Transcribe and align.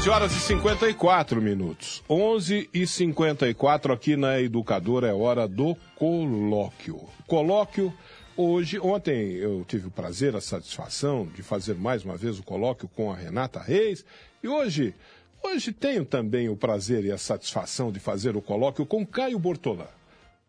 11 0.00 0.08
horas 0.08 0.32
e 0.34 0.40
54 0.40 1.42
minutos. 1.42 2.02
11 2.08 2.70
e 2.72 2.86
54 2.86 3.92
aqui 3.92 4.16
na 4.16 4.40
Educadora 4.40 5.08
é 5.08 5.12
hora 5.12 5.46
do 5.46 5.76
colóquio. 5.94 7.06
Colóquio, 7.26 7.92
hoje, 8.34 8.80
ontem 8.80 9.34
eu 9.34 9.62
tive 9.68 9.88
o 9.88 9.90
prazer, 9.90 10.34
a 10.34 10.40
satisfação 10.40 11.26
de 11.26 11.42
fazer 11.42 11.74
mais 11.74 12.02
uma 12.02 12.16
vez 12.16 12.38
o 12.38 12.42
colóquio 12.42 12.88
com 12.88 13.12
a 13.12 13.14
Renata 13.14 13.60
Reis. 13.60 14.02
E 14.42 14.48
hoje, 14.48 14.94
hoje 15.44 15.70
tenho 15.70 16.06
também 16.06 16.48
o 16.48 16.56
prazer 16.56 17.04
e 17.04 17.12
a 17.12 17.18
satisfação 17.18 17.92
de 17.92 18.00
fazer 18.00 18.34
o 18.34 18.40
colóquio 18.40 18.86
com 18.86 19.06
Caio 19.06 19.38
Bortolã. 19.38 19.86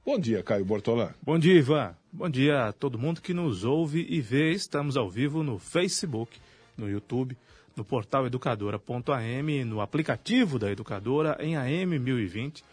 Bom 0.05 0.17
dia, 0.17 0.41
Caio 0.41 0.63
Bortolã. 0.63 1.09
Bom 1.21 1.37
dia, 1.37 1.55
Ivan. 1.55 1.93
Bom 2.09 2.29
dia 2.29 2.67
a 2.67 2.71
todo 2.71 2.97
mundo 2.97 3.21
que 3.21 3.33
nos 3.33 3.65
ouve 3.65 4.07
e 4.09 4.21
vê. 4.21 4.53
Estamos 4.53 4.95
ao 4.95 5.09
vivo 5.09 5.43
no 5.43 5.59
Facebook, 5.59 6.39
no 6.77 6.89
YouTube 6.89 7.35
no 7.81 7.85
portal 7.85 8.27
educadora.am, 8.27 9.65
no 9.65 9.81
aplicativo 9.81 10.59
da 10.59 10.71
Educadora, 10.71 11.35
em 11.39 11.55
AM 11.57 11.97
1020. 11.97 12.63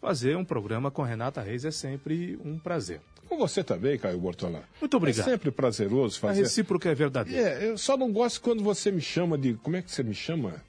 Fazer 0.00 0.36
um 0.36 0.44
programa 0.44 0.90
com 0.92 1.02
Renata 1.02 1.40
Reis 1.42 1.64
é 1.64 1.72
sempre 1.72 2.38
um 2.44 2.56
prazer. 2.56 3.00
Com 3.28 3.36
você 3.36 3.64
também, 3.64 3.98
Caio 3.98 4.18
Bortolã. 4.18 4.60
Muito 4.80 4.96
obrigado. 4.96 5.26
É 5.26 5.30
sempre 5.32 5.50
prazeroso 5.50 6.20
fazer. 6.20 6.40
A 6.40 6.42
recíproca 6.44 6.88
é 6.88 6.94
verdadeira. 6.94 7.48
É, 7.48 7.70
eu 7.70 7.78
só 7.78 7.96
não 7.96 8.12
gosto 8.12 8.40
quando 8.42 8.62
você 8.62 8.92
me 8.92 9.00
chama 9.00 9.36
de. 9.36 9.54
Como 9.54 9.76
é 9.76 9.82
que 9.82 9.90
você 9.90 10.02
me 10.04 10.14
chama? 10.14 10.62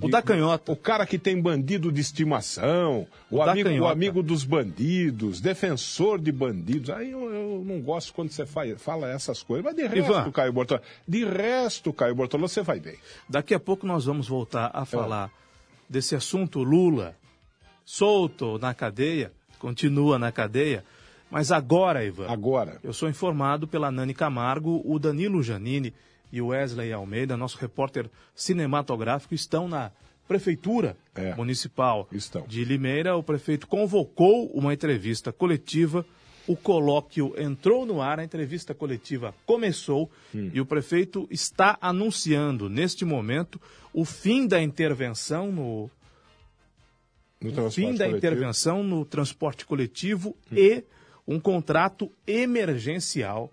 O 0.00 0.08
da 0.08 0.20
canhota. 0.20 0.72
O 0.72 0.76
cara 0.76 1.06
que 1.06 1.18
tem 1.18 1.40
bandido 1.40 1.90
de 1.90 2.00
estimação, 2.00 3.06
o, 3.30 3.36
o 3.36 3.42
amigo, 3.42 3.70
o 3.70 3.86
amigo 3.86 4.22
dos 4.22 4.44
bandidos, 4.44 5.40
defensor 5.40 6.20
de 6.20 6.30
bandidos. 6.30 6.90
Aí 6.90 7.10
eu, 7.10 7.30
eu 7.32 7.64
não 7.64 7.80
gosto 7.80 8.12
quando 8.12 8.30
você 8.30 8.44
faz, 8.44 8.80
fala 8.80 9.10
essas 9.10 9.42
coisas. 9.42 9.64
Mas 9.64 9.74
de 9.74 9.82
resto, 9.82 9.98
Ivan, 9.98 10.30
Caio 10.30 10.52
Bortolã, 10.52 10.80
de 11.06 11.24
resto, 11.24 11.92
Caio 11.92 12.14
Bortolã, 12.14 12.46
você 12.46 12.62
vai 12.62 12.78
bem. 12.78 12.96
Daqui 13.28 13.54
a 13.54 13.60
pouco 13.60 13.86
nós 13.86 14.04
vamos 14.04 14.28
voltar 14.28 14.70
a 14.74 14.84
falar 14.84 15.28
é. 15.28 15.30
desse 15.88 16.14
assunto 16.14 16.62
Lula 16.62 17.16
solto 17.84 18.58
na 18.58 18.74
cadeia, 18.74 19.32
continua 19.58 20.18
na 20.18 20.32
cadeia. 20.32 20.84
Mas 21.30 21.50
agora, 21.50 22.04
Ivan. 22.04 22.28
Agora. 22.28 22.78
Eu 22.82 22.92
sou 22.92 23.08
informado 23.08 23.66
pela 23.66 23.90
Nani 23.90 24.14
Camargo, 24.14 24.82
o 24.84 24.98
Danilo 24.98 25.42
Janine 25.42 25.94
e 26.32 26.40
o 26.40 26.48
Wesley 26.48 26.92
Almeida, 26.92 27.36
nosso 27.36 27.58
repórter 27.58 28.10
cinematográfico, 28.34 29.34
estão 29.34 29.68
na 29.68 29.90
Prefeitura 30.26 30.96
é, 31.14 31.34
Municipal 31.34 32.08
estão. 32.10 32.44
de 32.48 32.64
Limeira. 32.64 33.16
O 33.16 33.22
prefeito 33.22 33.66
convocou 33.66 34.46
uma 34.48 34.74
entrevista 34.74 35.32
coletiva. 35.32 36.04
O 36.48 36.56
colóquio 36.56 37.34
entrou 37.36 37.86
no 37.86 38.00
ar, 38.00 38.20
a 38.20 38.24
entrevista 38.24 38.74
coletiva 38.74 39.34
começou 39.44 40.10
hum. 40.34 40.50
e 40.52 40.60
o 40.60 40.66
prefeito 40.66 41.26
está 41.30 41.76
anunciando 41.80 42.68
neste 42.68 43.04
momento 43.04 43.60
o 43.92 44.04
fim 44.04 44.46
da 44.46 44.62
intervenção 44.62 45.50
no, 45.50 45.90
no 47.40 47.70
fim 47.70 47.94
da 47.94 48.04
coletivo. 48.04 48.16
intervenção 48.16 48.82
no 48.84 49.04
transporte 49.04 49.66
coletivo 49.66 50.36
hum. 50.50 50.56
e 50.56 50.84
um 51.26 51.40
contrato 51.40 52.12
emergencial 52.26 53.52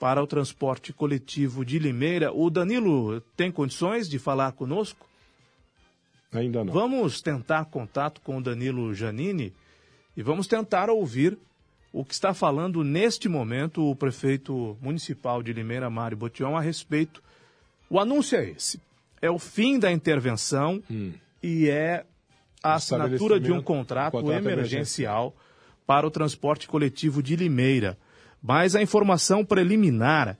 para 0.00 0.22
o 0.22 0.26
transporte 0.26 0.94
coletivo 0.94 1.62
de 1.62 1.78
Limeira. 1.78 2.32
O 2.32 2.48
Danilo 2.48 3.20
tem 3.36 3.52
condições 3.52 4.08
de 4.08 4.18
falar 4.18 4.52
conosco? 4.52 5.06
Ainda 6.32 6.64
não. 6.64 6.72
Vamos 6.72 7.20
tentar 7.20 7.66
contato 7.66 8.22
com 8.22 8.38
o 8.38 8.42
Danilo 8.42 8.94
Janini 8.94 9.52
e 10.16 10.22
vamos 10.22 10.46
tentar 10.46 10.88
ouvir 10.88 11.38
o 11.92 12.02
que 12.02 12.14
está 12.14 12.32
falando 12.32 12.82
neste 12.82 13.28
momento 13.28 13.84
o 13.84 13.94
prefeito 13.94 14.78
municipal 14.80 15.42
de 15.42 15.52
Limeira, 15.52 15.90
Mário 15.90 16.16
Botião, 16.16 16.56
a 16.56 16.60
respeito. 16.62 17.22
O 17.90 18.00
anúncio 18.00 18.38
é 18.38 18.48
esse: 18.48 18.80
é 19.20 19.30
o 19.30 19.38
fim 19.38 19.78
da 19.78 19.92
intervenção 19.92 20.82
hum. 20.90 21.12
e 21.42 21.68
é 21.68 22.06
a 22.62 22.74
assinatura 22.76 23.38
de 23.38 23.52
um 23.52 23.60
contrato, 23.60 24.12
contrato 24.12 24.48
emergencial 24.48 25.36
para 25.86 26.06
o 26.06 26.10
transporte 26.10 26.66
coletivo 26.66 27.22
de 27.22 27.36
Limeira. 27.36 27.98
Mas 28.42 28.74
a 28.74 28.82
informação 28.82 29.44
preliminar 29.44 30.38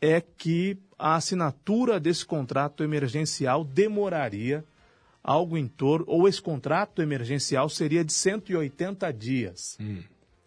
é 0.00 0.20
que 0.20 0.78
a 0.98 1.16
assinatura 1.16 2.00
desse 2.00 2.24
contrato 2.24 2.82
emergencial 2.82 3.64
demoraria 3.64 4.64
algo 5.22 5.58
em 5.58 5.66
torno, 5.66 6.04
ou 6.08 6.28
esse 6.28 6.40
contrato 6.40 7.02
emergencial 7.02 7.68
seria 7.68 8.04
de 8.04 8.12
180 8.12 9.12
dias, 9.12 9.76
hum. 9.80 10.02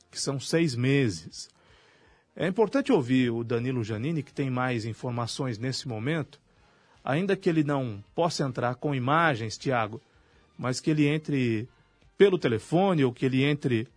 que 0.09 0.19
são 0.19 0.39
seis 0.39 0.73
meses. 0.73 1.49
É 2.35 2.47
importante 2.47 2.91
ouvir 2.91 3.29
o 3.29 3.43
Danilo 3.43 3.83
Janini, 3.83 4.23
que 4.23 4.33
tem 4.33 4.49
mais 4.49 4.85
informações 4.85 5.57
nesse 5.57 5.87
momento, 5.87 6.39
ainda 7.03 7.35
que 7.35 7.49
ele 7.49 7.63
não 7.63 8.01
possa 8.15 8.43
entrar 8.43 8.75
com 8.75 8.95
imagens, 8.95 9.57
Tiago, 9.57 10.01
mas 10.57 10.79
que 10.79 10.89
ele 10.89 11.07
entre 11.07 11.67
pelo 12.17 12.39
telefone 12.39 13.03
ou 13.03 13.11
que 13.11 13.25
ele 13.25 13.43
entre 13.43 13.87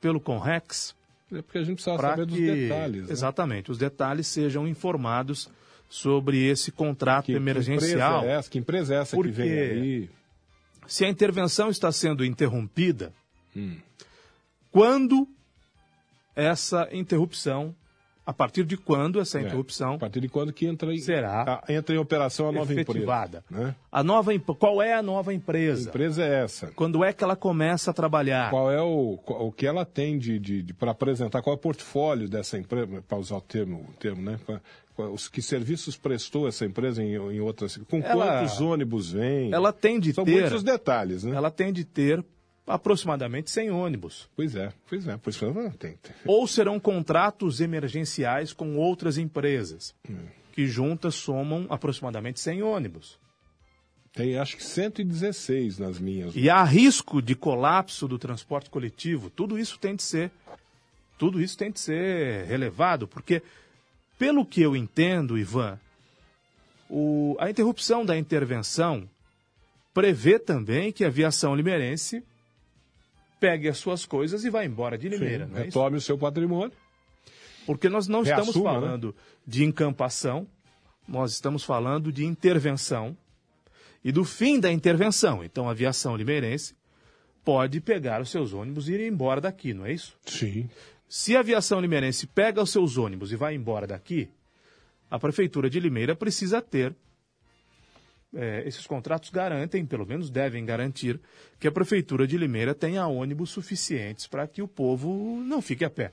pelo 0.00 0.20
Conrex, 0.20 0.94
porque 1.40 1.58
a 1.58 1.64
gente 1.64 1.76
precisa 1.76 1.96
saber 1.96 2.26
que, 2.26 2.32
dos 2.32 2.40
detalhes. 2.40 3.06
Né? 3.06 3.12
Exatamente, 3.12 3.70
os 3.70 3.78
detalhes 3.78 4.26
sejam 4.26 4.66
informados 4.68 5.48
sobre 5.88 6.44
esse 6.46 6.72
contrato 6.72 7.26
que, 7.26 7.32
emergencial. 7.32 8.20
Que 8.20 8.26
empresa 8.26 8.32
é 8.32 8.38
essa, 8.38 8.50
que, 8.50 8.58
empresa 8.58 8.94
é 8.94 8.98
essa 8.98 9.16
que 9.16 9.30
vem 9.30 9.50
aí? 9.50 10.10
Se 10.86 11.04
a 11.04 11.08
intervenção 11.08 11.70
está 11.70 11.92
sendo 11.92 12.24
interrompida, 12.24 13.12
hum. 13.56 13.76
quando 14.70 15.28
essa 16.34 16.88
interrupção 16.92 17.74
A 18.24 18.32
partir 18.32 18.64
de 18.64 18.76
quando 18.76 19.18
essa 19.20 19.38
É, 19.40 19.42
interrupção 19.42 19.94
a 19.94 19.98
partir 19.98 20.20
de 20.20 20.28
quando 20.28 20.52
que 20.52 20.64
entra 20.66 20.94
em, 20.94 20.98
será 20.98 21.42
a- 21.66 21.72
entra 21.72 21.92
em 21.94 21.98
operação 21.98 22.48
a 22.48 22.52
nova 22.52 22.72
efetivada? 22.72 23.42
empresa? 23.50 23.66
Né? 23.68 23.74
A 23.90 24.04
nova, 24.04 24.30
qual 24.58 24.80
é 24.80 24.94
a 24.94 25.02
nova 25.02 25.32
A 25.32 25.34
empresa? 25.34 25.88
empresa 25.88 26.22
é 26.22 26.44
essa. 26.44 26.68
Quando 26.76 27.02
é 27.02 27.12
que 27.12 27.24
ela 27.24 27.34
começa 27.34 27.90
a 27.90 27.94
trabalhar? 27.94 28.50
Qual 28.50 28.70
é 28.70 28.80
o, 28.80 29.18
o 29.26 29.50
que 29.50 29.66
ela 29.66 29.84
tem 29.84 30.18
de, 30.18 30.38
de, 30.38 30.72
para 30.74 30.92
apresentar? 30.92 31.42
Qual 31.42 31.54
é 31.54 31.56
o 31.56 31.60
portfólio 31.60 32.28
dessa 32.28 32.56
empresa, 32.56 33.02
para 33.08 33.18
usar 33.18 33.36
o 33.36 33.40
termo, 33.40 33.86
o 33.90 33.92
termo 33.98 34.22
né? 34.22 34.38
Os 34.96 35.26
que 35.26 35.40
serviços 35.42 35.96
prestou 35.96 36.46
essa 36.46 36.64
empresa 36.66 37.02
em, 37.02 37.14
em 37.14 37.40
outras. 37.40 37.76
Com 37.90 37.98
Ela- 38.02 38.38
quantos 38.40 38.60
ônibus 38.60 39.10
vem? 39.12 39.52
Ela 39.52 39.72
tem 39.72 39.98
de 39.98 40.12
São 40.12 40.24
ter, 40.24 40.42
muitos 40.42 40.62
detalhes, 40.62 41.24
né? 41.24 41.34
ela 41.34 41.50
tem 41.50 41.72
de 41.72 41.82
ter 41.84 42.22
aproximadamente 42.66 43.50
100 43.50 43.70
ônibus. 43.70 44.28
Pois 44.36 44.54
é, 44.54 44.72
pois 44.88 45.06
é. 45.06 45.18
Que 45.18 45.44
ela 45.44 45.70
tem. 45.78 45.98
Ou 46.24 46.46
serão 46.46 46.78
contratos 46.78 47.60
emergenciais 47.60 48.52
com 48.52 48.76
outras 48.76 49.18
empresas, 49.18 49.94
que 50.52 50.66
juntas 50.66 51.14
somam 51.14 51.66
aproximadamente 51.70 52.38
100 52.40 52.62
ônibus. 52.62 53.18
Tem 54.14 54.36
acho 54.36 54.56
que 54.58 54.62
116 54.64 55.78
nas 55.78 55.98
minhas. 55.98 56.36
E 56.36 56.50
há 56.50 56.62
risco 56.62 57.22
de 57.22 57.34
colapso 57.34 58.06
do 58.06 58.18
transporte 58.18 58.68
coletivo. 58.68 59.30
Tudo 59.30 59.58
isso 59.58 59.78
tem 59.78 59.96
de 59.96 60.02
ser, 60.02 60.30
tudo 61.18 61.40
isso 61.40 61.56
tem 61.56 61.70
de 61.70 61.80
ser 61.80 62.44
relevado, 62.44 63.08
porque 63.08 63.42
pelo 64.18 64.44
que 64.44 64.60
eu 64.60 64.76
entendo, 64.76 65.38
Ivan, 65.38 65.80
o- 66.90 67.34
a 67.40 67.48
interrupção 67.50 68.04
da 68.04 68.16
intervenção 68.16 69.08
prevê 69.94 70.38
também 70.38 70.92
que 70.92 71.04
a 71.04 71.08
aviação 71.08 71.54
limeirense 71.54 72.22
pegue 73.42 73.68
as 73.68 73.78
suas 73.78 74.06
coisas 74.06 74.44
e 74.44 74.50
vá 74.50 74.64
embora 74.64 74.96
de 74.96 75.08
Limeira, 75.08 75.46
Sim, 75.46 75.50
não 75.52 75.58
é 75.58 75.66
isso? 75.66 75.76
retome 75.76 75.96
o 75.96 76.00
seu 76.00 76.16
patrimônio. 76.16 76.72
Porque 77.66 77.88
nós 77.88 78.06
não 78.06 78.22
estamos 78.22 78.54
Reassuma, 78.54 78.74
né? 78.74 78.80
falando 78.80 79.16
de 79.44 79.64
encampação, 79.64 80.46
nós 81.08 81.32
estamos 81.32 81.64
falando 81.64 82.12
de 82.12 82.24
intervenção 82.24 83.16
e 84.04 84.12
do 84.12 84.24
fim 84.24 84.60
da 84.60 84.70
intervenção. 84.70 85.42
Então, 85.42 85.66
a 85.68 85.72
aviação 85.72 86.16
limeirense 86.16 86.76
pode 87.44 87.80
pegar 87.80 88.22
os 88.22 88.30
seus 88.30 88.52
ônibus 88.52 88.88
e 88.88 88.92
ir 88.92 89.08
embora 89.08 89.40
daqui, 89.40 89.74
não 89.74 89.86
é 89.86 89.92
isso? 89.92 90.16
Sim. 90.24 90.70
Se 91.08 91.36
a 91.36 91.40
aviação 91.40 91.80
limeirense 91.80 92.28
pega 92.28 92.62
os 92.62 92.70
seus 92.70 92.96
ônibus 92.96 93.32
e 93.32 93.36
vai 93.36 93.56
embora 93.56 93.88
daqui, 93.88 94.30
a 95.10 95.18
prefeitura 95.18 95.68
de 95.68 95.80
Limeira 95.80 96.14
precisa 96.14 96.62
ter. 96.62 96.94
Eh, 98.34 98.62
esses 98.66 98.86
contratos 98.86 99.30
garantem, 99.30 99.84
pelo 99.84 100.06
menos 100.06 100.30
devem 100.30 100.64
garantir, 100.64 101.20
que 101.58 101.68
a 101.68 101.72
prefeitura 101.72 102.26
de 102.26 102.36
Limeira 102.38 102.74
tenha 102.74 103.06
ônibus 103.06 103.50
suficientes 103.50 104.26
para 104.26 104.46
que 104.46 104.62
o 104.62 104.68
povo 104.68 105.40
não 105.44 105.60
fique 105.62 105.84
a 105.84 105.90
pé. 105.90 106.12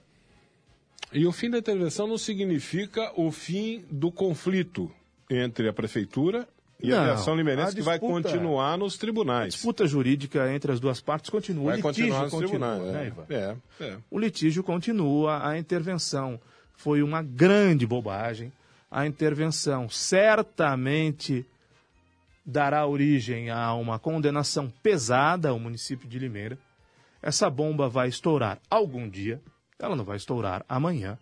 E 1.11 1.25
o 1.25 1.31
fim 1.31 1.49
da 1.49 1.57
intervenção 1.57 2.07
não 2.07 2.17
significa 2.17 3.11
o 3.15 3.31
fim 3.31 3.83
do 3.89 4.11
conflito 4.11 4.91
entre 5.29 5.67
a 5.67 5.73
prefeitura 5.73 6.47
e 6.81 6.91
a 6.93 6.95
Não, 6.95 7.01
aviação 7.03 7.35
limeirense 7.35 7.71
a 7.71 7.75
que 7.75 7.81
vai 7.81 7.99
continuar 7.99 8.77
nos 8.77 8.95
A 8.95 8.99
tribunais. 8.99 9.53
disputa 9.53 9.85
jurídica 9.87 10.51
entre 10.53 10.71
as 10.71 10.79
duas 10.79 11.01
partes 11.01 11.29
continua. 11.29 11.71
Vai 11.71 11.81
o 11.81 11.87
litígio 11.87 12.13
continuar 12.13 12.23
nos 12.23 12.31
continua, 12.31 12.75
tribunais. 12.77 13.15
né, 13.15 13.57
é. 13.79 13.83
É, 13.83 13.87
é. 13.89 13.97
O 14.09 14.19
litígio 14.19 14.63
continua, 14.63 15.45
a 15.47 15.57
intervenção 15.57 16.39
foi 16.75 17.01
uma 17.01 17.21
grande 17.21 17.85
bobagem. 17.87 18.51
A 18.89 19.05
intervenção 19.05 19.89
certamente 19.89 21.45
dará 22.49 22.85
origem 22.85 23.49
a 23.49 23.73
uma 23.75 23.99
condenação 23.99 24.69
pesada 24.81 25.49
ao 25.49 25.59
município 25.59 26.09
de 26.09 26.17
Limeira. 26.17 26.57
Essa 27.21 27.49
bomba 27.49 27.87
vai 27.87 28.09
estourar 28.09 28.59
algum 28.69 29.07
dia, 29.07 29.41
ela 29.77 29.95
não 29.95 30.03
vai 30.03 30.17
estourar 30.17 30.65
amanhã, 30.67 31.17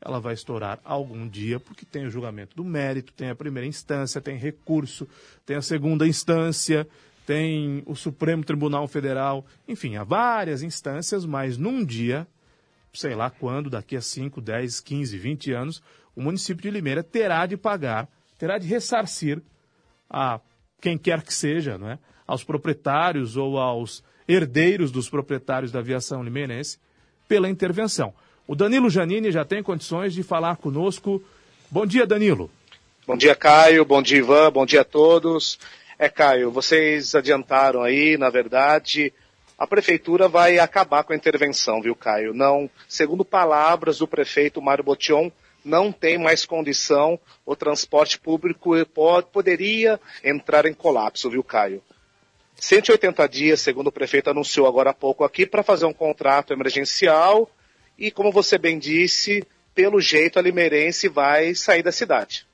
ela 0.00 0.20
vai 0.20 0.34
estourar 0.34 0.78
algum 0.84 1.26
dia, 1.26 1.58
porque 1.58 1.84
tem 1.84 2.06
o 2.06 2.10
julgamento 2.10 2.54
do 2.54 2.64
mérito, 2.64 3.12
tem 3.12 3.30
a 3.30 3.34
primeira 3.34 3.66
instância, 3.66 4.20
tem 4.20 4.36
recurso, 4.36 5.08
tem 5.46 5.56
a 5.56 5.62
segunda 5.62 6.06
instância, 6.06 6.86
tem 7.26 7.82
o 7.86 7.94
Supremo 7.94 8.44
Tribunal 8.44 8.86
Federal, 8.86 9.44
enfim, 9.66 9.96
há 9.96 10.04
várias 10.04 10.62
instâncias, 10.62 11.24
mas 11.24 11.56
num 11.56 11.84
dia, 11.84 12.26
sei 12.92 13.14
lá 13.14 13.30
quando, 13.30 13.70
daqui 13.70 13.96
a 13.96 14.00
5, 14.00 14.40
10, 14.40 14.80
15, 14.80 15.18
20 15.18 15.52
anos, 15.52 15.82
o 16.14 16.22
município 16.22 16.62
de 16.62 16.70
Limeira 16.70 17.02
terá 17.02 17.46
de 17.46 17.56
pagar, 17.56 18.08
terá 18.38 18.58
de 18.58 18.66
ressarcir 18.66 19.42
a 20.08 20.40
quem 20.80 20.96
quer 20.96 21.22
que 21.22 21.32
seja, 21.32 21.76
não 21.78 21.90
é? 21.90 21.98
aos 22.28 22.44
proprietários 22.44 23.38
ou 23.38 23.58
aos 23.58 24.04
herdeiros 24.28 24.92
dos 24.92 25.08
proprietários 25.08 25.72
da 25.72 25.78
aviação 25.78 26.22
limeirense 26.22 26.78
pela 27.26 27.48
intervenção. 27.48 28.12
O 28.46 28.54
Danilo 28.54 28.90
Janini 28.90 29.32
já 29.32 29.44
tem 29.44 29.62
condições 29.62 30.12
de 30.12 30.22
falar 30.22 30.56
conosco. 30.56 31.22
Bom 31.70 31.86
dia, 31.86 32.06
Danilo. 32.06 32.50
Bom 33.06 33.16
dia, 33.16 33.34
Caio. 33.34 33.84
Bom 33.86 34.02
dia, 34.02 34.18
Ivan. 34.18 34.52
Bom 34.52 34.66
dia 34.66 34.82
a 34.82 34.84
todos. 34.84 35.58
É, 35.98 36.08
Caio, 36.08 36.50
vocês 36.50 37.14
adiantaram 37.14 37.82
aí, 37.82 38.18
na 38.18 38.28
verdade, 38.28 39.12
a 39.58 39.66
prefeitura 39.66 40.28
vai 40.28 40.58
acabar 40.58 41.02
com 41.02 41.12
a 41.12 41.16
intervenção, 41.16 41.80
viu, 41.80 41.96
Caio? 41.96 42.32
Não, 42.32 42.70
segundo 42.86 43.24
palavras 43.24 43.98
do 43.98 44.06
prefeito 44.06 44.62
Mário 44.62 44.84
Botion, 44.84 45.32
não 45.64 45.92
tem 45.92 46.18
mais 46.18 46.44
condição, 46.44 47.18
o 47.44 47.54
transporte 47.54 48.18
público 48.18 48.72
pode, 48.86 49.28
poderia 49.28 50.00
entrar 50.22 50.66
em 50.66 50.74
colapso, 50.74 51.30
viu, 51.30 51.42
Caio? 51.42 51.82
180 52.56 53.28
dias, 53.28 53.60
segundo 53.60 53.88
o 53.88 53.92
prefeito 53.92 54.30
anunciou 54.30 54.66
agora 54.66 54.90
há 54.90 54.94
pouco 54.94 55.24
aqui, 55.24 55.46
para 55.46 55.62
fazer 55.62 55.86
um 55.86 55.92
contrato 55.92 56.52
emergencial 56.52 57.48
e, 57.96 58.10
como 58.10 58.32
você 58.32 58.58
bem 58.58 58.78
disse, 58.78 59.46
pelo 59.74 60.00
jeito 60.00 60.38
a 60.38 60.42
Limeirense 60.42 61.08
vai 61.08 61.54
sair 61.54 61.82
da 61.82 61.92
cidade. 61.92 62.46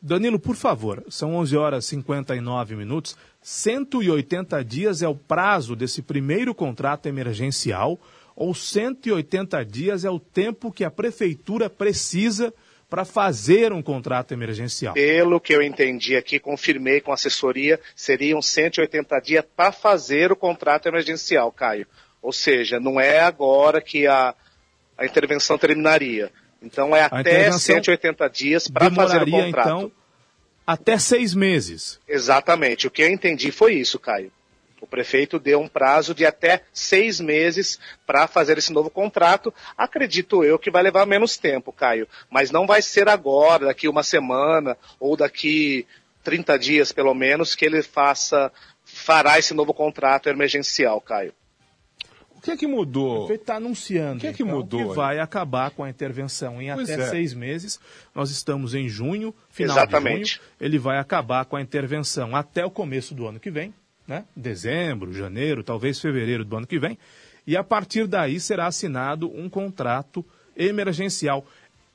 Danilo, 0.00 0.38
por 0.38 0.54
favor, 0.54 1.04
são 1.08 1.34
11 1.36 1.56
horas 1.56 1.84
e 1.84 1.88
59 1.88 2.76
minutos. 2.76 3.16
180 3.42 4.64
dias 4.64 5.02
é 5.02 5.08
o 5.08 5.14
prazo 5.14 5.74
desse 5.74 6.02
primeiro 6.02 6.54
contrato 6.54 7.06
emergencial 7.06 7.98
ou 8.38 8.54
180 8.54 9.64
dias 9.64 10.04
é 10.04 10.10
o 10.10 10.20
tempo 10.20 10.70
que 10.70 10.84
a 10.84 10.90
prefeitura 10.90 11.68
precisa 11.68 12.54
para 12.88 13.04
fazer 13.04 13.72
um 13.72 13.82
contrato 13.82 14.32
emergencial? 14.32 14.94
Pelo 14.94 15.40
que 15.40 15.52
eu 15.52 15.60
entendi 15.60 16.14
aqui, 16.14 16.38
confirmei 16.38 17.00
com 17.00 17.10
a 17.10 17.14
assessoria, 17.14 17.80
seriam 17.96 18.40
180 18.40 19.18
dias 19.20 19.44
para 19.56 19.72
fazer 19.72 20.30
o 20.30 20.36
contrato 20.36 20.86
emergencial, 20.86 21.50
Caio. 21.50 21.84
Ou 22.22 22.32
seja, 22.32 22.78
não 22.78 23.00
é 23.00 23.18
agora 23.18 23.80
que 23.80 24.06
a, 24.06 24.32
a 24.96 25.04
intervenção 25.04 25.58
terminaria. 25.58 26.30
Então 26.62 26.94
é 26.94 27.02
A 27.02 27.06
até 27.06 27.20
intervenção 27.20 27.58
180 27.58 28.28
dias 28.28 28.68
para 28.68 28.88
fazer 28.88 29.22
o 29.22 29.30
contrato. 29.30 29.68
então, 29.68 29.92
até 30.64 30.96
seis 30.96 31.34
meses. 31.34 31.98
Exatamente. 32.06 32.86
O 32.86 32.90
que 32.90 33.02
eu 33.02 33.08
entendi 33.08 33.50
foi 33.50 33.74
isso, 33.74 33.98
Caio. 33.98 34.30
O 34.80 34.86
prefeito 34.86 35.38
deu 35.38 35.60
um 35.60 35.68
prazo 35.68 36.14
de 36.14 36.24
até 36.24 36.62
seis 36.72 37.20
meses 37.20 37.78
para 38.06 38.26
fazer 38.26 38.58
esse 38.58 38.72
novo 38.72 38.88
contrato. 38.90 39.52
Acredito 39.76 40.44
eu 40.44 40.58
que 40.58 40.70
vai 40.70 40.82
levar 40.82 41.06
menos 41.06 41.36
tempo, 41.36 41.72
Caio. 41.72 42.06
Mas 42.30 42.50
não 42.50 42.66
vai 42.66 42.80
ser 42.80 43.08
agora, 43.08 43.66
daqui 43.66 43.88
uma 43.88 44.02
semana 44.02 44.76
ou 45.00 45.16
daqui 45.16 45.86
30 46.22 46.58
dias, 46.58 46.92
pelo 46.92 47.14
menos, 47.14 47.54
que 47.54 47.64
ele 47.64 47.82
faça, 47.82 48.52
fará 48.84 49.38
esse 49.38 49.54
novo 49.54 49.72
contrato 49.74 50.28
emergencial, 50.28 51.00
Caio. 51.00 51.32
O 52.36 52.40
que 52.40 52.52
é 52.52 52.56
que 52.56 52.66
O 52.66 52.68
mudou? 52.68 53.18
prefeito 53.26 53.40
está 53.40 53.56
anunciando 53.56 54.18
O 54.18 54.20
que 54.20 54.26
é 54.28 54.32
que 54.32 54.44
então, 54.44 54.56
mudou 54.56 54.90
que 54.90 54.94
vai 54.94 55.18
acabar 55.18 55.72
com 55.72 55.82
a 55.82 55.90
intervenção 55.90 56.62
em 56.62 56.72
Pois 56.72 56.88
até 56.88 57.02
é. 57.02 57.06
seis 57.10 57.34
meses. 57.34 57.80
Nós 58.14 58.30
estamos 58.30 58.74
em 58.74 58.88
junho, 58.88 59.34
final 59.50 59.76
Exatamente. 59.76 60.24
de 60.24 60.30
junho. 60.36 60.42
Ele 60.60 60.78
vai 60.78 60.98
acabar 60.98 61.44
com 61.46 61.56
a 61.56 61.60
intervenção 61.60 62.36
até 62.36 62.64
o 62.64 62.70
começo 62.70 63.12
do 63.12 63.26
ano 63.26 63.40
que 63.40 63.50
vem, 63.50 63.74
né? 64.08 64.24
dezembro, 64.34 65.12
janeiro, 65.12 65.62
talvez 65.62 66.00
fevereiro 66.00 66.44
do 66.44 66.56
ano 66.56 66.66
que 66.66 66.78
vem. 66.78 66.98
E 67.46 67.56
a 67.56 67.62
partir 67.62 68.06
daí 68.06 68.40
será 68.40 68.66
assinado 68.66 69.30
um 69.30 69.48
contrato 69.48 70.24
emergencial 70.56 71.46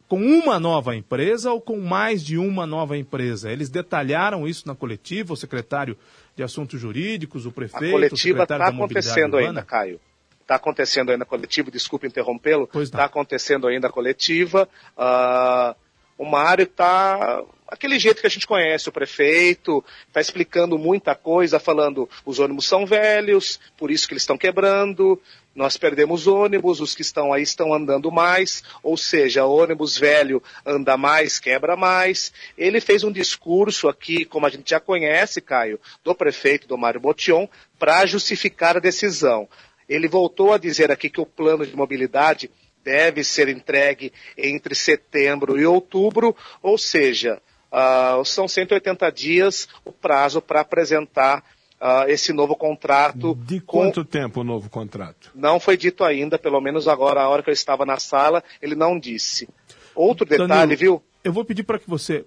com 0.08 0.22
uma 0.22 0.60
nova 0.60 0.96
empresa 0.96 1.52
ou 1.52 1.60
com 1.60 1.80
mais 1.80 2.24
de 2.24 2.38
uma 2.38 2.68
nova 2.68 2.96
empresa. 2.96 3.52
Eles 3.52 3.70
detalharam 3.70 4.48
isso 4.48 4.68
na 4.68 4.76
coletiva, 4.76 5.34
o 5.34 5.38
secretário 5.38 5.98
de 6.36 6.44
Assuntos 6.44 6.80
Jurídicos, 6.80 7.46
o 7.46 7.50
A 7.50 7.52
prefeito, 7.52 7.88
o 7.88 7.92
coletiva 7.92 8.44
está 8.44 8.68
acontecendo 8.68 9.38
ainda, 9.38 9.64
Caio. 9.64 10.00
Está 10.42 10.56
acontecendo 10.56 11.12
ainda 11.12 11.24
a 11.24 11.28
coletiva, 11.28 11.72
desculpe 11.72 12.06
interrompê-lo. 12.06 12.70
Está 12.76 13.06
acontecendo 13.06 13.66
ainda 13.66 13.88
a 13.88 13.92
coletiva. 13.92 14.68
Ah, 14.98 15.76
o 16.18 16.26
Mário 16.26 16.64
está 16.64 17.44
aquele 17.74 17.98
jeito 17.98 18.22
que 18.22 18.28
a 18.28 18.30
gente 18.30 18.46
conhece, 18.46 18.88
o 18.88 18.92
prefeito 18.92 19.84
está 20.08 20.22
explicando 20.22 20.78
muita 20.78 21.16
coisa, 21.16 21.60
falando 21.60 22.08
os 22.24 22.38
ônibus 22.38 22.68
são 22.68 22.86
velhos, 22.86 23.60
por 23.76 23.90
isso 23.90 24.08
que 24.08 24.14
eles 24.14 24.22
estão 24.22 24.38
quebrando, 24.38 25.20
nós 25.56 25.76
perdemos 25.76 26.28
ônibus, 26.28 26.80
os 26.80 26.94
que 26.94 27.02
estão 27.02 27.34
aí 27.34 27.42
estão 27.42 27.74
andando 27.74 28.12
mais, 28.12 28.64
ou 28.82 28.96
seja, 28.96 29.46
ônibus 29.46 29.98
velho 29.98 30.42
anda 30.66 30.98
mais, 30.98 31.40
quebra 31.40 31.76
mais. 31.76 32.32
Ele 32.58 32.80
fez 32.80 33.04
um 33.04 33.12
discurso 33.12 33.88
aqui, 33.88 34.26
como 34.26 34.46
a 34.46 34.50
gente 34.50 34.70
já 34.70 34.80
conhece, 34.80 35.42
Caio, 35.42 35.80
do 36.04 36.14
prefeito, 36.16 36.68
do 36.68 36.78
Mário 36.78 37.02
Botion, 37.02 37.48
para 37.78 38.06
justificar 38.06 38.78
a 38.78 38.80
decisão. 38.80 39.48
Ele 39.88 40.08
voltou 40.08 40.54
a 40.54 40.58
dizer 40.58 40.92
aqui 40.92 41.10
que 41.10 41.22
o 41.22 41.26
plano 41.26 41.66
de 41.66 41.76
mobilidade 41.76 42.50
deve 42.84 43.24
ser 43.24 43.48
entregue 43.48 44.12
entre 44.38 44.76
setembro 44.76 45.60
e 45.60 45.66
outubro, 45.66 46.36
ou 46.62 46.78
seja, 46.78 47.42
uh, 47.72 48.24
são 48.26 48.48
180 48.48 49.12
dias 49.12 49.68
o 49.86 49.92
prazo 49.92 50.42
para 50.42 50.62
apresentar 50.62 51.44
uh, 51.82 52.08
esse 52.08 52.34
novo 52.34 52.56
contrato. 52.56 53.36
De 53.36 53.60
quanto 53.60 54.04
com... 54.04 54.10
tempo 54.10 54.42
o 54.42 54.44
novo 54.44 54.70
contrato? 54.70 55.32
Não 55.34 55.60
foi 55.60 55.78
dito 55.78 56.04
ainda, 56.04 56.38
pelo 56.38 56.62
menos 56.62 56.88
agora, 56.88 57.22
a 57.22 57.30
hora 57.30 57.44
que 57.44 57.50
eu 57.50 57.54
estava 57.54 57.86
na 57.86 58.00
sala, 58.00 58.44
ele 58.62 58.76
não 58.76 59.00
disse. 59.00 59.48
Outro 59.96 60.26
detalhe, 60.26 60.50
Danilo, 60.50 60.78
viu? 60.78 61.04
Eu 61.24 61.32
vou 61.32 61.46
pedir 61.46 61.64
para 61.64 61.80
que 61.80 61.90
você 61.90 62.26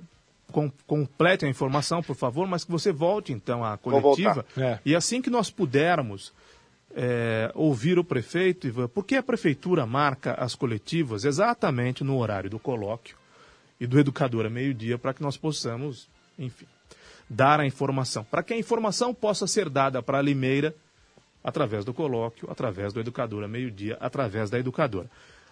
com, 0.52 0.70
complete 0.86 1.44
a 1.44 1.48
informação, 1.48 2.02
por 2.02 2.14
favor, 2.14 2.46
mas 2.46 2.64
que 2.64 2.70
você 2.70 2.92
volte 2.92 3.32
então 3.32 3.64
à 3.64 3.76
coletiva. 3.76 4.44
É. 4.56 4.78
E 4.84 4.94
assim 4.94 5.20
que 5.20 5.30
nós 5.30 5.50
pudermos 5.50 6.32
é, 6.98 7.52
ouvir 7.54 7.98
o 7.98 8.04
prefeito, 8.04 8.66
Ivan, 8.66 8.88
porque 8.88 9.16
a 9.16 9.22
prefeitura 9.22 9.84
marca 9.84 10.32
as 10.32 10.54
coletivas 10.54 11.26
exatamente 11.26 12.02
no 12.02 12.16
horário 12.16 12.48
do 12.48 12.58
colóquio 12.58 13.18
e 13.78 13.86
do 13.86 14.00
educador 14.00 14.46
a 14.46 14.50
meio-dia 14.50 14.96
para 14.96 15.12
que 15.12 15.22
nós 15.22 15.36
possamos, 15.36 16.08
enfim, 16.38 16.64
dar 17.28 17.60
a 17.60 17.66
informação. 17.66 18.24
Para 18.24 18.42
que 18.42 18.54
a 18.54 18.58
informação 18.58 19.12
possa 19.12 19.46
ser 19.46 19.68
dada 19.68 20.02
para 20.02 20.18
a 20.18 20.22
Limeira 20.22 20.74
através 21.44 21.84
do 21.84 21.92
colóquio, 21.92 22.50
através 22.50 22.94
do 22.94 23.00
educador 23.00 23.44
a 23.44 23.48
meio-dia, 23.48 23.98
através 24.00 24.48
da 24.48 24.58
educadora. 24.58 25.10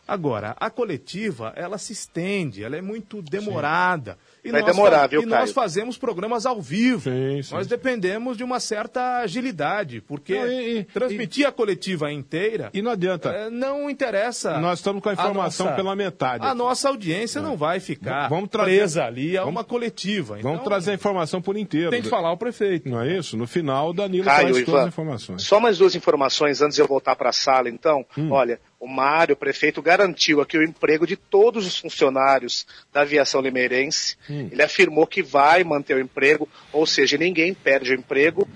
Agora, 0.09 0.57
a 0.59 0.71
coletiva, 0.71 1.53
ela 1.57 1.77
se 1.77 1.93
estende, 1.93 2.65
ela 2.65 2.77
é 2.77 2.81
muito 2.81 3.21
demorada. 3.21 4.13
Sim. 4.13 4.34
E 4.45 4.51
Vai 4.51 4.61
nós, 4.61 4.71
demorar, 4.71 5.07
viu, 5.07 5.23
E 5.23 5.27
Caio? 5.27 5.41
nós 5.41 5.53
fazemos 5.53 5.97
programas 5.97 6.45
ao 6.45 6.61
vivo. 6.61 7.11
Sim, 7.11 7.43
sim, 7.43 7.55
nós 7.55 7.67
dependemos 7.67 8.37
de 8.37 8.45
uma 8.45 8.61
certa 8.61 9.21
agilidade, 9.21 10.03
porque 10.03 10.39
não, 10.39 10.47
e, 10.47 10.79
e, 10.79 10.85
transmitir 10.85 11.45
e, 11.45 11.47
a 11.47 11.53
coletiva 11.53 12.13
inteira... 12.13 12.71
E 12.75 12.83
não 12.83 12.91
adianta. 12.91 13.31
É, 13.31 13.49
não 13.49 13.89
interessa... 13.89 14.59
Nós 14.61 14.81
estamos 14.81 15.03
com 15.03 15.09
a 15.09 15.15
informação 15.15 15.67
a 15.67 15.71
nossa, 15.71 15.83
pela 15.83 15.97
metade. 15.97 16.45
A 16.45 16.55
nossa 16.55 16.89
audiência 16.89 17.41
não, 17.41 17.51
não 17.51 17.57
vai 17.57 17.81
ficar 17.81 18.29
vamos 18.29 18.51
trazer, 18.51 18.77
presa 18.77 19.05
ali 19.05 19.37
a 19.37 19.41
vamos, 19.41 19.57
uma 19.57 19.65
coletiva. 19.65 20.39
Então, 20.39 20.53
vamos 20.53 20.67
trazer 20.67 20.91
a 20.91 20.95
informação 20.95 21.41
por 21.41 21.57
inteiro. 21.57 21.91
Tem 21.91 22.03
que 22.03 22.09
falar 22.09 22.33
o 22.33 22.37
prefeito. 22.37 22.89
Não 22.89 23.01
é 23.01 23.17
isso? 23.17 23.37
No 23.37 23.47
final, 23.47 23.91
o 23.91 23.93
Danilo 23.93 24.25
Caio, 24.25 24.53
traz 24.53 24.65
todas 24.67 24.81
as 24.83 24.89
informações. 24.89 25.43
Só 25.43 25.59
mais 25.59 25.79
duas 25.79 25.95
informações 25.95 26.61
antes 26.61 26.77
de 26.77 26.83
eu 26.83 26.87
voltar 26.87 27.17
para 27.17 27.31
a 27.31 27.33
sala, 27.33 27.69
então. 27.69 28.05
Hum. 28.17 28.31
Olha, 28.31 28.61
o 28.85 28.87
Mário, 28.87 29.33
o 29.33 29.37
prefeito, 29.37 29.81
garantiu 29.81 30.43
aqui 30.43 30.59
o 30.59 30.63
emprego 30.63 31.07
de 31.07 31.17
todos 31.17 31.67
os 31.67 31.79
funcionários 31.79 32.67
da 32.93 33.01
aviação 33.01 33.41
limeirense. 33.41 34.17
Hum. 34.29 34.34
Ele 34.51 34.63
afirmou 34.63 35.07
que 35.07 35.23
vai 35.23 35.65
manter 35.65 35.97
o 35.97 36.01
emprego, 36.01 36.49
ou 36.73 36.87
seja, 36.87 37.17
ninguém 37.17 37.55
perde 37.55 37.93
o 37.93 37.95
emprego. 37.95 38.49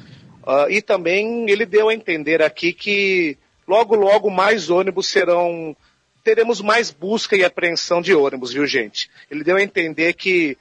Uh, 0.42 0.70
e 0.70 0.80
também 0.80 1.48
ele 1.50 1.66
deu 1.66 1.88
a 1.88 1.94
entender 1.94 2.42
aqui 2.42 2.72
que 2.72 3.36
logo, 3.66 3.94
logo 3.94 4.30
mais 4.30 4.70
ônibus 4.70 5.08
serão. 5.08 5.76
Teremos 6.24 6.60
mais 6.60 6.90
busca 6.90 7.36
e 7.36 7.44
apreensão 7.44 8.02
de 8.02 8.14
ônibus, 8.14 8.52
viu, 8.52 8.66
gente? 8.66 9.10
Ele 9.30 9.44
deu 9.44 9.56
a 9.56 9.62
entender 9.62 10.14
que 10.14 10.56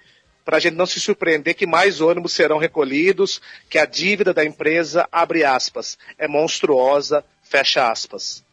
para 0.45 0.57
a 0.57 0.59
gente 0.61 0.75
não 0.75 0.85
se 0.85 0.99
surpreender 0.99 1.55
que 1.55 1.65
mais 1.67 1.99
ônibus 1.99 2.31
serão 2.31 2.57
recolhidos, 2.57 3.41
que 3.69 3.77
a 3.77 3.85
dívida 3.85 4.33
da 4.33 4.45
empresa, 4.45 5.05
abre 5.11 5.43
aspas, 5.43 5.97
é 6.17 6.25
monstruosa, 6.25 7.21
fecha 7.43 7.91
aspas. 7.91 8.45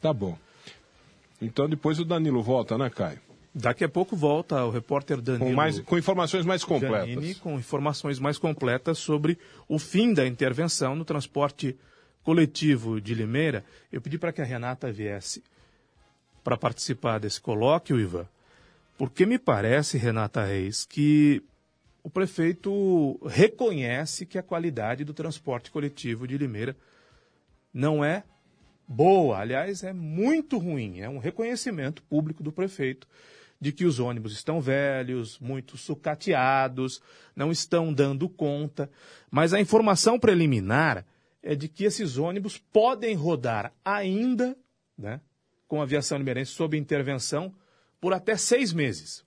Tá 0.00 0.14
bom. 0.14 0.38
Então 1.42 1.68
depois 1.68 1.98
o 1.98 2.06
Danilo 2.06 2.42
volta, 2.42 2.78
né, 2.78 2.88
Caio? 2.88 3.20
Daqui 3.52 3.82
a 3.82 3.88
pouco 3.88 4.14
volta 4.14 4.64
o 4.64 4.70
repórter 4.70 5.20
Danilo. 5.20 5.50
Com, 5.50 5.56
mais, 5.56 5.80
com 5.80 5.98
informações 5.98 6.46
mais 6.46 6.64
completas. 6.64 7.08
Janine, 7.08 7.34
com 7.34 7.58
informações 7.58 8.20
mais 8.20 8.38
completas 8.38 8.98
sobre 8.98 9.36
o 9.68 9.78
fim 9.78 10.14
da 10.14 10.26
intervenção 10.26 10.94
no 10.94 11.04
transporte 11.04 11.76
coletivo 12.22 13.00
de 13.00 13.12
Limeira. 13.12 13.64
Eu 13.90 14.00
pedi 14.00 14.18
para 14.18 14.32
que 14.32 14.40
a 14.40 14.44
Renata 14.44 14.92
viesse 14.92 15.42
para 16.44 16.56
participar 16.56 17.18
desse 17.18 17.40
colóquio, 17.40 17.98
Ivan, 17.98 18.26
porque 18.96 19.26
me 19.26 19.38
parece, 19.38 19.98
Renata 19.98 20.44
Reis, 20.44 20.84
que 20.84 21.42
o 22.02 22.08
prefeito 22.08 23.18
reconhece 23.26 24.24
que 24.24 24.38
a 24.38 24.42
qualidade 24.42 25.04
do 25.04 25.12
transporte 25.12 25.70
coletivo 25.70 26.26
de 26.26 26.38
Limeira 26.38 26.76
não 27.74 28.04
é 28.04 28.24
boa, 28.86 29.38
aliás, 29.38 29.82
é 29.82 29.92
muito 29.92 30.56
ruim. 30.56 31.00
É 31.00 31.08
um 31.08 31.18
reconhecimento 31.18 32.02
público 32.04 32.42
do 32.42 32.52
prefeito 32.52 33.06
de 33.60 33.72
que 33.72 33.84
os 33.84 33.98
ônibus 33.98 34.32
estão 34.32 34.60
velhos, 34.60 35.38
muito 35.38 35.76
sucateados, 35.76 37.00
não 37.36 37.52
estão 37.52 37.92
dando 37.92 38.28
conta. 38.28 38.90
Mas 39.30 39.52
a 39.52 39.60
informação 39.60 40.18
preliminar 40.18 41.04
é 41.42 41.54
de 41.54 41.68
que 41.68 41.84
esses 41.84 42.16
ônibus 42.16 42.56
podem 42.56 43.14
rodar 43.14 43.72
ainda, 43.84 44.56
né, 44.96 45.20
com 45.68 45.80
a 45.80 45.84
aviação 45.84 46.18
limeirense 46.18 46.52
sob 46.52 46.76
intervenção, 46.76 47.54
por 48.00 48.14
até 48.14 48.36
seis 48.36 48.72
meses. 48.72 49.24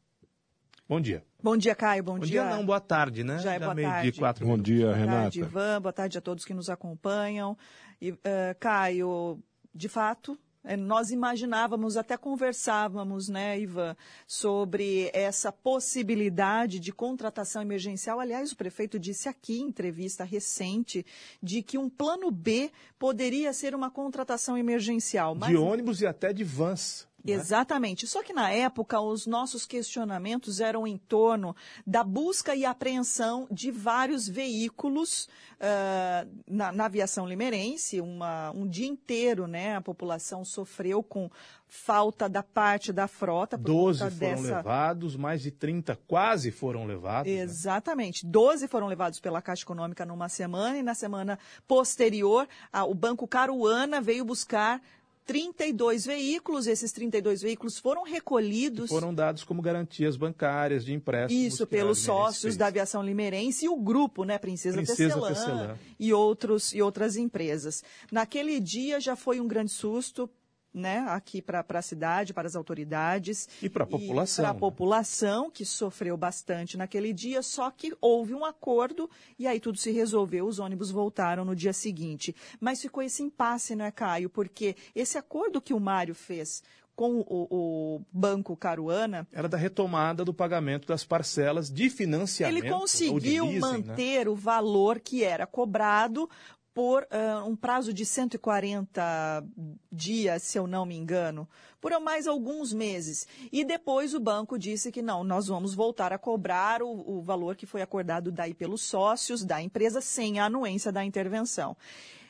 Bom 0.90 1.00
dia. 1.00 1.24
Bom 1.42 1.56
dia, 1.56 1.76
Caio. 1.76 2.04
Bom, 2.04 2.14
Bom 2.14 2.26
dia. 2.26 2.44
dia. 2.44 2.56
não, 2.56 2.66
boa 2.66 2.80
tarde, 2.80 3.24
né? 3.24 3.40
Já 3.40 3.54
é 3.54 3.60
Já 3.60 3.66
boa 3.66 3.76
tarde. 3.76 4.12
Dia, 4.12 4.20
quatro 4.20 4.46
Bom 4.46 4.58
dia, 4.58 4.94
Renata. 4.94 5.06
Boa 5.06 5.22
tarde, 5.22 5.40
Ivan. 5.40 5.82
Boa 5.82 5.94
tarde 5.94 6.18
a 6.18 6.22
todos 6.22 6.46
que 6.46 6.54
nos 6.54 6.70
acompanham. 6.70 7.58
E, 8.02 8.12
uh, 8.12 8.18
Caio, 8.60 9.40
de 9.74 9.88
fato, 9.88 10.38
nós 10.78 11.12
imaginávamos, 11.12 11.98
até 11.98 12.18
conversávamos, 12.18 13.28
né, 13.28 13.60
Ivan, 13.60 13.96
sobre 14.26 15.10
essa 15.14 15.52
possibilidade 15.52 16.80
de 16.80 16.92
contratação 16.92 17.62
emergencial. 17.62 18.20
Aliás, 18.20 18.52
o 18.52 18.56
prefeito 18.56 18.98
disse 18.98 19.28
aqui 19.28 19.60
em 19.60 19.68
entrevista 19.68 20.24
recente 20.24 21.06
de 21.42 21.62
que 21.62 21.78
um 21.78 21.90
plano 21.90 22.32
B 22.32 22.72
poderia 22.98 23.52
ser 23.54 23.76
uma 23.76 23.90
contratação 23.90 24.58
emergencial. 24.58 25.36
Mas... 25.36 25.50
De 25.50 25.58
ônibus 25.58 26.02
e 26.02 26.08
até 26.08 26.32
de 26.32 26.44
vans. 26.44 27.08
Né? 27.24 27.34
Exatamente. 27.34 28.06
Só 28.06 28.22
que 28.22 28.34
na 28.34 28.52
época 28.52 29.00
os 29.00 29.26
nossos 29.26 29.66
questionamentos 29.66 30.60
eram 30.60 30.86
em 30.86 30.98
torno 30.98 31.56
da 31.88 32.04
busca 32.04 32.56
e 32.56 32.66
apreensão 32.66 33.48
de 33.50 33.72
vários 33.72 34.28
veículos 34.28 35.30
uh, 35.56 36.30
na, 36.48 36.72
na, 36.72 36.86
aviação 36.86 37.26
limeirense. 37.26 38.02
Uma, 38.02 38.52
um 38.52 38.68
dia 38.68 38.88
inteiro, 38.88 39.48
né? 39.48 39.76
A 39.76 39.82
população 39.82 40.44
sofreu 40.44 41.02
com 41.02 41.30
falta 41.68 42.30
da 42.30 42.44
parte 42.44 42.94
da 42.94 43.08
frota. 43.08 43.58
Doze 43.58 44.00
foram 44.00 44.18
dessa... 44.20 44.58
levados, 44.58 45.16
mais 45.16 45.42
de 45.42 45.50
30 45.50 45.96
quase 46.08 46.52
foram 46.52 46.86
levados. 46.86 47.32
Né? 47.32 47.40
Exatamente. 47.40 48.26
Doze 48.26 48.64
né? 48.64 48.68
foram 48.68 48.88
levados 48.88 49.20
pela 49.20 49.42
Caixa 49.42 49.64
Econômica 49.64 50.06
numa 50.06 50.30
semana 50.30 50.78
e 50.78 50.84
na 50.84 50.94
semana 50.94 51.40
posterior 51.68 52.48
a, 52.72 52.84
o 52.84 52.94
Banco 52.94 53.28
Caruana 53.28 54.02
veio 54.02 54.26
buscar 54.26 54.82
32 55.26 56.06
veículos, 56.06 56.68
esses 56.68 56.92
32 56.92 57.42
veículos 57.42 57.80
foram 57.80 58.04
recolhidos. 58.04 58.90
Foram 58.90 59.14
dados 59.14 59.44
como 59.44 59.62
garantias 59.62 60.16
bancárias 60.16 60.84
de 60.84 60.94
empréstimos. 60.94 61.46
Isso, 61.46 61.66
pelos 61.66 62.00
sócios 62.00 62.58
da 62.58 62.68
aviação 62.68 63.02
limeirense 63.02 63.66
e 63.66 63.70
o 63.70 63.78
grupo, 63.78 64.24
né, 64.24 64.38
Princesa, 64.38 64.78
Princesa 64.78 65.16
Tecelã, 65.16 65.28
Tecelã, 65.28 65.78
e, 66.00 66.14
outros, 66.14 66.74
e 66.74 66.82
outras 66.82 67.16
empresas. 67.16 67.84
Naquele 68.12 68.60
dia 68.60 69.00
já 69.00 69.16
foi 69.16 69.40
um 69.40 69.48
grande 69.48 69.72
susto 69.72 70.30
né, 70.74 71.06
aqui 71.10 71.42
para 71.42 71.64
a 71.68 71.82
cidade, 71.82 72.34
para 72.34 72.48
as 72.48 72.56
autoridades. 72.56 73.48
E 73.62 73.70
para 73.70 73.84
a 73.84 73.88
população. 73.88 74.44
Para 74.44 74.52
a 74.52 74.60
população, 74.60 75.52
que 75.52 75.64
sofreu 75.64 76.18
bastante 76.18 76.78
naquele 76.78 77.14
dia, 77.14 77.42
só 77.42 77.70
que 77.70 77.96
houve 78.02 78.34
um 78.34 78.44
acordo 78.44 79.10
e 79.38 79.46
aí 79.46 79.60
tudo 79.60 79.78
se 79.78 79.92
resolveu, 79.92 80.48
os 80.48 80.60
ônibus 80.60 80.90
voltaram 80.90 81.46
no 81.46 81.56
dia 81.56 81.74
seguinte. 81.74 82.36
Mas 82.60 82.82
ficou 82.82 83.04
esse 83.04 83.22
impasse, 83.22 83.76
né, 83.76 83.92
Caio? 83.92 84.30
Porque 84.30 84.76
esse 84.96 85.18
acordo 85.18 85.62
que 85.62 85.74
o 85.74 85.80
Mário 85.80 86.16
fez 86.16 86.64
com 86.96 87.20
o, 87.28 87.48
o, 87.50 88.02
Banco 88.12 88.56
Caruana. 88.56 89.28
Era 89.32 89.50
da 89.50 89.58
retomada 89.58 90.24
do 90.24 90.34
pagamento 90.34 90.88
das 90.88 91.04
parcelas 91.04 91.70
de 91.70 91.90
financiamento. 91.90 92.64
Ele 92.64 92.72
conseguiu 92.72 93.46
leasing, 93.46 93.60
né? 93.60 93.60
manter 93.60 94.26
né? 94.26 94.32
o 94.32 94.36
valor 94.36 95.00
que 95.00 95.24
era 95.24 95.48
cobrado 95.48 96.30
por 96.74 97.04
uh, 97.04 97.48
um 97.48 97.56
prazo 97.56 97.94
de 97.94 98.06
140 98.06 99.46
dias, 99.92 100.44
se 100.44 100.58
eu 100.58 100.66
não 100.66 100.86
me 100.86 100.96
engano, 100.96 101.48
por 101.80 101.92
mais 102.00 102.28
alguns 102.28 102.74
meses. 102.74 103.28
E 103.52 103.64
depois 103.64 104.14
o 104.14 104.20
banco 104.20 104.58
disse 104.58 104.92
que 104.92 105.02
não, 105.02 105.24
nós 105.24 105.48
vamos 105.48 105.76
voltar 105.76 106.12
a 106.12 106.18
cobrar 106.18 106.82
o, 106.82 107.18
o 107.18 107.22
valor 107.22 107.56
que 107.56 107.66
foi 107.66 107.82
acordado 107.82 108.32
daí 108.32 108.54
pelos 108.54 108.82
sócios 108.82 109.46
da 109.46 109.62
empresa 109.62 110.02
sem 110.02 110.40
a 110.40 110.46
anuência 110.46 110.92
da 110.92 111.04
intervenção 111.04 111.78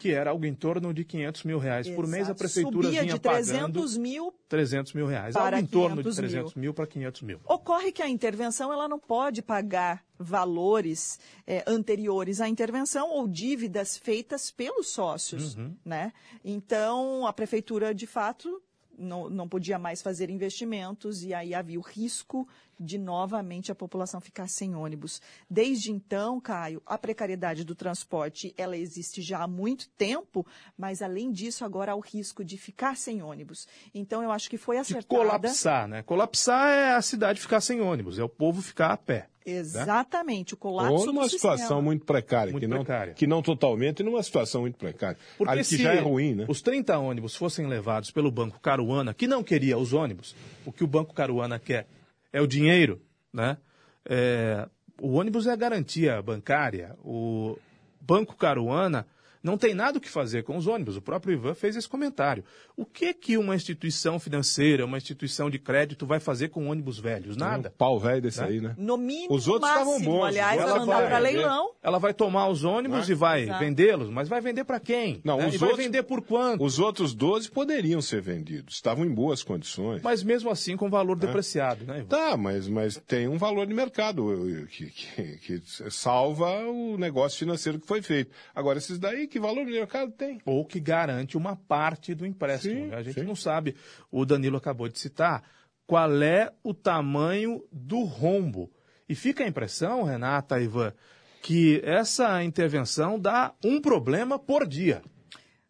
que 0.03 0.11
era 0.11 0.31
algo 0.31 0.45
em 0.45 0.53
torno 0.53 0.93
de 0.93 1.05
500 1.05 1.43
mil 1.45 1.57
reais 1.57 1.87
Exato. 1.87 1.95
por 1.95 2.09
mês, 2.09 2.29
a 2.29 2.35
prefeitura 2.35 2.87
Subia 2.87 3.01
vinha 3.03 3.13
de 3.13 3.19
300 3.21 3.49
pagando 3.53 3.99
mil 4.01 4.33
300 4.49 4.93
mil 4.93 5.07
reais, 5.07 5.33
algo 5.33 5.57
em 5.57 5.65
torno 5.65 6.03
de 6.03 6.13
300 6.13 6.55
mil, 6.55 6.61
mil 6.61 6.73
para 6.73 6.85
500 6.85 7.21
mil. 7.21 7.39
Ocorre 7.45 7.93
que 7.93 8.01
a 8.01 8.09
intervenção 8.09 8.73
ela 8.73 8.85
não 8.85 8.99
pode 8.99 9.41
pagar 9.41 10.03
valores 10.19 11.17
é, 11.47 11.63
anteriores 11.65 12.41
à 12.41 12.49
intervenção 12.49 13.11
ou 13.11 13.29
dívidas 13.29 13.97
feitas 13.97 14.51
pelos 14.51 14.89
sócios, 14.89 15.55
uhum. 15.55 15.73
né? 15.85 16.11
Então, 16.43 17.25
a 17.25 17.31
prefeitura, 17.31 17.95
de 17.95 18.05
fato, 18.05 18.61
não, 18.97 19.29
não 19.29 19.47
podia 19.47 19.79
mais 19.79 20.01
fazer 20.01 20.29
investimentos 20.29 21.23
e 21.23 21.33
aí 21.33 21.53
havia 21.53 21.79
o 21.79 21.83
risco 21.83 22.47
de 22.79 22.97
novamente 22.97 23.71
a 23.71 23.75
população 23.75 24.19
ficar 24.19 24.47
sem 24.47 24.75
ônibus. 24.75 25.21
Desde 25.49 25.91
então, 25.91 26.39
Caio, 26.39 26.81
a 26.85 26.97
precariedade 26.97 27.63
do 27.63 27.75
transporte, 27.75 28.53
ela 28.57 28.75
existe 28.75 29.21
já 29.21 29.43
há 29.43 29.47
muito 29.47 29.89
tempo, 29.89 30.45
mas 30.77 31.01
além 31.01 31.31
disso, 31.31 31.63
agora 31.63 31.91
há 31.91 31.95
o 31.95 31.99
risco 31.99 32.43
de 32.43 32.57
ficar 32.57 32.97
sem 32.97 33.21
ônibus. 33.21 33.67
Então, 33.93 34.21
eu 34.23 34.31
acho 34.31 34.49
que 34.49 34.57
foi 34.57 34.77
acertada... 34.77 35.01
De 35.01 35.07
colapsar, 35.07 35.87
né? 35.87 36.03
Colapsar 36.03 36.69
é 36.69 36.93
a 36.93 37.01
cidade 37.01 37.41
ficar 37.41 37.61
sem 37.61 37.81
ônibus, 37.81 38.19
é 38.19 38.23
o 38.23 38.29
povo 38.29 38.61
ficar 38.61 38.91
a 38.91 38.97
pé. 38.97 39.29
Exatamente, 39.45 40.53
né? 40.53 40.55
o 40.55 40.57
colapso 40.57 40.93
Ou 40.93 41.05
numa 41.05 41.27
situação 41.27 41.81
muito 41.81 42.05
precária, 42.05 42.51
muito 42.51 42.63
que, 42.63 42.67
não, 42.67 42.77
precária. 42.83 43.13
que 43.13 43.27
não 43.27 43.41
totalmente, 43.41 44.03
numa 44.03 44.21
situação 44.23 44.61
muito 44.61 44.77
precária. 44.77 45.17
Porque 45.37 45.51
Ali, 45.51 45.63
se 45.63 45.77
que 45.77 45.83
já 45.83 45.93
é 45.93 45.99
ruim, 45.99 46.33
né? 46.35 46.45
os 46.47 46.61
30 46.61 46.97
ônibus 46.97 47.35
fossem 47.35 47.67
levados 47.67 48.11
pelo 48.11 48.31
Banco 48.31 48.59
Caruana, 48.59 49.13
que 49.13 49.27
não 49.27 49.43
queria 49.43 49.77
os 49.77 49.93
ônibus, 49.93 50.35
o 50.65 50.71
que 50.71 50.83
o 50.83 50.87
Banco 50.87 51.13
Caruana 51.13 51.59
quer 51.59 51.87
é 52.31 52.41
o 52.41 52.47
dinheiro, 52.47 53.01
né? 53.31 53.57
É, 54.05 54.67
o 55.01 55.13
ônibus 55.13 55.47
é 55.47 55.51
a 55.51 55.55
garantia 55.55 56.21
bancária. 56.21 56.95
O 57.03 57.57
Banco 58.01 58.35
Caruana 58.35 59.05
não 59.43 59.57
tem 59.57 59.73
nada 59.73 59.97
o 59.97 60.01
que 60.01 60.09
fazer 60.09 60.43
com 60.43 60.55
os 60.57 60.65
ônibus. 60.67 60.95
O 60.97 61.01
próprio 61.01 61.33
Ivan 61.33 61.53
fez 61.53 61.75
esse 61.75 61.87
comentário. 61.89 62.43
O 62.77 62.85
que 62.85 63.13
que 63.13 63.37
uma 63.37 63.55
instituição 63.55 64.17
financeira, 64.17 64.85
uma 64.85 64.97
instituição 64.97 65.49
de 65.49 65.59
crédito 65.59 66.05
vai 66.05 66.19
fazer 66.19 66.47
com 66.49 66.69
ônibus 66.69 66.97
velhos? 66.97 67.35
Nada. 67.35 67.69
Um 67.69 67.77
pau 67.77 67.99
velho 67.99 68.21
desse 68.21 68.39
Né? 68.41 68.47
aí, 68.47 68.61
né? 68.61 68.73
No 68.77 68.97
mínimo, 68.97 69.33
Os 69.35 69.47
outros 69.47 69.69
máximo, 69.69 69.91
estavam 69.97 70.11
bons, 70.13 70.25
aliás, 70.25 70.59
os 70.63 70.69
vai 70.71 70.85
vai 70.85 71.07
para 71.07 71.17
leilão. 71.19 71.71
Ela 71.83 71.99
vai 71.99 72.13
tomar 72.13 72.47
os 72.47 72.63
ônibus 72.63 73.09
e 73.09 73.13
vai 73.13 73.45
vendê-los, 73.59 74.09
mas 74.09 74.29
vai 74.29 74.39
vender 74.41 74.63
para 74.63 74.79
quem? 74.79 75.19
Não, 75.23 75.37
né? 75.37 75.47
os 75.47 75.55
e 75.55 75.57
vai 75.57 75.69
outros- 75.69 75.85
vender 75.85 76.03
por 76.03 76.21
quanto? 76.21 76.63
Os 76.63 76.79
outros 76.79 77.13
12 77.13 77.51
poderiam 77.51 78.01
ser 78.01 78.21
vendidos, 78.21 78.75
estavam 78.75 79.03
em 79.05 79.13
boas 79.13 79.43
condições. 79.43 80.01
Mas 80.01 80.23
mesmo 80.23 80.49
assim 80.49 80.77
com 80.77 80.89
valor 80.89 81.17
depreciado, 81.17 81.83
né, 81.85 81.97
Ivan? 81.99 82.07
Tá, 82.07 82.37
mas, 82.37 82.67
mas 82.67 82.97
tem 83.05 83.27
um 83.27 83.37
valor 83.37 83.67
de 83.67 83.73
mercado 83.73 84.25
que, 84.71 84.85
que- 84.89 85.37
que 85.39 85.91
salva 85.91 86.65
o 86.67 86.97
negócio 86.97 87.37
financeiro 87.39 87.79
que 87.79 87.87
foi 87.87 88.01
feito. 88.01 88.31
Agora, 88.55 88.77
esses 88.77 88.97
daí, 88.97 89.27
que 89.33 89.39
valor 89.39 89.65
de 89.65 89.71
mercado 89.71 90.11
tem? 90.11 90.39
ou 90.45 90.63
que 90.63 90.79
garante 90.79 91.35
uma 91.35 91.55
parte 91.55 92.13
do 92.13 92.23
empréstimo. 92.23 92.75
Sim, 92.75 92.87
né? 92.89 92.97
a 92.97 93.01
gente 93.01 93.19
sim. 93.19 93.25
não 93.25 93.35
sabe, 93.35 93.75
o 94.11 94.23
Danilo 94.25 94.57
acabou 94.57 94.87
de 94.87 94.99
citar, 94.99 95.43
qual 95.87 96.21
é 96.21 96.53
o 96.63 96.71
tamanho 96.71 97.65
do 97.71 98.03
rombo. 98.03 98.71
E 99.09 99.15
fica 99.15 99.43
a 99.43 99.47
impressão, 99.47 100.03
Renata, 100.03 100.61
Ivan, 100.61 100.93
que 101.41 101.81
essa 101.83 102.43
intervenção 102.43 103.19
dá 103.19 103.55
um 103.63 103.81
problema 103.81 104.37
por 104.37 104.67
dia. 104.67 105.01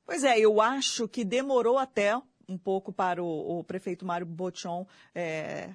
Pois 0.05 0.25
é, 0.25 0.38
eu 0.38 0.60
acho 0.60 1.08
que 1.08 1.24
demorou 1.24 1.77
até 1.77 2.20
um 2.50 2.58
pouco 2.58 2.91
para 2.91 3.24
o, 3.24 3.60
o 3.60 3.63
prefeito 3.63 4.05
Mário 4.05 4.25
Botion 4.25 4.86
é, 5.15 5.70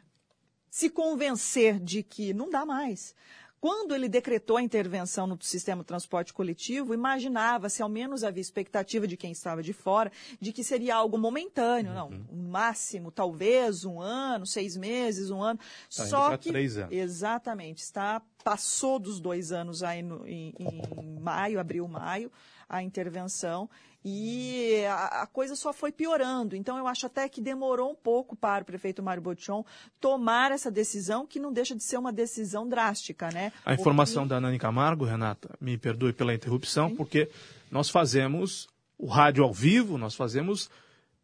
se 0.70 0.90
convencer 0.90 1.80
de 1.80 2.02
que 2.02 2.34
não 2.34 2.50
dá 2.50 2.66
mais. 2.66 3.14
Quando 3.60 3.94
ele 3.94 4.08
decretou 4.08 4.56
a 4.56 4.62
intervenção 4.62 5.26
no 5.26 5.36
sistema 5.42 5.82
de 5.82 5.86
transporte 5.88 6.32
coletivo, 6.32 6.94
imaginava-se, 6.94 7.82
ao 7.82 7.88
menos 7.88 8.22
havia 8.22 8.40
expectativa 8.40 9.06
de 9.06 9.16
quem 9.16 9.32
estava 9.32 9.62
de 9.62 9.72
fora, 9.72 10.12
de 10.40 10.52
que 10.52 10.62
seria 10.62 10.94
algo 10.94 11.18
momentâneo, 11.18 11.92
não, 11.92 12.08
no 12.10 12.48
máximo, 12.50 13.10
talvez 13.10 13.84
um 13.84 14.00
ano, 14.00 14.46
seis 14.46 14.76
meses, 14.76 15.30
um 15.30 15.42
ano. 15.42 15.58
Tá 15.94 16.06
Só 16.06 16.36
que 16.36 16.50
três 16.50 16.78
anos. 16.78 16.94
exatamente 16.94 17.78
está 17.82 18.22
passou 18.44 18.98
dos 18.98 19.20
dois 19.20 19.50
anos 19.52 19.82
aí 19.82 20.02
no- 20.02 20.26
em, 20.26 20.54
em 20.58 21.18
maio, 21.20 21.58
abril, 21.60 21.86
maio, 21.88 22.30
a 22.68 22.82
intervenção 22.82 23.68
e 24.04 24.84
a, 24.86 25.22
a 25.22 25.26
coisa 25.26 25.56
só 25.56 25.72
foi 25.72 25.90
piorando. 25.92 26.54
Então 26.54 26.78
eu 26.78 26.86
acho 26.86 27.06
até 27.06 27.28
que 27.28 27.40
demorou 27.40 27.90
um 27.90 27.94
pouco 27.94 28.36
para 28.36 28.62
o 28.62 28.64
prefeito 28.66 29.02
Mário 29.02 29.22
Botion 29.22 29.64
tomar 30.00 30.52
essa 30.52 30.70
decisão, 30.70 31.26
que 31.26 31.40
não 31.40 31.52
deixa 31.52 31.74
de 31.74 31.82
ser 31.82 31.98
uma 31.98 32.12
decisão 32.12 32.68
drástica, 32.68 33.28
né? 33.32 33.52
A 33.64 33.74
informação 33.74 34.22
Porque- 34.22 34.34
da 34.34 34.40
Nani 34.40 34.58
Camargo, 34.58 35.04
Renata, 35.04 35.50
me 35.60 35.76
perdoe 35.76 36.12
pela 36.12 36.32
interrupção, 36.34 36.94
porque 36.94 37.28
nós 37.70 37.90
fazemos 37.90 38.68
o 38.96 39.06
rádio 39.06 39.44
ao 39.44 39.52
vivo, 39.52 39.98
nós 39.98 40.14
fazemos 40.14 40.70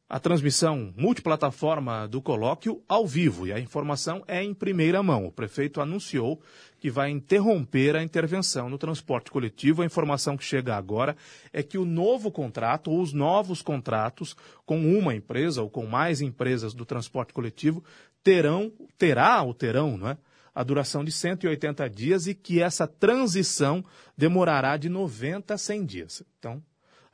a 0.09 0.21
transmissão 0.21 0.93
multiplataforma 0.97 2.07
do 2.07 2.21
colóquio 2.21 2.83
ao 2.87 3.07
vivo. 3.07 3.47
E 3.47 3.53
a 3.53 3.59
informação 3.59 4.23
é 4.29 4.43
em 4.43 4.53
primeira 4.53 5.03
mão. 5.03 5.27
O 5.27 5.33
prefeito 5.33 5.81
anunciou 5.81 6.41
que 6.85 6.91
vai 6.91 7.09
interromper 7.09 7.97
a 7.97 8.03
intervenção 8.03 8.69
no 8.69 8.77
transporte 8.77 9.31
coletivo. 9.31 9.81
A 9.81 9.87
informação 9.87 10.37
que 10.37 10.45
chega 10.45 10.77
agora 10.77 11.17
é 11.51 11.63
que 11.63 11.79
o 11.79 11.85
novo 11.87 12.31
contrato, 12.31 12.91
ou 12.91 13.01
os 13.01 13.15
novos 13.15 13.63
contratos 13.63 14.37
com 14.67 14.79
uma 14.79 15.15
empresa 15.15 15.63
ou 15.63 15.71
com 15.71 15.87
mais 15.87 16.21
empresas 16.21 16.75
do 16.75 16.85
transporte 16.85 17.33
coletivo, 17.33 17.83
terão, 18.23 18.71
terá 18.99 19.41
ou 19.41 19.55
terão, 19.55 19.97
não 19.97 20.11
é? 20.11 20.19
a 20.55 20.63
duração 20.63 21.03
de 21.03 21.11
180 21.11 21.89
dias 21.89 22.27
e 22.27 22.35
que 22.35 22.61
essa 22.61 22.87
transição 22.87 23.83
demorará 24.15 24.77
de 24.77 24.91
90 24.91 25.55
a 25.55 25.57
100 25.57 25.87
dias. 25.87 26.23
Então, 26.39 26.63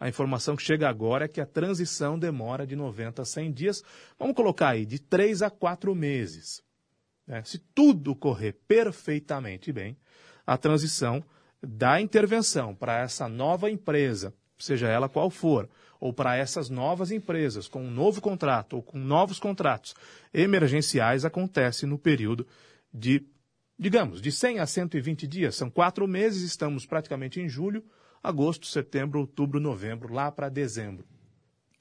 a 0.01 0.09
informação 0.09 0.57
que 0.57 0.65
chega 0.65 0.89
agora 0.89 1.27
é 1.27 1.29
que 1.29 1.41
a 1.41 1.47
transição 1.47 2.19
demora 2.19 2.67
de 2.67 2.75
90 2.75 3.23
a 3.23 3.25
100 3.25 3.53
dias. 3.53 3.85
Vamos 4.19 4.35
colocar 4.35 4.71
aí, 4.71 4.85
de 4.85 4.99
3 4.99 5.43
a 5.43 5.49
4 5.49 5.95
meses. 5.95 6.61
Né? 7.31 7.45
Se 7.45 7.59
tudo 7.59 8.15
correr 8.17 8.53
perfeitamente 8.67 9.73
bem, 9.73 9.97
a 10.45 10.59
transição 10.59 11.25
da 11.63 12.01
intervenção 12.01 12.75
para 12.75 12.99
essa 12.99 13.29
nova 13.29 13.71
empresa, 13.71 14.35
seja 14.59 14.89
ela 14.89 15.09
qual 15.09 15.31
for, 15.31 15.69
ou 16.01 16.13
para 16.13 16.37
essas 16.37 16.69
novas 16.69 17.13
empresas 17.13 17.69
com 17.69 17.85
um 17.85 17.91
novo 17.91 18.21
contrato 18.21 18.75
ou 18.75 18.83
com 18.83 18.99
novos 18.99 19.39
contratos 19.39 19.95
emergenciais, 20.35 21.25
acontece 21.25 21.87
no 21.87 21.99
período 21.99 22.45
de, 22.93 23.25
digamos, 23.79 24.21
de 24.21 24.33
100 24.33 24.59
a 24.59 24.67
120 24.67 25.27
dias. 25.29 25.55
São 25.55 25.71
quatro 25.71 26.09
meses, 26.09 26.43
estamos 26.43 26.85
praticamente 26.85 27.41
em 27.41 27.49
julho, 27.49 27.85
agosto, 28.21 28.67
setembro, 28.67 29.21
outubro, 29.21 29.61
novembro, 29.61 30.13
lá 30.13 30.33
para 30.33 30.49
dezembro. 30.49 31.07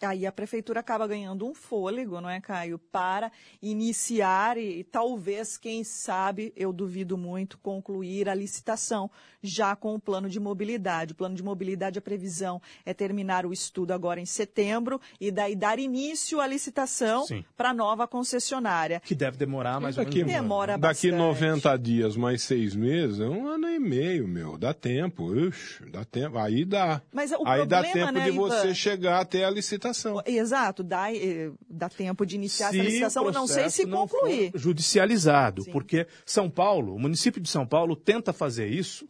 Aí 0.02 0.26
a 0.26 0.32
prefeitura 0.32 0.80
acaba 0.80 1.06
ganhando 1.06 1.46
um 1.46 1.54
fôlego, 1.54 2.22
não 2.22 2.30
é, 2.30 2.40
Caio, 2.40 2.80
para 2.80 3.32
iniciar 3.62 4.58
e, 4.58 4.84
talvez, 4.84 5.58
quem 5.58 5.84
sabe, 5.84 6.54
eu 6.56 6.72
duvido 6.72 7.18
muito, 7.18 7.58
concluir 7.58 8.30
a 8.30 8.34
licitação 8.34 9.12
já 9.44 9.76
com 9.76 9.96
o 9.96 10.00
plano 10.00 10.30
de 10.30 10.40
mobilidade. 10.40 11.12
O 11.12 11.16
plano 11.16 11.36
de 11.36 11.44
mobilidade, 11.44 12.00
a 12.00 12.02
previsão 12.02 12.62
é 12.86 12.94
terminar 12.94 13.46
o 13.46 13.52
estudo 13.52 13.92
agora 13.92 14.22
em 14.22 14.26
setembro 14.26 15.02
e 15.20 15.32
daí 15.32 15.56
dar 15.56 15.80
início 15.80 16.40
à 16.40 16.48
licitação 16.48 17.26
para 17.58 17.72
a 17.72 17.74
nova 17.74 18.08
concessionária. 18.08 19.02
Que 19.02 19.16
deve 19.16 19.38
demorar 19.38 19.82
mais 19.82 19.98
ou 19.98 20.06
menos 20.06 20.22
um. 20.22 20.26
Demora 20.26 20.78
daqui 20.78 21.12
bastante. 21.12 21.42
90 21.42 21.78
dias 21.78 22.16
mais 22.16 22.42
seis 22.44 22.74
meses, 22.74 23.20
é 23.20 23.28
um 23.28 23.48
ano 23.48 23.68
e 23.68 23.80
meio, 23.80 24.28
meu. 24.28 24.58
Dá 24.58 24.74
tempo. 24.74 25.36
Ixi, 25.36 25.90
dá 25.90 26.06
tempo. 26.06 26.38
Aí 26.38 26.64
dá. 26.64 27.02
Mas 27.12 27.32
o 27.32 27.46
Aí 27.46 27.66
dá 27.66 27.82
problema, 27.82 28.08
tempo 28.08 28.20
né, 28.20 28.26
de 28.26 28.32
você 28.32 28.68
Ivan? 28.68 28.74
chegar 28.74 29.20
até 29.20 29.44
a 29.44 29.50
licitação. 29.50 29.89
Exato, 30.26 30.84
dá, 30.84 31.14
eh, 31.14 31.52
dá 31.70 31.90
tempo 31.90 32.26
de 32.26 32.36
iniciar 32.36 32.72
Se 32.72 32.80
essa 32.80 32.88
licitação, 32.90 33.26
o 33.26 33.32
não 33.32 33.48
sei 33.48 33.70
se 33.70 33.86
concluir. 33.86 34.52
judicializado, 34.56 35.64
Sim. 35.64 35.72
porque 35.72 36.08
São 36.26 36.50
Paulo, 36.50 36.96
o 36.96 37.00
município 37.00 37.42
de 37.42 37.50
São 37.50 37.66
Paulo 37.66 37.96
tenta 37.96 38.34
fazer 38.34 38.68
isso. 38.68 39.08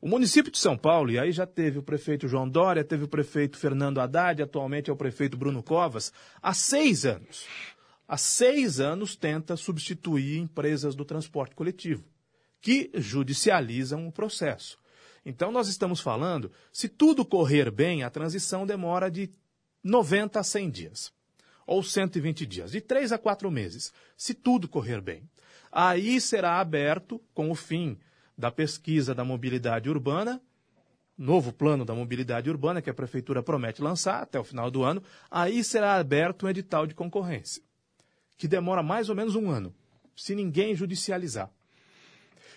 O 0.00 0.08
município 0.08 0.50
de 0.50 0.58
São 0.58 0.76
Paulo, 0.76 1.12
e 1.12 1.18
aí 1.18 1.30
já 1.30 1.46
teve 1.46 1.78
o 1.78 1.82
prefeito 1.82 2.26
João 2.26 2.48
Dória, 2.48 2.82
teve 2.82 3.04
o 3.04 3.08
prefeito 3.08 3.56
Fernando 3.56 4.00
Haddad, 4.00 4.42
atualmente 4.42 4.90
é 4.90 4.92
o 4.92 4.96
prefeito 4.96 5.36
Bruno 5.36 5.62
Covas, 5.62 6.12
há 6.42 6.52
seis 6.52 7.06
anos. 7.06 7.46
Há 8.08 8.16
seis 8.16 8.80
anos 8.80 9.14
tenta 9.14 9.56
substituir 9.56 10.38
empresas 10.38 10.96
do 10.96 11.04
transporte 11.04 11.54
coletivo, 11.54 12.04
que 12.60 12.90
judicializam 12.94 14.06
o 14.08 14.12
processo. 14.12 14.76
Então 15.24 15.52
nós 15.52 15.68
estamos 15.68 16.00
falando, 16.00 16.50
se 16.72 16.88
tudo 16.88 17.24
correr 17.24 17.70
bem, 17.70 18.02
a 18.02 18.10
transição 18.10 18.66
demora 18.66 19.08
de 19.08 19.30
90 19.82 20.40
a 20.40 20.44
100 20.44 20.70
dias 20.70 21.12
ou 21.66 21.82
120 21.82 22.44
dias, 22.46 22.72
de 22.72 22.80
três 22.80 23.12
a 23.12 23.18
quatro 23.18 23.50
meses, 23.50 23.92
se 24.16 24.34
tudo 24.34 24.68
correr 24.68 25.00
bem. 25.00 25.22
Aí 25.70 26.20
será 26.20 26.60
aberto, 26.60 27.20
com 27.32 27.50
o 27.50 27.54
fim 27.54 27.98
da 28.36 28.50
pesquisa 28.50 29.14
da 29.14 29.24
mobilidade 29.24 29.88
urbana, 29.88 30.40
novo 31.16 31.52
plano 31.52 31.84
da 31.84 31.94
mobilidade 31.94 32.50
urbana 32.50 32.82
que 32.82 32.90
a 32.90 32.94
prefeitura 32.94 33.42
promete 33.42 33.80
lançar 33.80 34.22
até 34.22 34.38
o 34.38 34.44
final 34.44 34.70
do 34.70 34.82
ano, 34.82 35.02
aí 35.30 35.62
será 35.62 35.94
aberto 35.94 36.46
um 36.46 36.48
edital 36.48 36.86
de 36.86 36.94
concorrência, 36.94 37.62
que 38.36 38.48
demora 38.48 38.82
mais 38.82 39.08
ou 39.08 39.14
menos 39.14 39.34
um 39.34 39.50
ano, 39.50 39.74
se 40.16 40.34
ninguém 40.34 40.74
judicializar. 40.74 41.50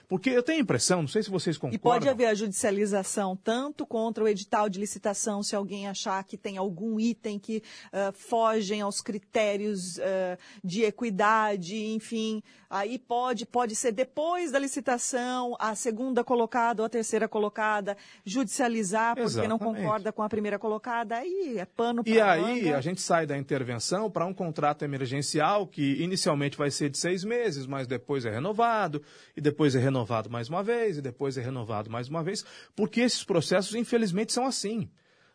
Porque 0.08 0.30
eu 0.30 0.44
tenho 0.44 0.60
a 0.60 0.62
impressão, 0.62 1.02
não 1.02 1.08
sei 1.08 1.24
se 1.24 1.30
vocês 1.30 1.58
concordam. 1.58 1.76
E 1.76 1.80
pode 1.80 2.08
haver 2.08 2.28
a 2.28 2.34
judicialização 2.34 3.36
tanto 3.36 3.86
contra 3.86 4.24
o 4.24 4.28
edital 4.28 4.70
de 4.70 4.80
licitação, 4.80 5.42
se 5.42 5.56
alguém 5.56 5.88
achar 5.88 6.24
que 6.24 6.38
tem 6.38 6.58
algum 6.58 7.00
item 7.00 7.40
que 7.40 7.64
uh, 7.88 8.14
fogem 8.14 8.82
aos 8.82 9.02
critérios 9.02 9.98
uh, 9.98 10.38
de 10.64 10.84
equidade, 10.84 11.76
enfim, 11.76 12.44
aí 12.70 13.00
pode, 13.00 13.46
pode 13.46 13.76
ser 13.76 13.92
depois 13.92 14.52
da 14.52 14.60
licitação, 14.60 15.56
a 15.60 15.74
segunda 15.74 16.24
colocada 16.24 16.82
ou 16.82 16.86
a 16.86 16.90
terceira 16.90 17.28
colocada 17.28 17.98
judicializar 18.24 19.16
porque 19.16 19.26
Exatamente. 19.26 19.50
não 19.50 19.60
concorda 19.60 20.12
com 20.12 20.22
a 20.22 20.30
primeira 20.30 20.60
colocada, 20.60 21.18
aí 21.18 21.56
é 21.58 21.66
pano 21.66 22.04
para 22.04 22.14
E 22.14 22.22
aí 22.22 22.64
manga. 22.64 22.78
a 22.78 22.82
gente 22.82 23.02
sai 23.02 23.26
da 23.26 23.38
intervenção 23.38 24.10
para 24.10 24.26
um 24.26 24.34
contrato 24.34 24.84
emergencial 24.86 25.66
que 25.66 26.02
inicialmente 26.02 26.58
vai 26.58 26.70
ser 26.70 26.90
de 26.90 26.98
seis 26.98 27.24
meses, 27.24 27.66
mas 27.66 27.88
depois 27.88 28.26
é 28.26 28.30
renovado, 28.30 29.02
e 29.36 29.42
depois 29.42 29.76
é 29.76 29.80
renovado 29.80 29.95
mais 30.30 30.50
uma 30.50 30.64
vez, 30.64 30.98
e 30.98 31.02
depois 31.02 31.38
é 31.38 31.42
renovado 31.42 31.90
mais 31.90 32.10
uma 32.10 32.24
vez, 32.24 32.44
porque 32.76 33.02
esses 33.02 33.24
processos, 33.24 33.76
infelizmente, 33.76 34.34
são 34.34 34.46
assim. 34.46 34.90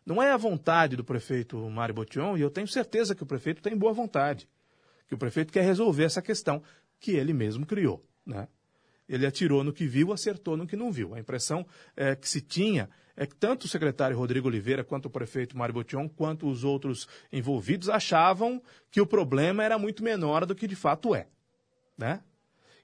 Não 0.05 0.21
é 0.21 0.31
a 0.31 0.37
vontade 0.37 0.95
do 0.95 1.03
prefeito 1.03 1.57
Mário 1.69 1.95
Botion, 1.95 2.37
e 2.37 2.41
eu 2.41 2.49
tenho 2.49 2.67
certeza 2.67 3.15
que 3.15 3.23
o 3.23 3.25
prefeito 3.25 3.61
tem 3.61 3.77
boa 3.77 3.93
vontade, 3.93 4.47
que 5.07 5.15
o 5.15 5.17
prefeito 5.17 5.53
quer 5.53 5.63
resolver 5.63 6.03
essa 6.03 6.21
questão 6.21 6.61
que 6.99 7.11
ele 7.11 7.33
mesmo 7.33 7.65
criou. 7.65 8.05
Né? 8.25 8.47
Ele 9.07 9.25
atirou 9.25 9.63
no 9.63 9.73
que 9.73 9.85
viu, 9.85 10.13
acertou 10.13 10.55
no 10.55 10.65
que 10.65 10.75
não 10.75 10.91
viu. 10.91 11.13
A 11.13 11.19
impressão 11.19 11.65
é, 11.95 12.15
que 12.15 12.27
se 12.29 12.41
tinha 12.41 12.89
é 13.15 13.25
que 13.25 13.35
tanto 13.35 13.65
o 13.65 13.67
secretário 13.67 14.17
Rodrigo 14.17 14.47
Oliveira, 14.47 14.83
quanto 14.83 15.07
o 15.07 15.09
prefeito 15.09 15.57
Mário 15.57 15.73
Botion, 15.73 16.07
quanto 16.07 16.47
os 16.47 16.63
outros 16.63 17.07
envolvidos 17.31 17.89
achavam 17.89 18.61
que 18.89 19.01
o 19.01 19.05
problema 19.05 19.63
era 19.63 19.77
muito 19.77 20.03
menor 20.03 20.45
do 20.45 20.55
que 20.55 20.67
de 20.67 20.75
fato 20.75 21.13
é. 21.13 21.27
Né? 21.97 22.21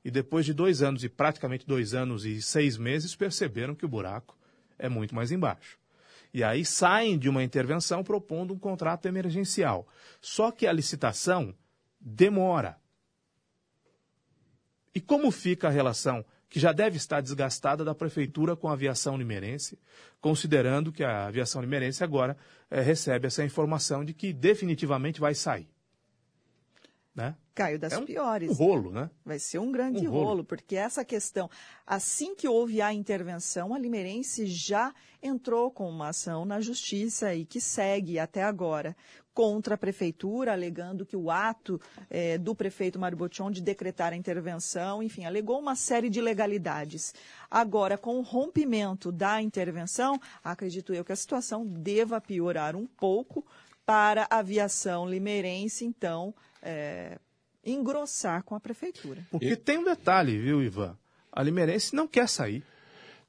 E 0.07 0.09
depois 0.09 0.45
de 0.45 0.53
dois 0.53 0.81
anos, 0.81 1.03
e 1.03 1.09
praticamente 1.09 1.67
dois 1.67 1.93
anos 1.93 2.23
e 2.23 2.41
seis 2.41 2.77
meses, 2.77 3.13
perceberam 3.13 3.75
que 3.75 3.83
o 3.83 3.89
buraco 3.89 4.37
é 4.79 4.87
muito 4.87 5.13
mais 5.13 5.33
embaixo. 5.33 5.77
E 6.33 6.45
aí 6.45 6.63
saem 6.63 7.19
de 7.19 7.27
uma 7.27 7.43
intervenção 7.43 8.01
propondo 8.05 8.53
um 8.53 8.57
contrato 8.57 9.05
emergencial. 9.05 9.85
Só 10.21 10.49
que 10.49 10.65
a 10.65 10.71
licitação 10.71 11.53
demora. 11.99 12.77
E 14.95 15.01
como 15.01 15.29
fica 15.29 15.67
a 15.67 15.71
relação 15.71 16.23
que 16.47 16.57
já 16.57 16.71
deve 16.71 16.95
estar 16.95 17.19
desgastada 17.19 17.83
da 17.83 17.93
prefeitura 17.93 18.55
com 18.55 18.69
a 18.69 18.73
aviação 18.73 19.17
limerense, 19.17 19.77
considerando 20.21 20.89
que 20.89 21.03
a 21.03 21.27
aviação 21.27 21.59
limerense 21.59 22.01
agora 22.01 22.37
é, 22.71 22.79
recebe 22.79 23.27
essa 23.27 23.43
informação 23.43 24.05
de 24.05 24.13
que 24.13 24.31
definitivamente 24.31 25.19
vai 25.19 25.35
sair. 25.35 25.67
Né? 27.17 27.35
Caio 27.55 27.79
das 27.79 27.93
é 27.93 27.97
um, 27.97 28.05
piores. 28.05 28.51
Um 28.51 28.53
rolo, 28.53 28.91
né? 28.91 29.09
Vai 29.25 29.39
ser 29.39 29.57
um 29.57 29.71
grande 29.71 30.07
um 30.07 30.11
rolo. 30.11 30.25
rolo. 30.25 30.43
porque 30.43 30.75
essa 30.75 31.03
questão, 31.03 31.49
assim 31.83 32.35
que 32.35 32.47
houve 32.47 32.79
a 32.79 32.93
intervenção, 32.93 33.73
a 33.73 33.79
Limerense 33.79 34.45
já 34.45 34.93
entrou 35.21 35.71
com 35.71 35.89
uma 35.89 36.09
ação 36.09 36.45
na 36.45 36.61
justiça 36.61 37.33
e 37.33 37.43
que 37.43 37.59
segue 37.59 38.19
até 38.19 38.43
agora 38.43 38.95
contra 39.33 39.73
a 39.73 39.77
prefeitura, 39.79 40.51
alegando 40.51 41.07
que 41.07 41.17
o 41.17 41.31
ato 41.31 41.81
é, 42.07 42.37
do 42.37 42.53
prefeito 42.53 42.99
Mário 42.99 43.17
Botion 43.17 43.49
de 43.49 43.63
decretar 43.63 44.13
a 44.13 44.15
intervenção, 44.15 45.01
enfim, 45.01 45.25
alegou 45.25 45.59
uma 45.59 45.75
série 45.75 46.11
de 46.11 46.19
ilegalidades. 46.19 47.15
Agora, 47.49 47.97
com 47.97 48.19
o 48.19 48.21
rompimento 48.21 49.11
da 49.11 49.41
intervenção, 49.41 50.21
acredito 50.43 50.93
eu 50.93 51.03
que 51.03 51.11
a 51.11 51.15
situação 51.15 51.65
deva 51.65 52.21
piorar 52.21 52.75
um 52.75 52.85
pouco 52.85 53.43
para 53.87 54.27
a 54.29 54.39
aviação 54.39 55.09
limeirense, 55.09 55.85
então, 55.85 56.35
é, 56.67 57.17
engrossar 57.63 58.43
com 58.43 58.53
a 58.53 58.59
prefeitura. 58.59 59.25
Porque 59.31 59.45
e... 59.45 59.55
tem 59.55 59.77
um 59.77 59.85
detalhe, 59.85 60.37
viu, 60.37 60.61
Ivan? 60.61 60.97
A 61.31 61.41
limeirense 61.41 61.95
não 61.95 62.07
quer 62.07 62.27
sair. 62.27 62.63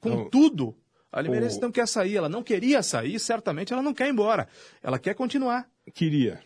Contudo, 0.01 0.75
a 1.13 1.21
Limeirense 1.21 1.59
o... 1.59 1.61
não 1.61 1.73
quer 1.73 1.89
sair, 1.89 2.17
ela 2.17 2.29
não 2.29 2.43
queria 2.43 2.83
sair, 2.83 3.19
certamente 3.19 3.73
ela 3.73 3.83
não 3.83 3.95
quer 3.95 4.07
ir 4.07 4.11
embora. 4.11 4.47
Ela 4.83 4.99
quer 4.99 5.15
continuar. 5.15 5.69
Queria. 5.95 6.41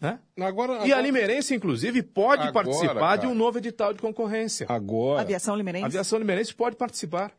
Né? 0.00 0.18
Agora, 0.36 0.74
agora, 0.74 0.88
e 0.88 0.92
a 0.92 1.00
Limeirense, 1.00 1.54
inclusive, 1.54 2.02
pode 2.02 2.42
agora, 2.42 2.64
participar 2.64 2.94
cara. 2.94 3.16
de 3.16 3.26
um 3.26 3.34
novo 3.34 3.58
edital 3.58 3.92
de 3.92 4.00
concorrência. 4.00 4.66
Agora. 4.68 5.22
Aviação 5.22 5.56
Limeirense? 5.56 5.84
A 5.84 5.86
aviação 5.86 6.18
Limeirense 6.18 6.54
pode 6.54 6.76
participar. 6.76 7.32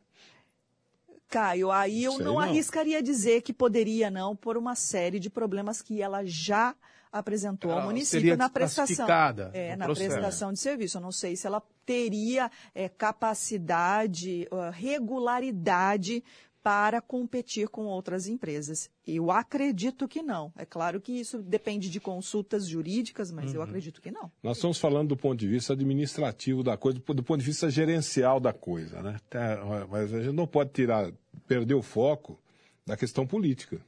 Caio, 1.29 1.71
aí 1.71 2.03
eu 2.03 2.17
não, 2.19 2.25
não, 2.25 2.39
arriscaria 2.39 3.03
dizer 3.03 3.41
que 3.41 3.51
poderia, 3.51 4.09
não, 4.09 4.35
por 4.35 4.55
uma 4.55 4.75
série 4.75 5.19
de 5.19 5.29
problemas 5.29 5.81
que 5.81 6.01
ela 6.01 6.23
já 6.23 6.73
apresentou 7.17 7.71
ela 7.71 7.81
ao 7.81 7.87
município 7.87 8.37
na 8.37 8.49
prestação. 8.49 9.07
É, 9.53 9.75
na 9.75 9.85
processo. 9.85 10.09
prestação 10.09 10.53
de 10.53 10.59
serviço. 10.59 10.97
Eu 10.97 11.01
não 11.01 11.11
sei 11.11 11.35
se 11.35 11.47
ela 11.47 11.61
teria 11.85 12.51
é, 12.75 12.89
capacidade, 12.89 14.47
regularidade 14.73 16.23
para 16.67 16.99
competir 16.99 17.69
com 17.69 17.85
outras 17.85 18.27
empresas. 18.27 18.89
Eu 19.05 19.31
acredito 19.31 20.05
que 20.05 20.21
não. 20.21 20.51
É 20.57 20.65
claro 20.65 20.99
que 20.99 21.13
isso 21.13 21.41
depende 21.41 21.89
de 21.89 21.97
consultas 21.97 22.67
jurídicas, 22.67 23.31
mas 23.31 23.51
uhum. 23.51 23.55
eu 23.55 23.61
acredito 23.61 24.01
que 24.01 24.11
não. 24.11 24.29
Nós 24.43 24.57
estamos 24.57 24.77
falando 24.77 25.07
do 25.07 25.15
ponto 25.15 25.39
de 25.39 25.47
vista 25.47 25.71
administrativo 25.71 26.63
da 26.63 26.75
coisa, 26.75 26.99
do 26.99 27.23
ponto 27.23 27.39
de 27.39 27.45
vista 27.45 27.69
gerencial 27.69 28.41
da 28.41 28.51
coisa, 28.51 29.01
né? 29.01 29.17
Tá, 29.29 29.87
mas 29.89 30.13
a 30.13 30.21
gente 30.21 30.35
não 30.35 30.45
pode 30.45 30.71
tirar, 30.71 31.09
perder 31.47 31.73
o 31.73 31.81
foco 31.81 32.37
da 32.85 32.97
questão 32.97 33.25
política. 33.25 33.79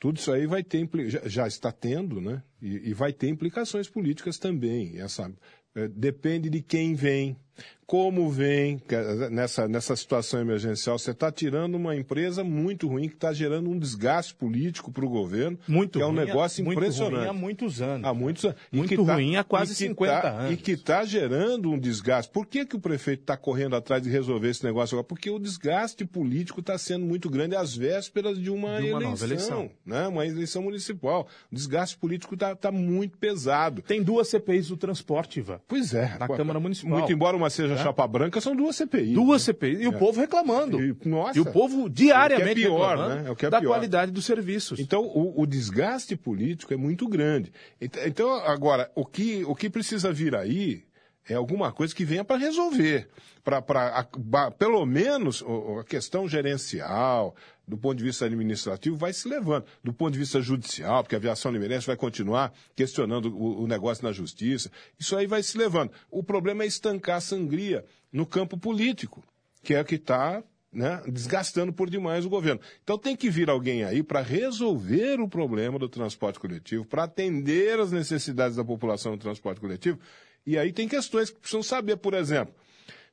Tudo 0.00 0.16
isso 0.16 0.32
aí 0.32 0.46
vai 0.46 0.64
ter, 0.64 0.88
já 1.26 1.46
está 1.46 1.70
tendo, 1.70 2.22
né? 2.22 2.42
E, 2.60 2.88
e 2.88 2.94
vai 2.94 3.12
ter 3.12 3.28
implicações 3.28 3.86
políticas 3.86 4.38
também. 4.38 4.98
Essa, 4.98 5.30
é, 5.74 5.86
depende 5.86 6.48
de 6.48 6.62
quem 6.62 6.94
vem, 6.94 7.36
como 7.90 8.30
vem 8.30 8.80
nessa, 9.32 9.66
nessa 9.66 9.96
situação 9.96 10.40
emergencial. 10.40 10.96
Você 10.96 11.10
está 11.10 11.32
tirando 11.32 11.74
uma 11.74 11.96
empresa 11.96 12.44
muito 12.44 12.86
ruim 12.86 13.08
que 13.08 13.16
está 13.16 13.32
gerando 13.32 13.68
um 13.68 13.76
desgaste 13.76 14.32
político 14.32 14.92
para 14.92 15.04
o 15.04 15.08
governo, 15.08 15.58
muito 15.66 15.98
que 15.98 16.04
é 16.04 16.06
um 16.06 16.12
negócio 16.12 16.64
muito 16.64 16.78
impressionante. 16.78 17.22
Ruim 17.22 17.28
há 17.28 17.32
muitos 17.32 17.82
anos. 17.82 18.06
Há 18.06 18.14
muitos 18.14 18.44
anos. 18.44 18.56
Muito 18.70 19.04
tá, 19.04 19.14
ruim 19.14 19.34
há 19.34 19.42
quase 19.42 19.74
50 19.74 20.20
tá, 20.20 20.30
anos. 20.30 20.52
E 20.52 20.56
que 20.56 20.70
está 20.70 21.04
gerando 21.04 21.68
um 21.68 21.76
desgaste. 21.76 22.30
Por 22.30 22.46
que, 22.46 22.64
que 22.64 22.76
o 22.76 22.78
prefeito 22.78 23.22
está 23.22 23.36
correndo 23.36 23.74
atrás 23.74 24.00
de 24.00 24.08
resolver 24.08 24.50
esse 24.50 24.62
negócio 24.62 24.94
agora? 24.94 25.08
Porque 25.08 25.28
o 25.28 25.40
desgaste 25.40 26.04
político 26.04 26.60
está 26.60 26.78
sendo 26.78 27.04
muito 27.04 27.28
grande 27.28 27.56
às 27.56 27.74
vésperas 27.74 28.38
de 28.38 28.50
uma, 28.50 28.80
de 28.80 28.92
uma 28.92 29.02
eleição, 29.02 29.26
eleição. 29.26 29.70
Né? 29.84 30.06
Uma 30.06 30.24
eleição 30.24 30.62
municipal. 30.62 31.26
O 31.50 31.56
desgaste 31.56 31.98
político 31.98 32.34
está 32.34 32.54
tá 32.54 32.70
muito 32.70 33.18
pesado. 33.18 33.82
Tem 33.82 34.00
duas 34.00 34.28
CPIs 34.28 34.68
do 34.68 34.76
transporte, 34.76 35.40
Ivan. 35.40 35.60
Pois 35.66 35.92
é. 35.92 36.16
Na 36.20 36.28
Câmara 36.28 36.60
Municipal. 36.60 37.00
Muito 37.00 37.12
embora 37.12 37.36
uma 37.36 37.49
seja 37.50 37.74
é. 37.74 37.76
chapa 37.76 38.06
branca, 38.06 38.40
são 38.40 38.56
duas 38.56 38.76
CPIs. 38.76 39.14
Duas 39.14 39.46
né? 39.46 39.52
CPIs. 39.52 39.80
E 39.80 39.84
é. 39.84 39.88
o 39.88 39.92
povo 39.92 40.20
reclamando. 40.20 40.82
E, 40.82 40.96
nossa, 41.04 41.36
e 41.36 41.40
o 41.40 41.44
povo 41.44 41.88
diariamente 41.88 42.62
é 42.62 42.64
pior, 42.64 43.08
né? 43.08 43.24
é 43.26 43.30
o 43.30 43.36
que 43.36 43.46
é 43.46 43.50
da 43.50 43.60
pior. 43.60 43.70
qualidade 43.70 44.12
dos 44.12 44.24
serviços. 44.24 44.78
Então, 44.78 45.02
o, 45.02 45.42
o, 45.42 45.46
desgaste 45.46 46.16
político 46.16 46.72
é 46.72 46.76
muito 46.76 47.08
grande. 47.08 47.52
Então, 47.80 48.32
agora, 48.34 48.90
o 48.94 49.04
que, 49.04 49.44
o 49.44 49.54
que 49.54 49.68
precisa 49.68 50.12
vir 50.12 50.34
aí 50.34 50.84
é 51.28 51.34
alguma 51.34 51.72
coisa 51.72 51.94
que 51.94 52.04
venha 52.04 52.24
para 52.24 52.36
resolver. 52.36 53.08
Para, 53.44 53.62
pelo 54.58 54.84
menos, 54.84 55.44
a 55.78 55.84
questão 55.84 56.28
gerencial, 56.28 57.34
do 57.70 57.78
ponto 57.78 57.98
de 57.98 58.04
vista 58.04 58.24
administrativo, 58.24 58.96
vai 58.96 59.12
se 59.12 59.28
levando. 59.28 59.64
Do 59.82 59.92
ponto 59.92 60.12
de 60.12 60.18
vista 60.18 60.40
judicial, 60.40 61.04
porque 61.04 61.14
a 61.14 61.18
aviação 61.18 61.52
limeirense 61.52 61.86
vai 61.86 61.96
continuar 61.96 62.52
questionando 62.74 63.26
o, 63.26 63.62
o, 63.62 63.66
negócio 63.68 64.04
na 64.04 64.10
justiça. 64.10 64.70
Isso 64.98 65.16
aí 65.16 65.26
vai 65.26 65.40
se 65.40 65.56
levando. 65.56 65.92
O 66.10 66.22
problema 66.22 66.64
é 66.64 66.66
estancar 66.66 67.18
a 67.18 67.20
sangria 67.20 67.84
no 68.12 68.26
campo 68.26 68.58
político, 68.58 69.22
que 69.62 69.72
é 69.72 69.80
o 69.80 69.84
que 69.84 69.94
está 69.94 70.42
né, 70.72 71.00
desgastando 71.06 71.72
por 71.72 71.88
demais 71.88 72.24
o 72.26 72.28
governo. 72.28 72.60
Então 72.82 72.98
tem 72.98 73.14
que 73.14 73.30
vir 73.30 73.48
alguém 73.48 73.84
aí 73.84 74.02
para 74.02 74.20
resolver 74.20 75.20
o 75.20 75.28
problema 75.28 75.78
do 75.78 75.88
transporte 75.88 76.40
coletivo, 76.40 76.84
para 76.84 77.04
atender 77.04 77.78
as 77.78 77.92
necessidades 77.92 78.56
da 78.56 78.64
população 78.64 79.12
no 79.12 79.18
transporte 79.18 79.60
coletivo. 79.60 79.98
E 80.44 80.58
aí 80.58 80.72
tem 80.72 80.88
questões 80.88 81.30
que 81.30 81.38
precisam 81.38 81.62
saber, 81.62 81.98
por 81.98 82.14
exemplo. 82.14 82.52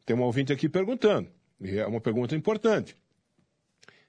Tem 0.03 0.15
um 0.15 0.21
ouvinte 0.21 0.51
aqui 0.51 0.67
perguntando, 0.67 1.29
e 1.61 1.77
é 1.77 1.85
uma 1.85 2.01
pergunta 2.01 2.35
importante 2.35 2.95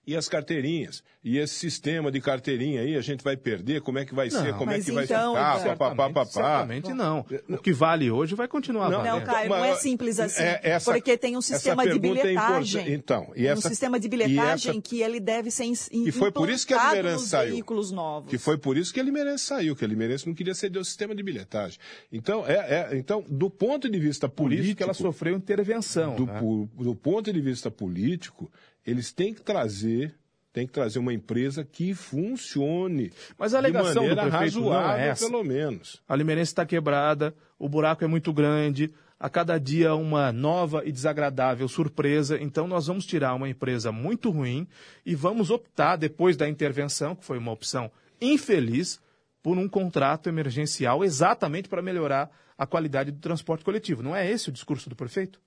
e 0.08 0.16
as 0.16 0.26
carteirinhas. 0.26 1.02
E 1.22 1.36
esse 1.36 1.54
sistema 1.56 2.10
de 2.10 2.18
carteirinha 2.18 2.80
aí, 2.80 2.96
a 2.96 3.02
gente 3.02 3.22
vai 3.22 3.36
perder, 3.36 3.82
como 3.82 3.98
é 3.98 4.06
que 4.06 4.14
vai 4.14 4.30
não, 4.30 4.40
ser, 4.42 4.54
como 4.54 4.70
é 4.70 4.80
que 4.80 4.90
então, 4.90 5.34
vai 5.34 5.44
ficar, 5.44 5.60
certamente, 5.60 5.78
papá, 5.78 6.08
papá. 6.08 6.24
Certamente 6.24 6.94
não. 6.94 7.26
O 7.46 7.58
que 7.58 7.74
vale 7.74 8.10
hoje 8.10 8.34
vai 8.34 8.48
continuar 8.48 8.88
não, 8.88 9.02
valendo. 9.02 9.18
Não, 9.18 9.26
Caio, 9.26 9.50
não 9.50 9.62
é 9.62 9.74
simples 9.74 10.18
assim, 10.18 10.42
é, 10.42 10.60
essa, 10.62 10.90
porque 10.90 11.18
tem 11.18 11.36
um 11.36 11.42
sistema 11.42 11.84
de 11.84 11.90
é 11.90 11.98
bilhetagem. 11.98 12.86
É 12.86 12.94
então, 12.94 13.30
e 13.36 13.46
essa, 13.46 13.66
um 13.66 13.70
sistema 13.70 14.00
de 14.00 14.08
bilhetagem 14.08 14.70
essa, 14.70 14.80
que 14.80 15.02
ele 15.02 15.20
deve 15.20 15.50
ser 15.50 15.66
E 15.92 16.10
foi 16.10 16.32
por 16.32 16.48
isso 16.48 16.66
que 16.66 16.72
a 16.72 16.94
Limerense 16.94 17.28
saiu. 17.28 17.52
veículos 17.52 17.92
novos. 17.92 18.30
Que 18.30 18.38
foi 18.38 18.56
por 18.56 18.78
isso 18.78 18.94
que 18.94 19.00
a 19.00 19.02
Limerense 19.02 19.44
saiu, 19.44 19.76
que 19.76 19.84
a 19.84 19.88
Limerense 19.88 20.26
não 20.26 20.34
queria 20.34 20.54
ceder 20.54 20.80
o 20.80 20.84
sistema 20.84 21.14
de 21.14 21.22
bilhetagem. 21.22 21.78
Então, 22.10 22.46
é, 22.46 22.54
é, 22.54 22.96
então 22.96 23.22
do 23.28 23.50
ponto 23.50 23.90
de 23.90 23.98
vista 23.98 24.26
político... 24.26 24.76
Que 24.76 24.82
ela 24.82 24.94
sofreu 24.94 25.36
intervenção. 25.36 26.14
Do, 26.14 26.24
né? 26.24 26.40
do 26.40 26.94
ponto 26.94 27.30
de 27.30 27.40
vista 27.42 27.70
político, 27.70 28.50
eles 28.90 29.12
têm 29.12 29.34
que 29.34 29.42
trazer 29.42 30.14
tem 30.50 30.66
que 30.66 30.72
trazer 30.72 30.98
uma 30.98 31.12
empresa 31.12 31.62
que 31.62 31.94
funcione. 31.94 33.12
Mas 33.38 33.54
a 33.54 33.58
alegação 33.58 34.02
de 34.02 34.08
maneira 34.08 34.24
do 34.24 34.30
razoável, 34.30 35.04
é 35.04 35.14
pelo 35.14 35.44
menos. 35.44 36.02
A 36.08 36.16
Limerense 36.16 36.50
está 36.50 36.66
quebrada, 36.66 37.32
o 37.56 37.68
buraco 37.68 38.02
é 38.02 38.08
muito 38.08 38.32
grande, 38.32 38.92
a 39.20 39.28
cada 39.28 39.58
dia 39.58 39.94
uma 39.94 40.32
nova 40.32 40.82
e 40.84 40.90
desagradável 40.90 41.68
surpresa. 41.68 42.38
Então, 42.40 42.66
nós 42.66 42.86
vamos 42.86 43.06
tirar 43.06 43.34
uma 43.34 43.48
empresa 43.48 43.92
muito 43.92 44.30
ruim 44.30 44.66
e 45.04 45.14
vamos 45.14 45.50
optar, 45.50 45.96
depois 45.96 46.36
da 46.36 46.48
intervenção, 46.48 47.14
que 47.14 47.24
foi 47.24 47.38
uma 47.38 47.52
opção 47.52 47.90
infeliz, 48.20 49.00
por 49.42 49.56
um 49.56 49.68
contrato 49.68 50.28
emergencial 50.28 51.04
exatamente 51.04 51.68
para 51.68 51.80
melhorar 51.80 52.30
a 52.58 52.66
qualidade 52.66 53.12
do 53.12 53.20
transporte 53.20 53.64
coletivo. 53.64 54.02
Não 54.02 54.14
é 54.14 54.28
esse 54.28 54.48
o 54.48 54.52
discurso 54.52 54.90
do 54.90 54.96
prefeito? 54.96 55.40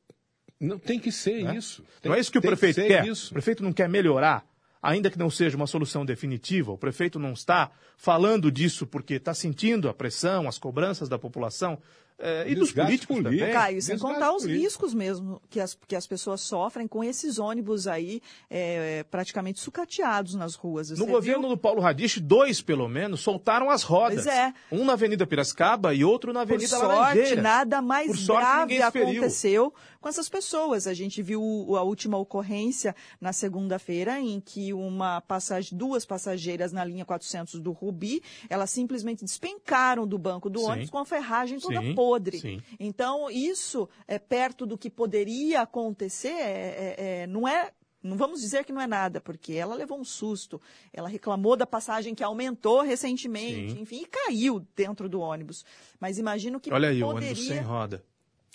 Não 0.62 0.78
tem 0.80 1.00
que 1.00 1.12
ser 1.12 1.44
Né? 1.44 1.58
isso. 1.58 1.84
não 2.04 2.14
é 2.14 2.20
isso 2.20 2.32
que 2.32 2.38
o 2.38 2.42
tem 2.42 2.50
prefeito 2.52 2.76
ser 2.76 2.88
quer. 2.88 3.06
Isso. 3.08 3.30
O 3.32 3.34
prefeito 3.34 3.64
não 3.64 3.74
quer 3.74 3.90
melhorar, 3.90 4.46
ainda 4.82 5.10
que 5.10 5.18
não 5.20 5.30
seja 5.30 5.58
uma 5.58 5.68
solução 5.68 6.06
definitiva. 6.06 6.72
O 6.72 6.78
prefeito 6.78 7.18
não 7.20 7.34
está 7.34 7.72
falando 7.98 8.52
disso 8.52 8.86
porque 8.88 9.16
está 9.16 9.34
sentindo 9.34 9.90
a 9.90 9.94
pressão, 9.94 10.48
as 10.48 10.58
cobranças 10.58 11.10
da 11.10 11.18
população 11.20 11.78
eh, 12.24 12.46
e 12.50 12.56
dos 12.56 12.72
políticos 12.72 13.18
político. 13.18 13.40
também. 13.40 13.52
Caio, 13.54 13.82
sem 13.82 13.96
desgaste 13.96 14.14
contar 14.16 14.32
os 14.36 14.44
político. 14.44 14.64
riscos 14.64 14.94
mesmo 14.94 15.42
que 15.50 15.60
as, 15.60 15.76
que 15.88 15.96
as 15.96 16.06
pessoas 16.06 16.42
sofrem 16.42 16.88
com 16.88 17.04
esses 17.04 17.40
ônibus 17.40 17.88
aí 17.88 18.22
é, 18.50 19.04
praticamente 19.10 19.60
sucateados 19.60 20.36
nas 20.36 20.54
ruas. 20.54 20.92
No 20.92 20.98
Você 20.98 21.06
governo 21.12 21.42
viu? 21.42 21.50
do 21.50 21.58
Paulo 21.58 21.82
Radich, 21.82 22.20
dois, 22.20 22.62
pelo 22.62 22.88
menos, 22.88 23.22
soltaram 23.22 23.70
as 23.72 23.82
rodas. 23.82 24.24
Pois 24.24 24.28
é. 24.28 24.54
Um 24.72 24.86
na 24.86 24.94
Avenida 24.94 25.26
Piracicaba 25.26 25.94
e 25.96 26.04
outro 26.06 26.32
na 26.32 26.42
Por 26.46 26.54
Avenida 26.54 26.68
sorte, 26.78 26.88
Laranjeira. 26.96 27.42
nada 27.42 27.82
mais 27.82 28.08
Por 28.08 28.18
sorte, 28.18 28.46
grave 28.76 28.82
aconteceu 28.84 29.74
com 30.02 30.10
essas 30.10 30.28
pessoas. 30.28 30.88
A 30.88 30.94
gente 30.94 31.22
viu 31.22 31.42
a 31.78 31.84
última 31.84 32.18
ocorrência 32.18 32.96
na 33.22 33.32
segunda-feira, 33.32 34.20
em 34.20 34.42
que 34.42 34.74
uma 34.74 35.22
passagem, 35.22 35.78
duas 35.78 36.04
passageiras 36.06 36.72
na 36.74 36.84
linha 36.84 37.06
400 37.06 37.60
do 37.62 37.72
Rubi, 37.72 38.22
elas 38.50 38.72
simplesmente 38.72 39.24
despencaram 39.24 40.08
do 40.08 40.18
banco 40.18 40.50
do 40.50 40.60
Sim. 40.60 40.66
ônibus 40.66 40.90
com 40.90 40.98
a 40.98 41.06
ferragem 41.06 41.60
toda 41.60 41.80
Sim, 41.80 41.94
podre. 41.96 42.40
sim. 42.40 42.62
Então, 42.80 43.30
isso, 43.30 43.88
é 44.08 44.18
perto 44.18 44.66
do 44.66 44.78
que 44.78 44.90
poderia 44.90 45.62
acontecer, 45.62 46.30
é- 46.30 46.96
é- 46.98 47.22
é- 47.22 47.28
não 47.28 47.48
é. 47.48 47.72
Não 48.04 48.18
vamos 48.18 48.42
dizer 48.42 48.66
que 48.66 48.74
não 48.74 48.82
é 48.82 48.88
nada, 48.88 49.22
porque 49.22 49.54
ela 49.54 49.76
levou 49.76 50.00
um 50.00 50.04
susto. 50.04 50.60
Ela 50.92 51.08
reclamou 51.08 51.56
da 51.56 51.68
passagem 51.68 52.16
que 52.16 52.24
aumentou 52.24 52.82
recentemente, 52.82 53.74
Sim. 53.76 53.82
enfim, 53.82 54.02
e 54.02 54.06
caiu 54.08 54.66
dentro 54.76 55.08
do 55.08 55.20
ônibus. 55.20 55.64
Mas 56.00 56.18
imagino 56.18 56.60
que 56.60 56.74
Olha 56.74 56.90
aí 56.90 57.00
poderia... 57.00 57.06
o 57.06 57.28
ônibus 57.28 57.46
sem 57.48 57.60
roda. 57.62 58.04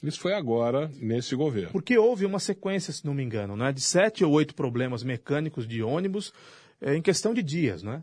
Isso 0.02 0.20
foi 0.20 0.34
agora, 0.34 0.90
nesse 1.00 1.34
governo. 1.34 1.72
Porque 1.72 1.96
houve 1.96 2.26
uma 2.26 2.38
sequência, 2.38 2.92
se 2.92 3.04
não 3.06 3.14
me 3.14 3.22
engano, 3.22 3.56
né, 3.56 3.72
de 3.72 3.80
sete 3.80 4.24
ou 4.24 4.32
oito 4.32 4.54
problemas 4.54 5.02
mecânicos 5.02 5.66
de 5.66 5.82
ônibus 5.82 6.32
eh, 6.80 6.94
em 6.96 7.02
questão 7.02 7.32
de 7.32 7.42
dias, 7.42 7.82
né? 7.82 8.02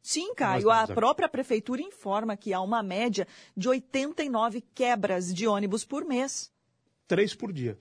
Sim, 0.00 0.28
Nós 0.28 0.36
Caio, 0.36 0.70
a 0.70 0.86
própria 0.86 1.28
prefeitura 1.28 1.82
informa 1.82 2.36
que 2.36 2.52
há 2.52 2.60
uma 2.60 2.80
média 2.80 3.26
de 3.56 3.68
89 3.68 4.62
quebras 4.72 5.34
de 5.34 5.48
ônibus 5.48 5.84
por 5.84 6.04
mês. 6.04 6.52
Três 7.08 7.34
por 7.34 7.52
dia. 7.52 7.76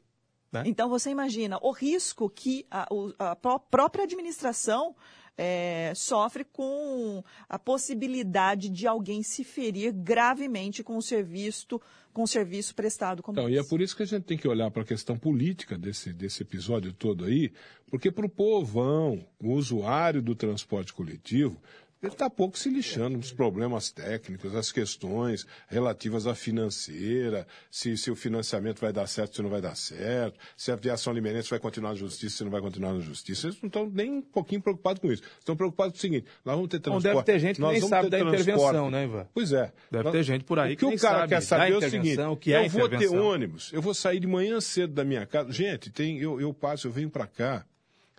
Né? 0.51 0.63
Então 0.65 0.89
você 0.89 1.11
imagina 1.11 1.59
o 1.61 1.71
risco 1.71 2.27
que 2.27 2.65
a, 2.71 2.87
a 3.19 3.35
pró- 3.35 3.59
própria 3.59 4.05
administração 4.05 4.95
eh, 5.37 5.91
sofre 5.95 6.43
com 6.45 7.23
a 7.47 7.59
possibilidade 7.59 8.69
de 8.69 8.87
alguém 8.87 9.21
se 9.23 9.43
ferir 9.43 9.91
gravemente 9.91 10.83
com 10.83 10.97
o 10.97 11.01
serviço, 11.01 11.79
com 12.13 12.23
o 12.23 12.27
serviço 12.27 12.73
prestado 12.73 13.21
como 13.21 13.37
Então, 13.37 13.49
e 13.49 13.57
é 13.57 13.59
esse. 13.59 13.69
por 13.69 13.81
isso 13.81 13.95
que 13.95 14.03
a 14.03 14.05
gente 14.05 14.23
tem 14.23 14.37
que 14.37 14.47
olhar 14.47 14.71
para 14.71 14.83
a 14.83 14.85
questão 14.85 15.17
política 15.17 15.77
desse, 15.77 16.13
desse 16.13 16.43
episódio 16.43 16.93
todo 16.93 17.25
aí, 17.25 17.51
porque 17.87 18.11
para 18.11 18.25
o 18.25 18.29
povão, 18.29 19.25
o 19.39 19.51
usuário 19.53 20.21
do 20.21 20.35
transporte 20.35 20.93
coletivo, 20.93 21.61
ele 22.03 22.11
está 22.11 22.29
pouco 22.29 22.57
se 22.57 22.69
lixando 22.69 23.17
dos 23.17 23.31
problemas 23.31 23.91
técnicos, 23.91 24.53
as 24.55 24.71
questões 24.71 25.47
relativas 25.67 26.27
à 26.27 26.35
financeira, 26.35 27.47
se, 27.71 27.97
se 27.97 28.11
o 28.11 28.15
financiamento 28.15 28.79
vai 28.79 28.93
dar 28.93 29.07
certo, 29.07 29.35
se 29.37 29.41
não 29.41 29.49
vai 29.49 29.61
dar 29.61 29.75
certo, 29.75 30.37
se 30.55 30.69
a 30.69 30.75
aviação 30.75 31.13
limerense 31.13 31.49
vai 31.49 31.59
continuar 31.59 31.89
na 31.91 31.95
justiça, 31.95 32.37
se 32.37 32.43
não 32.43 32.51
vai 32.51 32.61
continuar 32.61 32.93
na 32.93 32.99
justiça. 32.99 33.47
Eles 33.47 33.59
não 33.61 33.67
estão 33.67 33.89
nem 33.89 34.11
um 34.11 34.21
pouquinho 34.21 34.61
preocupados 34.61 35.01
com 35.01 35.11
isso. 35.11 35.23
Estão 35.39 35.55
preocupados 35.55 35.93
com 35.93 35.97
o 35.97 36.01
seguinte, 36.01 36.27
nós 36.43 36.55
vamos 36.55 36.69
ter 36.69 36.77
Não, 36.77 36.99
transporte... 36.99 37.03
deve 37.03 37.23
ter 37.23 37.39
gente 37.39 37.55
que 37.55 37.61
nós 37.61 37.79
nem 37.79 37.89
sabe 37.89 38.09
da 38.09 38.19
intervenção, 38.19 38.91
né, 38.91 39.03
Ivan? 39.05 39.27
Pois 39.33 39.51
é. 39.51 39.73
Deve 39.89 40.03
Nós- 40.03 40.13
ter 40.13 40.23
gente 40.23 40.43
por 40.43 40.59
aí 40.59 40.73
o 40.73 40.77
que 40.77 40.81
que 40.81 40.85
nem 40.85 40.95
o 40.95 40.99
cara 40.99 41.27
quer 41.27 41.41
saber 41.41 41.71
é 41.71 41.77
o 41.77 41.89
seguinte, 41.89 42.21
o 42.21 42.37
que 42.37 42.53
é 42.53 42.65
eu 42.65 42.69
vou 42.69 42.89
ter 42.89 43.07
ônibus, 43.07 43.71
eu 43.73 43.81
vou 43.81 43.93
sair 43.93 44.19
de 44.19 44.27
manhã 44.27 44.61
cedo 44.61 44.93
da 44.93 45.03
minha 45.03 45.25
casa. 45.25 45.51
Gente, 45.51 45.89
tem, 45.89 46.19
eu, 46.19 46.39
eu 46.39 46.53
passo, 46.53 46.87
eu 46.87 46.91
venho 46.91 47.09
para 47.09 47.25
cá 47.25 47.65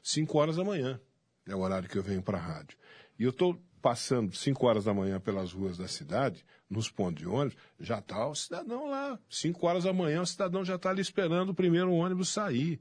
5 0.02 0.38
horas 0.38 0.56
da 0.56 0.64
manhã. 0.64 1.00
É 1.48 1.54
o 1.54 1.60
horário 1.60 1.88
que 1.88 1.96
eu 1.96 2.02
venho 2.02 2.22
para 2.22 2.38
a 2.38 2.40
rádio. 2.40 2.76
E 3.18 3.22
eu 3.24 3.30
estou 3.30 3.58
passando 3.86 4.34
5 4.34 4.66
horas 4.66 4.84
da 4.86 4.92
manhã 4.92 5.20
pelas 5.20 5.52
ruas 5.52 5.78
da 5.78 5.86
cidade, 5.86 6.44
nos 6.68 6.90
pontos 6.90 7.22
de 7.22 7.28
ônibus, 7.28 7.56
já 7.78 8.00
está 8.00 8.26
o 8.26 8.34
cidadão 8.34 8.90
lá. 8.90 9.16
5 9.30 9.64
horas 9.64 9.84
da 9.84 9.92
manhã, 9.92 10.22
o 10.22 10.26
cidadão 10.26 10.64
já 10.64 10.74
está 10.74 10.90
ali 10.90 11.00
esperando 11.00 11.50
o 11.50 11.54
primeiro 11.54 11.92
ônibus 11.92 12.30
sair. 12.30 12.80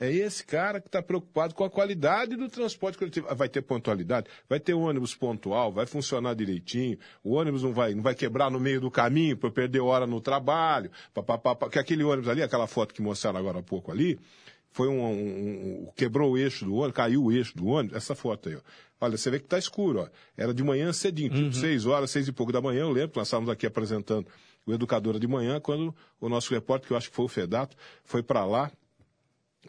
É 0.00 0.10
esse 0.10 0.44
cara 0.44 0.80
que 0.80 0.88
está 0.88 1.00
preocupado 1.00 1.54
com 1.54 1.62
a 1.62 1.70
qualidade 1.70 2.34
do 2.34 2.48
transporte 2.48 2.98
coletivo. 2.98 3.28
Ah, 3.30 3.34
Vai 3.34 3.48
ter 3.48 3.62
pontualidade, 3.62 4.28
vai 4.48 4.58
ter 4.58 4.74
ônibus 4.74 5.14
pontual, 5.14 5.70
vai 5.70 5.86
funcionar 5.86 6.34
direitinho, 6.34 6.98
o 7.22 7.34
ônibus 7.34 7.62
não 7.62 7.72
vai, 7.72 7.94
não 7.94 8.02
vai 8.02 8.16
quebrar 8.16 8.50
no 8.50 8.58
meio 8.58 8.80
do 8.80 8.90
caminho 8.90 9.36
para 9.36 9.50
eu 9.50 9.52
perder 9.52 9.78
hora 9.78 10.04
no 10.04 10.20
trabalho, 10.20 10.90
pá, 11.14 11.22
pá, 11.22 11.38
pá, 11.38 11.68
que 11.70 11.78
aquele 11.78 12.02
ônibus 12.02 12.28
ali, 12.28 12.42
aquela 12.42 12.66
foto 12.66 12.92
que 12.92 13.00
mostraram 13.00 13.38
agora 13.38 13.60
há 13.60 13.62
pouco 13.62 13.92
ali, 13.92 14.18
foi 14.70 14.88
um, 14.88 15.00
um- 15.04 15.82
um- 15.88 15.92
quebrou 15.96 16.32
o 16.32 16.38
eixo 16.38 16.64
do 16.64 16.74
ônibus, 16.74 16.94
caiu 16.96 17.24
o 17.24 17.32
eixo 17.32 17.56
do 17.56 17.66
ônibus, 17.66 17.96
essa 17.96 18.14
foto 18.14 18.48
aí, 18.48 18.56
ó. 18.56 18.60
Olha, 19.02 19.16
você 19.16 19.30
vê 19.30 19.38
que 19.38 19.46
está 19.46 19.58
escuro, 19.58 20.00
ó. 20.00 20.08
Era 20.36 20.52
de 20.52 20.62
manhã 20.62 20.92
cedinho, 20.92 21.30
tipo 21.30 21.52
seis 21.54 21.86
horas, 21.86 22.10
seis 22.10 22.28
e 22.28 22.32
pouco 22.32 22.52
da 22.52 22.60
manhã, 22.60 22.80
eu 22.82 22.90
lembro, 22.90 23.12
nós 23.16 23.26
estávamos 23.28 23.50
aqui 23.50 23.66
apresentando 23.66 24.26
o 24.66 24.72
Educadora 24.74 25.18
de 25.18 25.26
Manhã, 25.26 25.58
quando 25.58 25.94
o 26.20 26.28
nosso 26.28 26.52
repórter, 26.52 26.86
que 26.86 26.92
eu 26.92 26.96
acho 26.96 27.08
que 27.08 27.16
foi 27.16 27.24
o 27.24 27.28
Fedato, 27.28 27.74
foi 28.04 28.22
para 28.22 28.44
lá, 28.44 28.70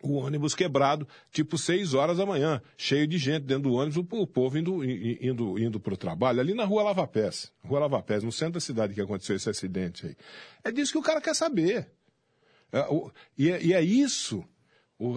o 0.03 0.13
ônibus 0.15 0.53
quebrado, 0.55 1.07
tipo 1.31 1.57
seis 1.57 1.93
horas 1.93 2.17
da 2.17 2.25
manhã, 2.25 2.61
cheio 2.77 3.05
de 3.07 3.17
gente 3.17 3.43
dentro 3.43 3.63
do 3.69 3.73
ônibus, 3.73 3.97
o, 3.97 4.27
povo 4.27 4.57
indo, 4.57 4.83
indo, 4.83 5.59
indo 5.59 5.79
para 5.79 5.93
o 5.93 5.97
trabalho, 5.97 6.39
ali 6.39 6.53
na 6.53 6.65
rua 6.65 6.83
Lava 6.83 7.05
Pés, 7.07 7.51
rua 7.63 7.79
Lava 7.79 8.01
Pés, 8.01 8.23
no 8.23 8.31
centro 8.31 8.53
da 8.53 8.59
cidade 8.59 8.93
que 8.93 9.01
aconteceu 9.01 9.35
esse 9.35 9.49
acidente 9.49 10.07
aí. 10.07 10.15
É 10.63 10.71
disso 10.71 10.91
que 10.93 10.97
o 10.97 11.01
cara 11.03 11.21
quer 11.21 11.35
saber. 11.35 11.87
É, 12.71 12.85
e, 13.37 13.49
é, 13.51 13.63
e 13.63 13.73
é 13.73 13.81
isso, 13.81 14.43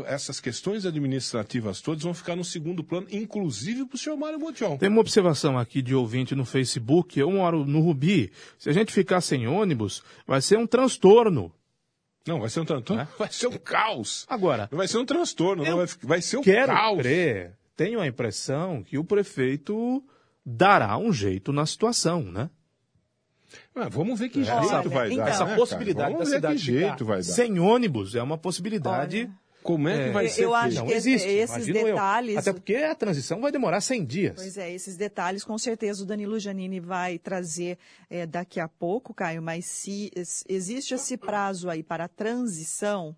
essas 0.07 0.41
questões 0.41 0.87
administrativas 0.87 1.81
todas 1.81 2.03
vão 2.03 2.15
ficar 2.15 2.35
no 2.37 2.45
segundo 2.45 2.83
plano, 2.83 3.07
inclusive 3.11 3.85
para 3.87 3.97
o 3.97 3.99
senhor 3.99 4.17
Mário 4.17 4.39
Botion. 4.39 4.77
Tem 4.79 4.89
uma 4.89 5.01
observação 5.01 5.59
aqui 5.59 5.83
de 5.83 5.95
ouvinte 5.95 6.35
no 6.35 6.45
Facebook. 6.45 7.19
Eu 7.19 7.31
moro 7.31 7.65
no 7.65 7.81
Rubi. 7.81 8.33
Se 8.59 8.71
a 8.71 8.73
gente 8.73 8.93
ficar 8.93 9.21
sem 9.21 9.47
ônibus, 9.47 10.03
vai 10.27 10.41
ser 10.41 10.59
um 10.59 10.67
transtorno. 10.67 11.53
Não, 12.27 12.41
vai 12.41 12.49
ser 12.49 12.61
um 12.61 12.65
transtorno, 12.65 13.03
É? 13.03 13.09
vai 13.19 13.31
ser 13.31 13.49
um 13.49 13.59
caos. 13.59 14.25
Agora, 14.29 14.69
vai 14.73 14.89
ser 14.89 14.97
um 14.97 15.05
transtorno, 15.05 15.63
não, 15.63 15.77
vai, 15.77 15.87
vai 16.03 16.23
ser 16.23 16.39
um 16.39 16.43
quero 16.43 16.73
caos. 16.73 16.99
crer, 16.99 17.55
tenho 17.77 18.01
a 18.01 18.07
impressão 18.07 18.83
que 18.83 18.97
o 18.97 19.05
prefeito 19.05 20.03
dará 20.45 20.97
um 20.97 21.13
jeito 21.13 21.53
na 21.53 21.67
situação, 21.67 22.23
né? 22.23 22.49
Ah, 23.75 23.89
vamos 23.89 24.19
ver 24.19 24.31
que 24.31 24.39
Olha, 24.39 24.63
jeito 24.69 24.91
vai 24.91 25.13
então, 25.13 25.25
dar. 25.25 25.31
Essa 25.31 25.41
né, 25.41 25.47
cara? 25.47 25.57
possibilidade 25.57 26.13
Vamos 26.13 26.31
da 26.31 26.31
ver 26.31 26.41
que 26.41 26.59
cidade 26.59 26.59
jeito 26.59 26.93
ficar 26.93 27.05
vai 27.05 27.17
dar. 27.19 27.23
sem 27.25 27.59
ônibus 27.59 28.15
é 28.15 28.23
uma 28.23 28.39
possibilidade. 28.39 29.21
Olha, 29.21 29.44
Como 29.65 29.89
é 29.89 29.97
que 29.97 30.09
É. 30.11 30.13
vai 30.13 30.27
Eu- 30.27 30.31
ser 30.31 30.45
eu 30.45 30.55
acho 30.55 30.77
não 30.77 30.87
que 30.87 30.93
existe. 30.93 31.27
esses 31.27 31.57
imagino 31.57 31.79
eu. 31.79 31.85
detalhes- 31.87 32.37
Até 32.37 32.53
porque 32.53 32.77
a 32.77 32.95
transição 32.95 33.41
vai 33.41 33.51
demorar 33.51 33.81
100 33.81 34.05
dias. 34.05 34.35
Pois 34.37 34.59
é, 34.59 34.71
esses 34.73 34.97
detalhes 34.97 35.43
com 35.43 35.57
certeza 35.59 36.03
o 36.03 36.07
Danilo 36.07 36.39
Janini 36.39 36.79
vai 36.81 37.19
trazer 37.19 37.79
eh, 38.11 38.27
daqui 38.27 38.61
a 38.61 38.69
pouco, 38.69 39.13
Caio, 39.15 39.41
mas 39.43 39.65
se 39.65 40.13
existe 40.49 40.93
esse 40.95 41.17
prazo 41.17 41.71
aí 41.71 41.83
para 41.83 42.05
a 42.05 42.09
transição, 42.09 43.17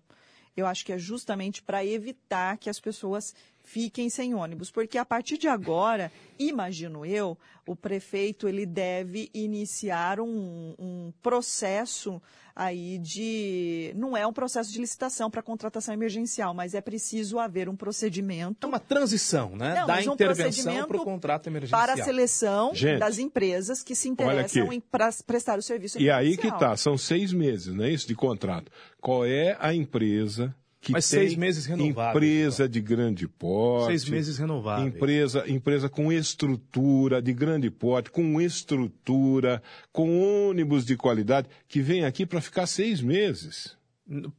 eu 0.55 0.65
acho 0.65 0.85
que 0.85 0.93
é 0.93 0.97
justamente 0.97 1.61
para 1.61 1.85
evitar 1.85 2.57
que 2.57 2.69
as 2.69 2.79
pessoas 2.79 3.35
fiquem 3.67 4.09
sem 4.09 4.33
ônibus, 4.33 4.71
porque 4.71 4.97
a 4.97 5.03
partir 5.03 5.37
de 5.37 5.45
agora, 5.49 6.09
imagino 6.39 7.05
eu, 7.05 7.37
o 7.67 7.75
prefeito 7.75 8.47
ele 8.47 8.65
deve 8.65 9.29
iniciar 9.33 10.21
um, 10.21 10.73
um 10.79 11.11
processo 11.21 12.21
aí 12.55 12.97
de 12.97 13.91
não 13.95 14.15
é 14.15 14.25
um 14.25 14.31
processo 14.31 14.71
de 14.71 14.79
licitação 14.79 15.29
para 15.29 15.41
contratação 15.43 15.93
emergencial, 15.93 16.53
mas 16.53 16.73
é 16.73 16.79
preciso 16.81 17.37
haver 17.39 17.67
um 17.67 17.75
procedimento 17.75 18.65
É 18.65 18.67
uma 18.69 18.79
transição, 18.79 19.49
né? 19.55 19.75
Não, 19.75 19.85
da 19.85 19.95
mas 19.95 20.07
um 20.07 20.13
intervenção 20.13 20.45
procedimento 20.63 20.87
para 20.87 20.97
o 21.01 21.03
contrato 21.03 21.47
emergencial. 21.47 21.81
para 21.81 21.93
a 21.93 22.05
seleção 22.05 22.73
Gente, 22.73 22.99
das 22.99 23.19
empresas 23.19 23.83
que 23.83 23.93
se 23.93 24.07
interessam 24.07 24.71
em 24.71 24.79
pra- 24.79 25.09
prestar 25.25 25.59
o 25.59 25.61
serviço 25.61 25.99
E 25.99 26.09
aí 26.09 26.37
que 26.37 26.49
tá, 26.57 26.75
são 26.77 26.97
seis 26.97 27.33
meses, 27.33 27.73
não 27.75 27.83
é 27.83 27.91
isso, 27.91 28.07
de 28.07 28.15
contrato. 28.15 28.71
Qual 29.01 29.25
é 29.25 29.57
a 29.59 29.73
empresa 29.73 30.55
que 30.79 30.91
Mas 30.91 31.09
tem 31.09 31.19
seis 31.19 31.35
meses 31.35 31.65
renováveis, 31.65 32.15
empresa 32.15 32.67
de 32.67 32.81
grande 32.81 33.27
porte, 33.27 33.87
Seis 33.87 34.09
meses 34.09 34.37
renováveis. 34.37 34.93
empresa, 34.93 35.43
empresa 35.47 35.89
com 35.89 36.11
estrutura 36.11 37.21
de 37.21 37.33
grande 37.33 37.69
porte, 37.69 38.09
com 38.11 38.39
estrutura, 38.41 39.61
com 39.91 40.49
ônibus 40.49 40.85
de 40.85 40.95
qualidade, 40.95 41.47
que 41.67 41.81
vem 41.81 42.05
aqui 42.05 42.25
para 42.25 42.41
ficar 42.41 42.67
seis 42.67 43.01
meses. 43.01 43.76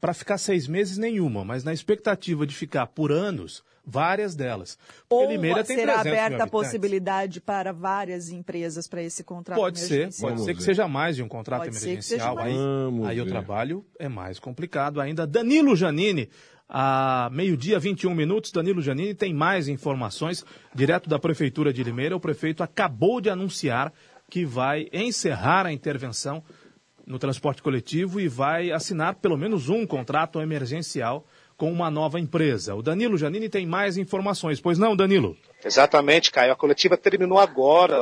Para 0.01 0.15
ficar 0.15 0.39
seis 0.39 0.67
meses, 0.67 0.97
nenhuma, 0.97 1.45
mas 1.45 1.65
na 1.65 1.73
expectativa 1.73 2.47
de 2.47 2.55
ficar 2.55 2.87
por 2.87 3.13
anos, 3.13 3.63
várias 3.85 4.35
delas. 4.35 4.79
Ou 5.09 5.31
Limeira 5.31 5.65
tem 5.65 5.77
será 5.77 6.01
300 6.01 6.05
mil 6.05 6.15
aberta 6.15 6.45
a 6.45 6.47
possibilidade 6.47 7.41
para 7.41 7.73
várias 7.73 8.31
empresas 8.31 8.87
para 8.87 9.03
esse 9.03 9.25
contrato 9.25 9.59
Pode 9.59 9.79
ser, 9.79 9.95
emergencial? 9.95 10.31
pode 10.31 10.45
ser 10.45 10.55
que 10.55 10.63
seja 10.63 10.89
mais 10.89 11.17
de 11.17 11.23
um 11.23 11.29
contrato 11.29 11.65
Pode 11.65 11.77
emergencial. 11.77 12.39
Aí. 12.39 12.55
Vamos 12.55 13.07
aí 13.07 13.21
o 13.21 13.27
trabalho 13.27 13.85
é 13.99 14.09
mais 14.09 14.39
complicado 14.39 15.01
ainda. 15.01 15.27
Danilo 15.27 15.75
Janini, 15.77 16.29
a 16.69 17.31
meio-dia, 17.33 17.79
21 17.79 18.15
minutos. 18.15 18.53
Danilo 18.53 18.83
Janini 18.83 19.15
tem 19.15 19.33
mais 19.33 19.69
informações 19.69 20.45
direto 20.75 21.09
da 21.09 21.19
Prefeitura 21.19 21.73
de 21.73 21.83
Limeira. 21.83 22.17
O 22.17 22.21
prefeito 22.21 22.63
acabou 22.63 23.21
de 23.21 23.31
anunciar 23.31 23.93
que 24.31 24.45
vai 24.45 24.89
encerrar 24.93 25.65
a 25.65 25.73
intervenção 25.73 26.43
no 27.09 27.19
transporte 27.19 27.63
coletivo 27.63 28.21
e 28.21 28.29
vai 28.29 28.71
assinar 28.71 29.15
pelo 29.17 29.37
menos 29.37 29.69
um 29.69 29.87
contrato 29.87 30.41
emergencial 30.41 31.25
com 31.57 31.73
uma 31.73 31.91
nova 31.91 32.21
empresa. 32.21 32.75
O 32.75 32.83
Danilo 32.83 33.19
Janini 33.19 33.49
tem 33.49 33.67
mais 33.67 33.97
informações. 33.97 34.61
Pois 34.61 34.79
não, 34.79 34.95
Danilo? 34.95 35.37
Exatamente, 35.65 36.31
Caio. 36.31 36.53
A 36.53 36.57
coletiva 36.57 36.97
terminou 36.97 37.39
agora. 37.39 37.97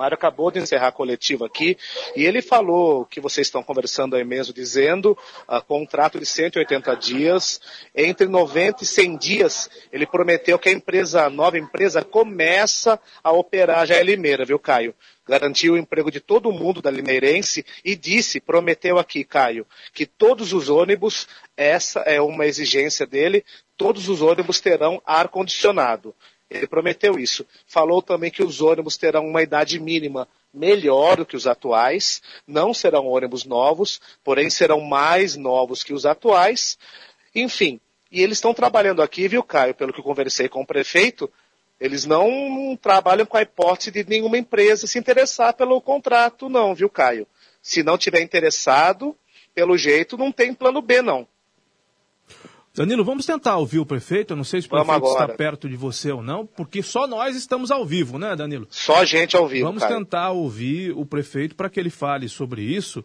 Mário 0.00 0.14
acabou 0.14 0.50
de 0.50 0.58
encerrar 0.58 0.88
a 0.88 0.92
coletiva 0.92 1.44
aqui 1.44 1.76
e 2.16 2.24
ele 2.24 2.40
falou 2.40 3.04
que 3.04 3.20
vocês 3.20 3.48
estão 3.48 3.62
conversando 3.62 4.16
aí 4.16 4.24
mesmo, 4.24 4.54
dizendo 4.54 5.14
ah, 5.46 5.60
contrato 5.60 6.18
de 6.18 6.24
180 6.24 6.96
dias. 6.96 7.60
Entre 7.94 8.26
90 8.26 8.82
e 8.82 8.86
100 8.86 9.18
dias, 9.18 9.68
ele 9.92 10.06
prometeu 10.06 10.58
que 10.58 10.70
a 10.70 10.72
empresa, 10.72 11.26
a 11.26 11.28
nova 11.28 11.58
empresa, 11.58 12.02
começa 12.02 12.98
a 13.22 13.30
operar 13.30 13.86
já 13.86 14.00
em 14.00 14.04
Limeira, 14.04 14.42
viu, 14.46 14.58
Caio? 14.58 14.94
Garantiu 15.28 15.74
o 15.74 15.78
emprego 15.78 16.10
de 16.10 16.18
todo 16.18 16.50
mundo 16.50 16.80
da 16.80 16.90
Limeirense 16.90 17.62
e 17.84 17.94
disse, 17.94 18.40
prometeu 18.40 18.98
aqui, 18.98 19.22
Caio, 19.22 19.66
que 19.92 20.06
todos 20.06 20.54
os 20.54 20.70
ônibus, 20.70 21.28
essa 21.54 22.00
é 22.00 22.22
uma 22.22 22.46
exigência 22.46 23.06
dele, 23.06 23.44
todos 23.76 24.08
os 24.08 24.22
ônibus 24.22 24.60
terão 24.60 25.00
ar-condicionado. 25.04 26.14
Ele 26.50 26.66
prometeu 26.66 27.18
isso. 27.18 27.46
Falou 27.66 28.02
também 28.02 28.30
que 28.30 28.42
os 28.42 28.60
ônibus 28.60 28.96
terão 28.96 29.26
uma 29.26 29.42
idade 29.42 29.78
mínima 29.78 30.26
melhor 30.52 31.18
do 31.18 31.24
que 31.24 31.36
os 31.36 31.46
atuais, 31.46 32.20
não 32.46 32.74
serão 32.74 33.06
ônibus 33.06 33.44
novos, 33.44 34.00
porém 34.24 34.50
serão 34.50 34.80
mais 34.80 35.36
novos 35.36 35.84
que 35.84 35.92
os 35.92 36.04
atuais. 36.04 36.76
Enfim, 37.32 37.80
e 38.10 38.20
eles 38.20 38.38
estão 38.38 38.52
trabalhando 38.52 39.00
aqui, 39.00 39.28
viu, 39.28 39.44
Caio, 39.44 39.74
pelo 39.74 39.92
que 39.92 40.00
eu 40.00 40.04
conversei 40.04 40.48
com 40.48 40.62
o 40.62 40.66
prefeito, 40.66 41.30
eles 41.80 42.04
não 42.04 42.76
trabalham 42.76 43.24
com 43.24 43.36
a 43.36 43.42
hipótese 43.42 43.92
de 43.92 44.04
nenhuma 44.04 44.36
empresa 44.36 44.88
se 44.88 44.98
interessar 44.98 45.54
pelo 45.54 45.80
contrato, 45.80 46.48
não, 46.48 46.74
viu, 46.74 46.90
Caio? 46.90 47.26
Se 47.62 47.82
não 47.84 47.96
tiver 47.96 48.20
interessado, 48.20 49.16
pelo 49.54 49.78
jeito, 49.78 50.18
não 50.18 50.32
tem 50.32 50.52
plano 50.52 50.82
B, 50.82 51.00
não. 51.00 51.26
Danilo, 52.74 53.04
vamos 53.04 53.26
tentar 53.26 53.56
ouvir 53.56 53.80
o 53.80 53.86
prefeito. 53.86 54.32
Eu 54.32 54.36
não 54.36 54.44
sei 54.44 54.62
se 54.62 54.68
o 54.68 54.70
Vamos 54.70 54.86
prefeito 54.86 55.06
agora. 55.06 55.24
está 55.24 55.36
perto 55.36 55.68
de 55.68 55.76
você 55.76 56.12
ou 56.12 56.22
não, 56.22 56.46
porque 56.46 56.82
só 56.82 57.06
nós 57.06 57.34
estamos 57.36 57.70
ao 57.70 57.84
vivo, 57.84 58.18
né, 58.18 58.36
Danilo? 58.36 58.66
Só 58.70 58.96
a 59.00 59.04
gente 59.04 59.36
ao 59.36 59.48
vivo, 59.48 59.66
Vamos 59.66 59.82
Caio. 59.82 59.96
tentar 59.98 60.30
ouvir 60.30 60.92
o 60.92 61.04
prefeito 61.04 61.54
para 61.56 61.68
que 61.68 61.80
ele 61.80 61.90
fale 61.90 62.28
sobre 62.28 62.62
isso. 62.62 63.04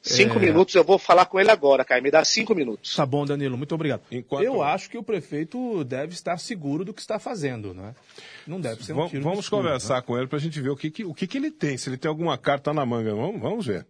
Cinco 0.00 0.38
É. 0.38 0.40
minutos, 0.42 0.74
eu 0.76 0.84
vou 0.84 0.96
falar 0.98 1.26
com 1.26 1.38
ele 1.40 1.50
agora, 1.50 1.84
Caio. 1.84 2.02
Me 2.02 2.10
dá 2.10 2.24
cinco 2.24 2.54
minutos. 2.54 2.94
Tá 2.94 3.04
bom, 3.04 3.24
Danilo, 3.26 3.56
muito 3.58 3.74
obrigado. 3.74 4.02
Enquanto- 4.10 4.44
Eu 4.44 4.62
acho 4.62 4.88
que 4.90 4.96
o 4.98 5.02
prefeito 5.02 5.82
deve 5.84 6.12
estar 6.14 6.38
seguro 6.38 6.84
do 6.84 6.94
que 6.94 7.00
está 7.00 7.18
fazendo, 7.18 7.74
né? 7.74 7.94
Não 8.46 8.60
deve 8.60 8.84
ser 8.84 8.92
um 8.92 8.96
Vamos, 8.96 9.10
tiro 9.10 9.22
vamos 9.24 9.40
escuro, 9.40 9.62
conversar 9.62 9.96
né? 9.96 10.02
com 10.02 10.16
ele 10.16 10.26
para 10.28 10.38
a 10.38 10.40
gente 10.40 10.60
ver 10.60 10.70
o 10.70 10.76
que, 10.76 10.90
que- 10.90 11.04
o 11.04 11.12
que, 11.14 11.26
que 11.26 11.36
ele 11.38 11.50
tem, 11.50 11.76
se 11.76 11.88
ele 11.88 11.96
tem 11.96 12.08
alguma 12.08 12.38
carta 12.38 12.72
na 12.72 12.86
manga. 12.86 13.12
Vamos, 13.14 13.40
vamos 13.40 13.66
ver. 13.66 13.86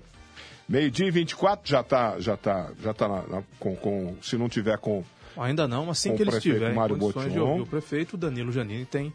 Meio-dia 0.69 1.07
e 1.07 1.11
24 1.11 1.69
já 1.69 1.81
está, 1.81 2.21
já 2.21 2.37
tá, 2.37 2.71
já 2.81 2.95
tá 2.95 3.09
na- 3.09 3.27
na- 3.27 3.43
com, 3.59 3.75
com- 3.75 4.15
se 4.23 4.37
não 4.37 4.49
tiver 4.49 4.79
com. 4.79 5.03
Ainda 5.37 5.67
não, 5.67 5.91
assim 5.91 6.15
que 6.15 6.23
o 6.23 6.29
ele 6.29 6.37
estiver 6.37 6.71
em 6.71 6.75
Mário 6.75 6.97
condições 6.97 7.33
de 7.33 7.39
Botion. 7.39 7.51
ouvir 7.51 7.63
o 7.63 7.67
prefeito, 7.67 8.17
Danilo 8.17 8.53
Janini 8.53 8.85
tem 8.85 9.13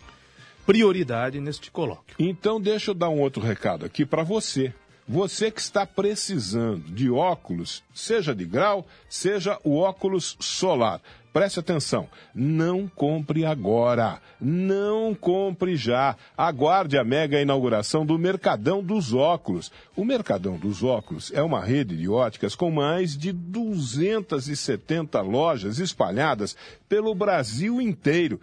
prioridade 0.66 1.40
neste 1.40 1.70
colóquio. 1.70 2.16
Então 2.18 2.60
deixa 2.60 2.92
eu 2.92 2.96
dar 2.96 3.10
um 3.10 3.20
outro 3.20 3.42
recado 3.42 3.86
aqui 3.86 4.06
para 4.06 4.24
você. 4.24 4.74
Você 5.08 5.52
que 5.52 5.62
está 5.62 5.86
precisando 5.86 6.92
de 6.92 7.12
óculos, 7.12 7.84
seja 7.94 8.34
de 8.34 8.44
grau, 8.44 8.88
seja 9.08 9.60
o 9.64 9.78
óculos 9.78 10.36
solar. 10.40 11.00
Preste 11.32 11.60
atenção, 11.60 12.10
não 12.34 12.88
compre 12.88 13.46
agora, 13.46 14.20
não 14.40 15.14
compre 15.14 15.76
já. 15.76 16.16
Aguarde 16.36 16.98
a 16.98 17.04
mega 17.04 17.40
inauguração 17.40 18.04
do 18.04 18.18
Mercadão 18.18 18.82
dos 18.82 19.14
Óculos. 19.14 19.72
O 19.96 20.04
Mercadão 20.04 20.58
dos 20.58 20.82
Óculos 20.82 21.32
é 21.36 21.44
uma 21.44 21.64
rede 21.64 21.96
de 21.98 22.10
óticas 22.10 22.56
com 22.56 22.72
mais 22.72 23.16
de 23.16 23.32
270 23.32 25.22
lojas 25.22 25.78
espalhadas 25.78 26.56
pelo 26.88 27.14
Brasil 27.14 27.80
inteiro 27.82 28.40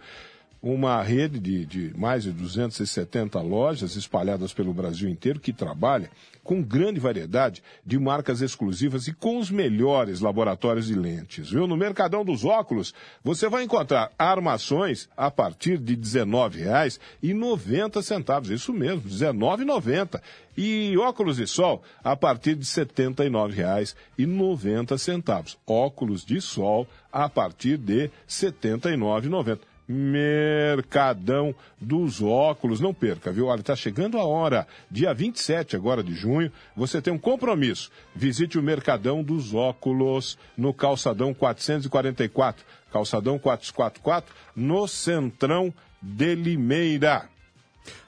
uma 0.63 1.03
rede 1.03 1.39
de, 1.41 1.65
de 1.65 1.93
mais 1.97 2.23
de 2.23 2.31
270 2.31 3.41
lojas 3.41 3.97
espalhadas 3.97 4.53
pelo 4.53 4.73
Brasil 4.73 5.09
inteiro 5.09 5.41
que 5.41 5.51
trabalha 5.51 6.09
com 6.41 6.63
grande 6.63 7.01
variedade 7.01 7.61
de 7.85 7.99
marcas 7.99 8.41
exclusivas 8.41 9.05
e 9.07 9.13
com 9.13 9.39
os 9.39 9.51
melhores 9.51 10.21
laboratórios 10.21 10.87
de 10.87 10.95
lentes. 10.95 11.49
Viu? 11.49 11.67
No 11.67 11.75
Mercadão 11.75 12.23
dos 12.23 12.45
Óculos, 12.45 12.93
você 13.21 13.49
vai 13.49 13.63
encontrar 13.63 14.13
armações 14.17 15.09
a 15.17 15.29
partir 15.29 15.77
de 15.77 15.95
R$19,90. 15.95 18.49
Isso 18.49 18.71
mesmo, 18.71 19.01
R$19,90. 19.01 20.21
E 20.55 20.95
óculos 20.97 21.37
de 21.37 21.47
sol 21.47 21.81
a 22.03 22.15
partir 22.15 22.53
de 22.55 22.65
R$ 22.65 22.85
79,90. 22.85 25.57
Óculos 25.67 26.23
de 26.23 26.39
sol 26.39 26.87
a 27.11 27.27
partir 27.27 27.75
de 27.77 28.03
R$ 28.03 28.11
79,90. 28.29 29.72
Mercadão 29.87 31.53
dos 31.79 32.21
Óculos. 32.21 32.79
Não 32.79 32.93
perca, 32.93 33.31
viu? 33.31 33.47
Olha, 33.47 33.59
está 33.59 33.75
chegando 33.75 34.17
a 34.17 34.23
hora. 34.23 34.67
Dia 34.89 35.13
27 35.13 35.75
agora 35.75 36.03
de 36.03 36.13
junho, 36.13 36.51
você 36.75 37.01
tem 37.01 37.13
um 37.13 37.19
compromisso. 37.19 37.91
Visite 38.15 38.57
o 38.57 38.63
Mercadão 38.63 39.23
dos 39.23 39.53
Óculos 39.53 40.37
no 40.57 40.73
Calçadão 40.73 41.33
444. 41.33 42.65
Calçadão 42.91 43.39
444, 43.39 44.33
no 44.55 44.87
Centrão 44.87 45.73
de 46.01 46.35
Limeira. 46.35 47.27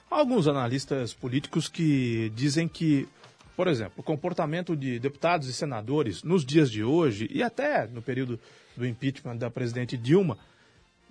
Alguns 0.08 0.46
analistas 0.46 1.12
políticos 1.12 1.68
que 1.68 2.30
dizem 2.34 2.68
que, 2.68 3.08
por 3.56 3.66
exemplo, 3.66 3.94
o 3.96 4.02
comportamento 4.02 4.76
de 4.76 5.00
deputados 5.00 5.48
e 5.48 5.52
senadores 5.52 6.22
nos 6.22 6.44
dias 6.44 6.70
de 6.70 6.84
hoje 6.84 7.28
e 7.32 7.42
até 7.42 7.86
no 7.88 8.00
período 8.00 8.38
do 8.76 8.86
impeachment 8.86 9.36
da 9.36 9.50
presidente 9.50 9.96
Dilma, 9.96 10.38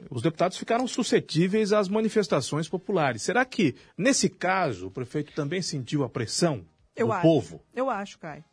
os 0.10 0.21
deputados 0.21 0.58
ficaram 0.58 0.88
suscetíveis 0.88 1.71
às 1.73 1.88
manifestações 1.88 2.67
populares. 2.67 3.21
Será 3.21 3.45
que, 3.45 3.75
nesse 3.97 4.29
caso, 4.29 4.88
o 4.88 4.91
prefeito 4.91 5.34
também 5.34 5.61
sentiu 5.61 6.03
a 6.03 6.09
pressão 6.09 6.65
Eu 6.95 7.07
do 7.07 7.13
acho. 7.13 7.22
povo? 7.22 7.63
Eu 7.74 7.89
acho, 7.89 8.20
Caio. 8.20 8.43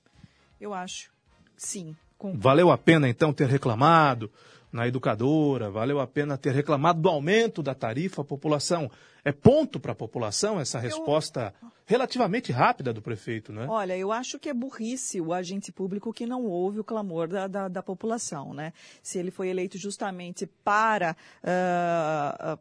Eu 0.60 0.72
acho. 0.72 1.10
Sim. 1.56 1.96
Com... 2.16 2.38
Valeu 2.38 2.70
a 2.70 2.78
pena, 2.78 3.08
então, 3.08 3.32
ter 3.32 3.48
reclamado 3.48 4.30
na 4.70 4.86
educadora? 4.86 5.70
Valeu 5.70 6.00
a 6.00 6.06
pena 6.06 6.38
ter 6.38 6.54
reclamado 6.54 7.00
do 7.00 7.08
aumento 7.08 7.62
da 7.62 7.74
tarifa 7.74 8.22
à 8.22 8.24
população? 8.24 8.90
É 9.24 9.30
ponto 9.30 9.78
para 9.78 9.92
a 9.92 9.94
população 9.94 10.58
essa 10.58 10.78
resposta 10.78 11.54
relativamente 11.86 12.50
rápida 12.50 12.92
do 12.92 13.02
prefeito, 13.02 13.52
né? 13.52 13.66
Olha, 13.68 13.96
eu 13.96 14.10
acho 14.10 14.38
que 14.38 14.48
é 14.48 14.54
burrice 14.54 15.20
o 15.20 15.32
agente 15.32 15.70
público 15.70 16.12
que 16.12 16.26
não 16.26 16.44
ouve 16.44 16.80
o 16.80 16.84
clamor 16.84 17.28
da, 17.28 17.46
da, 17.46 17.68
da 17.68 17.82
população, 17.82 18.52
né? 18.52 18.72
Se 19.02 19.18
ele 19.18 19.30
foi 19.30 19.48
eleito 19.48 19.78
justamente 19.78 20.46
para 20.64 21.16
ah, 21.44 22.58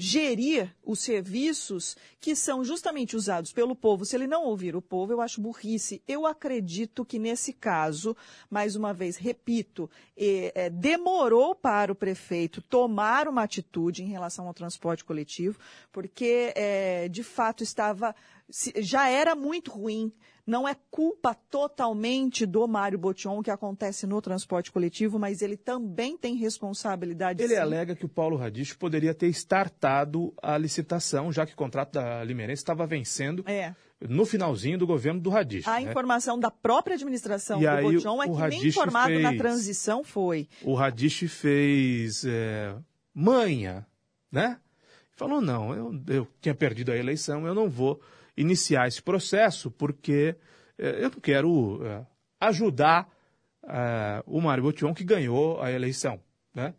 gerir 0.00 0.72
os 0.84 1.00
serviços 1.00 1.96
que 2.20 2.36
são 2.36 2.64
justamente 2.64 3.16
usados 3.16 3.52
pelo 3.52 3.74
povo, 3.74 4.04
se 4.04 4.14
ele 4.14 4.28
não 4.28 4.44
ouvir 4.44 4.76
o 4.76 4.80
povo, 4.80 5.12
eu 5.12 5.20
acho 5.20 5.40
burrice. 5.40 6.00
Eu 6.06 6.24
acredito 6.24 7.04
que 7.04 7.18
nesse 7.18 7.52
caso, 7.52 8.16
mais 8.48 8.76
uma 8.76 8.94
vez, 8.94 9.16
repito, 9.16 9.90
eh, 10.16 10.52
eh, 10.54 10.70
demorou 10.70 11.52
para 11.52 11.90
o 11.90 11.96
prefeito 11.96 12.62
tomar 12.62 13.26
uma 13.26 13.42
atitude 13.42 14.04
em 14.04 14.08
relação 14.08 14.46
ao 14.46 14.54
transporte 14.54 15.04
coletivo, 15.04 15.58
porque 15.92 16.52
eh, 16.54 17.08
de 17.08 17.24
fato 17.24 17.64
estava 17.64 18.14
já 18.76 19.08
era 19.08 19.34
muito 19.34 19.70
ruim. 19.72 20.12
Não 20.48 20.66
é 20.66 20.74
culpa 20.90 21.34
totalmente 21.34 22.46
do 22.46 22.66
Mário 22.66 22.98
Botion 22.98 23.42
que 23.42 23.50
acontece 23.50 24.06
no 24.06 24.18
transporte 24.22 24.72
coletivo, 24.72 25.18
mas 25.18 25.42
ele 25.42 25.58
também 25.58 26.16
tem 26.16 26.36
responsabilidade. 26.36 27.42
Ele 27.42 27.52
sim. 27.54 27.60
alega 27.60 27.94
que 27.94 28.06
o 28.06 28.08
Paulo 28.08 28.34
Radich 28.34 28.74
poderia 28.78 29.12
ter 29.12 29.28
startado 29.28 30.32
a 30.42 30.56
licitação, 30.56 31.30
já 31.30 31.44
que 31.44 31.52
o 31.52 31.56
contrato 31.56 31.92
da 31.92 32.24
Limeirense 32.24 32.62
estava 32.62 32.86
vencendo 32.86 33.44
É. 33.46 33.74
no 34.00 34.24
finalzinho 34.24 34.78
do 34.78 34.86
governo 34.86 35.20
do 35.20 35.28
Radich. 35.28 35.68
A 35.68 35.80
né? 35.80 35.90
informação 35.90 36.38
da 36.40 36.50
própria 36.50 36.94
administração 36.94 37.58
E 37.58 37.64
do 37.64 37.68
aí 37.68 37.96
é 37.96 37.98
que 38.00 38.48
nem 38.48 38.66
informado 38.68 39.18
na 39.18 39.28
fez- 39.28 39.38
transição 39.42 40.02
foi. 40.02 40.48
O 40.62 40.72
Radich 40.72 41.28
fez 41.28 42.24
é, 42.24 42.74
manha, 43.12 43.86
né? 44.32 44.58
Falou, 45.12 45.42
não, 45.42 45.74
eu, 45.74 46.00
eu 46.08 46.28
tinha 46.40 46.54
perdido 46.54 46.90
a 46.90 46.96
eleição, 46.96 47.46
eu 47.46 47.54
não 47.54 47.68
vou 47.68 48.00
iniciar 48.38 48.86
esse 48.86 49.02
processo 49.02 49.70
porque 49.70 50.36
é, 50.78 51.04
eu 51.04 51.10
não 51.10 51.20
quero 51.20 51.84
é, 51.84 52.06
ajudar 52.40 53.12
é, 53.64 54.22
o 54.26 54.40
Mário 54.40 54.62
Botion 54.62 54.94
que 54.94 55.04
ganhou 55.04 55.60
a 55.60 55.70
eleição, 55.72 56.20
né? 56.54 56.74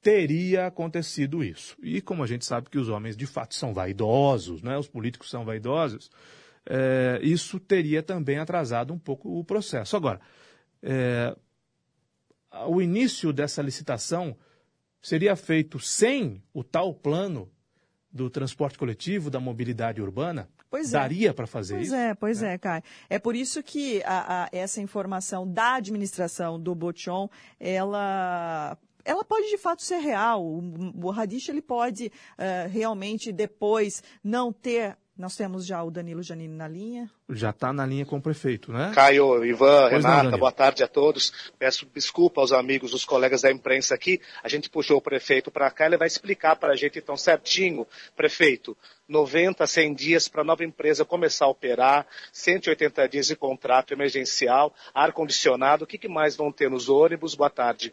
Teria 0.00 0.66
acontecido 0.66 1.44
isso. 1.44 1.76
E 1.82 2.00
como 2.00 2.22
a 2.22 2.26
gente 2.26 2.46
sabe 2.46 2.70
que 2.70 2.78
os 2.78 2.88
homens 2.88 3.16
de 3.16 3.26
fato 3.26 3.54
são 3.54 3.74
vaidosos, 3.74 4.62
né? 4.62 4.78
Os 4.78 4.88
políticos 4.88 5.28
são 5.28 5.44
vaidosos, 5.44 6.10
isso 7.22 7.58
teria 7.58 8.02
também 8.02 8.38
atrasado 8.38 8.92
um 8.92 8.98
pouco 8.98 9.38
o 9.38 9.44
processo. 9.44 9.96
Agora, 9.96 10.20
o 12.68 12.80
início 12.80 13.32
dessa 13.32 13.60
licitação 13.60 14.36
seria 15.02 15.34
feito 15.34 15.80
sem 15.80 16.42
o 16.52 16.62
tal 16.62 16.94
plano 16.94 17.50
do 18.12 18.30
transporte 18.30 18.78
coletivo, 18.78 19.30
da 19.30 19.40
mobilidade 19.40 20.00
urbana? 20.00 20.48
Pois 20.70 20.92
é. 20.92 20.98
Daria 20.98 21.32
para 21.34 21.46
fazer 21.46 21.74
Pois 21.74 21.86
isso? 21.86 21.94
é, 21.96 22.14
pois 22.14 22.42
é, 22.42 22.58
Kai. 22.58 22.82
É 23.08 23.18
por 23.18 23.34
isso 23.34 23.62
que 23.62 24.02
a- 24.04 24.44
a- 24.44 24.48
essa 24.52 24.80
informação 24.80 25.46
da 25.50 25.74
administração 25.76 26.60
do 26.60 26.74
Botion, 26.74 27.28
ela 27.58 28.76
ela 29.04 29.24
pode 29.24 29.48
de 29.48 29.56
fato 29.56 29.80
ser 29.82 29.98
real. 29.98 30.44
O, 30.44 30.60
o 31.06 31.10
Radish 31.10 31.48
ele 31.48 31.62
pode 31.62 32.12
eh, 32.36 32.66
realmente 32.70 33.32
depois 33.32 34.02
não 34.22 34.52
ter. 34.52 34.96
Nós 35.18 35.34
temos 35.34 35.66
já 35.66 35.82
o 35.82 35.90
Danilo 35.90 36.22
Janine 36.22 36.54
na 36.54 36.68
linha. 36.68 37.10
Já 37.28 37.50
está 37.50 37.72
na 37.72 37.84
linha 37.84 38.06
com 38.06 38.18
o 38.18 38.22
prefeito, 38.22 38.72
né? 38.72 38.92
Caio, 38.94 39.44
Ivan, 39.44 39.88
Pois 39.90 40.04
não, 40.04 40.10
Renata, 40.10 40.22
Danilo. 40.22 40.38
boa 40.38 40.52
tarde 40.52 40.84
a 40.84 40.86
todos. 40.86 41.50
Peço 41.58 41.84
desculpa 41.92 42.40
aos 42.40 42.52
amigos, 42.52 42.94
os 42.94 43.04
colegas 43.04 43.42
da 43.42 43.50
imprensa 43.50 43.96
aqui. 43.96 44.20
A 44.44 44.48
gente 44.48 44.70
puxou 44.70 44.98
o 44.98 45.02
prefeito 45.02 45.50
para 45.50 45.68
cá, 45.72 45.86
ele 45.86 45.96
vai 45.96 46.06
explicar 46.06 46.54
para 46.54 46.72
a 46.72 46.76
gente 46.76 47.00
então 47.00 47.16
certinho, 47.16 47.84
prefeito, 48.14 48.76
90, 49.08 49.66
100 49.66 49.92
dias 49.94 50.28
para 50.28 50.42
a 50.42 50.44
nova 50.44 50.62
empresa 50.62 51.04
começar 51.04 51.46
a 51.46 51.48
operar, 51.48 52.06
180 52.32 53.08
dias 53.08 53.26
de 53.26 53.34
contrato 53.34 53.92
emergencial, 53.92 54.72
ar-condicionado, 54.94 55.82
o 55.82 55.86
que, 55.86 55.98
que 55.98 56.06
mais 56.08 56.36
vão 56.36 56.52
ter 56.52 56.70
nos 56.70 56.88
ônibus? 56.88 57.34
Boa 57.34 57.50
tarde. 57.50 57.92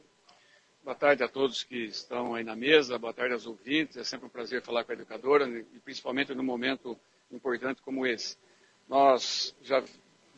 Boa 0.84 0.96
tarde 0.96 1.24
a 1.24 1.28
todos 1.28 1.64
que 1.64 1.86
estão 1.86 2.36
aí 2.36 2.44
na 2.44 2.56
mesa, 2.56 3.00
boa 3.00 3.12
tarde 3.12 3.34
aos 3.34 3.48
ouvintes. 3.48 3.98
É 3.98 4.04
sempre 4.04 4.28
um 4.28 4.30
prazer 4.30 4.62
falar 4.62 4.84
com 4.84 4.92
a 4.92 4.94
educadora, 4.96 5.48
e 5.50 5.80
principalmente 5.80 6.32
num 6.36 6.44
momento 6.44 6.96
importante 7.36 7.82
como 7.82 8.06
esse. 8.06 8.38
Nós 8.88 9.56
já 9.64 9.84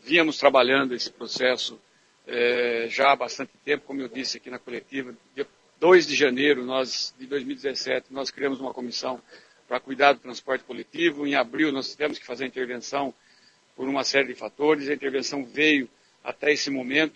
víamos 0.03 0.37
trabalhando 0.37 0.95
esse 0.95 1.11
processo 1.11 1.79
eh, 2.25 2.87
já 2.89 3.11
há 3.11 3.15
bastante 3.15 3.51
tempo, 3.63 3.85
como 3.85 4.01
eu 4.01 4.07
disse 4.07 4.37
aqui 4.37 4.49
na 4.49 4.59
coletiva. 4.59 5.15
Dia 5.35 5.47
2 5.79 6.07
de 6.07 6.15
janeiro 6.15 6.65
nós, 6.65 7.13
de 7.17 7.25
2017, 7.27 8.07
nós 8.11 8.31
criamos 8.31 8.59
uma 8.59 8.73
comissão 8.73 9.21
para 9.67 9.79
cuidar 9.79 10.13
do 10.13 10.19
transporte 10.19 10.63
coletivo. 10.63 11.27
Em 11.27 11.35
abril 11.35 11.71
nós 11.71 11.91
tivemos 11.91 12.17
que 12.17 12.25
fazer 12.25 12.45
a 12.45 12.47
intervenção 12.47 13.13
por 13.75 13.87
uma 13.87 14.03
série 14.03 14.27
de 14.27 14.35
fatores. 14.35 14.89
A 14.89 14.93
intervenção 14.93 15.45
veio 15.45 15.89
até 16.23 16.51
esse 16.51 16.69
momento 16.69 17.15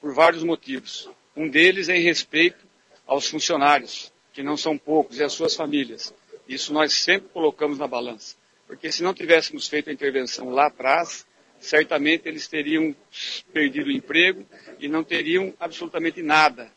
por 0.00 0.14
vários 0.14 0.42
motivos. 0.42 1.10
Um 1.36 1.48
deles 1.48 1.88
é 1.88 1.96
em 1.96 2.02
respeito 2.02 2.64
aos 3.06 3.28
funcionários, 3.28 4.12
que 4.32 4.42
não 4.42 4.56
são 4.56 4.76
poucos, 4.76 5.18
e 5.18 5.22
às 5.22 5.32
suas 5.32 5.54
famílias. 5.54 6.14
Isso 6.48 6.72
nós 6.72 6.92
sempre 6.92 7.28
colocamos 7.28 7.78
na 7.78 7.86
balança. 7.86 8.36
Porque 8.66 8.90
se 8.90 9.02
não 9.02 9.14
tivéssemos 9.14 9.68
feito 9.68 9.90
a 9.90 9.92
intervenção 9.92 10.50
lá 10.50 10.66
atrás, 10.66 11.26
certamente 11.60 12.28
eles 12.28 12.48
teriam 12.48 12.94
perdido 13.52 13.88
o 13.88 13.92
emprego 13.92 14.46
e 14.78 14.88
não 14.88 15.04
teriam 15.04 15.54
absolutamente 15.58 16.22
nada 16.22 16.70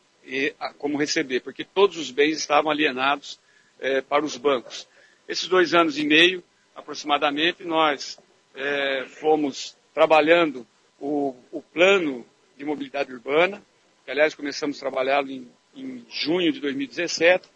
como 0.78 0.98
receber, 0.98 1.40
porque 1.42 1.64
todos 1.64 1.98
os 1.98 2.12
bens 2.12 2.38
estavam 2.38 2.70
alienados 2.72 3.40
eh, 3.80 4.02
para 4.02 4.24
os 4.24 4.38
bancos. 4.38 4.88
Esses 5.28 5.48
dois 5.48 5.74
anos 5.74 5.98
e 5.98 6.06
meio, 6.06 6.44
aproximadamente, 6.76 7.64
nós 7.64 8.20
eh, 8.56 9.06
fomos 9.20 9.76
trabalhando 9.94 10.68
o, 11.00 11.36
o 11.52 11.62
plano 11.62 12.26
de 12.58 12.64
mobilidade 12.66 13.12
urbana, 13.12 13.62
que 14.06 14.12
aliás 14.12 14.36
começamos 14.36 14.78
a 14.78 14.80
trabalhá-lo 14.82 15.32
em, 15.32 15.48
em 15.76 16.06
junho 16.10 16.52
de 16.52 16.60
2017, 16.60 17.48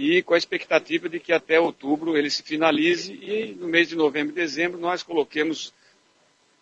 e 0.00 0.22
com 0.22 0.32
a 0.32 0.38
expectativa 0.38 1.08
de 1.08 1.18
que 1.18 1.32
até 1.32 1.58
outubro 1.58 2.16
ele 2.16 2.30
se 2.30 2.40
finalize 2.40 3.12
e 3.14 3.52
no 3.58 3.66
mês 3.66 3.88
de 3.88 3.96
novembro 3.96 4.32
e 4.32 4.36
dezembro 4.36 4.78
nós 4.78 5.02
coloquemos 5.02 5.74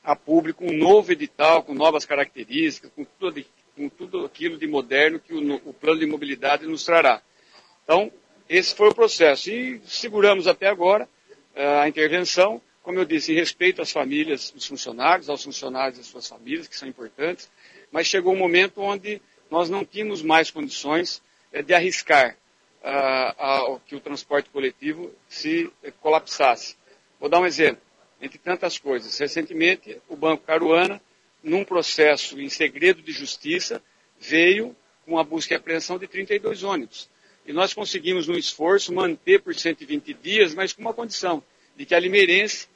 a 0.02 0.16
público 0.16 0.64
um 0.64 0.72
novo 0.72 1.12
edital 1.12 1.62
com 1.62 1.74
novas 1.74 2.06
características, 2.06 2.90
com 2.96 3.04
tudo, 3.04 3.44
com 3.76 3.90
tudo 3.90 4.24
aquilo 4.24 4.56
de 4.56 4.66
moderno 4.66 5.20
que 5.20 5.34
o, 5.34 5.54
o 5.66 5.74
plano 5.74 6.00
de 6.00 6.06
mobilidade 6.06 6.66
nos 6.66 6.82
trará. 6.82 7.20
Então, 7.84 8.10
esse 8.48 8.74
foi 8.74 8.88
o 8.88 8.94
processo. 8.94 9.50
E 9.50 9.82
seguramos 9.84 10.46
até 10.46 10.68
agora 10.68 11.06
eh, 11.54 11.80
a 11.80 11.86
intervenção, 11.86 12.58
como 12.82 13.00
eu 13.00 13.04
disse, 13.04 13.32
em 13.32 13.34
respeito 13.34 13.82
às 13.82 13.92
famílias 13.92 14.50
dos 14.50 14.64
funcionários, 14.64 15.28
aos 15.28 15.44
funcionários 15.44 15.98
e 15.98 16.00
às 16.00 16.06
suas 16.06 16.26
famílias, 16.26 16.68
que 16.68 16.78
são 16.78 16.88
importantes, 16.88 17.50
mas 17.92 18.06
chegou 18.06 18.32
um 18.32 18.38
momento 18.38 18.80
onde 18.80 19.20
nós 19.50 19.68
não 19.68 19.84
tínhamos 19.84 20.22
mais 20.22 20.50
condições 20.50 21.20
eh, 21.52 21.60
de 21.60 21.74
arriscar 21.74 22.38
ao 23.36 23.80
que 23.80 23.96
o 23.96 24.00
transporte 24.00 24.48
coletivo 24.50 25.12
se 25.28 25.70
eh, 25.82 25.92
colapsasse. 26.00 26.76
Vou 27.18 27.28
dar 27.28 27.40
um 27.40 27.46
exemplo. 27.46 27.82
Entre 28.20 28.38
tantas 28.38 28.78
coisas, 28.78 29.18
recentemente 29.18 30.00
o 30.08 30.16
Banco 30.16 30.44
Caruana, 30.44 31.02
num 31.42 31.64
processo 31.64 32.40
em 32.40 32.48
segredo 32.48 33.02
de 33.02 33.12
justiça, 33.12 33.82
veio 34.18 34.74
com 35.04 35.18
a 35.18 35.24
busca 35.24 35.54
e 35.54 35.56
apreensão 35.56 35.98
de 35.98 36.06
32 36.06 36.62
ônibus. 36.62 37.08
E 37.46 37.52
nós 37.52 37.74
conseguimos, 37.74 38.26
num 38.26 38.36
esforço, 38.36 38.92
manter 38.92 39.40
por 39.40 39.54
120 39.54 40.14
dias, 40.14 40.54
mas 40.54 40.72
com 40.72 40.80
uma 40.80 40.94
condição, 40.94 41.42
de 41.76 41.84
que 41.84 41.94
a 41.94 42.00
Limeirense 42.00 42.68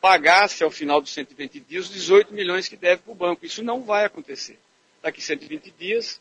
pagasse 0.00 0.62
ao 0.62 0.70
final 0.70 1.00
dos 1.00 1.12
120 1.12 1.60
dias 1.60 1.86
os 1.86 1.92
18 1.92 2.34
milhões 2.34 2.68
que 2.68 2.76
deve 2.76 3.02
para 3.02 3.12
o 3.12 3.14
banco. 3.14 3.46
Isso 3.46 3.62
não 3.62 3.82
vai 3.82 4.04
acontecer. 4.04 4.58
Daqui 5.02 5.20
120 5.20 5.70
dias, 5.78 6.20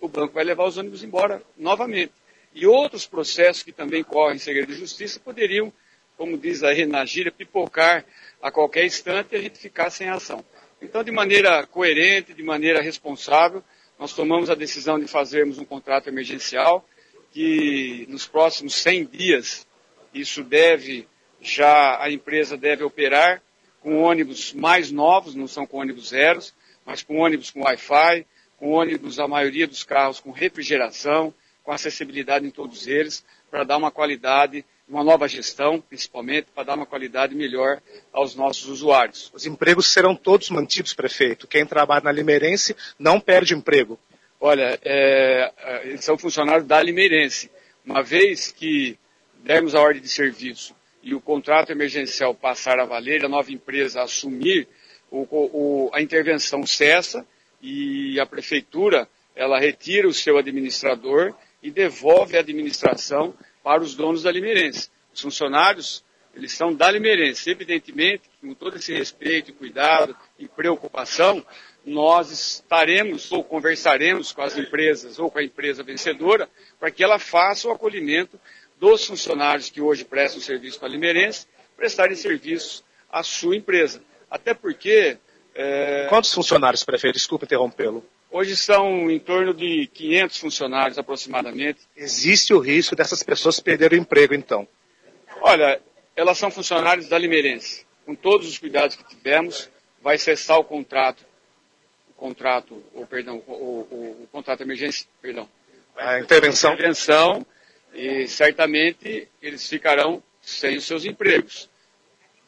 o 0.00 0.08
banco 0.08 0.34
vai 0.34 0.44
levar 0.44 0.64
os 0.64 0.76
ônibus 0.76 1.04
embora 1.04 1.42
novamente. 1.56 2.12
E 2.54 2.66
outros 2.66 3.06
processos 3.06 3.62
que 3.62 3.72
também 3.72 4.02
correm 4.02 4.36
em 4.36 4.40
segredo 4.40 4.72
de 4.72 4.78
justiça 4.78 5.20
poderiam, 5.20 5.72
como 6.16 6.36
diz 6.36 6.62
aí 6.62 6.84
na 6.84 7.04
gíria, 7.04 7.32
pipocar 7.32 8.04
a 8.42 8.50
qualquer 8.50 8.84
instante 8.84 9.32
e 9.32 9.36
a 9.36 9.40
gente 9.40 9.58
ficar 9.58 9.90
sem 9.90 10.08
ação. 10.08 10.44
Então, 10.82 11.04
de 11.04 11.10
maneira 11.10 11.66
coerente, 11.66 12.32
de 12.32 12.42
maneira 12.42 12.80
responsável, 12.80 13.62
nós 13.98 14.12
tomamos 14.14 14.48
a 14.48 14.54
decisão 14.54 14.98
de 14.98 15.06
fazermos 15.06 15.58
um 15.58 15.64
contrato 15.64 16.08
emergencial 16.08 16.86
que 17.32 18.06
nos 18.08 18.26
próximos 18.26 18.74
100 18.74 19.04
dias 19.06 19.66
isso 20.12 20.42
deve 20.42 21.06
já 21.40 22.02
a 22.02 22.10
empresa 22.10 22.56
deve 22.56 22.82
operar 22.82 23.42
com 23.80 24.02
ônibus 24.02 24.52
mais 24.52 24.90
novos, 24.90 25.34
não 25.34 25.46
são 25.46 25.66
com 25.66 25.78
ônibus 25.78 26.08
zeros, 26.08 26.52
mas 26.84 27.02
com 27.02 27.18
ônibus 27.18 27.50
com 27.50 27.62
Wi-Fi, 27.62 28.26
com 28.58 28.72
ônibus, 28.72 29.18
a 29.18 29.26
maioria 29.26 29.66
dos 29.66 29.82
carros 29.84 30.20
com 30.20 30.30
refrigeração, 30.30 31.32
com 31.70 31.74
acessibilidade 31.74 32.44
em 32.44 32.50
todos 32.50 32.88
eles, 32.88 33.24
para 33.48 33.62
dar 33.62 33.76
uma 33.76 33.92
qualidade, 33.92 34.64
uma 34.88 35.04
nova 35.04 35.28
gestão, 35.28 35.80
principalmente, 35.80 36.48
para 36.52 36.64
dar 36.64 36.74
uma 36.74 36.84
qualidade 36.84 37.32
melhor 37.32 37.80
aos 38.12 38.34
nossos 38.34 38.66
usuários. 38.66 39.30
Os 39.32 39.46
empregos 39.46 39.86
serão 39.86 40.16
todos 40.16 40.50
mantidos, 40.50 40.92
prefeito. 40.92 41.46
Quem 41.46 41.64
trabalha 41.64 42.02
na 42.02 42.10
Limeirense 42.10 42.74
não 42.98 43.20
perde 43.20 43.54
emprego. 43.54 43.96
Olha, 44.40 44.80
é, 44.82 45.52
é 45.56 45.86
eles 45.86 46.04
são 46.04 46.18
funcionários 46.18 46.66
da 46.66 46.82
Limeirense. 46.82 47.48
Uma 47.86 48.02
vez 48.02 48.50
que 48.50 48.98
dermos 49.44 49.72
a 49.72 49.80
ordem 49.80 50.02
de 50.02 50.08
serviço 50.08 50.74
e 51.04 51.14
o 51.14 51.20
contrato 51.20 51.70
emergencial 51.70 52.34
passar 52.34 52.80
a 52.80 52.84
valer, 52.84 53.24
a 53.24 53.28
nova 53.28 53.52
empresa 53.52 54.02
assumir, 54.02 54.66
o, 55.08 55.24
o, 55.30 55.90
a 55.94 56.02
intervenção 56.02 56.66
cessa 56.66 57.24
e 57.62 58.18
a 58.18 58.26
prefeitura 58.26 59.08
ela 59.36 59.60
retira 59.60 60.08
o 60.08 60.12
seu 60.12 60.36
administrador 60.36 61.32
e 61.62 61.70
devolve 61.70 62.36
a 62.36 62.40
administração 62.40 63.34
para 63.62 63.82
os 63.82 63.94
donos 63.94 64.22
da 64.22 64.32
Limeirense. 64.32 64.90
Os 65.12 65.20
funcionários, 65.20 66.04
eles 66.34 66.52
são 66.52 66.74
da 66.74 66.90
Limeirense. 66.90 67.50
Evidentemente, 67.50 68.22
com 68.40 68.54
todo 68.54 68.76
esse 68.76 68.92
respeito, 68.92 69.52
cuidado 69.52 70.16
e 70.38 70.48
preocupação, 70.48 71.44
nós 71.84 72.30
estaremos 72.30 73.30
ou 73.32 73.42
conversaremos 73.42 74.32
com 74.32 74.42
as 74.42 74.56
empresas 74.56 75.18
ou 75.18 75.30
com 75.30 75.38
a 75.38 75.44
empresa 75.44 75.82
vencedora 75.82 76.48
para 76.78 76.90
que 76.90 77.02
ela 77.02 77.18
faça 77.18 77.68
o 77.68 77.72
acolhimento 77.72 78.38
dos 78.78 79.04
funcionários 79.04 79.70
que 79.70 79.80
hoje 79.80 80.04
prestam 80.04 80.40
serviço 80.40 80.78
para 80.78 80.88
a 80.88 80.92
Limeirense, 80.92 81.46
prestarem 81.76 82.16
serviço 82.16 82.82
à 83.10 83.22
sua 83.22 83.56
empresa. 83.56 84.02
Até 84.30 84.54
porque... 84.54 85.18
É... 85.54 86.06
Quantos 86.08 86.32
funcionários, 86.32 86.84
prefeito? 86.84 87.14
Desculpe 87.14 87.44
interrompê-lo. 87.44 88.04
Hoje 88.32 88.56
são 88.56 89.10
em 89.10 89.18
torno 89.18 89.52
de 89.52 89.88
500 89.88 90.38
funcionários 90.38 90.98
aproximadamente. 90.98 91.80
Existe 91.96 92.54
o 92.54 92.60
risco 92.60 92.94
dessas 92.94 93.22
pessoas 93.24 93.58
perderem 93.58 93.98
o 93.98 94.02
emprego, 94.02 94.34
então? 94.34 94.68
Olha, 95.40 95.80
elas 96.14 96.38
são 96.38 96.50
funcionários 96.50 97.08
da 97.08 97.18
Limeirense. 97.18 97.84
Com 98.06 98.14
todos 98.14 98.48
os 98.48 98.56
cuidados 98.56 98.94
que 98.94 99.04
tivemos, 99.04 99.68
vai 100.00 100.16
cessar 100.16 100.58
o 100.58 100.64
contrato, 100.64 101.24
o 102.10 102.12
contrato, 102.12 102.80
ou 102.94 103.04
perdão, 103.04 103.42
o, 103.48 103.52
o, 103.52 104.22
o 104.22 104.28
contrato 104.30 104.62
emergência, 104.62 105.08
perdão. 105.20 105.48
A 105.96 106.20
intervenção. 106.20 106.70
A 106.70 106.74
intervenção 106.74 107.46
e 107.92 108.28
certamente 108.28 109.28
eles 109.42 109.68
ficarão 109.68 110.22
sem 110.40 110.76
os 110.76 110.84
seus 110.84 111.04
empregos. 111.04 111.68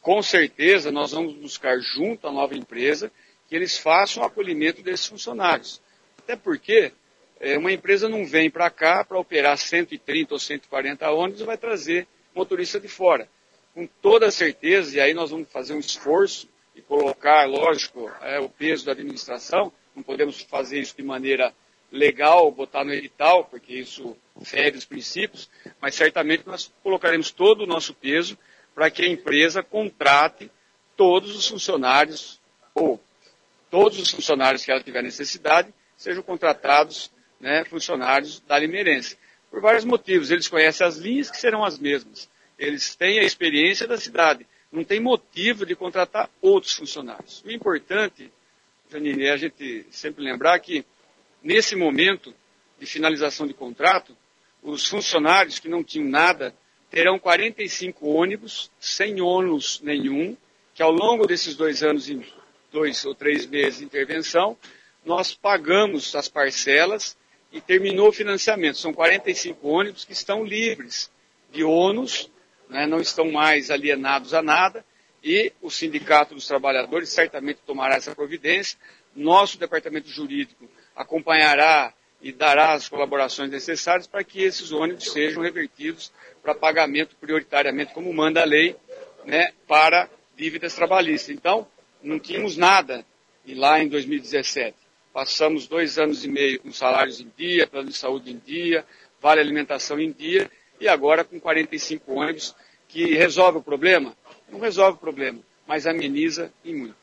Com 0.01 0.21
certeza, 0.21 0.91
nós 0.91 1.11
vamos 1.11 1.33
buscar 1.35 1.77
junto 1.79 2.27
à 2.27 2.31
nova 2.31 2.55
empresa 2.55 3.11
que 3.53 3.57
eles 3.57 3.77
façam 3.77 4.23
o 4.23 4.25
acolhimento 4.25 4.81
desses 4.81 5.05
funcionários. 5.05 5.79
Até 6.17 6.35
porque 6.35 6.91
é, 7.39 7.55
uma 7.55 7.71
empresa 7.71 8.09
não 8.09 8.25
vem 8.25 8.49
para 8.49 8.67
cá 8.71 9.05
para 9.05 9.19
operar 9.19 9.55
130 9.55 10.33
ou 10.33 10.39
140 10.39 11.11
ônibus 11.11 11.41
e 11.41 11.43
vai 11.43 11.55
trazer 11.55 12.07
motorista 12.33 12.79
de 12.79 12.87
fora. 12.87 13.29
Com 13.75 13.85
toda 14.01 14.31
certeza, 14.31 14.97
e 14.97 14.99
aí 14.99 15.13
nós 15.13 15.29
vamos 15.29 15.51
fazer 15.51 15.75
um 15.75 15.79
esforço 15.79 16.49
e 16.75 16.81
colocar, 16.81 17.47
lógico, 17.47 18.11
é, 18.23 18.39
o 18.39 18.49
peso 18.49 18.87
da 18.87 18.93
administração, 18.93 19.71
não 19.95 20.01
podemos 20.01 20.41
fazer 20.41 20.79
isso 20.79 20.97
de 20.97 21.03
maneira 21.03 21.53
legal, 21.91 22.49
botar 22.49 22.83
no 22.83 22.91
edital, 22.91 23.45
porque 23.45 23.75
isso 23.75 24.17
fere 24.41 24.75
os 24.75 24.85
princípios, 24.85 25.47
mas 25.79 25.93
certamente 25.93 26.41
nós 26.47 26.73
colocaremos 26.81 27.29
todo 27.29 27.65
o 27.65 27.67
nosso 27.67 27.93
peso 27.93 28.35
para 28.73 28.89
que 28.89 29.03
a 29.03 29.07
empresa 29.07 29.61
contrate 29.61 30.49
todos 30.97 31.35
os 31.35 31.47
funcionários, 31.47 32.41
ou 32.73 32.99
todos 33.73 33.97
os 33.97 34.11
funcionários 34.11 34.63
que 34.63 34.71
ela 34.71 34.83
tiver 34.83 35.01
necessidade, 35.01 35.73
sejam 35.97 36.21
contratados 36.21 37.11
né, 37.39 37.65
funcionários 37.65 38.39
da 38.41 38.59
Limeirense. 38.59 39.17
Por 39.49 39.61
vários 39.61 39.83
motivos. 39.83 40.29
Eles 40.29 40.47
conhecem 40.47 40.85
as 40.85 40.97
linhas 40.97 41.31
que 41.31 41.37
serão 41.37 41.65
as 41.65 41.79
mesmas. 41.79 42.29
Eles 42.59 42.95
têm 42.95 43.19
a 43.19 43.23
experiência 43.23 43.87
da 43.87 43.97
cidade. 43.97 44.45
Não 44.71 44.83
tem 44.83 44.99
motivo 44.99 45.65
de 45.65 45.75
contratar 45.75 46.29
outros 46.39 46.73
funcionários. 46.73 47.43
O 47.43 47.49
importante, 47.49 48.31
Janine, 48.91 49.25
é 49.25 49.31
a 49.31 49.37
gente 49.37 49.87
sempre 49.89 50.23
lembrar 50.23 50.59
que 50.59 50.85
Nesse 51.43 51.75
momento 51.75 52.33
de 52.79 52.85
finalização 52.85 53.45
de 53.45 53.53
contrato, 53.53 54.15
os 54.63 54.87
funcionários 54.87 55.59
que 55.59 55.67
não 55.67 55.83
tinham 55.83 56.07
nada 56.07 56.55
terão 56.89 57.19
45 57.19 58.07
ônibus, 58.07 58.71
sem 58.79 59.19
ônus 59.19 59.81
nenhum, 59.83 60.37
que 60.73 60.81
ao 60.81 60.91
longo 60.91 61.27
desses 61.27 61.53
dois 61.53 61.83
anos, 61.83 62.09
em 62.09 62.23
dois 62.73 63.05
ou 63.05 63.13
três 63.13 63.45
meses 63.45 63.79
de 63.79 63.85
intervenção, 63.85 64.57
nós 65.05 65.33
pagamos 65.33 66.15
as 66.15 66.27
parcelas 66.27 67.15
e 67.51 67.61
terminou 67.61 68.09
o 68.09 68.11
financiamento. 68.11 68.79
São 68.79 68.91
45 68.91 69.65
ônibus 69.65 70.03
que 70.03 70.11
estão 70.11 70.43
livres 70.43 71.11
de 71.51 71.63
ônus, 71.63 72.31
né, 72.67 72.87
não 72.87 72.99
estão 72.99 73.31
mais 73.31 73.69
alienados 73.69 74.33
a 74.33 74.41
nada, 74.41 74.83
e 75.23 75.53
o 75.61 75.69
Sindicato 75.69 76.33
dos 76.33 76.47
Trabalhadores 76.47 77.09
certamente 77.09 77.59
tomará 77.65 77.95
essa 77.95 78.15
providência. 78.15 78.77
Nosso 79.15 79.57
departamento 79.59 80.09
jurídico 80.09 80.67
acompanhará 80.95 81.93
e 82.21 82.31
dará 82.31 82.73
as 82.73 82.89
colaborações 82.89 83.51
necessárias 83.51 84.07
para 84.07 84.23
que 84.23 84.41
esses 84.41 84.71
ônibus 84.71 85.11
sejam 85.11 85.43
revertidos 85.43 86.11
para 86.41 86.55
pagamento 86.55 87.15
prioritariamente, 87.17 87.93
como 87.93 88.11
manda 88.11 88.41
a 88.41 88.45
lei, 88.45 88.75
né, 89.25 89.51
para 89.67 90.09
dívidas 90.35 90.73
trabalhistas. 90.73 91.29
Então, 91.29 91.67
não 92.03 92.19
tínhamos 92.19 92.57
nada 92.57 93.05
e 93.45 93.55
lá 93.55 93.81
em 93.81 93.87
2017. 93.87 94.75
Passamos 95.13 95.67
dois 95.67 95.97
anos 95.97 96.25
e 96.25 96.27
meio 96.27 96.59
com 96.59 96.71
salários 96.71 97.19
em 97.19 97.31
dia, 97.37 97.67
plano 97.67 97.89
de 97.89 97.97
saúde 97.97 98.31
em 98.31 98.41
dia, 98.43 98.85
vale 99.21 99.39
alimentação 99.39 99.99
em 99.99 100.11
dia, 100.11 100.49
e 100.79 100.87
agora 100.87 101.23
com 101.23 101.39
45 101.39 102.11
ônibus, 102.13 102.55
que 102.87 103.15
resolve 103.15 103.59
o 103.59 103.63
problema? 103.63 104.15
Não 104.51 104.59
resolve 104.59 104.97
o 104.97 104.99
problema, 104.99 105.39
mas 105.67 105.87
ameniza 105.87 106.51
e 106.63 106.73
muito. 106.73 106.95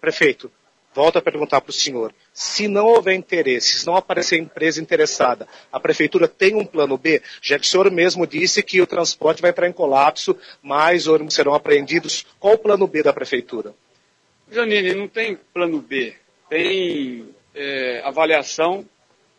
Prefeito, 0.00 0.50
volto 0.94 1.18
a 1.18 1.22
perguntar 1.22 1.60
para 1.60 1.70
o 1.70 1.72
senhor. 1.72 2.14
Se 2.32 2.68
não 2.68 2.86
houver 2.86 3.14
interesse, 3.14 3.80
se 3.80 3.86
não 3.86 3.96
aparecer 3.96 4.38
empresa 4.38 4.80
interessada, 4.80 5.46
a 5.70 5.78
prefeitura 5.78 6.28
tem 6.28 6.54
um 6.54 6.64
plano 6.64 6.96
B? 6.96 7.20
Já 7.42 7.58
que 7.58 7.66
o 7.66 7.68
senhor 7.68 7.90
mesmo 7.90 8.26
disse 8.26 8.62
que 8.62 8.80
o 8.80 8.86
transporte 8.86 9.42
vai 9.42 9.50
entrar 9.50 9.68
em 9.68 9.72
colapso, 9.72 10.36
mais 10.62 11.06
ônibus 11.06 11.34
serão 11.34 11.52
apreendidos. 11.52 12.24
Qual 12.38 12.54
o 12.54 12.58
plano 12.58 12.86
B 12.86 13.02
da 13.02 13.12
prefeitura? 13.12 13.74
Janine, 14.50 14.94
não 14.94 15.08
tem 15.08 15.36
plano 15.52 15.80
B. 15.80 16.14
Tem 16.48 17.28
é, 17.54 18.00
avaliação, 18.04 18.88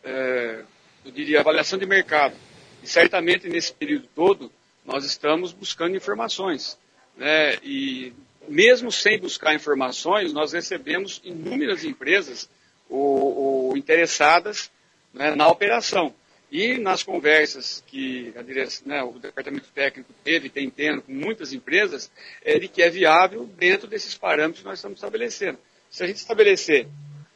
é, 0.03 0.63
eu 1.05 1.11
diria, 1.11 1.39
avaliação 1.39 1.79
de 1.79 1.85
mercado. 1.85 2.35
E 2.83 2.87
certamente 2.87 3.47
nesse 3.47 3.73
período 3.73 4.07
todo, 4.13 4.51
nós 4.85 5.05
estamos 5.05 5.53
buscando 5.53 5.95
informações. 5.95 6.77
Né? 7.15 7.55
E 7.63 8.13
mesmo 8.47 8.91
sem 8.91 9.19
buscar 9.19 9.53
informações, 9.53 10.33
nós 10.33 10.53
recebemos 10.53 11.21
inúmeras 11.23 11.83
empresas 11.83 12.49
o, 12.89 13.71
o 13.71 13.77
interessadas 13.77 14.71
né, 15.13 15.35
na 15.35 15.47
operação. 15.47 16.13
E 16.49 16.77
nas 16.77 17.03
conversas 17.03 17.83
que 17.87 18.33
direção, 18.45 18.87
né, 18.87 19.03
o 19.03 19.19
departamento 19.19 19.69
técnico 19.73 20.13
teve, 20.23 20.49
tem 20.49 20.69
tendo 20.69 21.01
com 21.01 21.11
muitas 21.11 21.51
empresas, 21.51 22.09
é 22.43 22.57
de 22.57 22.69
que 22.69 22.81
é 22.81 22.89
viável 22.89 23.45
dentro 23.45 23.87
desses 23.87 24.17
parâmetros 24.17 24.61
que 24.61 24.65
nós 24.65 24.79
estamos 24.79 24.97
estabelecendo. 24.97 25.59
Se 25.89 26.03
a 26.03 26.07
gente 26.07 26.17
estabelecer 26.17 26.87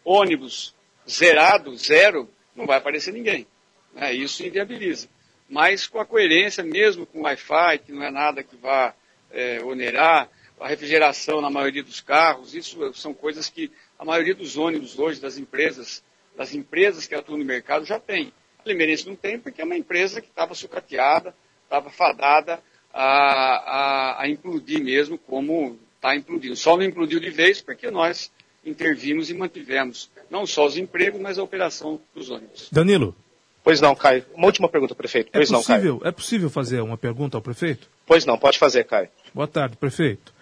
ônibus 0.03 0.74
zerado, 1.09 1.76
zero, 1.76 2.30
não 2.55 2.66
vai 2.66 2.78
aparecer 2.78 3.14
ninguém. 3.14 3.45
Né, 3.93 4.14
isso 4.14 4.45
inviabiliza. 4.45 5.09
Mas 5.49 5.86
com 5.86 5.99
a 5.99 6.05
coerência, 6.05 6.64
mesmo 6.64 7.05
com 7.05 7.24
Wi-Fi, 7.24 7.80
que 7.86 7.91
não 7.91 8.03
é 8.03 8.09
nada 8.09 8.41
que 8.41 8.55
vá 8.55 8.95
é, 9.30 9.62
onerar, 9.62 10.30
a 10.57 10.68
refrigeração 10.68 11.41
na 11.41 11.49
maioria 11.49 11.84
dos 11.84 11.99
carros, 11.99 12.53
isso 12.53 12.93
são 12.93 13.14
coisas 13.14 13.49
que 13.49 13.72
a 13.97 14.05
maioria 14.05 14.36
dos 14.36 14.57
ônibus 14.57 14.97
hoje 14.97 15.20
das 15.20 15.38
empresas, 15.38 16.03
das 16.38 16.53
empresas 16.53 17.07
que 17.07 17.16
atuam 17.16 17.39
no 17.39 17.43
mercado 17.43 17.84
já 17.84 17.99
tem. 17.99 18.32
Limeirense 18.66 19.07
não 19.07 19.16
tem 19.16 19.39
porque 19.39 19.62
é 19.62 19.66
uma 19.66 19.76
empresa 19.76 20.22
que 20.22 20.28
estava 20.28 20.53
sucateada, 20.53 21.34
estava 21.64 21.89
fadada 21.89 22.59
a, 22.93 23.03
a, 23.03 24.22
a, 24.24 24.30
implodir 24.30 24.84
mesmo 24.84 25.18
como 25.18 25.78
está 25.95 26.16
implodindo. 26.16 26.55
Só 26.55 26.76
não 26.76 26.84
implodiu 26.84 27.20
de 27.20 27.30
vez 27.30 27.62
porque 27.62 27.89
nós 27.89 28.32
intervimos 28.66 29.30
e 29.30 29.34
mantivemos 29.34 30.09
não 30.30 30.45
só 30.45 30.66
os 30.66 30.78
empregos, 30.78 31.20
mas 31.20 31.39
a 31.39 31.43
operação 31.43 31.99
dos 32.14 32.30
ônibus. 32.30 32.70
Danilo, 32.72 33.16
Pois 33.64 33.80
não, 33.80 33.95
Caio. 33.95 34.26
Uma 34.34 34.47
última 34.47 34.68
pergunta, 34.68 34.95
prefeito. 34.95 35.28
É 35.28 35.38
Pois 35.38 35.51
não, 35.51 35.59
possível, 35.59 35.99
Caio. 35.99 36.09
é 36.09 36.12
possível 36.12 36.49
fazer 36.49 36.82
uma 36.82 36.97
pergunta 36.97 37.38
ao 37.38 37.41
prefeito? 37.41 37.88
Pois 38.05 38.26
não, 38.26 38.38
pode 38.38 38.57
fazer, 38.57 38.86
Caio. 38.86 39.09
Boa 39.34 39.47
tarde, 39.47 39.78
prefeito. 39.78 40.34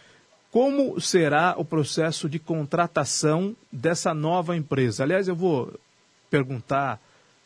Como 0.51 0.99
será 0.99 1.53
o 1.57 1.65
processo 1.65 2.30
de 2.30 2.39
contratação 2.39 3.55
dessa 3.72 4.13
nova 4.13 4.55
empresa? 4.55 5.03
Aliás, 5.03 5.28
eu 5.28 5.36
vou 5.36 5.72
perguntar, 6.30 6.99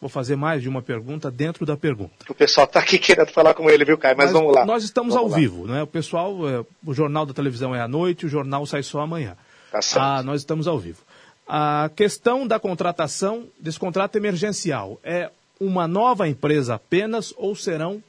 vou 0.04 0.10
fazer 0.10 0.36
mais 0.36 0.62
de 0.62 0.68
uma 0.68 0.82
pergunta 0.82 1.32
dentro 1.32 1.66
da 1.66 1.78
pergunta. 1.78 2.26
O 2.28 2.36
pessoal 2.36 2.66
está 2.66 2.82
aqui 2.82 2.99
querendo 2.99 3.30
falar 3.32 3.54
com 3.54 3.70
ele, 3.70 3.86
viu, 3.86 3.97
Caio? 3.97 4.18
Mas, 4.18 4.34
vamos 4.34 4.54
lá. 4.54 4.66
Nós 4.66 4.84
estamos 4.84 5.14
Vamos 5.14 5.32
ao 5.32 5.32
lá. 5.32 5.38
vivo, 5.38 5.66
né? 5.66 5.82
O 5.82 5.88
pessoal, 5.88 6.49
é, 6.49 6.66
o 6.86 6.93
jornal 6.93 7.26
da 7.26 7.34
televisão 7.34 7.74
é 7.74 7.80
à 7.80 7.88
noite, 7.88 8.26
o 8.26 8.30
jornal 8.30 8.66
sai 8.66 8.84
só 8.84 8.99
amanhã. 8.99 9.38
Tá 9.72 9.82
certo. 9.82 10.04
Ah, 10.04 10.22
nós 10.22 10.41
estamos 10.41 10.68
ao 10.68 10.78
vivo. 10.78 11.01
A 11.47 11.89
questão 11.95 12.45
da 12.45 12.60
contratação 12.60 13.45
desse 13.58 13.80
contrato 13.80 14.18
emergencial 14.18 14.99
é 15.06 15.30
uma 15.58 15.88
nova 15.88 16.28
empresa 16.28 16.76
apenas 16.76 17.34
ou 17.38 17.56
serão 17.56 18.04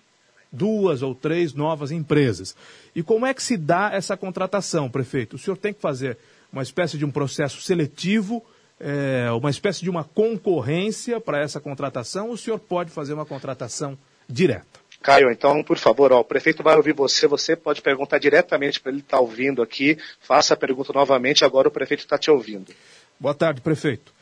duas 0.51 1.01
ou 1.01 1.15
três 1.15 1.55
novas 1.55 1.93
empresas? 1.93 2.57
E 2.93 3.05
como 3.05 3.25
é 3.25 3.33
que 3.33 3.43
se 3.43 3.57
dá 3.57 3.91
essa 3.93 4.17
contratação, 4.17 4.91
prefeito? 4.91 5.37
O 5.37 5.39
senhor 5.39 5.57
tem 5.57 5.73
que 5.73 5.81
fazer 5.81 6.19
uma 6.53 6.63
espécie 6.63 6.99
de 6.99 7.05
um 7.05 7.11
processo 7.11 7.61
seletivo, 7.61 8.45
é, 8.81 9.31
uma 9.33 9.51
espécie 9.51 9.83
de 9.83 9.91
uma 9.91 10.05
concorrência 10.05 11.21
para 11.21 11.41
essa 11.41 11.61
contratação, 11.61 12.29
ou 12.29 12.35
o 12.35 12.39
senhor 12.39 12.59
pode 12.59 12.91
fazer 12.91 13.15
uma 13.15 13.27
contratação 13.27 13.97
direta? 14.29 14.85
Caio, 15.03 15.31
então, 15.31 15.63
por 15.63 15.77
favor, 15.77 16.13
ó, 16.13 16.21
o 16.21 16.25
prefeito 16.25 16.63
vai 16.63 16.77
ouvir 16.77 16.95
você, 16.95 17.27
você 17.27 17.55
pode 17.55 17.83
perguntar 17.83 18.19
diretamente 18.19 18.81
para 18.81 18.91
ele 18.91 19.01
estar 19.01 19.21
ouvindo 19.21 19.61
aqui, 19.63 19.99
faça 20.21 20.55
a 20.55 20.57
pergunta 20.57 20.93
novamente, 20.95 21.45
agora 21.45 21.69
o 21.69 21.71
prefeito 21.71 22.01
está 22.01 22.17
te 22.17 22.31
ouvindo. 22.31 22.73
Boa 23.21 23.35
tarde, 23.35 23.61
prefeito. 23.61 24.13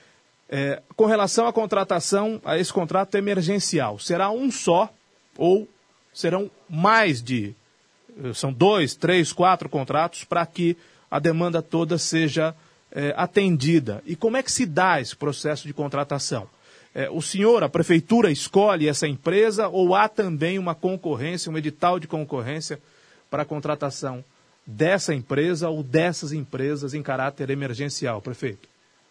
É, 0.49 0.83
com 0.97 1.07
relação 1.07 1.47
à 1.47 1.53
contratação, 1.53 2.41
a 2.45 2.59
esse 2.59 2.73
contrato 2.73 3.15
emergencial, 3.15 3.99
será 3.99 4.31
um 4.31 4.51
só 4.51 4.93
ou 5.39 5.69
serão 6.13 6.51
mais 6.69 7.23
de. 7.23 7.55
eh, 8.23 8.35
São 8.35 8.53
dois, 8.53 8.95
três, 8.95 9.33
quatro 9.33 9.69
contratos 9.69 10.25
para 10.25 10.45
que 10.45 10.77
a 11.11 11.19
demanda 11.19 11.63
toda 11.63 11.97
seja 11.97 12.55
eh, 12.93 13.15
atendida. 13.17 14.03
E 14.07 14.15
como 14.15 14.37
é 14.37 14.43
que 14.43 14.53
se 14.53 14.67
dá 14.67 15.01
esse 15.01 15.17
processo 15.17 15.67
de 15.67 15.73
contratação? 15.73 16.49
Eh, 16.95 17.09
o 17.11 17.23
senhor, 17.23 17.63
a 17.63 17.69
prefeitura, 17.69 18.31
escolhe 18.31 18.89
essa 18.89 19.09
empresa 19.09 19.69
ou 19.69 19.95
há 19.95 20.09
também 20.09 20.59
uma 20.59 20.75
concorrência, 20.75 21.51
um 21.51 21.57
edital 21.57 21.99
de 21.99 22.07
concorrência 22.07 22.79
para 23.31 23.43
a 23.43 23.47
contratação 23.47 24.25
dessa 24.67 25.15
empresa 25.15 25.69
ou 25.69 25.83
dessas 25.83 26.33
empresas 26.33 26.95
em 26.95 27.03
caráter 27.03 27.51
emergencial, 27.51 28.21
prefeito? 28.21 28.69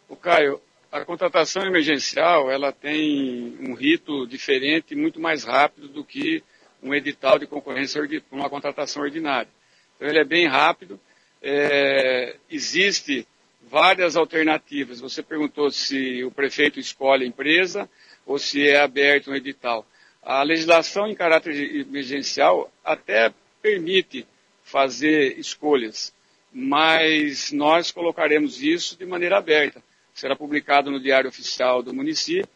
O 0.08 0.16
Caio, 0.16 0.62
a 0.92 1.04
contratação 1.04 1.64
emergencial 1.64 2.52
ela 2.52 2.72
tem 2.72 3.58
um 3.60 3.74
rito 3.74 4.28
diferente, 4.28 4.96
muito 4.96 5.20
mais 5.20 5.44
rápido 5.44 5.88
do 5.88 6.04
que 6.04 6.44
um 6.84 6.94
edital 6.94 7.40
de 7.40 7.48
concorrência, 7.48 8.02
uma 8.32 8.50
contratação 8.50 9.04
ordinária. 9.04 9.50
Então 9.96 10.08
ele 10.08 10.20
é 10.20 10.24
bem 10.24 10.48
rápido. 10.48 11.00
É, 11.42 12.36
existe 12.50 13.28
várias 13.72 14.18
alternativas. 14.18 15.00
Você 15.00 15.24
perguntou 15.24 15.72
se 15.72 16.24
o 16.26 16.30
prefeito 16.30 16.80
escolhe 16.80 17.24
a 17.24 17.28
empresa 17.28 17.90
ou 18.26 18.38
se 18.38 18.68
é 18.68 18.82
aberto 18.82 19.32
um 19.32 19.36
edital. 19.36 19.88
A 20.22 20.44
legislação 20.44 21.08
em 21.08 21.16
caráter 21.16 21.56
emergencial 21.56 22.70
até 22.84 23.34
permite 23.62 24.28
fazer 24.62 25.40
escolhas, 25.40 26.14
mas 26.54 27.52
nós 27.52 27.92
colocaremos 27.92 28.62
isso 28.62 28.98
de 28.98 29.06
maneira 29.06 29.38
aberta. 29.38 29.82
Será 30.14 30.36
publicado 30.36 30.92
no 30.92 31.00
Diário 31.00 31.30
Oficial 31.30 31.82
do 31.82 31.94
município 31.94 32.48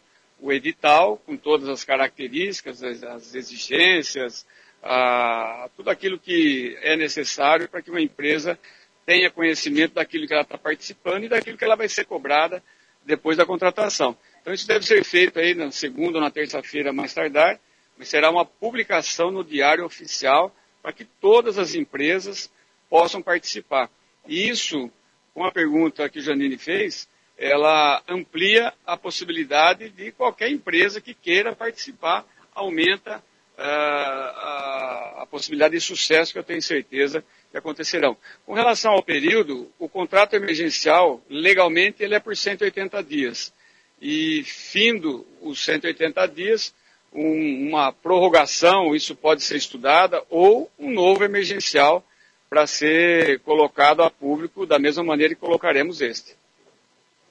o 0.42 0.52
edital 0.52 1.18
com 1.26 1.38
todas 1.38 1.70
as 1.70 1.86
características, 1.86 2.84
as, 2.84 3.02
as 3.04 3.34
exigências, 3.34 4.46
ah, 4.84 5.70
tudo 5.78 5.90
aquilo 5.90 6.20
que 6.20 6.78
é 6.82 6.98
necessário 6.98 7.70
para 7.70 7.82
que 7.82 7.90
uma 7.90 8.02
empresa 8.02 8.60
tenha 9.06 9.30
conhecimento 9.30 9.94
daquilo 9.94 10.28
que 10.28 10.34
ela 10.34 10.42
está 10.42 10.58
participando 10.58 11.26
e 11.26 11.30
daquilo 11.30 11.58
que 11.58 11.64
ela 11.64 11.76
vai 11.76 11.88
ser 11.88 12.06
cobrada 12.06 12.64
depois 13.06 13.38
da 13.38 13.46
contratação. 13.46 14.18
Então 14.42 14.54
isso 14.54 14.68
deve 14.68 14.86
ser 14.86 15.04
feito 15.04 15.40
aí 15.40 15.54
na 15.54 15.72
segunda 15.72 16.18
ou 16.18 16.24
na 16.24 16.32
terça-feira 16.32 16.92
mais 16.92 17.14
tardar, 17.14 17.60
mas 17.98 18.10
será 18.10 18.32
uma 18.32 18.46
publicação 18.46 19.32
no 19.32 19.44
Diário 19.44 19.86
Oficial 19.86 20.54
para 20.82 20.92
que 20.92 21.06
todas 21.06 21.58
as 21.58 21.76
empresas 21.76 22.52
possam 22.90 23.22
participar. 23.22 23.90
E 24.28 24.50
isso, 24.50 24.92
com 25.34 25.46
a 25.46 25.52
pergunta 25.52 26.10
que 26.10 26.20
Janine 26.20 26.58
fez, 26.58 27.08
ela 27.38 28.02
amplia 28.08 28.74
a 28.86 28.98
possibilidade 28.98 29.90
de 29.90 30.12
qualquer 30.12 30.50
empresa 30.50 31.02
que 31.02 31.14
queira 31.14 31.56
participar, 31.56 32.26
aumenta 32.54 33.24
ah, 33.58 35.16
a, 35.18 35.24
a 35.24 35.26
possibilidade 35.26 35.74
de 35.74 35.82
sucesso 35.82 36.34
que 36.34 36.40
eu 36.40 36.44
tenho 36.44 36.62
certeza 36.62 37.24
que 37.56 37.60
acontecerão. 37.60 38.18
Com 38.46 38.54
relação 38.54 38.92
ao 38.92 39.02
período, 39.02 39.72
o 39.80 39.88
contrato 39.88 40.34
emergencial, 40.36 41.22
legalmente, 41.30 42.04
ele 42.04 42.14
é 42.14 42.20
por 42.20 42.36
180 42.36 43.02
dias. 43.02 43.54
E 44.02 44.44
findo 44.44 45.26
os 45.42 45.64
180 45.64 46.28
dias, 46.28 46.74
um- 47.14 47.70
uma 47.70 47.94
prorrogação, 47.94 48.94
isso 48.94 49.16
pode 49.16 49.42
ser 49.42 49.56
estudada, 49.56 50.22
ou 50.30 50.70
um 50.78 50.92
novo 50.92 51.24
emergencial 51.24 52.04
para 52.50 52.68
ser 52.68 53.40
colocado 53.40 54.04
a 54.04 54.12
público 54.12 54.66
da 54.66 54.78
mesma 54.78 55.04
maneira 55.04 55.34
que 55.34 55.40
colocaremos 55.40 56.02
este. 56.02 56.36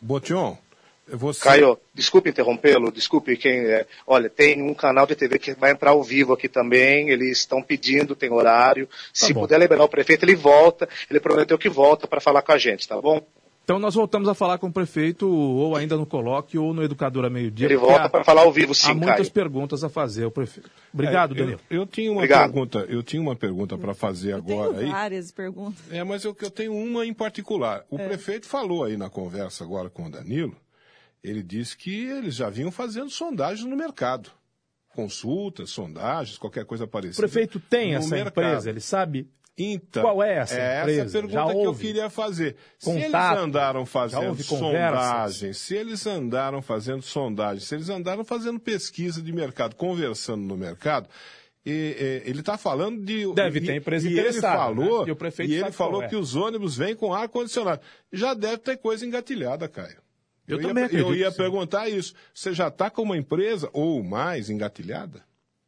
Botion, 0.01 0.57
você. 1.09 1.41
Caio, 1.41 1.79
desculpe 1.93 2.31
interrompê-lo, 2.31 2.91
desculpe 2.93 3.37
quem 3.37 3.61
é. 3.67 3.87
Olha, 4.07 4.29
tem 4.31 4.63
um 4.63 4.75
canal 4.75 5.07
de 5.07 5.15
TV 5.15 5.39
que 5.39 5.53
vai 5.55 5.71
entrar 5.73 5.91
ao 5.91 6.03
vivo 6.03 6.33
aqui 6.33 6.49
também, 6.49 7.11
eles 7.11 7.39
estão 7.39 7.63
pedindo, 7.63 8.15
tem 8.17 8.33
horário. 8.33 8.89
Se 9.13 9.33
bom. 9.33 9.41
puder 9.41 9.59
liberar 9.59 9.85
o 9.85 9.89
prefeito, 9.89 10.25
ele 10.25 10.35
volta, 10.35 10.89
ele 11.11 11.21
prometeu 11.21 11.59
que 11.59 11.69
volta 11.69 12.07
para 12.07 12.21
falar 12.21 12.43
com 12.43 12.53
a 12.53 12.59
gente, 12.59 12.87
tá 12.89 13.01
bom? 13.01 13.21
Então 13.65 13.79
nós 13.79 13.95
voltamos 13.95 14.29
a 14.29 14.35
falar 14.35 14.59
com 14.59 14.67
o 14.67 14.73
prefeito, 14.73 15.27
ou 15.27 15.75
ainda 15.75 15.97
no 15.97 16.05
colóquio, 16.05 16.63
ou 16.63 16.75
no 16.75 16.83
Educador 16.83 17.25
a 17.25 17.31
meio-dia. 17.31 17.67
Ele 17.67 17.79
volta 17.79 18.03
há- 18.05 18.09
para 18.11 18.23
falar 18.23 18.43
ao 18.43 18.53
vivo, 18.53 18.73
Há 18.73 18.75
sim, 18.75 18.93
muitas 18.93 19.17
Caio. 19.17 19.31
perguntas 19.31 19.83
a 19.83 19.89
fazer 19.89 20.25
ao 20.25 20.31
prefeito. 20.31 20.69
Obrigado, 20.93 21.35
É, 21.35 21.39
Danilo. 21.39 21.61
Eu, 21.71 21.81
eu 21.81 21.87
tinha 21.87 22.11
uma 22.13 22.19
Obrigado. 22.19 22.43
pergunta, 22.53 22.87
eu 22.91 23.03
tinha 23.03 23.23
uma 23.23 23.35
pergunta 23.35 23.79
para 23.79 23.95
fazer 23.95 24.35
agora 24.35 24.69
Tenho 24.75 24.87
aí. 24.87 24.93
várias 24.93 25.33
perguntas. 25.33 25.83
É, 25.91 26.05
mas 26.05 26.23
eu, 26.25 26.37
eu 26.43 26.51
tenho 26.51 26.75
uma 26.77 27.07
em 27.07 27.15
particular. 27.15 27.79
É. 27.81 27.85
O 27.89 27.97
prefeito 27.97 28.47
falou 28.47 28.85
aí 28.85 28.99
na 28.99 29.09
conversa 29.09 29.65
agora 29.65 29.89
com 29.89 30.09
o 30.09 30.11
Danilo, 30.11 30.55
ele 31.25 31.43
disse 31.43 31.75
que 31.75 32.05
eles 32.05 32.35
já 32.35 32.51
vinham 32.51 32.71
fazendo 32.71 33.09
sondagens 33.09 33.67
no 33.67 33.75
mercado. 33.75 34.31
Consultas, 34.95 35.71
sondagens, 35.71 36.37
qualquer 36.37 36.67
coisa 36.67 36.85
O 36.85 36.89
parecida. 36.89 37.27
prefeito 37.27 37.59
tem 37.59 37.95
essa 37.95 38.15
mercado. 38.15 38.47
empresa, 38.47 38.71
ele 38.71 38.81
sabe 38.81 39.29
Então, 39.57 40.03
Qual 40.03 40.23
é 40.23 40.37
essa 40.39 40.55
é 40.55 40.81
empresa? 40.83 41.03
essa 41.03 41.13
pergunta 41.13 41.35
Já 41.35 41.53
que 41.53 41.67
eu 41.67 41.75
queria 41.75 42.11
fazer. 42.11 42.57
Se 42.79 42.91
eles 42.91 43.05
contato? 43.07 43.39
andaram 43.39 43.87
fazendo 43.87 44.43
sondagens, 44.43 45.59
se 45.59 45.75
eles 45.75 46.07
andaram 46.07 46.61
fazendo 46.61 47.03
sondagens, 47.03 47.65
se 47.65 47.75
eles 47.75 47.89
andaram 47.89 48.25
fazendo 48.25 48.61
pesquisa 48.61 49.23
de 49.23 49.33
mercado, 49.33 49.75
conversando 49.77 50.43
no 50.43 50.57
mercado, 50.57 51.09
e, 51.65 51.71
e, 51.71 52.29
ele 52.29 52.41
está 52.41 52.59
falando 52.59 53.03
de. 53.03 53.33
Deve 53.33 53.61
e, 53.61 53.65
ter 53.65 53.77
empresa 53.77 54.07
e 54.07 54.13
ele 54.13 54.21
interessada, 54.21 54.59
falou, 54.59 55.03
né? 55.03 55.09
E 55.09 55.13
o 55.13 55.17
prefeito 55.17 55.51
e 55.51 55.55
ele 55.55 55.73
falou 55.73 56.03
é. 56.03 56.09
que 56.09 56.17
os 56.17 56.35
ônibus 56.35 56.77
vêm 56.77 56.95
com 56.95 57.15
ar-condicionado. 57.15 57.81
Já 58.13 58.35
deve 58.35 58.59
ter 58.59 58.77
coisa 58.77 59.07
engatilhada, 59.07 59.67
Caio. 59.69 60.04
Eu 60.47 60.61
ia, 60.61 60.69
também 60.69 60.85
acredito 60.85 61.09
Eu 61.09 61.15
ia 61.17 61.31
sim. 61.31 61.37
perguntar 61.37 61.89
isso. 61.89 62.15
Você 62.35 62.53
já 62.53 62.69
está 62.69 62.91
com 62.91 63.03
uma 63.03 63.17
empresa 63.17 63.69
ou 63.73 64.03
mais 64.03 64.51
engatilhada? 64.51 65.23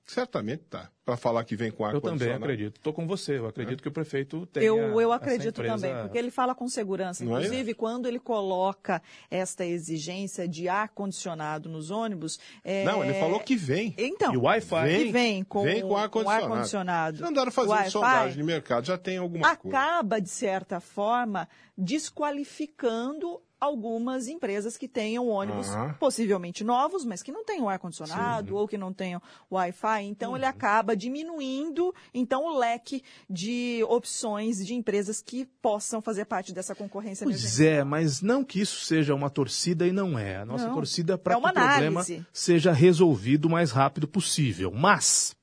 Certamente 0.05 0.63
está. 0.63 0.89
Para 1.05 1.17
falar 1.17 1.43
que 1.45 1.57
vem 1.57 1.71
com 1.71 1.83
Eu 1.83 1.87
ar-condicionado. 1.89 2.19
também 2.41 2.55
acredito. 2.55 2.77
Estou 2.77 2.93
com 2.93 3.07
você. 3.09 3.39
Eu 3.39 3.47
acredito 3.47 3.83
que 3.83 3.89
o 3.89 3.93
prefeito 3.93 4.47
tenha 4.47 4.67
Eu, 4.67 5.01
eu 5.01 5.13
essa 5.13 5.15
acredito 5.17 5.59
empresa- 5.61 5.89
também, 5.89 6.03
porque 6.03 6.19
ele 6.19 6.31
fala 6.31 6.55
com 6.55 6.69
segurança. 6.69 7.25
Não 7.25 7.37
é? 7.37 7.41
Inclusive, 7.43 7.75
quando 7.75 8.07
ele 8.07 8.19
coloca 8.21 9.03
esta 9.29 9.65
exigência 9.65 10.47
de 10.47 10.69
ar-condicionado 10.69 11.69
nos 11.69 11.91
ônibus. 11.91 12.39
é- 12.63 12.85
Não, 12.85 13.03
ele 13.05 13.15
falou 13.15 13.41
que 13.41 13.57
vem. 13.57 13.95
Então, 13.99 14.33
E 14.33 14.37
o 14.37 14.43
Wi-Fi? 14.43 14.97
que 15.07 15.11
vem 15.13 15.43
com, 15.45 15.63
vem 15.65 15.81
com 15.83 15.97
ar-condicionado. 15.97 17.21
Não 17.21 17.29
andaram 17.31 17.51
fazendo 17.51 17.91
sondagem 17.91 18.37
de 18.37 18.43
mercado, 18.45 18.85
já 18.87 18.97
tem 18.99 19.17
alguma 19.19 19.57
coisa. 19.57 19.77
acaba, 19.77 20.21
de 20.21 20.29
certa 20.29 20.79
forma, 20.81 21.49
desqualificando 21.77 23.41
algumas 23.61 24.29
empresas 24.29 24.77
que 24.77 24.87
tenham 24.87 25.29
ônibus 25.29 25.69
Aham. 25.69 25.95
possivelmente 25.99 26.63
novos, 26.63 27.05
mas 27.05 27.23
que 27.23 27.33
não 27.33 27.45
tenham 27.45 27.69
ar-condicionado 27.69 28.55
ou 28.55 28.69
que 28.69 28.77
não 28.77 28.93
tenham 28.93 29.21
Wi-Fi. 29.51 30.05
Então, 30.05 30.37
ele 30.37 30.45
acaba 30.45 30.95
diminuindo 30.97 31.95
então 32.13 32.45
o 32.45 32.59
leque 32.59 33.03
de 33.29 33.83
opções 33.89 34.65
de 34.65 34.75
empresas 34.75 35.23
que 35.23 35.47
possam 35.63 36.03
fazer 36.03 36.27
parte 36.27 36.53
dessa 36.53 36.75
concorrência 36.75 37.25
Pois 37.25 37.37
emergencial. 37.37 37.69
é, 37.81 37.85
mas 37.85 38.21
não 38.21 38.45
que 38.45 38.61
isso 38.61 38.85
seja 38.85 39.15
uma 39.15 39.31
torcida 39.31 39.87
e 39.87 39.93
não 39.93 40.19
é. 40.19 40.37
A 40.37 40.45
nossa 40.45 40.67
Não, 40.67 40.75
torcida 40.75 41.15
é 41.15 41.17
para 41.17 41.35
é 41.35 41.37
que 41.41 41.41
o 41.41 41.53
problema 41.53 42.01
análise. 42.01 42.27
seja 42.33 42.73
resolvido 42.73 43.47
o 43.47 43.51
mais 43.51 43.71
rápido 43.71 44.07
possível. 44.07 44.71
Mas 44.71 45.35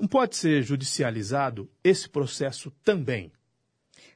não 0.00 0.06
pode 0.08 0.36
ser 0.36 0.62
judicializado 0.62 1.68
esse 1.84 2.08
processo 2.08 2.70
também. 2.84 3.32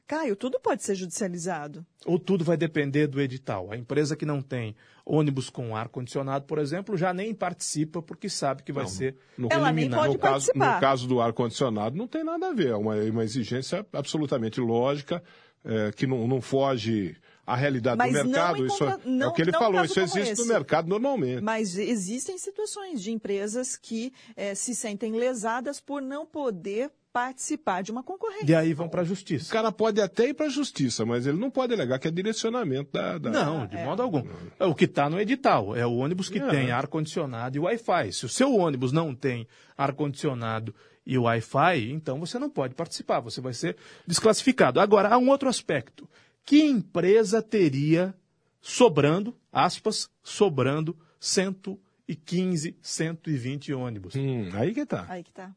Caio, 0.07 0.35
tudo 0.35 0.59
pode 0.59 0.83
ser 0.83 0.93
judicializado. 0.95 1.83
Ou 2.05 2.19
tudo 2.19 2.43
vai 2.45 2.55
depender 2.55 3.07
do 3.07 3.19
edital. 3.19 3.71
A 3.71 3.77
empresa 3.77 4.15
que 4.15 4.25
não 4.25 4.39
tem 4.41 4.75
ônibus 5.03 5.49
com 5.49 5.75
ar-condicionado, 5.75 6.45
por 6.45 6.59
exemplo, 6.59 6.95
já 6.95 7.11
nem 7.11 7.33
participa 7.33 8.01
porque 8.03 8.29
sabe 8.29 8.61
que 8.61 8.71
vai 8.71 8.83
Não, 8.83 8.89
ser 8.89 9.15
No, 9.37 9.47
Ela 9.51 9.71
nem 9.71 9.85
eliminado. 9.85 9.99
pode 10.01 10.13
no 10.13 10.19
caso, 10.19 10.31
participar. 10.45 10.75
no 10.75 10.81
caso 10.81 11.07
do 11.07 11.21
ar-condicionado, 11.21 11.95
não 11.97 12.07
tem 12.07 12.23
nada 12.23 12.49
a 12.49 12.53
ver. 12.53 12.67
É 12.69 12.75
uma, 12.75 12.95
uma 12.95 13.23
exigência 13.23 13.85
absolutamente 13.91 14.61
lógica, 14.61 15.23
é, 15.63 15.91
que 15.91 16.05
não, 16.05 16.27
não 16.27 16.39
foge 16.39 17.17
à 17.47 17.55
realidade 17.55 17.97
Mas 17.97 18.11
do 18.13 18.17
não 18.25 18.25
mercado. 18.25 18.63
em 18.63 18.67
Isso 18.67 18.83
é, 18.83 18.87
é 18.93 18.97
não- 19.05 19.29
o 19.29 19.33
que 19.33 19.41
ele 19.41 19.51
falou, 19.53 19.83
isso 19.83 19.99
existe 19.99 20.33
esse. 20.33 20.41
no 20.43 20.47
mercado 20.47 20.87
normalmente. 20.87 21.41
Mas 21.41 21.75
existem 21.77 22.37
situações 22.37 23.01
de 23.01 23.11
empresas 23.11 23.75
que 23.75 24.13
eh, 24.35 24.53
se 24.53 24.75
sentem 24.75 25.13
lesadas 25.13 25.79
por 25.79 25.99
não 26.01 26.25
poder 26.27 26.91
participar 27.15 27.81
de 27.81 27.91
uma 27.91 28.03
concorrência. 28.03 28.45
E 28.45 28.53
aí 28.53 28.73
vão 28.73 28.89
para 28.89 28.99
a 28.99 29.03
O 29.03 29.07
justiça. 29.07 29.49
cara 29.49 29.71
pode 29.71 30.01
até 30.01 30.27
ir 30.27 30.33
para 30.33 30.47
a 30.47 30.49
justiça, 30.49 31.05
mas 31.05 31.25
ele 31.25 31.37
não 31.39 31.49
pode 31.49 31.73
alegar 31.73 31.97
que 31.97 32.09
é 32.09 32.11
direcionamento 32.11 32.91
da. 32.91 33.17
da- 33.17 33.29
Não, 33.29 33.65
de 33.65 33.77
modo 33.77 34.01
algum. 34.01 34.21
É 34.59 34.65
o 34.65 34.75
que 34.75 34.83
está 34.83 35.09
no 35.09 35.17
edital. 35.17 35.73
É 35.73 35.85
o 35.87 35.95
ônibus 35.95 36.27
que 36.27 36.39
É. 36.39 36.47
tem 36.49 36.71
ar-condicionado 36.71 37.55
e 37.55 37.59
Wi-Fi. 37.61 38.11
Se 38.11 38.25
o 38.25 38.29
seu 38.29 38.53
ônibus 38.53 38.91
não 38.91 39.15
tem 39.15 39.47
ar-condicionado 39.77 40.75
e 41.05 41.17
Wi-Fi, 41.17 41.89
então 41.89 42.19
você 42.19 42.37
não 42.37 42.49
pode 42.49 42.75
participar, 42.75 43.21
você 43.21 43.39
vai 43.39 43.53
ser 43.53 43.77
desclassificado. 44.05 44.81
Agora, 44.81 45.07
há 45.07 45.17
um 45.17 45.29
outro 45.29 45.47
aspecto. 45.47 46.09
Que 46.43 46.61
empresa 46.63 47.41
teria 47.41 48.13
sobrando, 48.61 49.33
aspas, 49.53 50.09
sobrando 50.21 50.97
115, 51.17 52.75
120 52.81 53.73
ônibus? 53.73 54.15
Hum, 54.15 54.49
aí 54.53 54.73
que 54.73 54.85
tá. 54.85 55.05
Aí 55.07 55.23
que 55.23 55.31
tá. 55.31 55.55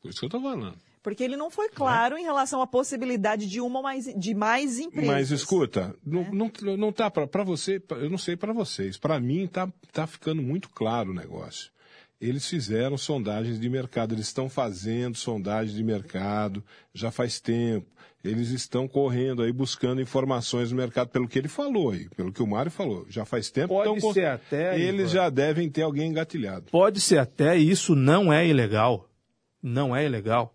Por 0.00 0.10
isso 0.10 0.20
que 0.20 0.26
eu 0.26 0.30
tô 0.30 0.40
falando. 0.40 0.76
Porque 1.02 1.22
ele 1.24 1.36
não 1.36 1.50
foi 1.50 1.68
claro 1.70 2.18
em 2.18 2.22
relação 2.24 2.60
à 2.60 2.66
possibilidade 2.66 3.46
de 3.48 3.60
uma 3.60 3.78
ou 3.78 3.82
mais, 3.82 4.04
de 4.16 4.34
mais 4.34 4.78
empresas. 4.78 5.06
Mas 5.10 5.30
escuta, 5.30 5.94
não, 6.04 6.22
É. 6.22 6.30
não, 6.32 6.50
não 6.76 6.92
tá 6.92 7.10
para 7.10 7.44
você, 7.44 7.80
pra- 7.80 7.98
eu 7.98 8.10
não 8.10 8.18
sei 8.18 8.36
para 8.36 8.52
vocês. 8.52 8.98
Para 8.98 9.18
mim 9.18 9.46
tá, 9.46 9.72
tá 9.92 10.06
ficando 10.06 10.42
muito 10.42 10.68
claro 10.68 11.10
o 11.10 11.14
negócio. 11.14 11.70
Eles 12.20 12.46
fizeram 12.48 12.98
sondagens 12.98 13.60
de 13.60 13.68
mercado, 13.68 14.12
eles 14.14 14.26
estão 14.26 14.48
fazendo 14.48 15.16
sondagem 15.16 15.74
de 15.74 15.84
mercado 15.84 16.64
já 16.92 17.10
faz 17.12 17.40
tempo. 17.40 17.86
Eles 18.24 18.50
estão 18.50 18.88
correndo 18.88 19.42
aí 19.42 19.52
buscando 19.52 20.00
informações 20.02 20.72
no 20.72 20.76
mercado, 20.76 21.08
pelo 21.10 21.28
que 21.28 21.38
ele 21.38 21.46
falou 21.46 21.92
aí, 21.92 22.08
pelo 22.16 22.32
que 22.32 22.42
o 22.42 22.46
Mário 22.46 22.70
falou. 22.72 23.06
Já 23.08 23.24
faz 23.24 23.48
tempo 23.50 23.68
Pode 23.68 23.94
estão 23.96 24.12
ser 24.12 24.26
até, 24.26 24.78
Eles 24.78 25.02
Ivan. 25.02 25.08
já 25.12 25.30
devem 25.30 25.70
ter 25.70 25.82
alguém 25.82 26.10
engatilhado. 26.10 26.66
Pode 26.72 27.00
ser 27.00 27.18
até, 27.18 27.56
e 27.56 27.70
isso 27.70 27.94
não 27.94 28.32
é 28.32 28.44
ilegal. 28.44 29.07
Não 29.62 29.94
é 29.94 30.04
ilegal. 30.04 30.54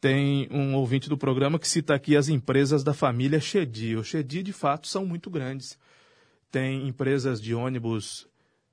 Tem 0.00 0.48
um 0.50 0.74
ouvinte 0.74 1.08
do 1.08 1.16
programa 1.16 1.58
que 1.58 1.66
cita 1.66 1.94
aqui 1.94 2.16
as 2.16 2.28
empresas 2.28 2.84
da 2.84 2.92
família 2.92 3.40
Chedi. 3.40 3.96
O 3.96 4.04
Chedi, 4.04 4.42
de 4.42 4.52
fato, 4.52 4.86
são 4.86 5.06
muito 5.06 5.30
grandes. 5.30 5.78
Tem 6.50 6.86
empresas 6.86 7.40
de 7.40 7.54
ônibus 7.54 8.28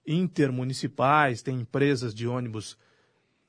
intermunicipais, 0.05 1.41
tem 1.41 1.61
empresas 1.61 2.13
de 2.13 2.27
ônibus 2.27 2.77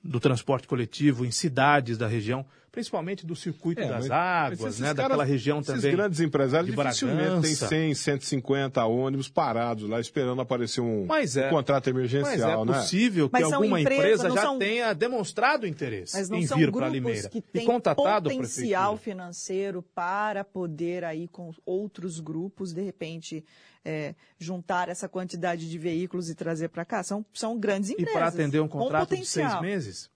do 0.05 0.21
transporte 0.21 0.69
coletivo 0.69 1.25
em 1.25 1.31
cidades 1.31 1.97
da 1.97 2.07
região, 2.07 2.45
principalmente 2.71 3.25
do 3.25 3.35
circuito 3.35 3.81
É, 3.81 3.87
das 3.89 4.09
mas- 4.09 4.11
águas, 4.11 4.61
mas 4.61 4.69
esses 4.71 4.81
né, 4.81 4.87
caras- 4.89 5.03
daquela 5.05 5.25
região 5.25 5.61
esses 5.61 5.75
também. 5.75 5.93
grandes 5.93 6.21
empresários 6.21 6.71
de 6.71 6.77
dificilmente 6.77 7.41
têm 7.41 7.95
100, 7.95 7.95
150 7.95 8.85
ônibus 8.85 9.29
parados 9.29 9.89
lá 9.89 9.99
esperando 10.01 10.43
aparecer 10.43 10.81
um, 10.83 11.07
Mas 11.07 11.37
é. 11.37 11.47
um 11.47 11.51
contrato 11.51 11.87
Mas 11.87 11.95
emergencial, 11.95 12.63
é 12.63 12.67
né? 12.67 12.73
possível 12.75 13.29
que 13.29 13.33
Mas 13.33 13.49
são 13.49 13.55
alguma 13.55 13.81
empresa 13.81 14.29
já 14.31 14.43
são- 14.43 14.59
tenha 14.59 14.93
demonstrado 14.93 15.67
interesse 15.67 16.17
Mas 16.17 16.29
não 16.29 16.39
em 16.39 16.47
são 16.47 16.59
vir 16.59 16.71
para 16.71 16.81
grupos 16.81 16.93
Limeira 16.95 17.29
que 17.31 17.39
e 17.39 17.43
têm 17.43 17.65
contatado 17.65 18.29
a 18.29 18.33
potencial 18.33 18.97
financeiro 18.99 19.83
para 19.95 20.45
poder 20.45 21.05
aí 21.05 21.29
com 21.29 21.51
outros 21.65 22.21
grupos, 22.21 22.73
de 22.75 22.83
repente, 22.83 23.45
é, 23.85 24.15
juntar 24.39 24.89
essa 24.89 25.09
quantidade 25.09 25.69
de 25.69 25.79
veículos 25.79 26.31
e 26.31 26.35
trazer 26.35 26.69
para 26.69 26.85
cá. 26.85 27.03
São, 27.03 27.25
são 27.33 27.59
grandes 27.59 27.91
E 27.91 27.93
empresas. 27.95 28.13
para 28.15 28.27
atender 28.29 28.61
um 28.61 28.69
contrato 28.69 29.17
de 29.17 29.25
seis 29.27 29.61
meses? 29.61 30.11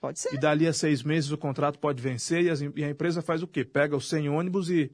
Pode 0.00 0.18
ser. 0.18 0.34
E 0.34 0.38
dali 0.38 0.66
a 0.66 0.72
seis 0.72 1.02
meses 1.02 1.30
o 1.30 1.38
contrato 1.38 1.78
pode 1.78 2.02
vencer 2.02 2.42
e, 2.44 2.50
as- 2.50 2.60
e 2.60 2.84
a 2.84 2.90
empresa 2.90 3.22
faz 3.22 3.42
o 3.42 3.46
quê? 3.46 3.64
Pega 3.64 3.96
os 3.96 4.08
100 4.08 4.28
ônibus 4.28 4.68
e, 4.70 4.90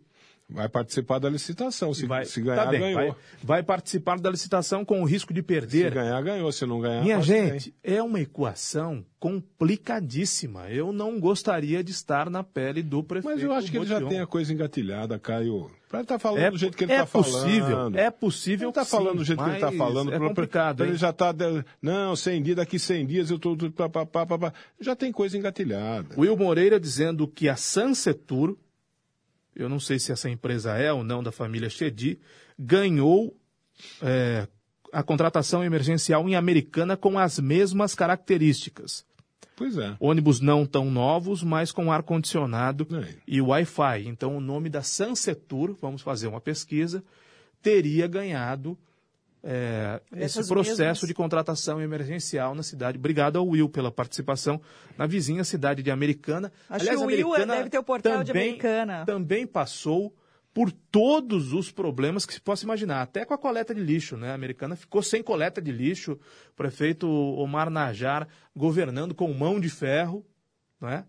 Vai 0.53 0.69
participar 0.69 1.21
da 1.21 1.31
licitação. 1.31 1.93
e 1.93 1.95
Se, 1.95 2.07
vai, 2.07 2.25
se 2.25 2.41
ganhar, 2.41 2.65
tá 2.65 2.71
bem, 2.73 2.81
ganhou. 2.81 2.97
vai, 3.13 3.15
vai 3.45 3.63
participar 3.63 4.19
da 4.19 4.29
licitação 4.31 4.85
com 4.85 5.01
o 5.01 5.05
risco 5.05 5.33
de 5.33 5.39
Se 5.41 5.45
perder. 5.47 5.93
ganhar, 5.95 6.21
ganhou. 6.23 6.51
Se 6.51 6.67
não 6.67 6.81
ganhar, 6.81 7.03
Minha 7.05 7.21
gente, 7.23 7.73
é 7.85 8.03
uma 8.03 8.21
equação 8.21 9.05
complicadíssima. 9.21 10.69
Eu 10.69 10.93
não 10.93 11.21
gostaria 11.21 11.83
de 11.85 11.93
estar 11.93 12.29
na 12.29 12.43
pele 12.43 12.83
do 12.83 13.03
prefeito. 13.03 13.33
Mas 13.33 13.43
eu 13.45 13.53
acho 13.53 13.71
que 13.71 13.77
ele 13.77 13.87
já 13.87 14.01
tem 14.05 14.19
a 14.21 14.27
coisa 14.27 14.53
engatilhada, 14.53 15.19
Caio. 15.21 15.71
Pra 15.91 15.99
ele 15.99 16.05
estar 16.05 16.21
falando 16.21 16.41
É, 16.41 16.51
do 16.53 16.57
jeito 16.57 16.77
que 16.77 16.85
ele 16.85 16.93
é 16.93 17.03
está 17.03 17.07
possível, 17.19 17.67
falando. 17.77 17.99
é 17.99 18.11
possível. 18.13 18.69
Ele 18.69 18.71
está 18.71 18.85
falando 18.85 19.17
do 19.19 19.25
jeito 19.25 19.43
que 19.43 19.49
ele 19.49 19.57
está 19.57 19.73
falando. 19.73 20.15
É 20.15 20.19
complicado, 20.21 20.77
pra? 20.77 20.87
Ele 20.87 20.97
já 20.97 21.11
está. 21.11 21.35
Não, 21.83 22.15
100 22.15 22.43
dias, 22.45 22.57
daqui 22.57 22.79
100 22.79 23.07
dias 23.07 23.29
eu 23.29 23.37
estou. 23.37 23.57
Já 24.81 24.95
tem 24.95 25.11
coisa 25.11 25.37
engatilhada. 25.37 26.15
Will 26.17 26.37
Moreira 26.37 26.79
dizendo 26.79 27.27
que 27.27 27.49
a 27.49 27.57
Sansetur, 27.57 28.57
eu 29.57 29.69
não 29.69 29.81
sei 29.81 29.99
se 29.99 30.13
essa 30.13 30.31
empresa 30.31 30.77
é 30.79 30.93
ou 30.93 31.03
não 31.03 31.25
da 31.25 31.33
família 31.33 31.69
Chedi, 31.69 32.21
ganhou 32.57 33.37
é, 34.01 34.47
a 34.93 35.03
contratação 35.03 35.65
emergencial 35.65 36.29
em 36.29 36.37
Americana 36.37 36.97
com 36.97 37.19
as 37.19 37.41
mesmas 37.41 37.97
características. 37.97 39.05
Pois 39.61 39.77
é. 39.77 39.95
Ônibus 40.01 40.41
não 40.41 40.65
tão 40.65 40.91
novos, 40.91 41.43
mas 41.43 41.71
com 41.71 41.93
ar-condicionado 41.93 42.89
É. 42.91 43.15
e 43.29 43.43
Wi-Fi. 43.43 44.07
Então, 44.07 44.35
o 44.35 44.41
nome 44.41 44.71
da 44.71 44.81
Sansetur, 44.81 45.77
vamos 45.83 46.01
fazer 46.01 46.29
uma 46.29 46.41
pesquisa, 46.41 47.05
teria 47.61 48.07
ganhado 48.07 48.79
é, 49.45 50.01
esse 50.17 50.49
processo 50.49 50.81
mesmas. 50.81 51.01
de 51.09 51.13
contratação 51.13 51.79
emergencial 51.79 52.55
na 52.55 52.63
cidade. 52.63 52.97
Obrigado 52.97 53.37
ao 53.37 53.47
Will 53.47 53.69
pela 53.69 53.91
participação 53.91 54.59
na 54.97 55.07
vizinha 55.07 55.45
cidade 55.45 55.83
de 55.83 55.91
Americana. 55.91 56.51
Acho 56.67 56.87
que 56.87 56.97
o 56.97 57.05
Will 57.05 57.47
deve 57.47 57.69
ter 57.69 57.79
o 57.79 57.83
portal 57.83 58.25
de 58.25 58.31
Americana. 58.31 59.05
Também 59.05 59.47
passou 59.47 60.11
por 60.53 60.73
todos 60.73 61.53
os 61.53 61.71
problemas 61.71 62.27
que 62.27 62.35
se 62.35 62.41
possa 62.41 62.65
imaginar, 62.65 63.03
até 63.03 63.25
com 63.25 63.33
a 63.33 63.39
coleta 63.39 63.75
de 63.75 63.81
lixo, 63.81 64.17
né? 64.17 64.31
A 64.31 64.35
Americana 64.35 64.75
ficou 64.75 65.03
sem 65.03 65.23
coleta 65.23 65.63
de 65.63 65.71
lixo, 65.71 66.13
o 66.13 66.55
prefeito 66.57 67.09
Omar 67.09 67.71
Najar 67.71 68.27
governando 68.55 69.15
com 69.15 69.33
mão 69.33 69.61
de 69.61 69.69
ferro, 69.69 70.27
né? 70.81 71.05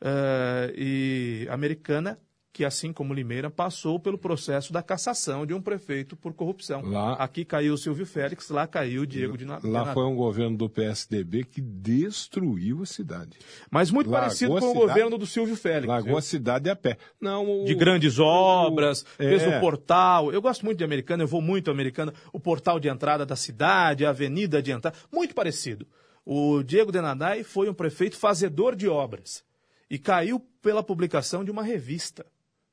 Eh, 0.00 0.74
e 0.76 1.46
a 1.48 1.54
Americana, 1.54 2.18
que 2.54 2.64
assim 2.64 2.92
como 2.92 3.12
Limeira, 3.12 3.50
passou 3.50 3.98
pelo 3.98 4.16
processo 4.16 4.72
da 4.72 4.80
cassação 4.80 5.44
de 5.44 5.52
um 5.52 5.60
prefeito 5.60 6.14
por 6.16 6.32
corrupção. 6.32 6.82
Lá- 6.82 7.14
Aqui 7.14 7.44
caiu 7.44 7.74
o 7.74 7.76
Silvio 7.76 8.06
Félix, 8.06 8.48
lá 8.48 8.64
caiu 8.64 9.02
o 9.02 9.06
Diego 9.06 9.36
de 9.36 9.44
Na- 9.44 9.58
de 9.58 9.66
Lá 9.66 9.80
Natal. 9.80 9.94
foi 9.94 10.04
um 10.04 10.14
governo 10.14 10.56
do 10.56 10.70
PSDB 10.70 11.42
que 11.42 11.60
destruiu 11.60 12.82
a 12.82 12.86
cidade. 12.86 13.36
Mas 13.70 13.90
muito 13.90 14.08
Largou 14.08 14.26
parecido 14.28 14.50
com 14.52 14.56
o 14.58 14.60
cidade- 14.60 14.78
governo 14.86 15.18
do 15.18 15.26
Silvio 15.26 15.56
Félix. 15.56 15.88
Largou 15.88 16.10
viu? 16.10 16.18
a 16.18 16.22
cidade 16.22 16.70
a 16.70 16.76
pé. 16.76 16.96
Não, 17.20 17.62
o- 17.62 17.64
de 17.64 17.74
grandes 17.74 18.18
obras, 18.20 19.04
é. 19.18 19.28
fez 19.28 19.46
o 19.46 19.60
portal. 19.60 20.32
Eu 20.32 20.40
gosto 20.40 20.64
muito 20.64 20.78
de 20.78 20.84
Americana, 20.84 21.24
eu 21.24 21.28
vou 21.28 21.42
muito 21.42 21.72
Americana. 21.72 22.14
O 22.32 22.38
portal 22.38 22.78
de 22.78 22.88
entrada 22.88 23.26
da 23.26 23.34
cidade, 23.36 24.06
a 24.06 24.10
avenida 24.10 24.62
de 24.62 24.70
entrada, 24.70 24.96
muito 25.12 25.34
parecido. 25.34 25.86
O 26.24 26.62
Diego 26.62 26.92
Denadai 26.92 27.42
foi 27.42 27.68
um 27.68 27.74
prefeito 27.74 28.16
fazedor 28.16 28.76
de 28.76 28.88
obras 28.88 29.44
e 29.90 29.98
caiu 29.98 30.40
pela 30.62 30.82
publicação 30.84 31.44
de 31.44 31.50
uma 31.50 31.62
revista 31.62 32.24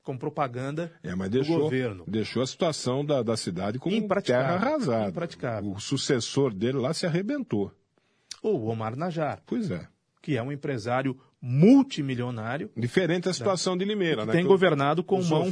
com 0.03 0.17
propaganda 0.17 0.91
É, 1.03 1.13
mas 1.15 1.29
do 1.29 1.33
deixou, 1.39 1.59
governo. 1.59 2.03
deixou 2.07 2.41
a 2.41 2.47
situação 2.47 3.05
da, 3.05 3.21
da 3.21 3.37
cidade 3.37 3.77
como 3.79 3.95
terra 4.23 4.55
arrasada. 4.55 5.09
impraticável. 5.09 5.71
O 5.71 5.79
sucessor 5.79 6.53
dele 6.53 6.77
lá 6.79 6.93
se 6.93 7.05
arrebentou. 7.05 7.71
O 8.41 8.65
Omar 8.67 8.95
Najar, 8.95 9.41
Pois 9.45 9.69
é. 9.69 9.87
que 10.21 10.35
é 10.35 10.41
um 10.41 10.51
empresário 10.51 11.15
multimilionário, 11.41 12.69
Diferente 12.77 13.27
a 13.29 13.33
situação 13.33 13.77
de 13.77 13.85
Limeira, 13.85 14.25
né? 14.25 14.31
tem 14.31 14.45
governado 14.45 15.03
com 15.03 15.17
mão 15.23 15.51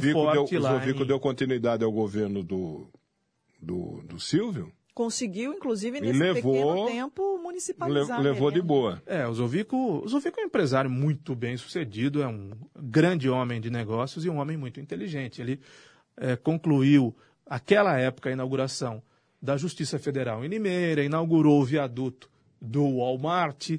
deu, 0.52 0.60
lá. 0.60 0.74
O 0.74 0.78
Zovico 0.80 1.02
em- 1.02 1.06
deu 1.06 1.20
continuidade 1.20 1.84
ao 1.84 1.90
governo 1.92 2.42
do, 2.42 2.88
do, 3.60 4.02
do 4.04 4.18
Silvio. 4.20 4.72
Conseguiu, 4.94 5.52
inclusive, 5.54 6.00
nesse 6.00 6.18
levou- 6.18 6.52
pequeno 6.52 6.86
tempo, 6.86 7.36
Le- 7.36 7.42
municipalizar. 7.42 8.20
levou 8.20 8.50
de 8.50 8.60
boa. 8.60 9.00
É, 9.06 9.26
o 9.26 9.32
Zovico, 9.32 9.76
o 10.04 10.08
Zovico 10.08 10.40
é 10.40 10.42
um 10.42 10.46
empresário 10.46 10.90
muito 10.90 11.34
bem 11.34 11.56
sucedido, 11.56 12.22
é 12.22 12.26
um 12.26 12.50
grande 12.78 13.28
homem 13.30 13.60
de 13.60 13.70
negócios 13.70 14.24
e 14.24 14.30
um 14.30 14.38
homem 14.38 14.56
muito 14.56 14.80
inteligente. 14.80 15.40
Ele 15.40 15.60
é, 16.16 16.36
concluiu, 16.36 17.16
aquela 17.46 17.98
época, 17.98 18.28
a 18.28 18.32
inauguração 18.32 19.02
da 19.40 19.56
Justiça 19.56 19.98
Federal 19.98 20.44
em 20.44 20.48
Limeira, 20.48 21.02
inaugurou 21.02 21.60
o 21.60 21.64
viaduto 21.64 22.28
do 22.60 22.98
Walmart, 22.98 23.70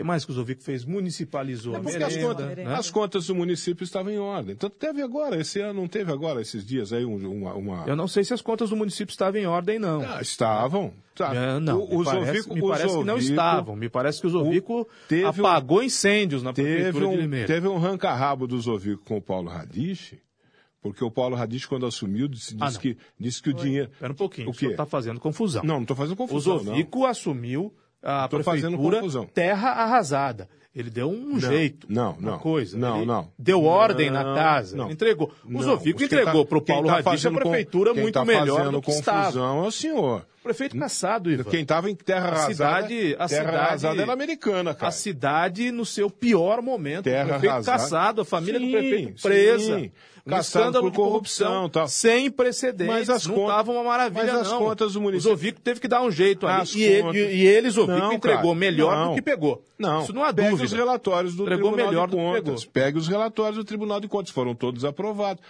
que 0.00 0.06
mais 0.06 0.24
que 0.24 0.30
o 0.30 0.34
Zovico 0.34 0.62
fez? 0.62 0.84
Municipalizou 0.84 1.72
Não, 1.74 1.80
a 1.80 1.82
Porque 1.82 2.02
as, 2.02 2.14
merenda. 2.14 2.34
contas, 2.34 2.56
né? 2.56 2.74
as 2.74 2.90
contas 2.90 3.26
do 3.26 3.34
município 3.34 3.84
estavam 3.84 4.12
em 4.12 4.18
ordem. 4.18 4.56
Tanto 4.56 4.76
teve 4.76 5.02
agora, 5.02 5.40
esse 5.40 5.60
ano 5.60 5.80
não 5.80 5.88
teve 5.88 6.10
agora, 6.12 6.40
esses 6.40 6.64
dias 6.64 6.92
aí, 6.92 7.04
um- 7.04 7.30
uma. 7.30 7.54
uma- 7.54 7.84
Eu 7.86 7.94
não 7.96 8.08
sei 8.08 8.24
se 8.24 8.32
as 8.34 8.40
contas 8.42 8.70
do 8.70 8.76
município 8.76 9.12
estavam 9.12 9.40
em 9.40 9.46
ordem, 9.46 9.78
não. 9.78 10.00
Ah, 10.02 10.20
estavam. 10.20 10.92
Tá. 11.14 11.34
É, 11.34 11.60
não, 11.60 11.80
O, 11.80 11.96
o 11.96 11.98
me 11.98 12.04
parece, 12.04 12.26
Zovico, 12.26 12.54
me 12.54 12.62
o 12.62 12.68
parece 12.68 12.86
que 12.88 13.04
não 13.04 13.14
Zovico 13.16 13.30
estavam. 13.30 13.76
Me 13.76 13.88
parece 13.88 14.20
que 14.20 14.26
o 14.26 14.30
Zovico 14.30 14.88
teve 15.08 15.24
um- 15.26 15.28
apagou 15.28 15.82
incêndios 15.82 16.42
na 16.42 16.52
Teve 16.52 16.74
prefeitura 16.76 17.06
de 17.08 17.12
um, 17.12 17.16
Limeira. 17.20 17.46
teve 17.46 17.68
um 17.68 17.76
ranca-rabo 17.78 18.46
do 18.46 18.58
Zovico 18.58 19.04
com 19.04 19.18
o 19.18 19.22
Paulo 19.22 19.48
Radich, 19.50 20.18
porque 20.80 21.04
o 21.04 21.10
Paulo 21.10 21.36
Radich, 21.36 21.68
quando 21.68 21.84
assumiu, 21.84 22.26
disse, 22.26 22.56
Ah, 22.58 22.66
disse 22.66 22.76
não. 22.76 22.80
que, 22.82 22.96
disse 23.18 23.42
que 23.42 23.50
o 23.50 23.52
dinheiro. 23.54 23.90
Espera 23.92 24.12
um 24.12 24.16
pouquinho, 24.16 24.48
O 24.48 24.50
o 24.52 24.54
senhor 24.54 24.70
está 24.70 24.86
fazendo 24.86 25.20
confusão. 25.20 25.62
Não, 25.62 25.74
não 25.74 25.82
estou 25.82 25.96
fazendo 25.96 26.14
o 26.14 26.16
confusão. 26.16 26.58
Zovico 26.58 27.04
assumiu 27.04 27.74
Tô 28.30 28.42
fazendo 28.42 28.76
confusão. 28.78 29.26
terra 29.26 29.70
arrasada. 29.70 30.48
Ele 30.74 30.88
deu 30.88 31.10
um 31.10 31.40
jeito 31.40 31.88
não, 31.90 32.14
na 32.20 32.32
não, 32.32 32.38
coisa. 32.38 32.78
não, 32.78 32.98
Ele 32.98 33.06
não. 33.06 33.28
Deu 33.36 33.64
ordem 33.64 34.08
Não, 34.08 34.22
na 34.22 34.34
casa. 34.36 34.76
não. 34.76 34.88
Entregou. 34.88 35.32
O 35.44 35.50
Não, 35.50 35.62
Zovico 35.62 36.00
entregou 36.02 36.44
tá- 36.44 36.48
para 36.48 36.58
o 36.58 36.62
Paulo 36.62 36.86
tá 36.86 36.92
Radich 37.00 37.26
a 37.26 37.30
prefeitura 37.32 37.92
muito 37.92 38.14
tá 38.14 38.24
melhor 38.24 38.70
do 38.70 38.80
que 38.80 38.90
estava. 38.92 39.22
confusão 39.24 39.64
é 39.64 39.66
o 39.66 39.70
senhor. 39.72 40.26
Prefeito 40.42 40.78
Caçado, 40.78 41.30
Ivan. 41.30 41.44
Quem 41.50 41.62
estava 41.62 41.90
em 41.90 41.94
terra 41.94 42.28
A 42.28 42.28
arrasada. 42.30 42.52
cidade- 42.54 43.14
a 43.18 43.28
terra 43.28 43.28
cidade- 43.28 43.56
arrasada 43.56 44.02
era 44.02 44.12
americana, 44.12 44.74
cara. 44.74 44.88
A 44.88 44.90
cidade 44.90 45.70
no 45.70 45.84
seu 45.84 46.08
pior 46.08 46.62
momento. 46.62 47.04
Terra 47.04 47.24
o 47.24 47.28
prefeito 47.28 47.52
arrasada. 47.52 47.78
caçado, 47.78 48.20
a 48.22 48.24
família 48.24 48.58
do 48.58 48.64
Sim, 48.66 48.72
prefeito 48.72 49.22
presa. 49.22 49.78
sim. 49.78 49.92
Um 50.26 50.36
escândalo 50.36 50.84
por 50.84 50.90
de 50.90 50.96
corrupção, 50.96 51.46
corrupção, 51.46 51.68
tal. 51.70 51.88
sem 51.88 52.30
precedentes. 52.30 52.94
Mas 52.94 53.08
as 53.10 53.26
não 53.26 53.34
contas- 53.34 53.50
estava 53.52 53.72
uma 53.72 53.82
maravilha, 53.82 54.24
mas 54.34 54.34
as 54.42 54.50
não. 54.50 54.58
contas 54.58 54.92
do 54.92 54.98
O 54.98 55.02
município- 55.02 55.30
Zovico 55.34 55.60
teve 55.60 55.80
que 55.80 55.88
dar 55.88 56.02
um 56.02 56.10
jeito 56.10 56.46
ali. 56.46 56.60
As 56.60 56.74
E 56.74 56.82
ele, 56.82 57.18
e 57.34 57.46
ele, 57.46 57.70
Zovico, 57.70 57.98
Não, 57.98 58.12
entregou 58.12 58.42
cara, 58.42 58.54
melhor 58.54 58.96
não. 58.96 59.08
do 59.08 59.14
que 59.14 59.22
pegou. 59.22 59.64
Não, 59.78 60.02
Isso 60.02 60.12
não 60.12 60.22
há 60.22 60.32
pegue 60.32 60.50
dúvida. 60.50 60.66
os 60.66 60.72
relatórios 60.74 61.34
do 61.34 61.42
Entregou 61.44 61.68
Tribunal 61.72 61.88
melhor 61.90 62.06
de 62.06 62.10
do 62.10 62.16
que 62.18 62.22
Contas. 62.22 62.64
pegou. 62.66 62.72
Pegue 62.84 62.98
os 62.98 63.08
relatórios 63.08 63.56
do 63.56 63.64
Tribunal 63.64 63.98
de 63.98 64.08
Contas, 64.08 64.30
foram 64.30 64.54
todos 64.54 64.84
aprovados. 64.84 65.42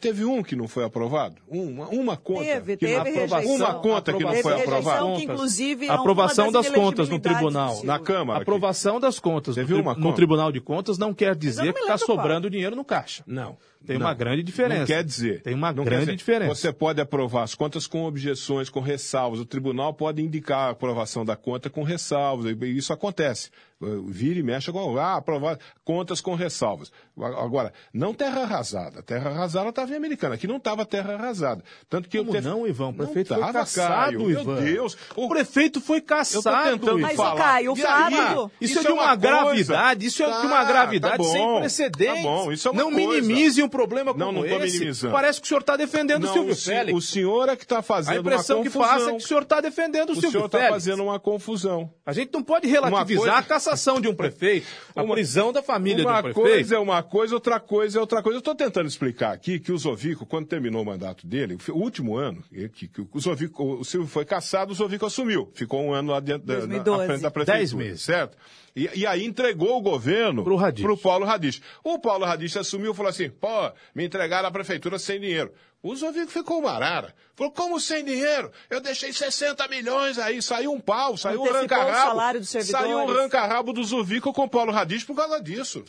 Teve 0.00 0.24
um 0.24 0.40
que 0.40 0.54
não 0.54 0.68
foi 0.68 0.84
aprovado? 0.84 1.36
Uma, 1.48 1.88
uma 1.88 2.16
conta. 2.16 2.44
Teve, 2.44 2.76
que 2.76 2.86
não- 2.96 3.02
teve 3.02 3.18
Uma 3.24 3.38
rejeição. 3.40 3.80
conta 3.82 4.12
que 4.12 4.22
não 4.22 4.31
Teve 4.32 4.42
foi 4.42 4.52
aprovada. 4.60 5.14
que, 5.16 5.22
inclusive, 5.24 5.86
é 5.86 5.90
aprovação 5.90 6.50
das 6.52 6.66
das 6.66 6.74
contas 6.74 7.08
no 7.08 7.18
tribunal. 7.18 7.82
Na 7.84 7.98
Câmara. 7.98 8.38
aqui. 8.40 8.42
Aprovação 8.42 8.98
das 9.00 9.18
contas 9.18 9.54
Você 9.54 9.62
no, 9.62 9.66
viu 9.66 9.76
tri- 9.76 9.82
uma 9.86 9.94
no? 9.94 10.12
Tribunal 10.12 10.52
de 10.52 10.60
Contas 10.60 10.98
não 10.98 11.12
quer 11.14 11.34
dizer 11.34 11.64
não 11.66 11.72
que 11.72 11.80
está 11.80 11.98
sobrando 11.98 12.48
dinheiro 12.50 12.76
no 12.76 12.84
caixa. 12.84 13.22
Não. 13.26 13.56
Tem 13.84 13.98
não. 13.98 14.06
uma 14.06 14.14
grande 14.14 14.42
diferença. 14.44 14.80
Não 14.80 14.86
quer 14.86 15.02
dizer. 15.02 15.42
Tem 15.42 15.54
uma 15.54 15.72
grande 15.72 16.00
dizer. 16.04 16.16
diferença. 16.16 16.54
Você 16.54 16.72
pode 16.72 17.00
aprovar 17.00 17.42
as 17.42 17.54
contas 17.54 17.86
com 17.86 18.04
objeções, 18.04 18.68
com 18.70 18.78
ressalvas. 18.80 19.40
O 19.40 19.44
tribunal 19.44 19.92
pode 19.92 20.22
indicar 20.22 20.68
a 20.68 20.70
aprovação 20.70 21.24
da 21.24 21.34
conta 21.34 21.68
com 21.68 21.82
ressalvas. 21.82 22.54
E 22.60 22.66
Isso 22.76 22.92
acontece. 22.92 23.50
Uh, 23.82 24.06
Vira 24.06 24.38
e 24.38 24.42
mexe 24.44 24.70
com 24.70 24.96
ah, 24.96 25.16
aprovar 25.16 25.58
contas 25.84 26.20
com 26.20 26.34
ressalvas. 26.36 26.92
Agora, 27.18 27.72
não 27.92 28.14
terra 28.14 28.42
arrasada. 28.42 29.02
Terra 29.02 29.30
arrasada 29.30 29.70
estava 29.70 29.90
em 29.92 29.96
americana. 29.96 30.36
Aqui 30.36 30.46
não 30.46 30.56
estava 30.58 30.86
terra 30.86 31.14
arrasada. 31.14 31.64
Tanto 31.90 32.08
que 32.08 32.16
Como 32.18 32.30
eu 32.30 32.34
teve... 32.34 32.48
não, 32.48 32.66
Ivan? 32.66 32.88
O 32.90 32.94
prefeito 32.94 33.30
não 33.34 33.36
foi 33.38 33.46
tava, 33.46 33.58
caçado, 33.58 33.92
Caio. 34.18 34.30
Ivan. 34.30 34.54
Meu 34.54 34.62
Deus. 34.62 34.96
O 35.16 35.28
prefeito 35.28 35.80
foi 35.80 36.00
caçado, 36.00 36.76
Ivan. 36.76 36.98
Mas, 36.98 37.16
falar. 37.16 37.36
Caio, 37.42 37.72
o 37.72 37.76
E 37.78 37.84
aí? 37.84 38.14
fato... 38.14 38.50
Isso, 38.60 38.78
é 38.78 38.82
de 38.82 38.86
é 38.86 38.92
uma, 38.92 39.02
uma 39.02 39.16
coisa. 39.18 39.28
gravidade, 39.74 40.06
isso 40.06 40.22
é 40.22 40.26
de 40.26 40.46
uma 40.46 40.62
Tá, 40.62 40.64
gravidade 40.64 41.16
tá 41.18 41.24
sem 41.24 41.42
bom, 41.42 41.58
precedentes. 41.58 42.14
tá 42.16 42.22
bom, 42.22 42.52
isso 42.52 42.68
é 42.68 42.70
uma 42.70 42.82
não 42.84 42.92
coisa. 42.92 43.06
minimize 43.26 43.62
um 43.62 43.68
problema 43.68 44.12
como 44.12 44.24
Não, 44.24 44.32
não 44.32 44.46
esse. 44.46 44.76
minimizando. 44.78 45.12
Parece 45.12 45.40
que 45.40 45.46
o 45.46 45.48
senhor 45.48 45.60
está 45.60 45.76
defendendo 45.76 46.22
o 46.22 46.26
Não, 46.26 46.32
Silvio 46.32 46.52
o, 46.52 46.56
Félix. 46.56 46.98
o 46.98 47.00
senhor 47.00 47.48
é 47.48 47.56
que 47.56 47.64
está 47.64 47.82
fazendo 47.82 48.16
A 48.16 48.20
impressão 48.20 48.58
uma 48.58 48.62
que 48.64 48.70
confusão. 48.70 48.92
passa 48.94 49.10
é 49.10 49.16
que 49.16 49.24
o 49.24 49.26
senhor 49.26 49.42
está 49.42 49.60
defendendo 49.60 50.08
o, 50.10 50.12
O 50.12 50.14
Silvio 50.14 50.30
senhor 50.30 50.46
está 50.46 50.58
Félix. 50.58 50.74
fazendo 50.74 51.02
uma 51.02 51.18
confusão. 51.18 51.90
A 52.06 52.12
gente 52.12 52.32
não 52.32 52.42
pode 52.42 52.68
relativizar 52.68 53.24
Uma 53.24 53.34
coisa- 53.34 53.38
a 53.38 53.42
cassação 53.72 54.00
de 54.00 54.08
um 54.08 54.14
prefeito, 54.14 54.66
a 54.94 55.02
Uma- 55.02 55.14
prisão 55.14 55.52
da 55.52 55.62
família 55.62 56.04
uma 56.04 56.12
de 56.14 56.18
um 56.18 56.22
prefeito. 56.32 56.48
coisa 56.50 56.76
é 56.76 56.78
uma 56.78 57.02
coisa, 57.02 57.34
outra 57.34 57.58
coisa 57.60 57.98
é 57.98 58.00
outra 58.00 58.22
coisa. 58.22 58.36
Eu 58.36 58.40
estou 58.40 58.54
tentando 58.54 58.86
explicar 58.86 59.32
aqui 59.32 59.58
que 59.58 59.72
o 59.72 59.78
Zovico, 59.78 60.24
quando 60.26 60.46
terminou 60.46 60.82
o 60.82 60.86
mandato 60.86 61.26
dele, 61.26 61.56
o 61.70 61.72
último 61.78 62.16
ano, 62.16 62.42
que, 62.74 62.88
que 62.88 63.00
o 63.12 63.20
Zovico, 63.20 63.62
o 63.80 63.84
Silvio 63.84 64.08
foi 64.08 64.24
caçado, 64.24 64.72
o 64.72 64.74
Zovico 64.74 65.06
assumiu. 65.06 65.50
Ficou 65.54 65.82
um 65.82 65.92
ano 65.92 66.12
lá 66.12 66.20
dentro 66.20 66.46
da, 66.46 66.54
na- 66.54 66.60
2012. 66.66 67.02
à 67.02 67.06
frente 67.06 67.22
da 67.22 67.30
prefeitura. 67.30 67.58
Dez 67.58 67.72
meses. 67.72 68.02
Certo? 68.02 68.36
E, 68.74 68.88
e 69.00 69.06
aí 69.06 69.24
entregou 69.24 69.76
o 69.76 69.82
governo 69.82 70.42
Pro 70.44 70.56
Radich. 70.56 70.82
pro 70.82 70.96
Paulo 70.96 71.26
Radich. 71.26 71.60
O 71.84 71.98
Paulo 71.98 72.24
Radich 72.24 72.58
assumiu 72.58 72.92
e 72.92 72.94
falou 72.94 73.10
assim, 73.10 73.28
pô, 73.28 73.70
me 73.94 74.04
entregaram 74.06 74.48
a 74.48 74.50
prefeitura 74.50 74.98
sem 74.98 75.20
dinheiro. 75.20 75.52
O 75.82 75.96
Zovico 75.96 76.30
ficou 76.30 76.60
uma 76.60 76.70
arara. 76.70 77.12
Falou, 77.34 77.52
como 77.52 77.80
sem 77.80 78.04
dinheiro? 78.04 78.52
Eu 78.70 78.80
deixei 78.80 79.12
60 79.12 79.66
milhões 79.68 80.16
aí, 80.18 80.40
saiu 80.40 80.72
um 80.72 80.78
pau, 80.78 81.16
saiu 81.16 81.40
um 81.40 81.44
Antecipou 81.44 81.58
o 81.58 81.62
ranca-rabo. 81.62 82.08
salário 82.10 82.40
dos 82.40 82.48
servidores. 82.48 82.86
Saiu 82.86 82.98
um 82.98 83.06
ranca-rabo 83.06 83.72
do 83.72 83.82
Zovico 83.82 84.32
com 84.32 84.44
o 84.44 84.48
Paulo 84.48 84.70
Radich 84.70 85.04
por 85.04 85.16
causa 85.16 85.40
disso. 85.40 85.84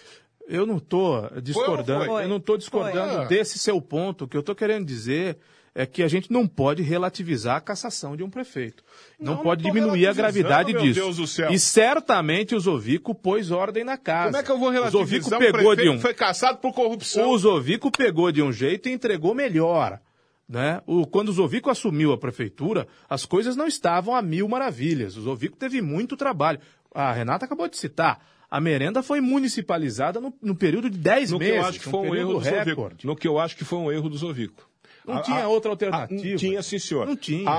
Eu 0.48 0.66
não 0.66 0.78
estou 0.78 1.30
discordando, 1.42 2.06
foi? 2.06 2.24
eu 2.24 2.28
não 2.28 2.38
estou 2.38 2.58
discordando 2.58 3.18
Foi. 3.18 3.26
desse 3.28 3.58
seu 3.60 3.80
ponto. 3.80 4.26
O 4.26 4.28
que 4.28 4.36
eu 4.36 4.42
estou 4.42 4.56
querendo 4.56 4.86
dizer 4.86 5.38
é 5.76 5.86
que 5.86 6.04
a 6.04 6.08
gente 6.08 6.32
não 6.32 6.48
pode 6.48 6.84
relativizar 6.84 7.56
a 7.56 7.62
cassação 7.62 8.16
de 8.16 8.24
um 8.24 8.30
prefeito. 8.30 8.84
Não, 9.20 9.36
Não, 9.36 9.44
pode 9.44 9.64
não 9.64 9.72
diminuir 9.72 10.08
a 10.08 10.14
gravidade 10.14 10.72
meu 10.72 10.82
disso. 10.82 11.00
Deus 11.00 11.18
do 11.18 11.26
céu. 11.26 11.52
E 11.52 11.58
certamente 11.58 12.54
o 12.54 12.60
Zovico 12.60 13.16
pôs 13.16 13.50
ordem 13.50 13.84
na 13.84 13.98
casa. 13.98 14.26
Como 14.26 14.38
é 14.38 14.44
que 14.44 14.52
eu 14.52 14.60
vou 14.60 14.70
O 14.70 14.72
relativizar 14.72 15.40
um 15.40 15.42
pegou 15.42 15.62
de 15.62 15.82
prefeito 15.82 15.92
um, 15.92 16.00
foi 16.00 16.14
caçado 16.14 16.60
por 16.60 16.74
corrupção? 16.74 17.30
o 17.30 17.38
Zovico 17.38 17.92
pegou 17.92 18.32
de 18.32 18.42
um 18.42 18.52
jeito 18.52 18.88
e 18.88 18.92
entregou 18.92 19.34
melhor. 19.34 20.00
Né? 20.48 20.82
O, 20.86 21.08
quando 21.08 21.30
o 21.30 21.34
Zovico 21.34 21.72
assumiu 21.72 22.12
a 22.12 22.18
prefeitura, 22.18 22.88
as 23.10 23.26
coisas 23.26 23.56
não 23.56 23.66
estavam 23.66 24.16
a 24.16 24.22
mil 24.22 24.48
maravilhas. 24.48 25.18
O 25.18 25.22
Zovico 25.22 25.58
teve 25.58 25.82
muito 25.82 26.16
trabalho. 26.16 26.60
A 26.94 27.12
Renata 27.12 27.46
acabou 27.46 27.68
de 27.68 27.78
citar. 27.78 28.20
A 28.52 28.62
merenda 28.62 29.02
foi 29.02 29.20
municipalizada 29.20 30.20
no, 30.22 30.32
no 30.40 30.54
período 30.54 30.88
de 30.88 31.00
10 31.00 31.32
no 31.32 31.40
que 31.40 31.46
meses. 31.46 31.60
eu 31.60 31.66
acho 31.66 31.80
que 31.80 31.86
foi 31.90 32.08
um 32.08 32.14
erro 32.14 32.34
do 32.34 32.40
Zovico. 32.42 32.66
recorde. 32.66 33.08
No 33.08 33.16
que 33.16 33.28
eu 33.28 33.40
acho 33.40 33.58
que 33.58 33.66
foi 33.66 33.80
um 33.80 33.92
erro 33.92 34.10
do 34.10 34.18
Zovico. 34.18 34.70
Não 35.06 35.16
A- 35.18 35.22
tinha 35.22 35.44
a- 35.44 35.48
outra 35.48 35.70
a- 35.70 35.74
alternativa. 35.74 36.38
tinha, 36.38 36.62
sim, 36.64 36.80
senhor. 36.80 37.06
Não 37.06 37.16
tinha. 37.16 37.50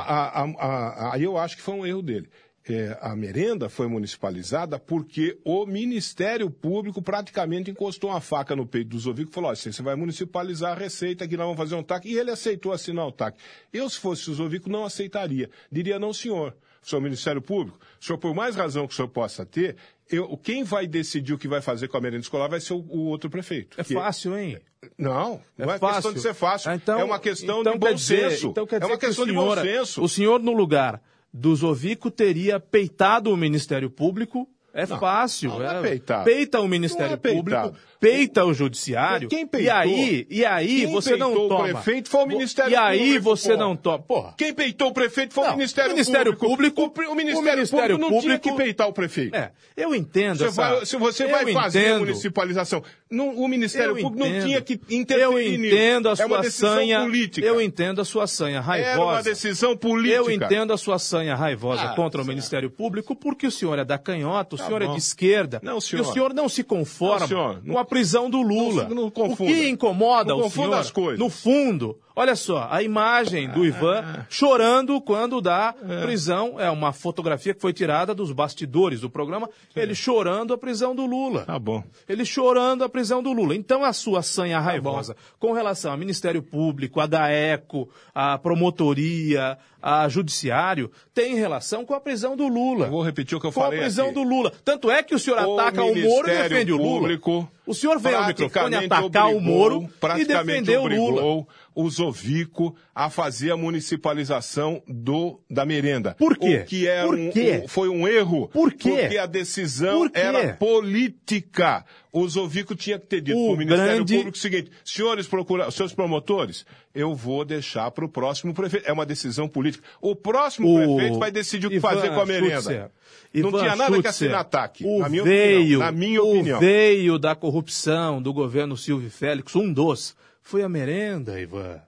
Aí 1.13 1.23
eu 1.23 1.37
acho 1.37 1.57
que 1.57 1.63
foi 1.63 1.75
um 1.75 1.87
erro 1.87 2.03
dele. 2.03 2.29
É, 2.67 2.97
a 3.03 3.15
merenda 3.15 3.69
foi 3.69 3.87
municipalizada 3.87 4.79
porque 4.79 5.39
o 5.45 5.67
Ministério 5.67 6.49
Público 6.51 7.03
praticamente 7.03 7.71
encostou 7.71 8.09
uma 8.09 8.23
faca 8.23 8.57
no 8.57 8.67
peito 8.67 8.89
do 8.89 8.99
Zovico 8.99 9.31
e 9.31 9.35
falou: 9.35 9.51
"Ó, 9.51 9.55
você 9.55 9.71
vai 9.83 9.95
municipalizar 9.95 10.73
a 10.73 10.75
receita, 10.75 11.29
que 11.29 11.37
nós 11.37 11.45
vamos 11.45 11.59
fazer 11.59 11.75
um 11.75 11.83
TAC. 11.83 12.09
E 12.09 12.17
ele 12.17 12.31
aceitou 12.31 12.73
assinar 12.73 13.07
o 13.07 13.13
TAC. 13.13 13.37
Eu, 13.71 13.89
se 13.91 13.99
fosse 13.99 14.31
o 14.31 14.35
Zovico, 14.35 14.71
não 14.71 14.85
aceitaria. 14.87 15.51
Diria: 15.71 15.99
não, 15.99 16.15
senhor. 16.15 16.57
Senhor 16.89 17.01
Ministério 17.01 17.41
Público, 17.43 17.79
o 18.01 18.05
senhor, 18.05 18.19
por 18.19 18.35
mais 18.35 18.55
razão 18.57 18.87
que 18.87 18.93
o 18.93 18.97
senhor 18.97 19.09
possa 19.09 19.45
ter, 19.47 19.77
eu, 20.11 20.37
quem 20.37 20.63
vai 20.65 20.87
decidir 20.87 21.33
o 21.33 21.39
que 21.39 21.49
vai 21.49 21.61
fazer 21.61 21.89
com 21.89 21.97
a 21.97 22.01
merenda 22.01 22.23
escolar 22.23 22.49
vai 22.49 22.61
ser 22.61 22.75
o, 22.75 22.79
o 22.89 23.07
outro 23.07 23.31
prefeito. 23.31 23.81
É 23.81 23.85
Que- 23.85 23.95
fácil, 23.95 24.37
hein? 24.39 24.59
Não, 24.99 25.41
não 25.57 25.73
é, 25.73 25.77
É 25.77 25.79
fácil. 25.79 25.95
questão 25.95 26.13
de 26.13 26.21
ser 26.21 26.35
fácil. 26.35 26.71
Ah, 26.71 26.75
então- 26.75 26.99
é 27.01 27.05
uma 27.05 27.19
questão 27.19 27.61
então 27.63 27.73
de 27.73 27.79
bom 27.79 27.95
dizer- 27.95 28.31
senso. 28.33 28.49
Então 28.49 28.67
quer 28.67 28.77
é 28.77 28.79
dizer 28.81 28.93
uma 28.93 28.99
que 28.99 29.07
questão 29.07 29.25
o 29.25 29.27
de 29.27 29.33
bom 29.33 29.55
senso. 29.57 30.03
O 30.03 30.09
senhor, 30.09 30.41
no 30.41 30.53
lugar 30.53 31.01
do 31.33 31.57
Zovico, 31.57 32.11
teria 32.11 32.61
peitado 32.61 33.31
o 33.33 33.37
Ministério 33.37 33.89
Público. 33.91 34.47
É 34.75 34.87
Não, 34.87 34.99
fácil. 34.99 35.51
não 35.51 35.63
é 35.63 35.81
peitado. 35.83 36.25
Peita 36.25 36.61
o 36.61 36.67
Ministério 36.67 37.19
Não 37.23 37.31
é. 37.31 37.35
Público, 37.35 37.75
peita 38.01 38.45
o 38.45 38.53
Judiciário. 38.53 39.29
Quem 39.29 39.43
e 39.43 39.47
peitou- 39.47 39.73
aí, 39.73 40.27
e 40.29 40.45
aí 40.45 40.81
quem 40.83 40.87
você 40.93 41.17
não 41.17 41.29
peitou 41.29 41.47
o 41.47 41.49
toma. 41.49 41.65
prefeito 41.65 42.09
foi 42.11 42.25
o 42.25 42.27
Ministério 42.27 42.73
E 42.73 42.77
aí 42.77 42.99
Público, 42.99 43.23
você 43.23 43.49
porra. 43.53 43.61
não 43.65 43.77
toma. 43.77 43.99
Porra. 44.01 44.35
Quem 44.37 44.53
peitou 44.53 44.89
o 44.89 44.93
prefeito 44.93 45.33
foi 45.33 45.45
Não, 45.45 45.55
o 45.55 45.57
Ministério, 45.57 45.91
o 45.91 45.95
Ministério 45.95 46.37
Público- 46.37 46.83
O, 46.83 46.91
pre- 46.91 47.07
o 47.07 47.15
Ministério, 47.15 47.41
o 47.41 47.45
Ministério 47.55 47.95
Público 47.99 48.01
não 48.15 48.21
tinha 48.21 48.39
Público- 48.39 48.59
que 48.59 48.65
peitar 48.65 48.89
o 48.89 48.93
prefeito. 48.93 49.35
É, 49.37 49.53
eu 49.77 49.95
entendo 49.95 50.39
Você 50.39 50.45
essa... 50.47 50.75
vai- 50.75 50.85
se 50.87 50.97
você 50.97 51.25
eu 51.25 51.29
vai 51.31 51.53
fazer 51.53 51.79
a 51.79 51.83
entendo. 51.91 51.99
municipalização, 52.01 52.83
não- 53.09 53.29
o 53.37 53.47
Ministério 53.49 53.97
Eu 53.97 54.03
Público 54.03 54.19
não 54.19 54.27
entendo. 54.27 54.47
tinha 54.47 54.61
que 54.61 54.73
interferir 54.91 55.23
Eu 55.23 55.39
entendo 55.41 56.09
a 56.09 56.13
É 56.13 56.17
sua 56.17 56.27
uma 56.27 56.41
decisão 56.41 56.75
sanha. 56.75 57.01
política. 57.01 57.47
Eu 57.47 57.61
entendo 57.61 58.01
a 58.01 58.05
sua 58.05 58.27
sanha 58.27 58.61
raivosa. 58.61 58.91
Era 58.91 59.01
uma 59.05 59.23
decisão 59.23 59.77
política. 59.77 60.17
Eu 60.17 60.31
entendo 60.31 60.73
a 60.73 60.77
sua 60.77 60.99
sanha 60.99 61.37
raivosa 61.37 61.83
Ah, 61.83 61.95
contra 61.95 62.21
o. 62.21 62.25
Ministério 62.25 62.69
Público, 62.71 63.15
porque 63.15 63.47
o 63.47 63.51
senhor 63.53 63.79
é 63.79 63.85
da 63.85 63.97
canhota, 63.99 64.57
o 64.65 64.67
Tá 64.67 64.69
senhor 64.69 64.83
é 64.83 64.87
bom. 64.87 64.93
de 64.93 64.99
esquerda. 64.99 65.61
Não, 65.63 65.79
E 65.79 65.83
senhor. 65.83 66.03
o 66.03 66.13
senhor 66.13 66.35
não 66.35 66.49
se 66.49 66.65
conforma 66.65 67.21
Não, 67.21 67.27
senhor. 67.29 67.61
Não- 67.63 67.75
com 67.75 67.79
a 67.81 67.85
prisão 67.85 68.29
do 68.31 68.41
Lula. 68.43 68.85
Não- 68.89 68.95
não 68.97 69.07
o 69.07 69.11
confunda. 69.11 69.53
que 69.53 69.69
incomoda 69.69 70.31
Não 70.35 70.47
o 70.47 70.51
senhor, 70.51 70.75
as 70.75 70.91
coisas. 70.91 71.19
no 71.19 71.29
fundo, 71.31 71.99
olha 72.17 72.35
só, 72.37 72.67
a 72.71 72.83
imagem 72.83 73.49
do 73.51 73.65
Ivan 73.65 74.25
chorando 74.29 75.01
quando 75.01 75.41
dá 75.41 75.75
prisão, 76.03 76.59
é 76.61 76.71
uma 76.71 76.93
fotografia 76.93 77.55
que 77.55 77.61
foi 77.61 77.73
tirada 77.73 78.15
dos 78.15 78.33
bastidores 78.33 79.01
do 79.01 79.11
programa, 79.11 79.49
ele 79.77 79.95
chorando 79.95 80.53
a 80.55 80.59
prisão 80.59 80.95
do 80.95 81.05
Lula. 81.07 81.45
Tá 81.45 81.59
bom. 81.59 81.83
Ele 82.09 82.25
chorando 82.25 82.83
a 82.85 82.89
prisão 82.89 83.23
do 83.23 83.33
Lula. 83.33 83.55
Então 83.55 83.85
a 83.85 83.93
sua 83.93 84.23
sanha 84.23 84.61
raivosa 84.61 85.17
com 85.39 85.53
relação 85.53 85.93
ao 85.93 85.99
Ministério 85.99 86.43
Público, 86.43 87.01
a 87.01 87.07
DAECO, 87.07 87.89
a 88.15 88.39
promotoria, 88.39 89.59
a 89.87 90.09
judiciário, 90.09 90.91
tem 91.13 91.35
relação 91.35 91.85
com 91.85 91.93
a 91.93 92.01
prisão 92.01 92.35
do 92.35 92.49
Lula. 92.49 92.87
Eu 92.87 92.91
vou 92.91 93.03
repetir 93.03 93.37
o 93.37 93.41
que 93.41 93.47
eu 93.47 93.53
com 93.53 93.61
falei 93.61 93.81
a 93.81 93.83
prisão 93.83 94.07
aqui. 94.07 94.15
do 94.15 94.23
Lula. 94.23 94.51
Tanto 94.65 94.91
é 94.91 95.03
que 95.03 95.15
o 95.15 95.19
senhor 95.19 95.39
O 95.47 95.61
ataca 95.61 95.85
o 95.85 95.95
Moro 95.95 96.27
e 96.27 96.35
defende 96.35 96.73
o 96.73 96.79
Lula. 96.79 97.01
Público 97.01 97.51
o 97.67 97.73
senhor 97.73 97.99
vem 97.99 98.15
ao 98.15 98.27
microfone 98.27 98.77
atacar 98.77 99.29
o 99.29 99.41
Moro 99.41 99.89
e 100.19 100.25
defender 100.25 100.79
o 100.79 100.87
Lula. 100.87 101.47
O 101.75 101.89
Zovico 101.91 102.77
a 102.95 103.11
fazer 103.11 103.51
a 103.51 103.57
municipalização 103.57 104.83
do, 104.87 105.41
da 105.51 105.65
merenda. 105.67 106.15
Por 106.19 106.37
quê? 106.39 106.59
O 106.63 106.65
que 106.65 106.87
é 106.87 107.05
um- 107.05 107.29
um- 107.29 107.69
foi 107.69 107.89
um 107.89 108.07
erro. 108.07 108.49
Por 108.49 108.73
quê? 108.73 108.91
Porque 108.91 109.19
a 109.19 109.27
decisão 109.27 110.09
era 110.15 110.55
política. 110.55 111.85
O 112.13 112.29
Zovico 112.29 112.77
tinha 112.77 112.99
que 112.99 113.07
ter 113.07 113.21
dito 113.21 113.37
para 113.37 113.55
o 113.55 113.57
Ministério 113.57 113.95
grande- 113.97 114.15
Público 114.17 114.37
o 114.37 114.41
seguinte, 114.41 114.71
senhores 114.85 115.27
procura, 115.27 115.69
senhores 115.71 115.93
promotores, 115.95 116.65
eu 116.95 117.13
vou 117.15 117.45
deixar 117.45 117.91
para 117.91 118.05
o 118.05 118.09
próximo 118.09 118.55
prefeito. 118.55 118.89
É 118.89 118.93
uma 118.93 119.05
decisão 119.05 119.49
política. 119.49 119.83
O 120.01 120.15
próximo 120.15 120.69
O- 120.73 120.97
prefeito 120.97 121.19
vai 121.19 121.33
decidir 121.33 121.67
o 121.67 121.71
que 121.71 121.77
Ivan 121.77 121.89
fazer 121.89 122.11
com 122.15 122.21
a 122.21 122.27
merenda. 122.27 122.55
Schutzer, 122.61 122.91
Não 123.35 123.49
Ivan 123.49 123.59
tinha 123.59 123.75
nada 123.77 123.91
que 123.91 123.95
Schutzer, 123.97 124.11
assinar 124.11 124.41
ataque, 124.43 124.85
O 124.87 125.01
na 125.01 125.09
minha 125.09 125.25
veio, 125.25 125.59
opinião. 125.61 125.81
Na 125.81 125.91
minha 125.93 126.23
o 126.23 126.31
opinião. 126.35 126.61
veio 126.61 127.19
da 127.19 127.35
corrupção 127.35 128.23
do 128.23 128.33
governo 128.33 128.77
Silvio 128.77 129.11
Félix, 129.11 129.57
um 129.57 129.73
dos, 129.73 130.15
foi 130.45 130.63
a 130.63 130.69
merenda, 130.69 131.41
Ivan. 131.41 131.83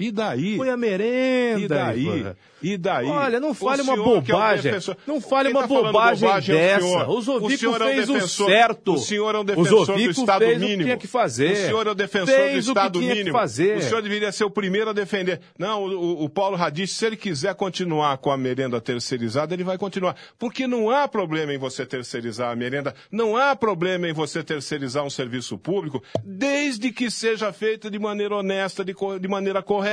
E 0.00 0.10
daí? 0.10 0.56
Foi 0.56 0.70
a 0.70 0.76
merenda, 0.76 1.60
E 1.60 1.68
daí? 1.68 2.06
Ivan. 2.06 2.36
E 2.62 2.76
daí? 2.76 3.06
Olha, 3.06 3.40
não 3.40 3.50
O 3.50 3.54
fale 3.54 3.80
uma 3.82 3.94
que 3.94 3.98
é 3.98 4.02
o 4.02 4.04
bobagem. 4.20 4.62
defensor- 4.72 4.96
Não 5.06 5.18
fale 5.20 5.48
uma 5.48 5.62
tá 5.62 5.66
bobagem, 5.66 6.28
é 6.28 6.32
o 6.32 6.40
dessa. 6.42 6.80
senhor. 6.86 7.08
O 7.10 7.20
Zovico 7.22 7.58
senhor 7.58 7.80
é 7.80 7.84
um 7.84 7.88
fez 7.88 8.08
o 8.10 8.28
certo. 8.28 8.92
O 8.94 8.98
senhor 8.98 9.34
é 9.34 9.38
um 9.38 9.40
O 9.40 9.44
defensor 9.44 9.86
do 9.86 9.98
Estado 10.10 10.44
fez 10.44 10.56
o 10.56 10.60
que 10.60 10.66
mínimo. 10.66 10.82
tinha 10.84 10.96
que 10.98 11.06
fazer. 11.06 11.52
O 11.52 11.56
senhor 11.56 11.86
é 11.86 11.90
o 11.90 11.94
defensor 11.94 12.34
Fez 12.34 12.66
do 12.66 12.72
o 12.72 12.74
que 12.74 12.80
Estado 12.80 12.98
tinha 12.98 13.12
que 13.12 13.18
mínimo. 13.20 13.38
fazer. 13.38 13.76
O 13.78 13.82
senhor 13.82 14.02
deveria 14.02 14.30
ser 14.32 14.44
o 14.44 14.50
primeiro 14.50 14.90
a 14.90 14.92
defender. 14.92 15.40
Não, 15.58 15.84
o, 15.84 16.24
o 16.24 16.28
Paulo 16.28 16.54
Radich, 16.56 16.92
se 16.92 17.06
ele 17.06 17.16
quiser 17.16 17.54
continuar 17.54 18.18
com 18.18 18.30
a 18.30 18.36
merenda 18.36 18.78
terceirizada, 18.80 19.54
ele 19.54 19.64
vai 19.64 19.78
continuar. 19.78 20.14
Porque 20.38 20.66
não 20.66 20.90
há 20.90 21.08
problema 21.08 21.54
em 21.54 21.58
você 21.58 21.86
terceirizar 21.86 22.50
a 22.50 22.56
merenda, 22.56 22.94
não 23.10 23.38
há 23.38 23.56
problema 23.56 24.06
em 24.06 24.12
você 24.12 24.42
terceirizar 24.42 25.02
um 25.02 25.10
serviço 25.10 25.56
público, 25.56 26.02
desde 26.22 26.92
que 26.92 27.10
seja 27.10 27.52
feito 27.54 27.90
de 27.90 27.98
maneira 27.98 28.36
honesta, 28.36 28.84
de, 28.84 28.94
de 29.18 29.28
maneira 29.28 29.62
correta, 29.62 29.89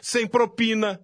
sem 0.00 0.26
propina. 0.26 1.00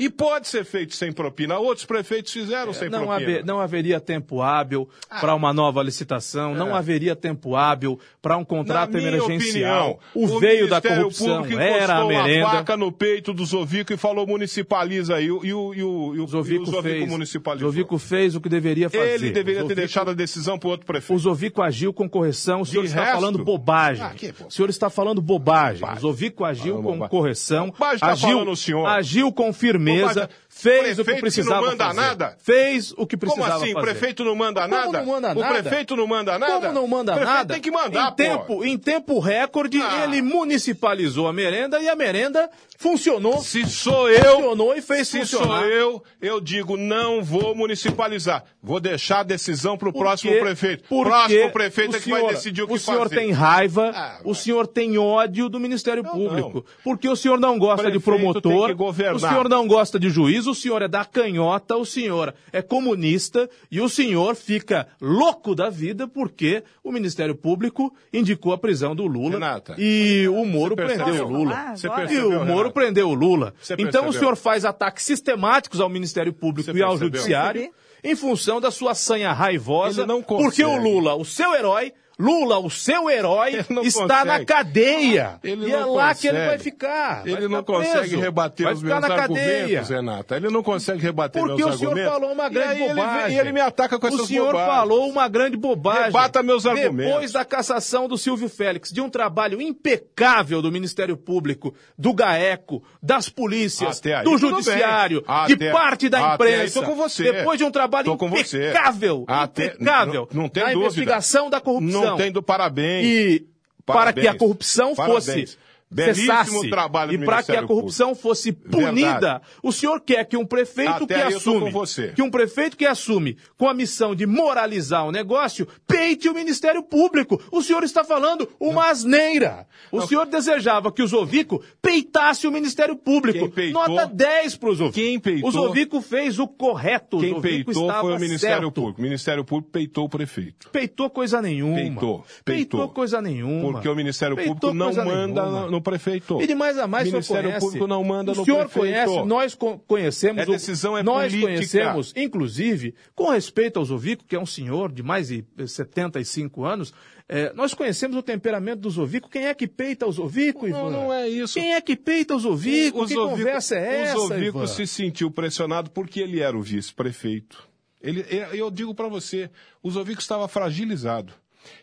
E 0.00 0.08
pode 0.08 0.48
ser 0.48 0.64
feito 0.64 0.96
sem 0.96 1.12
propina. 1.12 1.58
Outros 1.58 1.84
prefeitos 1.84 2.32
fizeram 2.32 2.72
sem 2.72 2.88
É, 2.88 2.90
Não, 2.90 3.06
propina. 3.06 3.16
haver- 3.30 3.44
não 3.44 3.60
haveria 3.60 4.00
tempo 4.00 4.40
hábil 4.40 4.88
Ah. 5.10 5.20
para 5.20 5.34
uma 5.34 5.52
nova 5.52 5.82
licitação, 5.82 6.54
não 6.54 6.70
É. 6.74 6.78
haveria 6.78 7.14
tempo 7.14 7.54
hábil 7.54 7.98
para 8.22 8.36
um 8.36 8.44
contrato 8.44 8.92
Na 8.92 8.98
minha 8.98 9.08
emergencial. 9.10 9.90
opinião, 9.90 9.98
o 10.14 10.38
veio 10.40 10.68
da 10.68 10.80
corrupção 10.80 11.44
era 11.44 11.98
a 11.98 12.04
merenda. 12.06 12.48
faca 12.50 12.76
no 12.76 12.90
peito 12.90 13.32
do 13.34 13.44
Zovico 13.44 13.92
e 13.92 13.96
falou 13.98 14.26
municipaliza 14.26 15.16
aí. 15.16 15.26
E 15.26 15.30
o, 15.30 15.44
e 15.44 15.52
o, 15.52 15.74
e 15.74 15.82
o, 15.82 16.24
o 16.24 16.26
Zovico, 16.26 16.60
e 16.60 16.62
o 16.62 16.66
Zovico 16.66 16.82
fez, 16.82 17.08
municipalizou. 17.10 17.68
Zovico 17.70 17.98
fez 17.98 18.34
o 18.34 18.40
que 18.40 18.48
deveria 18.48 18.88
fazer. 18.88 19.14
Ele 19.14 19.30
deveria 19.30 19.60
ter 19.60 19.68
Zovico- 19.68 19.74
deixado 19.80 20.10
a 20.10 20.14
decisão 20.14 20.58
para 20.58 20.68
outro 20.70 20.84
O 20.84 20.86
prefeito. 20.86 21.18
Zovico 21.20 21.60
agiu 21.62 21.92
com 21.92 22.08
correção, 22.08 22.62
o 22.62 22.66
senhor 22.66 22.82
De 22.82 22.88
está 22.88 23.00
resto- 23.04 23.16
falando 23.16 23.44
bobagem. 23.44 24.02
Ah, 24.02 24.14
O 24.46 24.50
senhor 24.50 24.70
está 24.70 24.88
falando 24.88 25.20
bobagem. 25.20 25.86
O 25.86 26.00
Zovico 26.00 26.44
agiu 26.44 26.76
Falando 26.76 26.82
com 26.84 26.92
bobagem. 26.92 27.08
correção, 27.10 27.66
Bobagem 27.66 27.94
está 27.96 28.06
agiu, 28.08 28.40
o 28.50 28.56
senhor. 28.56 28.86
agiu 28.86 29.30
com 29.32 29.52
firmeza, 29.52 29.89
Bobagem. 29.98 30.28
Fez 30.62 30.98
o 30.98 31.04
Prefeito 31.04 31.04
que 31.06 31.14
que 31.14 31.20
precisava 31.20 31.60
não 31.60 31.68
manda 31.68 31.84
fazer. 31.86 32.00
nada? 32.00 32.36
Fez 32.42 32.92
o 32.96 33.06
que 33.06 33.16
Como 33.16 33.32
precisava 33.32 33.56
assim? 33.62 33.70
O 33.70 33.74
fazer. 33.74 33.86
prefeito 33.86 34.24
não 34.24 34.34
manda 34.36 34.62
Como 34.62 34.74
nada? 34.74 34.98
não 34.98 35.06
manda 35.06 35.32
O 35.32 35.40
nada? 35.40 35.62
prefeito 35.62 35.96
não 35.96 36.06
manda 36.06 36.38
nada? 36.38 36.52
Como 36.52 36.72
não 36.72 36.86
manda 36.86 37.12
o 37.12 37.14
prefeito 37.16 37.36
nada? 37.36 37.54
tem 37.54 37.62
que 37.62 37.70
mandar, 37.70 38.10
em 38.10 38.14
tempo, 38.14 38.64
em 38.64 38.78
tempo 38.78 39.18
recorde, 39.18 39.80
Ah. 39.80 40.04
ele 40.04 40.22
municipalizou 40.22 41.26
a 41.28 41.32
merenda 41.32 41.80
e 41.80 41.88
a 41.88 41.96
merenda 41.96 42.50
funcionou. 42.78 43.38
Se 43.40 43.64
sou 43.66 44.08
eu, 44.10 44.36
Funcionou 44.36 44.74
e 44.74 44.82
fez 44.82 45.08
se 45.08 45.18
funcionar. 45.20 45.60
sou 45.60 45.68
eu, 45.68 46.02
eu 46.20 46.40
digo 46.40 46.76
não 46.76 47.22
vou 47.22 47.54
municipalizar. 47.54 48.44
Vou 48.62 48.80
deixar 48.80 49.20
a 49.20 49.22
decisão 49.22 49.76
para 49.76 49.88
o 49.88 49.92
próximo 49.92 50.32
prefeito. 50.38 50.84
Porque 50.88 51.08
próximo 51.10 51.50
prefeito 51.50 51.92
o 51.94 51.96
é 51.96 52.00
que 52.00 52.10
vai 52.10 52.20
senhor- 52.20 52.32
decidir 52.34 52.62
o 52.62 52.66
que 52.68 52.74
O 52.74 52.78
senhor 52.78 53.02
fazer. 53.08 53.16
tem 53.16 53.30
raiva, 53.32 53.90
Ah, 53.94 54.18
o 54.24 54.32
vai. 54.32 54.42
senhor 54.42 54.66
tem 54.66 54.98
ódio 54.98 55.48
do 55.48 55.58
Ministério 55.60 56.02
Público. 56.04 56.52
não. 56.56 56.64
Porque 56.84 57.08
o 57.08 57.16
senhor 57.16 57.38
não 57.38 57.58
gosta 57.58 57.90
de 57.90 57.98
promotor, 57.98 58.70
o 59.14 59.18
senhor 59.18 59.48
não 59.48 59.66
gosta 59.66 59.98
de 59.98 60.08
juiz, 60.10 60.46
o 60.50 60.54
senhor 60.54 60.82
é 60.82 60.88
da 60.88 61.04
canhota, 61.04 61.76
o 61.76 61.84
senhor 61.86 62.34
é 62.52 62.60
comunista 62.60 63.48
e 63.70 63.80
o 63.80 63.88
senhor 63.88 64.34
fica 64.34 64.86
louco 65.00 65.54
da 65.54 65.70
vida 65.70 66.06
porque 66.06 66.62
o 66.84 66.92
Ministério 66.92 67.34
Público 67.34 67.92
indicou 68.12 68.52
a 68.52 68.58
prisão 68.58 68.94
do 68.94 69.06
Lula 69.06 69.32
Renata, 69.34 69.74
e 69.78 70.26
o 70.28 70.44
Moro 70.44 70.76
percebeu? 70.76 71.04
prendeu 71.06 71.26
o 71.26 71.30
Lula. 71.30 71.54
Ah, 71.54 71.76
Você 71.76 71.86
agora? 71.86 72.04
E 72.04 72.06
percebeu, 72.08 72.28
o 72.28 72.32
Moro 72.44 72.48
Renata? 72.54 72.72
prendeu 72.72 73.08
o 73.08 73.14
Lula. 73.14 73.54
Então 73.78 74.02
o 74.02 74.04
percebeu? 74.04 74.12
senhor 74.12 74.36
faz 74.36 74.64
ataques 74.64 75.04
sistemáticos 75.04 75.80
ao 75.80 75.88
Ministério 75.88 76.32
Público 76.32 76.76
e 76.76 76.82
ao 76.82 76.90
percebeu? 76.90 77.08
Judiciário 77.20 77.70
em 78.02 78.16
função 78.16 78.60
da 78.60 78.70
sua 78.70 78.94
sanha 78.94 79.32
raivosa, 79.32 80.02
Ele 80.02 80.08
não 80.08 80.22
porque 80.22 80.64
o. 80.64 80.76
Lula, 80.76 81.14
o 81.14 81.24
seu 81.24 81.54
herói, 81.54 81.92
Lula, 82.20 82.58
o 82.58 82.68
seu 82.70 83.08
herói, 83.08 83.54
Ele 83.70 83.80
está 83.88 84.02
consegue. 84.02 84.24
na 84.26 84.44
cadeia. 84.44 85.38
Ele 85.42 85.66
e 85.68 85.72
é 85.72 85.84
lá 85.84 86.14
que 86.14 86.26
ele 86.28 86.36
consegue. 86.36 86.48
vai 86.48 86.58
ficar. 86.58 87.22
vai 87.22 87.32
Ele 87.32 87.48
não 87.48 87.60
ficar 87.60 87.72
preso, 87.78 87.92
consegue 87.94 88.16
rebater 88.16 88.64
vai 88.64 88.74
os 88.74 88.82
meus 88.82 89.04
argumentos, 89.04 89.88
Renata. 89.88 90.36
Ele 90.36 90.50
não 90.50 90.62
consegue 90.62 91.00
rebater 91.02 91.42
Porque 91.42 91.62
meus 91.62 91.74
o 91.74 91.78
senhor 91.78 91.90
argumentos. 91.90 92.12
falou 92.14 92.32
uma 92.32 92.46
E 92.46 92.50
grande 92.50 92.70
ele 92.74 92.78
vem- 92.84 92.94
bobagem. 92.94 93.36
E 93.36 93.40
ele 93.40 93.52
me 93.52 93.60
ataca 93.60 93.98
com 93.98 94.06
essas 94.06 94.20
O 94.20 94.26
senhor 94.26 94.46
bobagens. 94.52 94.74
falou 94.76 95.08
uma 95.08 95.28
grande 95.28 95.56
bobagem. 95.56 96.04
Rebata 96.04 96.42
meus 96.42 96.66
argumentos. 96.66 96.96
Depois 97.12 97.32
da 97.32 97.44
cassação 97.44 98.06
do 98.08 98.18
Silvio 98.18 98.48
Félix, 98.48 98.90
de 98.92 99.00
um 99.00 99.08
trabalho 99.08 99.60
impecável 99.60 100.60
do 100.62 100.70
Ministério 100.70 101.16
Público, 101.16 101.74
do 101.98 102.12
GAECO, 102.12 102.82
das 103.02 103.28
polícias, 103.28 104.00
do 104.24 104.36
Judiciário, 104.38 105.24
de 105.46 105.56
parte 105.72 106.08
da 106.08 106.34
imprensa. 106.34 106.80
Depois 107.22 107.58
de 107.58 107.64
um 107.64 107.70
trabalho 107.70 108.12
impecável, 108.12 109.24
Até- 109.26 109.66
impecável, 109.66 110.28
não- 110.32 110.42
não 110.42 110.48
tem 110.48 110.62
na 110.64 110.74
investigação 110.74 111.48
da 111.50 111.60
corrupção. 111.60 112.02
Não 112.02 112.09
tem 112.16 112.32
do 112.32 112.42
parabéns. 112.42 113.06
E 113.06 113.46
para 113.86 113.96
Parabéns. 113.96 114.24
que 114.24 114.28
a 114.28 114.38
corrupção 114.38 114.94
Parabéns. 114.94 115.24
fosse 115.24 115.58
Belíssimo 115.92 116.70
trabalho 116.70 117.18
do 117.18 117.24
e 117.24 117.26
para 117.26 117.42
que 117.42 117.52
a 117.52 117.62
corrupção 117.66 118.14
fosse 118.14 118.52
punida, 118.52 119.10
Verdade. 119.10 119.44
o 119.62 119.72
senhor 119.72 120.00
quer 120.00 120.24
que 120.24 120.36
um 120.36 120.46
prefeito 120.46 121.04
Até 121.04 121.26
que 121.26 121.34
assume, 121.34 121.72
que 122.14 122.22
um 122.22 122.30
prefeito 122.30 122.76
que 122.76 122.86
assume 122.86 123.36
com 123.58 123.68
a 123.68 123.74
missão 123.74 124.14
de 124.14 124.24
moralizar 124.26 125.06
o 125.06 125.10
negócio, 125.10 125.66
peite 125.88 126.28
o 126.28 126.34
Ministério 126.34 126.82
Público. 126.82 127.42
O 127.50 127.60
senhor 127.62 127.82
está 127.82 128.04
falando 128.04 128.48
uma 128.60 128.88
asneira. 128.88 129.66
O 129.90 130.00
senhor 130.02 130.26
desejava 130.26 130.92
que 130.92 131.02
o 131.02 131.06
Zovico 131.06 131.60
peitasse 131.82 132.46
o 132.46 132.52
Ministério 132.52 132.94
Público. 132.96 133.38
Quem 133.40 133.50
peitou- 133.50 133.88
Nota 133.88 134.06
10 134.06 134.56
para 134.56 134.70
o 134.70 134.74
Zovico. 134.74 134.94
Quem 134.94 135.18
peitou- 135.18 135.48
O 135.48 135.52
Zovico 135.52 136.00
fez 136.00 136.38
o 136.38 136.46
correto. 136.46 137.18
Quem 137.18 137.40
peitou 137.40 137.92
foi 138.00 138.14
o 138.14 138.20
Ministério 138.20 138.56
certo. 138.66 138.72
Público. 138.72 139.00
O 139.00 139.02
Ministério 139.02 139.44
Público 139.44 139.70
peitou 139.72 140.04
o 140.04 140.08
prefeito. 140.08 140.68
Peitou 140.70 141.10
coisa 141.10 141.42
nenhuma. 141.42 141.74
Peitou. 141.74 142.24
Peitou 142.44 142.88
coisa 142.90 143.20
nenhuma. 143.20 143.72
Porque 143.72 143.88
o 143.88 143.94
Ministério 143.96 144.36
Peitou 144.36 144.54
Público 144.54 144.76
não 144.76 144.92
manda 145.04 145.42
nenhuma. 145.42 145.66
no, 145.70 145.79
no 145.80 145.82
prefeito. 145.82 146.40
E 146.42 146.46
de 146.46 146.54
mais 146.54 146.78
a 146.78 146.86
mais, 146.86 147.04
o 147.06 147.08
o 147.08 147.10
senhor 147.22 147.42
Ministério 147.42 147.48
conhece. 147.50 147.66
Público 147.66 147.86
não 147.86 148.04
manda 148.04 148.32
o 148.32 148.34
no 148.34 148.44
senhor 148.44 148.68
prefeito. 148.68 149.06
conhece, 149.06 149.26
nós 149.26 149.54
co- 149.54 149.78
conhecemos. 149.80 150.42
A 150.42 150.44
decisão 150.44 150.96
é 150.96 151.02
nós 151.02 151.32
política. 151.32 151.46
conhecemos, 151.52 152.12
inclusive, 152.16 152.94
com 153.14 153.30
respeito 153.30 153.78
ao 153.78 153.84
Zovico, 153.84 154.24
que 154.24 154.36
é 154.36 154.40
um 154.40 154.46
senhor 154.46 154.92
de 154.92 155.02
mais 155.02 155.28
de 155.28 155.44
75 155.66 156.64
anos, 156.64 156.92
eh, 157.28 157.52
nós 157.54 157.74
conhecemos 157.74 158.16
o 158.16 158.22
temperamento 158.22 158.80
do 158.80 158.90
Zovico. 158.90 159.28
Quem 159.28 159.46
é 159.46 159.54
que 159.54 159.66
peita 159.66 160.06
o 160.06 160.12
Zovico, 160.12 160.66
Não, 160.68 160.88
Ivan? 160.88 160.90
não 160.90 161.12
é 161.12 161.28
isso. 161.28 161.54
Quem 161.54 161.74
é 161.74 161.80
que 161.80 161.96
peita 161.96 162.34
o 162.34 162.38
Zovico? 162.38 163.02
O 163.02 163.06
que 163.06 163.14
Zovico- 163.14 163.36
conversa 163.38 163.76
é 163.76 164.02
essa, 164.02 164.16
O 164.18 164.28
Zovico 164.28 164.58
Ivan? 164.58 164.66
se 164.66 164.86
sentiu 164.86 165.30
pressionado 165.30 165.90
porque 165.90 166.20
ele 166.20 166.40
era 166.40 166.56
o 166.56 166.62
vice-prefeito. 166.62 167.68
Ele, 168.02 168.24
eu 168.30 168.54
eu 168.54 168.70
digo 168.70 168.94
para 168.94 169.08
você, 169.08 169.50
o 169.82 169.90
Zovico 169.90 170.20
estava 170.20 170.48
fragilizado. 170.48 171.32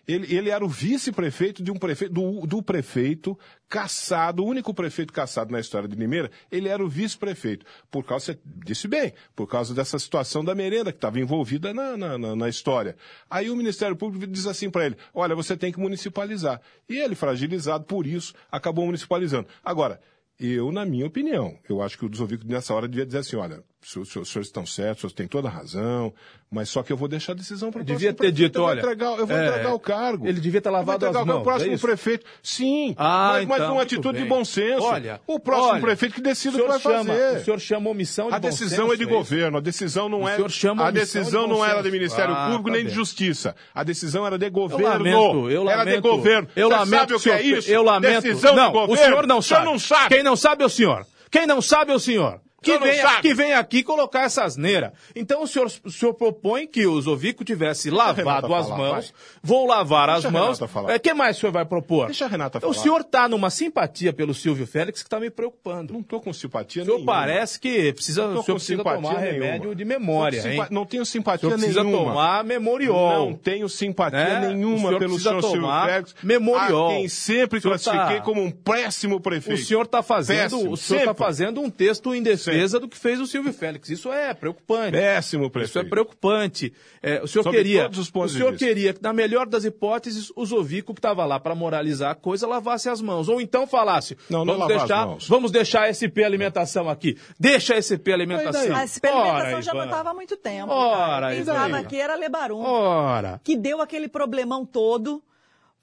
Ele, 0.08 0.34
ele 0.36 0.50
era 0.50 0.64
o 0.64 0.68
vice-prefeito 0.68 1.62
de 1.64 1.72
um 1.72 1.76
prefeito, 1.76 2.14
do, 2.14 2.48
do 2.48 2.64
prefeito 2.64 3.38
caçado, 3.70 4.44
o 4.44 4.48
único 4.48 4.74
prefeito 4.74 5.12
caçado 5.14 5.52
na 5.52 5.60
história 5.60 5.88
de 5.88 5.96
Limeira, 5.96 6.32
ele 6.52 6.68
era 6.70 6.84
o 6.84 6.88
vice-prefeito. 6.88 7.66
Por 7.92 8.04
causa, 8.06 8.26
você 8.34 8.40
disse 8.66 8.88
bem, 8.88 9.14
por 9.36 9.48
causa 9.48 9.74
dessa 9.74 10.00
situação 10.00 10.44
da 10.44 10.56
merenda 10.56 10.92
que 10.92 10.98
estava 10.98 11.20
envolvida 11.20 11.74
na, 11.74 11.96
na, 11.98 12.18
na- 12.18 12.36
na 12.36 12.50
história. 12.50 12.96
Aí 13.30 13.50
o 13.50 13.56
Ministério 13.56 13.96
Público 13.96 14.26
diz 14.26 14.48
assim 14.48 14.70
para 14.70 14.86
ele: 14.86 14.98
olha, 15.14 15.36
você 15.36 15.56
tem 15.58 15.72
que 15.72 15.80
municipalizar. 15.80 16.62
E 16.90 16.98
ele, 16.98 17.14
fragilizado 17.16 17.84
por 17.84 18.08
isso, 18.08 18.34
acabou 18.52 18.86
municipalizando. 18.86 19.48
Agora, 19.64 20.00
eu, 20.40 20.72
na 20.72 20.86
minha 20.86 21.06
opinião, 21.08 21.58
eu 21.68 21.82
acho 21.82 21.98
que 21.98 22.06
o 22.06 22.16
Zovico 22.16 22.46
nessa 22.48 22.74
hora 22.74 22.88
devia 22.88 23.06
dizer 23.06 23.20
assim, 23.20 23.36
olha, 23.36 23.64
os 23.96 24.10
senhores, 24.12 24.36
estão 24.48 24.66
certos, 24.66 25.04
os 25.06 25.12
senhores 25.12 25.14
têm 25.16 25.28
toda 25.28 25.48
a 25.48 25.52
razão, 25.52 26.14
mas 26.52 26.68
só 26.70 26.84
que 26.84 26.92
eu 26.92 26.98
vou 26.98 27.08
deixar 27.08 27.32
a 27.32 27.36
decisão 27.36 27.72
para 27.72 27.82
o 27.82 27.86
Devia 27.86 28.14
ter 28.14 28.32
dito, 28.32 28.58
eu 28.58 28.62
vou 28.62 28.70
olha, 28.72 28.80
entregar, 28.80 29.18
eu 29.18 29.26
vou 29.28 29.38
é, 29.38 29.48
entregar 29.48 29.74
o 29.74 29.80
cargo. 29.80 30.28
ele 30.28 30.40
devia 30.42 30.60
ter 30.62 30.68
Eu 30.70 30.74
vou 30.74 30.80
lavado 30.80 31.06
entregar 31.06 31.20
as 31.20 31.24
o 31.24 31.28
mãos, 31.28 31.36
pro 31.38 31.44
próximo 31.54 31.74
é 31.74 31.78
prefeito. 31.78 32.26
Sim, 32.44 32.94
Ah, 32.98 33.30
mas, 33.34 33.46
mas 33.48 33.58
então, 33.58 33.68
uma 33.70 33.76
muito 33.76 33.94
atitude 33.94 34.14
bem. 34.16 34.24
de 34.24 34.30
bom 34.30 34.44
senso. 34.44 34.84
Olha, 34.84 35.22
o 35.26 35.40
próximo 35.40 35.70
olha, 35.74 35.82
prefeito 35.82 36.16
que 36.16 36.22
decida 36.22 36.58
o 36.58 36.60
o 36.60 36.64
que 36.64 36.68
vai 36.70 36.80
chama, 36.80 37.14
fazer. 37.14 37.38
O 37.38 37.44
senhor 37.46 37.60
chama 37.60 37.90
omissão 37.90 38.28
de 38.30 38.36
A 38.36 38.40
decisão 38.40 38.92
é 38.92 38.96
de 38.98 39.04
isso? 39.04 39.12
governo, 39.12 39.58
a 39.58 39.62
decisão 39.62 40.10
não 40.10 40.22
O 40.24 40.28
é. 40.28 40.36
senhor 40.36 40.52
chama 40.52 40.86
a 40.88 40.92
decisão 40.92 41.44
de 41.44 41.50
não 41.50 41.64
era 41.66 41.76
do 41.78 41.84
senso. 41.84 41.92
Ministério 41.94 42.34
Ah, 42.34 42.46
Público 42.48 42.66
tá 42.70 42.72
nem 42.74 42.82
de 42.82 42.88
bem. 42.88 42.96
Justiça. 42.96 43.56
A 43.74 43.84
decisão 43.84 44.26
era 44.26 44.38
de 44.38 44.46
Eu 44.46 44.52
governo. 44.52 44.88
lamento, 44.88 45.50
eu 45.50 45.70
era 45.70 45.78
lamento. 45.80 45.96
de 46.02 46.10
governo. 46.10 46.48
Eu 46.56 46.70
Você 46.70 46.76
lamento 46.76 47.00
sabe 47.00 47.14
o 47.16 47.20
que 47.20 47.30
é 47.32 47.42
isso? 47.42 47.70
Eu 47.72 47.84
lamento. 47.84 48.22
Decisão 48.22 48.56
não, 48.56 48.68
de 48.68 48.74
governo. 48.74 48.94
o 48.94 48.98
senhor 48.98 49.28
não 49.28 49.38
O 49.38 49.42
senhor 49.44 49.60
sabe. 49.60 49.72
não 49.72 49.80
sabe. 49.80 50.14
Quem 50.16 50.24
não 50.24 50.36
sabe 50.36 50.64
é 50.64 50.66
o 50.66 50.70
senhor. 50.70 51.06
Quem 51.30 51.46
não 51.48 51.62
sabe 51.62 51.92
é 51.92 51.96
o 51.96 52.00
senhor. 52.00 52.40
Que 52.72 52.78
vem, 52.80 53.22
que 53.22 53.34
vem 53.34 53.54
aqui 53.54 53.84
colocar 53.84 54.22
essa 54.24 54.44
asneira. 54.44 54.94
Então 55.16 55.44
o 55.44 55.48
senhor, 55.48 55.72
o 55.84 55.92
senhor 55.92 56.14
propõe 56.14 56.68
que 56.68 56.86
o 56.86 57.00
Zovico 57.02 57.44
tivesse 57.44 57.90
lavado 57.90 58.54
as 58.54 58.68
falar, 58.68 58.78
mãos, 58.78 59.06
vai. 59.12 59.16
vou 59.44 59.66
lavar 59.68 60.10
Deixa 60.10 60.28
as 60.28 60.34
mãos. 60.34 60.60
O 60.62 61.00
que 61.02 61.14
mais 61.14 61.38
o 61.38 61.40
senhor 61.40 61.52
vai 61.52 61.66
propor? 61.66 62.06
Deixa 62.08 62.26
a 62.26 62.28
Renata 62.28 62.58
O 62.60 62.62
falar. 62.62 62.74
senhor 62.76 63.02
está 63.02 63.28
numa 63.30 63.50
simpatia 63.50 64.12
pelo 64.14 64.34
Silvio 64.34 64.68
Félix 64.68 65.02
que 65.02 65.08
está 65.08 65.20
me 65.20 65.30
preocupando. 65.30 65.94
Não 65.94 66.04
tô 66.04 66.20
com 66.20 66.32
simpatia 66.34 66.82
O 66.84 66.86
senhor 66.86 66.98
nenhuma. 66.98 67.14
parece 67.14 67.60
que 67.60 67.94
precisa, 67.94 68.26
o 68.26 68.44
senhor 68.44 68.56
precisa 68.56 68.78
simpatia 68.78 69.02
tomar 69.02 69.22
nenhuma. 69.22 69.32
remédio 69.46 69.76
de 69.76 69.86
memória, 69.86 70.44
Não, 70.44 70.52
simpa- 70.52 70.68
não 70.72 70.86
tenho 70.86 71.04
O 71.04 71.06
simpatia 71.06 71.50
senhor 71.50 71.58
precisa 71.58 71.84
nenhuma. 71.84 72.06
tomar 72.12 72.44
memoriol. 72.44 73.30
Não 73.30 73.34
tenho 73.34 73.70
simpatia 73.70 74.20
É, 74.20 74.48
nenhuma 74.48 74.92
o 74.92 75.00
pelo 75.00 75.20
senhor 75.20 75.42
Silvio 75.42 75.68
Félix. 75.86 76.16
memoriol. 76.24 76.90
Quem 76.90 77.08
sempre 77.08 77.60
O 77.60 77.62
senhor 77.62 77.72
classifiquei 77.80 78.18
tá- 78.18 78.24
como 78.24 78.42
um 78.42 78.52
péssimo 78.52 79.20
prefeito. 79.20 79.60
O 79.62 79.64
senhor 79.66 79.84
está 79.86 80.02
fazendo, 80.04 80.72
o 80.72 80.78
tá 81.06 81.14
fazendo 81.14 81.62
um 81.62 81.70
texto 81.70 82.14
em 82.14 82.22
defesa 82.58 82.80
do 82.80 82.88
que 82.88 82.98
fez 82.98 83.20
o 83.20 83.28
Silvio 83.28 83.54
Félix. 83.54 83.90
Isso 83.90 84.12
é 84.12 84.34
preocupante. 84.34 84.92
Péssimo 84.92 85.50
prefeito. 85.50 85.70
Isso 85.70 85.80
é 85.80 85.84
preocupante. 85.84 86.74
É, 87.02 87.22
o 87.22 87.28
senhor 87.28 87.50
queria, 87.50 87.84
todos 87.84 88.00
os 88.00 88.12
o 88.14 88.30
senhor 88.30 88.56
queria 88.56 88.94
que, 88.94 89.02
na 89.02 89.14
melhor 89.14 89.46
das 89.46 89.64
hipóteses, 89.64 90.32
o 90.36 90.46
Zovico 90.46 90.94
que 90.94 91.00
estava 91.00 91.26
lá 91.26 91.40
para 91.40 91.54
moralizar 91.54 92.12
a 92.12 92.16
coisa 92.16 92.48
lavasse 92.48 92.90
as 92.90 93.02
mãos, 93.02 93.30
ou 93.30 93.40
então 93.40 93.68
falasse: 93.68 94.18
Não, 94.30 94.44
não 94.44 94.58
vamos 94.58 94.68
deixar, 94.68 95.06
mãos. 95.06 95.28
vamos 95.28 95.52
deixar 95.52 95.84
a 95.84 95.94
SP 95.94 96.24
alimentação 96.24 96.90
aqui. 96.90 97.18
Deixa 97.40 97.76
a 97.76 97.82
SP 97.82 98.12
alimentação. 98.12 98.76
A 98.76 98.84
experimentação 98.84 99.54
Ora, 99.54 99.62
já 99.62 99.74
não 99.74 99.86
estava 99.86 100.10
há 100.10 100.14
muito 100.14 100.36
tempo. 100.38 100.72
Ora. 100.72 101.32
Quem 101.32 101.40
estava 101.42 101.78
aqui 101.78 102.00
era 102.00 102.16
Lebarum, 102.16 102.62
Ora. 102.62 103.40
que 103.44 103.56
deu 103.56 103.82
aquele 103.82 104.08
problemão 104.08 104.66
todo. 104.66 105.22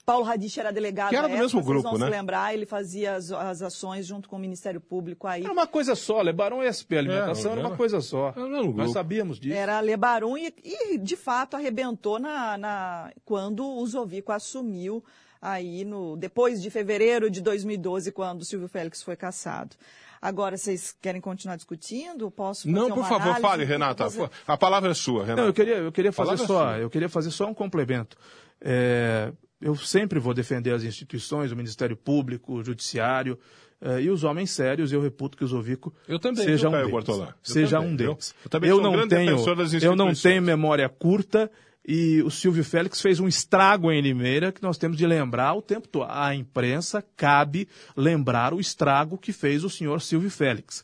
Paulo 0.05 0.23
Radich 0.23 0.59
era 0.59 0.71
delegado 0.71 1.09
Que 1.09 1.15
era 1.15 1.27
do 1.27 1.31
mesmo 1.33 1.59
época, 1.59 1.63
vocês 1.63 1.65
grupo, 1.83 1.89
vão 1.89 1.97
né? 1.97 2.05
se 2.05 2.11
lembrar, 2.11 2.53
ele 2.53 2.65
fazia 2.65 3.15
as, 3.15 3.31
as 3.31 3.61
ações 3.63 4.05
junto 4.05 4.29
com 4.29 4.35
o 4.35 4.39
Ministério 4.39 4.79
Público 4.79 5.25
aí. 5.27 5.43
Era 5.43 5.51
uma 5.51 5.65
coisa 5.65 5.95
só, 5.95 6.21
Lebarão 6.21 6.61
e 6.63 6.67
SP 6.71 6.93
alimentação 6.97 7.51
É, 7.51 7.53
era 7.53 7.61
uma 7.61 7.69
era- 7.69 7.77
coisa 7.77 7.99
só. 8.01 8.29
era 8.35 8.47
mesmo 8.47 8.73
Nós 8.73 8.91
sabíamos 8.91 9.39
disso. 9.39 9.55
Era 9.57 9.79
Lebarum 9.79 10.37
e, 10.37 10.53
e, 10.63 10.97
de 10.99 11.15
fato 11.15 11.55
arrebentou 11.55 12.19
na, 12.19 12.57
na- 12.57 13.11
quando 13.25 13.65
o 13.67 13.85
Zovico 13.87 14.31
assumiu 14.31 15.03
aí 15.41 15.83
no 15.83 16.15
depois 16.15 16.61
de 16.61 16.69
fevereiro 16.69 17.29
de 17.29 17.41
2012, 17.41 18.11
quando 18.11 18.41
o 18.41 18.45
Silvio 18.45 18.67
Félix 18.67 19.01
foi 19.01 19.15
cassado. 19.15 19.75
Agora, 20.21 20.57
vocês 20.57 20.95
querem 21.01 21.21
continuar 21.21 21.55
discutindo? 21.55 22.31
Posso 22.31 22.63
fazer 22.63 22.73
Não, 22.73 22.87
por 22.89 22.97
uma 22.99 23.05
favor, 23.07 23.21
análise? 23.23 23.41
fale, 23.41 23.63
Renata. 23.63 24.03
Fazer- 24.05 24.29
A 24.47 24.57
palavra 24.57 24.91
é 24.91 24.93
sua, 24.93 25.21
Renata. 25.23 25.41
Não, 25.41 25.47
eu 25.49 25.53
queria, 25.53 25.75
eu 25.77 25.91
queria 25.91 26.11
fazer 26.11 26.29
Palavra 26.37 26.47
só, 26.47 26.59
sua. 26.71 26.77
eu 26.79 26.89
queria 26.89 27.09
fazer 27.09 27.29
só 27.31 27.45
um 27.47 27.53
complemento. 27.53 28.17
É, 28.61 29.31
eu 29.61 29.75
sempre 29.75 30.19
vou 30.19 30.33
defender 30.33 30.73
as 30.73 30.83
instituições, 30.83 31.51
o 31.51 31.55
Ministério 31.55 31.95
Público, 31.95 32.53
o 32.53 32.63
Judiciário 32.63 33.39
eh, 33.81 34.03
e 34.03 34.09
os 34.09 34.23
homens 34.23 34.51
sérios. 34.51 34.91
Eu 34.91 35.01
reputo 35.01 35.37
que 35.37 35.43
o 35.43 35.47
Zovico 35.47 35.93
Eu 36.07 36.19
também, 36.19 36.43
seja 36.43 36.69
viu, 36.69 36.69
um 36.69 36.71
Caio 36.71 37.03
deles. 37.03 37.19
Eu 37.19 37.33
Seja 37.41 37.77
também, 37.77 37.91
um 37.91 37.95
deles. 37.95 38.35
Eu 38.43 38.49
também 38.49 38.69
eu 38.69 38.75
sou 38.75 38.81
um 38.81 38.83
não 38.85 38.93
grande 38.93 39.09
tenho, 39.09 39.31
defensor 39.31 39.55
das 39.55 39.73
eu 39.73 39.95
não 39.95 40.13
tenho 40.13 40.41
memória 40.41 40.89
curta 40.89 41.49
e 41.87 42.21
o 42.23 42.31
Silvio 42.31 42.63
Félix 42.63 42.99
fez 42.99 43.19
um 43.19 43.27
estrago 43.27 43.91
em 43.91 44.01
Limeira 44.01 44.51
que 44.51 44.63
nós 44.63 44.77
temos 44.77 44.97
de 44.97 45.05
lembrar 45.05 45.53
o 45.53 45.61
tempo 45.61 45.87
todo. 45.87 46.09
À 46.09 46.33
imprensa 46.33 47.03
cabe 47.15 47.67
lembrar 47.95 48.53
o 48.53 48.59
estrago 48.59 49.17
que 49.17 49.31
fez 49.31 49.63
o 49.63 49.69
senhor 49.69 50.01
Silvio 50.01 50.31
Félix. 50.31 50.83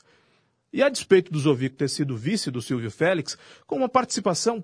E 0.71 0.81
a 0.81 0.89
despeito 0.89 1.31
do 1.31 1.39
Zovico 1.39 1.75
ter 1.75 1.89
sido 1.89 2.15
vice 2.15 2.49
do 2.49 2.61
Silvio 2.61 2.91
Félix, 2.91 3.37
com 3.65 3.77
uma 3.77 3.89
participação 3.89 4.63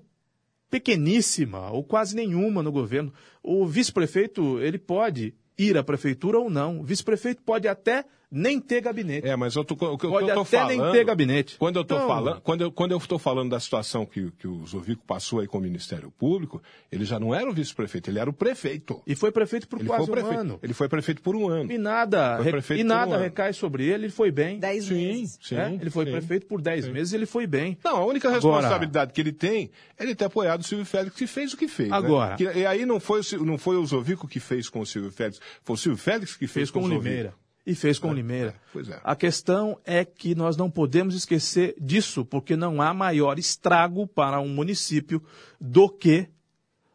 pequeníssima 0.70 1.70
ou 1.70 1.82
quase 1.82 2.14
nenhuma 2.14 2.62
no 2.62 2.72
governo, 2.72 3.12
o 3.42 3.66
vice-prefeito 3.66 4.60
ele 4.60 4.78
pode 4.78 5.34
ir 5.56 5.76
à 5.76 5.82
prefeitura 5.82 6.38
ou 6.38 6.48
não. 6.48 6.80
O 6.80 6.84
vice-prefeito 6.84 7.42
pode 7.42 7.66
até 7.66 8.04
nem 8.30 8.60
ter 8.60 8.80
gabinete. 8.82 9.26
É, 9.26 9.34
mas 9.36 9.54
eu 9.56 9.64
tô, 9.64 9.74
o 9.74 9.96
que 9.98 10.06
Pode 10.06 10.28
eu 10.28 10.34
tô 10.34 10.40
até 10.42 10.58
falando... 10.58 10.68
nem 10.82 10.92
ter 10.92 11.04
gabinete. 11.04 11.56
Quando 11.58 11.76
eu 11.78 11.84
tô 11.84 11.94
Então- 11.96 12.06
falando, 12.08 12.40
quando 12.42 12.60
eu, 12.60 12.70
quando 12.72 12.92
eu 12.92 12.98
estou 12.98 13.18
falando 13.18 13.50
da 13.50 13.58
situação 13.60 14.04
que, 14.04 14.30
que 14.32 14.46
o 14.46 14.66
Zovico 14.66 15.02
passou 15.06 15.40
aí 15.40 15.46
com 15.46 15.56
o 15.58 15.60
Ministério 15.60 16.10
Público, 16.10 16.62
ele 16.92 17.04
já 17.04 17.18
não 17.18 17.34
era 17.34 17.48
o 17.48 17.52
vice-prefeito, 17.54 18.10
ele 18.10 18.18
era 18.18 18.28
o 18.28 18.32
prefeito. 18.32 19.00
E 19.06 19.14
foi 19.14 19.32
prefeito 19.32 19.66
por 19.66 19.78
Ele 19.80 19.88
quase 19.88 20.04
o 20.04 20.12
prefeito. 20.12 20.36
um 20.36 20.40
ano. 20.40 20.58
Ele 20.62 20.74
foi 20.74 20.88
prefeito 20.88 21.22
por 21.22 21.34
um 21.34 21.48
ano. 21.48 21.72
E 21.72 21.78
nada, 21.78 22.38
e 22.76 22.82
um 22.82 22.86
nada 22.86 23.14
ano. 23.14 23.24
recai 23.24 23.52
sobre 23.52 23.84
ele, 23.84 24.04
ele 24.04 24.12
foi 24.12 24.30
bem. 24.30 24.58
Dez 24.58 24.84
Sim, 24.84 24.94
meses. 24.94 25.38
sim. 25.42 25.54
né? 25.54 25.78
Ele 25.80 25.90
foi 25.90 26.04
sim. 26.04 26.12
prefeito 26.12 26.46
por 26.46 26.60
10 26.60 26.88
meses, 26.88 27.12
ele 27.14 27.26
foi 27.26 27.46
bem. 27.46 27.78
Não, 27.84 27.96
a 27.96 28.04
única 28.04 28.28
Agora- 28.28 28.56
responsabilidade 28.60 29.12
que 29.12 29.20
ele 29.20 29.32
tem 29.32 29.70
é 29.98 30.02
ele 30.04 30.14
ter 30.14 30.26
apoiado 30.26 30.60
o 30.60 30.64
Silvio 30.64 30.84
Félix, 30.84 31.16
que 31.16 31.26
fez 31.26 31.52
o 31.54 31.56
que 31.56 31.66
fez. 31.66 31.88
né? 31.88 31.96
Agora- 31.96 32.36
Que- 32.36 32.44
e 32.44 32.66
aí 32.66 32.84
não 32.84 33.00
foi, 33.00 33.20
não 33.40 33.56
foi 33.56 33.76
o 33.76 33.86
Zovico 33.86 34.28
que 34.28 34.38
fez 34.38 34.68
com 34.68 34.80
o 34.80 34.86
Silvio 34.86 35.10
Félix, 35.10 35.40
foi 35.64 35.74
o 35.74 35.78
Silvio 35.78 35.98
Félix 35.98 36.32
que 36.36 36.46
fez, 36.46 36.52
Fez 36.58 36.70
com 36.70 36.80
o 36.80 36.88
Zovico. 36.88 37.32
E 37.68 37.74
fez 37.74 37.98
com 37.98 38.08
o 38.08 38.14
Limeira. 38.14 38.54
pois 38.72 38.88
é. 38.88 38.98
A 39.04 39.14
questão 39.14 39.78
é 39.84 40.02
que 40.02 40.34
nós 40.34 40.56
não 40.56 40.70
podemos 40.70 41.14
esquecer 41.14 41.74
disso, 41.78 42.24
porque 42.24 42.56
não 42.56 42.80
há 42.80 42.94
maior 42.94 43.38
estrago 43.38 44.06
para 44.06 44.40
um 44.40 44.48
município 44.48 45.22
do 45.60 45.86
que 45.86 46.30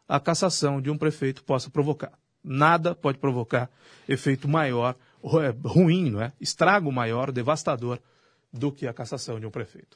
a 0.09 0.19
cassação 0.19 0.81
de 0.81 0.89
um 0.89 0.97
prefeito 0.97 1.43
possa 1.43 1.69
provocar. 1.69 2.13
Nada 2.43 2.95
pode 2.95 3.19
provocar 3.19 3.69
efeito 4.09 4.47
maior, 4.47 4.95
é, 5.23 5.53
ruim, 5.63 6.09
não 6.09 6.23
é? 6.23 6.33
Estrago 6.41 6.91
maior, 6.91 7.31
devastador, 7.31 7.99
do 8.51 8.71
que 8.71 8.87
a 8.87 8.93
cassação 8.93 9.39
de 9.39 9.45
um 9.45 9.51
prefeito. 9.51 9.95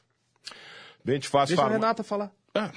Bem, 1.03 1.19
te 1.19 1.28
faço 1.28 1.55
Deixa 1.55 1.65
a 1.65 1.69
Renata 1.69 2.03
falar. 2.03 2.32
Ah, 2.57 2.71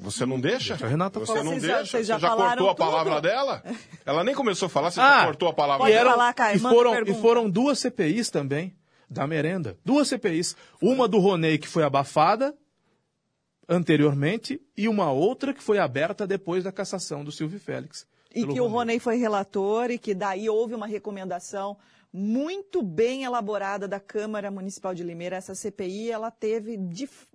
você 0.00 0.24
não 0.24 0.38
deixa? 0.40 0.74
A 0.74 0.86
Renata 0.86 1.18
você 1.18 1.42
não 1.42 1.52
Vocês 1.52 1.62
já- 1.62 1.76
deixa? 1.78 1.90
vocês 1.90 2.06
já 2.06 2.14
você 2.16 2.20
já 2.22 2.28
falaram 2.28 2.64
cortou 2.64 2.70
a 2.70 2.74
palavra 2.74 3.14
tudo? 3.16 3.22
dela? 3.22 3.62
Ela 4.06 4.22
nem 4.24 4.34
começou 4.34 4.66
a 4.66 4.68
falar, 4.68 4.90
você 4.90 5.00
Ah, 5.00 5.20
já 5.20 5.26
cortou 5.26 5.48
a 5.48 5.52
palavra 5.52 5.78
Pode 5.84 5.92
e, 5.92 5.96
dela. 5.98 6.10
falar, 6.12 6.32
Caio, 6.34 6.56
e, 6.56 6.60
foram, 6.60 7.02
e 7.04 7.14
foram 7.14 7.50
duas 7.50 7.78
CPIs 7.80 8.30
também, 8.30 8.76
da 9.10 9.26
merenda. 9.26 9.76
Duas 9.84 10.08
CPIs. 10.08 10.54
Uma 10.80 11.08
do 11.08 11.18
Ronei, 11.18 11.58
que 11.58 11.66
foi 11.68 11.82
abafada 11.82 12.54
anteriormente, 13.68 14.60
e 14.76 14.88
uma 14.88 15.10
outra 15.10 15.52
que 15.52 15.62
foi 15.62 15.78
aberta 15.78 16.26
depois 16.26 16.64
da 16.64 16.72
cassação 16.72 17.22
do 17.24 17.30
Silvio 17.30 17.60
Félix. 17.60 18.06
E 18.34 18.46
que 18.46 18.60
o 18.60 18.66
Ronei 18.66 18.98
foi 18.98 19.16
relator 19.16 19.90
e 19.90 19.98
que 19.98 20.14
daí 20.14 20.48
houve 20.48 20.74
uma 20.74 20.86
recomendação 20.86 21.76
muito 22.12 22.82
bem 22.82 23.24
elaborada 23.24 23.86
da 23.86 24.00
Câmara 24.00 24.50
Municipal 24.50 24.94
de 24.94 25.02
Limeira. 25.02 25.36
Essa 25.36 25.54
CPI, 25.54 26.10
ela 26.10 26.30
teve, 26.30 26.78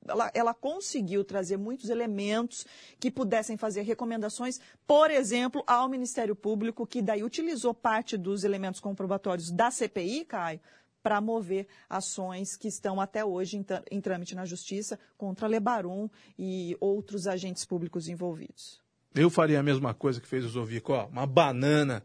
ela, 0.08 0.32
ela 0.34 0.54
conseguiu 0.54 1.24
trazer 1.24 1.58
muitos 1.58 1.90
elementos 1.90 2.66
que 3.00 3.12
pudessem 3.12 3.56
fazer 3.58 3.84
recomendações, 3.84 4.60
por 4.88 5.12
exemplo, 5.12 5.64
ao 5.68 5.88
Ministério 5.88 6.36
Público, 6.36 6.88
que 6.88 7.02
daí 7.02 7.24
utilizou 7.24 7.74
parte 7.74 8.18
dos 8.18 8.44
elementos 8.44 8.80
comprobatórios 8.80 9.52
da 9.52 9.70
CPI, 9.70 10.26
Caio, 10.26 10.60
para 11.04 11.20
mover 11.20 11.68
ações 11.90 12.56
que 12.56 12.68
estão 12.68 13.00
até 13.00 13.24
hoje 13.24 13.58
em, 13.58 13.66
em 13.92 14.00
trâmite 14.00 14.34
na 14.34 14.46
Justiça 14.46 14.98
contra 15.18 15.48
Lebarum 15.48 16.10
e 16.40 16.78
outros 16.80 17.28
agentes 17.28 17.66
públicos 17.66 18.08
envolvidos. 18.08 18.82
Eu 19.14 19.30
faria 19.30 19.60
a 19.60 19.64
mesma 19.64 19.94
coisa 19.94 20.20
que 20.20 20.28
fez 20.28 20.44
o 20.46 20.50
Zovico, 20.50 20.94
ó, 20.94 21.06
uma 21.06 21.28
banana 21.28 22.04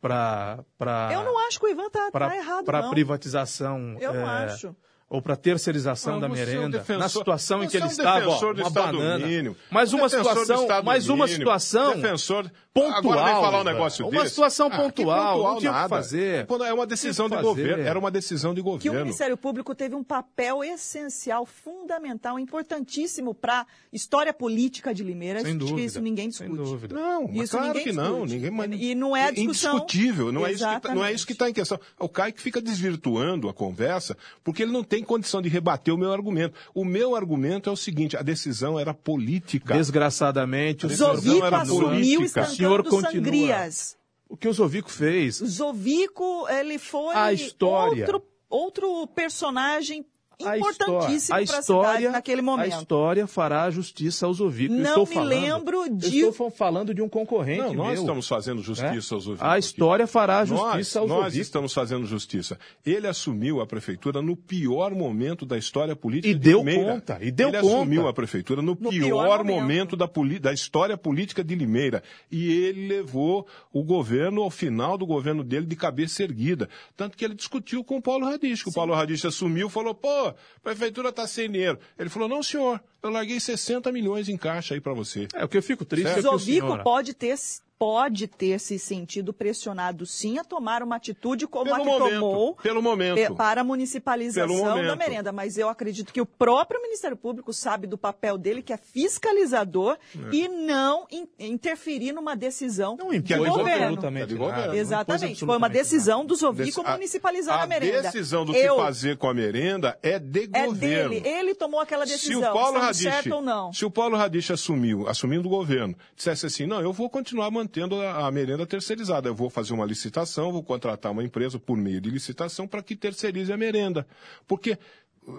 para 0.00 0.64
Eu 1.12 1.24
não 1.24 1.38
acho 1.46 1.58
que 1.58 1.66
o 1.66 1.68
Ivan 1.68 1.90
tá, 1.90 2.10
tá 2.10 2.36
errado, 2.36 2.64
para 2.64 2.82
não. 2.82 2.90
privatização 2.90 3.96
Eu 4.00 4.14
não 4.14 4.28
é, 4.28 4.44
acho. 4.44 4.74
Ou 5.10 5.22
para 5.22 5.36
terceirização 5.36 6.16
Ah, 6.16 6.20
da 6.20 6.26
é 6.26 6.30
um 6.30 6.32
merenda, 6.34 6.78
defensor- 6.78 6.98
na 6.98 7.08
situação 7.08 7.62
em 7.62 7.66
que 7.66 7.72
você 7.72 7.76
ele 7.78 7.84
é 7.84 7.86
um 7.86 7.90
estava, 7.90 8.28
ó, 8.28 8.52
uma 8.52 8.70
banana. 8.70 9.26
mínimo, 9.26 9.56
Mas 9.70 9.92
um 9.94 9.98
uma 9.98 10.08
situação, 10.08 10.66
mais 10.84 11.08
uma 11.08 11.26
situação 11.26 11.94
defensor 11.94 12.50
pontual. 12.74 12.94
Agora 12.98 13.24
vem 13.24 13.34
falar 13.42 13.60
um 13.60 13.64
negócio 13.64 14.06
Uma 14.06 14.20
desse. 14.22 14.34
situação 14.34 14.66
Ah, 14.68 14.70
que 14.70 14.76
pontual, 15.02 15.42
não 15.42 15.58
tinha 15.58 15.70
o 15.70 15.74
que 15.74 15.78
nada. 15.80 15.88
fazer. 15.88 16.46
Quando 16.46 16.64
É 16.64 16.72
uma 16.74 16.86
decisão 16.86 17.28
de 17.28 17.36
governo. 17.36 17.82
Era 17.82 17.98
uma 17.98 18.10
decisão 18.10 18.52
de 18.52 18.62
que 18.62 18.68
o 18.68 18.72
governo. 18.72 18.98
Ministério 19.00 19.36
Público 19.36 19.74
teve 19.74 19.94
um 19.94 20.04
papel 20.04 20.62
essencial, 20.62 21.46
fundamental, 21.46 22.38
importantíssimo 22.38 23.34
para 23.34 23.60
a 23.62 23.66
história 23.92 24.32
política 24.32 24.92
de 24.94 25.02
Limeira. 25.02 25.40
Sem 25.40 25.56
dúvida. 25.56 25.80
isso 25.80 26.00
ninguém 26.00 26.30
Sem 26.30 26.48
discute. 26.48 26.70
dúvida. 26.70 26.94
Não, 26.94 27.22
mas 27.26 27.44
Isso 27.44 27.52
claro 27.56 27.68
ninguém 27.68 27.84
que 27.84 27.92
não. 27.92 28.26
Ninguém, 28.26 28.50
mas- 28.50 28.70
E 28.78 28.94
não 28.94 29.16
é 29.16 29.24
a 29.28 29.30
discussão. 29.30 29.72
indiscutível. 29.72 30.30
Não 30.30 30.46
é, 30.46 30.52
isso 30.52 30.68
que, 30.68 30.80
tá- 30.80 30.94
não 30.94 31.04
é 31.04 31.12
isso 31.12 31.26
que 31.26 31.32
está 31.32 31.48
em 31.48 31.52
questão. 31.52 31.80
O 31.98 32.08
Caio 32.08 32.32
que 32.32 32.40
fica 32.42 32.60
desvirtuando 32.60 33.48
a 33.48 33.54
conversa 33.54 34.16
porque 34.44 34.62
ele 34.62 34.72
não 34.72 34.84
tem 34.84 34.97
condição 35.04 35.40
de 35.42 35.48
rebater 35.48 35.94
o 35.94 35.98
meu 35.98 36.12
argumento. 36.12 36.54
O 36.74 36.84
meu 36.84 37.14
argumento 37.14 37.68
é 37.68 37.72
o 37.72 37.76
seguinte: 37.76 38.16
a 38.16 38.22
decisão 38.22 38.78
era 38.78 38.92
política. 38.94 39.74
Desgraçadamente, 39.74 40.86
o 40.86 40.88
Decisão 40.88 41.14
Zovico 41.16 41.44
era 41.46 41.62
assumiu 41.62 41.88
política. 41.88 42.42
O 42.42 42.46
senhor 42.46 42.82
continua. 42.84 43.12
sangrias. 43.12 43.98
O 44.28 44.36
que 44.36 44.46
o 44.46 44.52
Zovico 44.52 44.90
fez 44.90 45.40
O 45.40 45.46
Zovico, 45.46 46.46
ele 46.50 46.78
foi 46.78 47.14
A 47.14 47.32
história. 47.32 48.02
outro, 48.04 48.22
outro 48.48 49.06
personagem 49.08 50.04
importantíssimo 50.40 51.34
a 51.34 51.38
para 51.38 51.42
a 51.42 51.46
cidade 51.46 51.60
história, 51.60 52.10
naquele 52.12 52.40
a 52.40 52.44
momento. 52.44 52.76
história 52.78 53.26
fará 53.26 53.70
justiça 53.70 54.26
aos 54.26 54.40
ouvidos. 54.40 54.76
Não 54.76 54.84
estou 55.02 55.06
me 55.06 55.14
falando, 55.14 55.28
lembro 55.40 55.88
de- 55.90 56.18
estou 56.20 56.50
falando 56.50 56.94
de 56.94 57.02
um 57.02 57.08
concorrente 57.08 57.60
Não, 57.62 57.74
nós 57.74 57.92
meu. 57.94 58.00
estamos 58.02 58.28
fazendo 58.28 58.62
justiça 58.62 58.86
né? 58.92 59.16
aos 59.16 59.26
ouvidos. 59.26 59.42
A 59.42 59.58
história 59.58 60.06
fará 60.06 60.44
Nós, 60.46 60.48
justiça 60.48 61.00
aos 61.00 61.08
nós 61.08 61.18
ouvidos. 61.24 61.46
estamos 61.46 61.72
fazendo 61.74 62.06
justiça. 62.06 62.58
Ele 62.86 63.06
assumiu 63.06 63.60
a 63.60 63.66
prefeitura 63.66 64.22
no 64.22 64.36
pior 64.36 64.94
momento 64.94 65.44
da 65.44 65.58
história 65.58 65.96
política 65.96 66.28
E 66.28 66.34
de 66.34 66.40
deu 66.40 66.58
Limeira. 66.60 66.92
conta, 66.94 67.18
e 67.20 67.30
deu 67.30 67.48
Ele 67.48 67.60
conta. 67.60 67.74
assumiu 67.76 68.06
a 68.08 68.12
prefeitura 68.12 68.62
no, 68.62 68.76
No 68.80 68.90
pior, 68.90 69.06
pior 69.06 69.44
momento, 69.44 69.96
momento. 69.96 69.96
da, 69.96 70.08
da 70.40 70.52
história 70.52 70.96
política 70.96 71.42
de 71.42 71.54
Limeira. 71.54 72.02
E 72.30 72.50
ele 72.64 72.86
levou 72.86 73.46
o 73.72 73.82
governo, 73.82 74.42
ao 74.42 74.50
final 74.50 74.96
do 74.96 75.06
governo 75.06 75.42
dele, 75.42 75.66
de 75.66 75.76
cabeça 75.76 76.22
erguida. 76.22 76.68
Tanto 76.96 77.16
que 77.16 77.24
ele 77.24 77.34
discutiu 77.34 77.82
com 77.82 77.96
o 77.96 78.02
Paulo 78.02 78.24
Radich. 78.26 78.62
que 78.64 78.70
O 78.70 78.72
Paulo 78.72 78.94
Radich 78.94 79.26
assumiu 79.26 79.68
e 79.68 79.70
falou, 79.70 79.94
pô, 79.94 80.27
Pô, 80.32 80.38
a 80.38 80.60
prefeitura 80.74 81.12
tá 81.12 81.26
sem 81.26 81.50
dinheiro. 81.50 81.78
Ele 81.98 82.08
falou, 82.08 82.28
não, 82.28 82.42
senhor, 82.42 82.80
eu 83.02 83.10
larguei 83.10 83.38
60 83.38 83.90
milhões 83.92 84.28
em 84.28 84.36
caixa 84.36 84.74
aí 84.74 84.80
para 84.80 84.92
você. 84.92 85.28
É, 85.34 85.44
o 85.44 85.48
que 85.48 85.56
eu 85.56 85.62
fico 85.62 85.84
triste 85.84 86.06
Certo. 86.06 86.18
é 86.18 86.22
que 86.22 86.28
o 86.28 86.38
Zovico 86.38 86.66
senhor... 86.66 86.82
pode 86.82 87.14
ter, 87.14 87.34
pode 87.78 88.26
ter 88.26 88.58
se 88.58 88.78
sentido 88.78 89.32
pressionado 89.32 90.04
sim 90.04 90.38
a 90.38 90.44
tomar 90.44 90.82
uma 90.82 90.96
atitude 90.96 91.46
como 91.46 91.72
a 91.72 91.76
Pelo 91.76 91.84
que 91.84 91.90
momento, 91.98 92.14
tomou 92.20 92.54
pelo 92.56 92.82
momento. 92.82 93.14
pe- 93.16 93.34
para 93.34 93.60
a 93.60 93.64
municipalização 93.64 94.82
da 94.84 94.96
merenda. 94.96 95.30
Mas 95.32 95.56
eu 95.56 95.68
acredito 95.68 96.12
que 96.12 96.20
o 96.20 96.26
próprio 96.26 96.82
Ministério 96.82 97.16
Público 97.16 97.52
sabe 97.52 97.86
do 97.86 97.96
papel 97.96 98.36
dele, 98.36 98.62
que 98.62 98.72
é 98.72 98.76
fiscalizador, 98.76 99.96
e 100.32 100.48
não 100.48 101.06
in- 101.10 101.28
interferir 101.38 102.12
numa 102.12 102.34
decisão 102.34 102.96
Não 102.96 103.10
de 103.10 103.16
impôs 103.18 103.48
governo. 103.48 103.84
absolutamente 103.84 104.22
É 104.24 104.26
de 104.26 104.34
nada. 104.34 104.44
governo. 104.46 104.64
impôs 104.72 104.80
Exatamente. 104.80 105.44
Foi 105.46 105.56
uma 105.56 105.68
decisão 105.68 106.24
do 106.24 106.34
Zovico 106.34 106.82
a- 106.84 106.92
municipalizar 106.92 107.60
a, 107.60 107.62
a 107.62 107.66
merenda. 107.66 108.02
decisão 108.02 108.44
do 108.44 108.54
eu, 108.54 108.74
que 108.76 108.82
fazer 108.82 109.16
com 109.16 109.28
a 109.28 109.34
merenda 109.34 109.98
é 110.02 110.18
de 110.18 110.48
É 110.52 110.66
governo. 110.66 111.10
dele. 111.10 111.28
Ele 111.28 111.54
tomou 111.54 111.80
aquela 111.80 112.06
Se 112.06 112.12
decisão. 112.12 112.40
o 112.40 112.42
Paulo 112.52 112.78
estamos 112.78 112.86
Radich, 112.86 113.02
certo 113.02 113.34
ou 113.36 113.42
não? 113.42 113.72
se 113.72 113.84
o 113.84 113.90
Paulo 113.90 114.16
Radich 114.16 114.52
assumiu, 114.52 115.06
assumindo 115.08 115.46
o 115.46 115.50
governo, 115.50 115.94
dissesse 116.16 116.46
assim, 116.46 116.66
não, 116.66 116.80
eu 116.80 116.92
vou 116.92 117.08
continuar 117.08 117.50
mantendo 117.50 117.67
a, 118.02 118.26
a 118.26 118.30
merenda 118.30 118.66
terceirizada, 118.66 119.28
eu 119.28 119.34
vou 119.34 119.50
fazer 119.50 119.72
uma 119.74 119.84
licitação, 119.84 120.52
vou 120.52 120.62
contratar 120.62 121.12
uma 121.12 121.22
empresa 121.24 121.58
por 121.58 121.76
meio 121.76 122.00
de 122.00 122.10
licitação 122.10 122.66
para 122.66 122.82
que 122.82 122.96
terceirize 122.96 123.52
a 123.52 123.56
merenda, 123.56 124.06
porque 124.46 124.78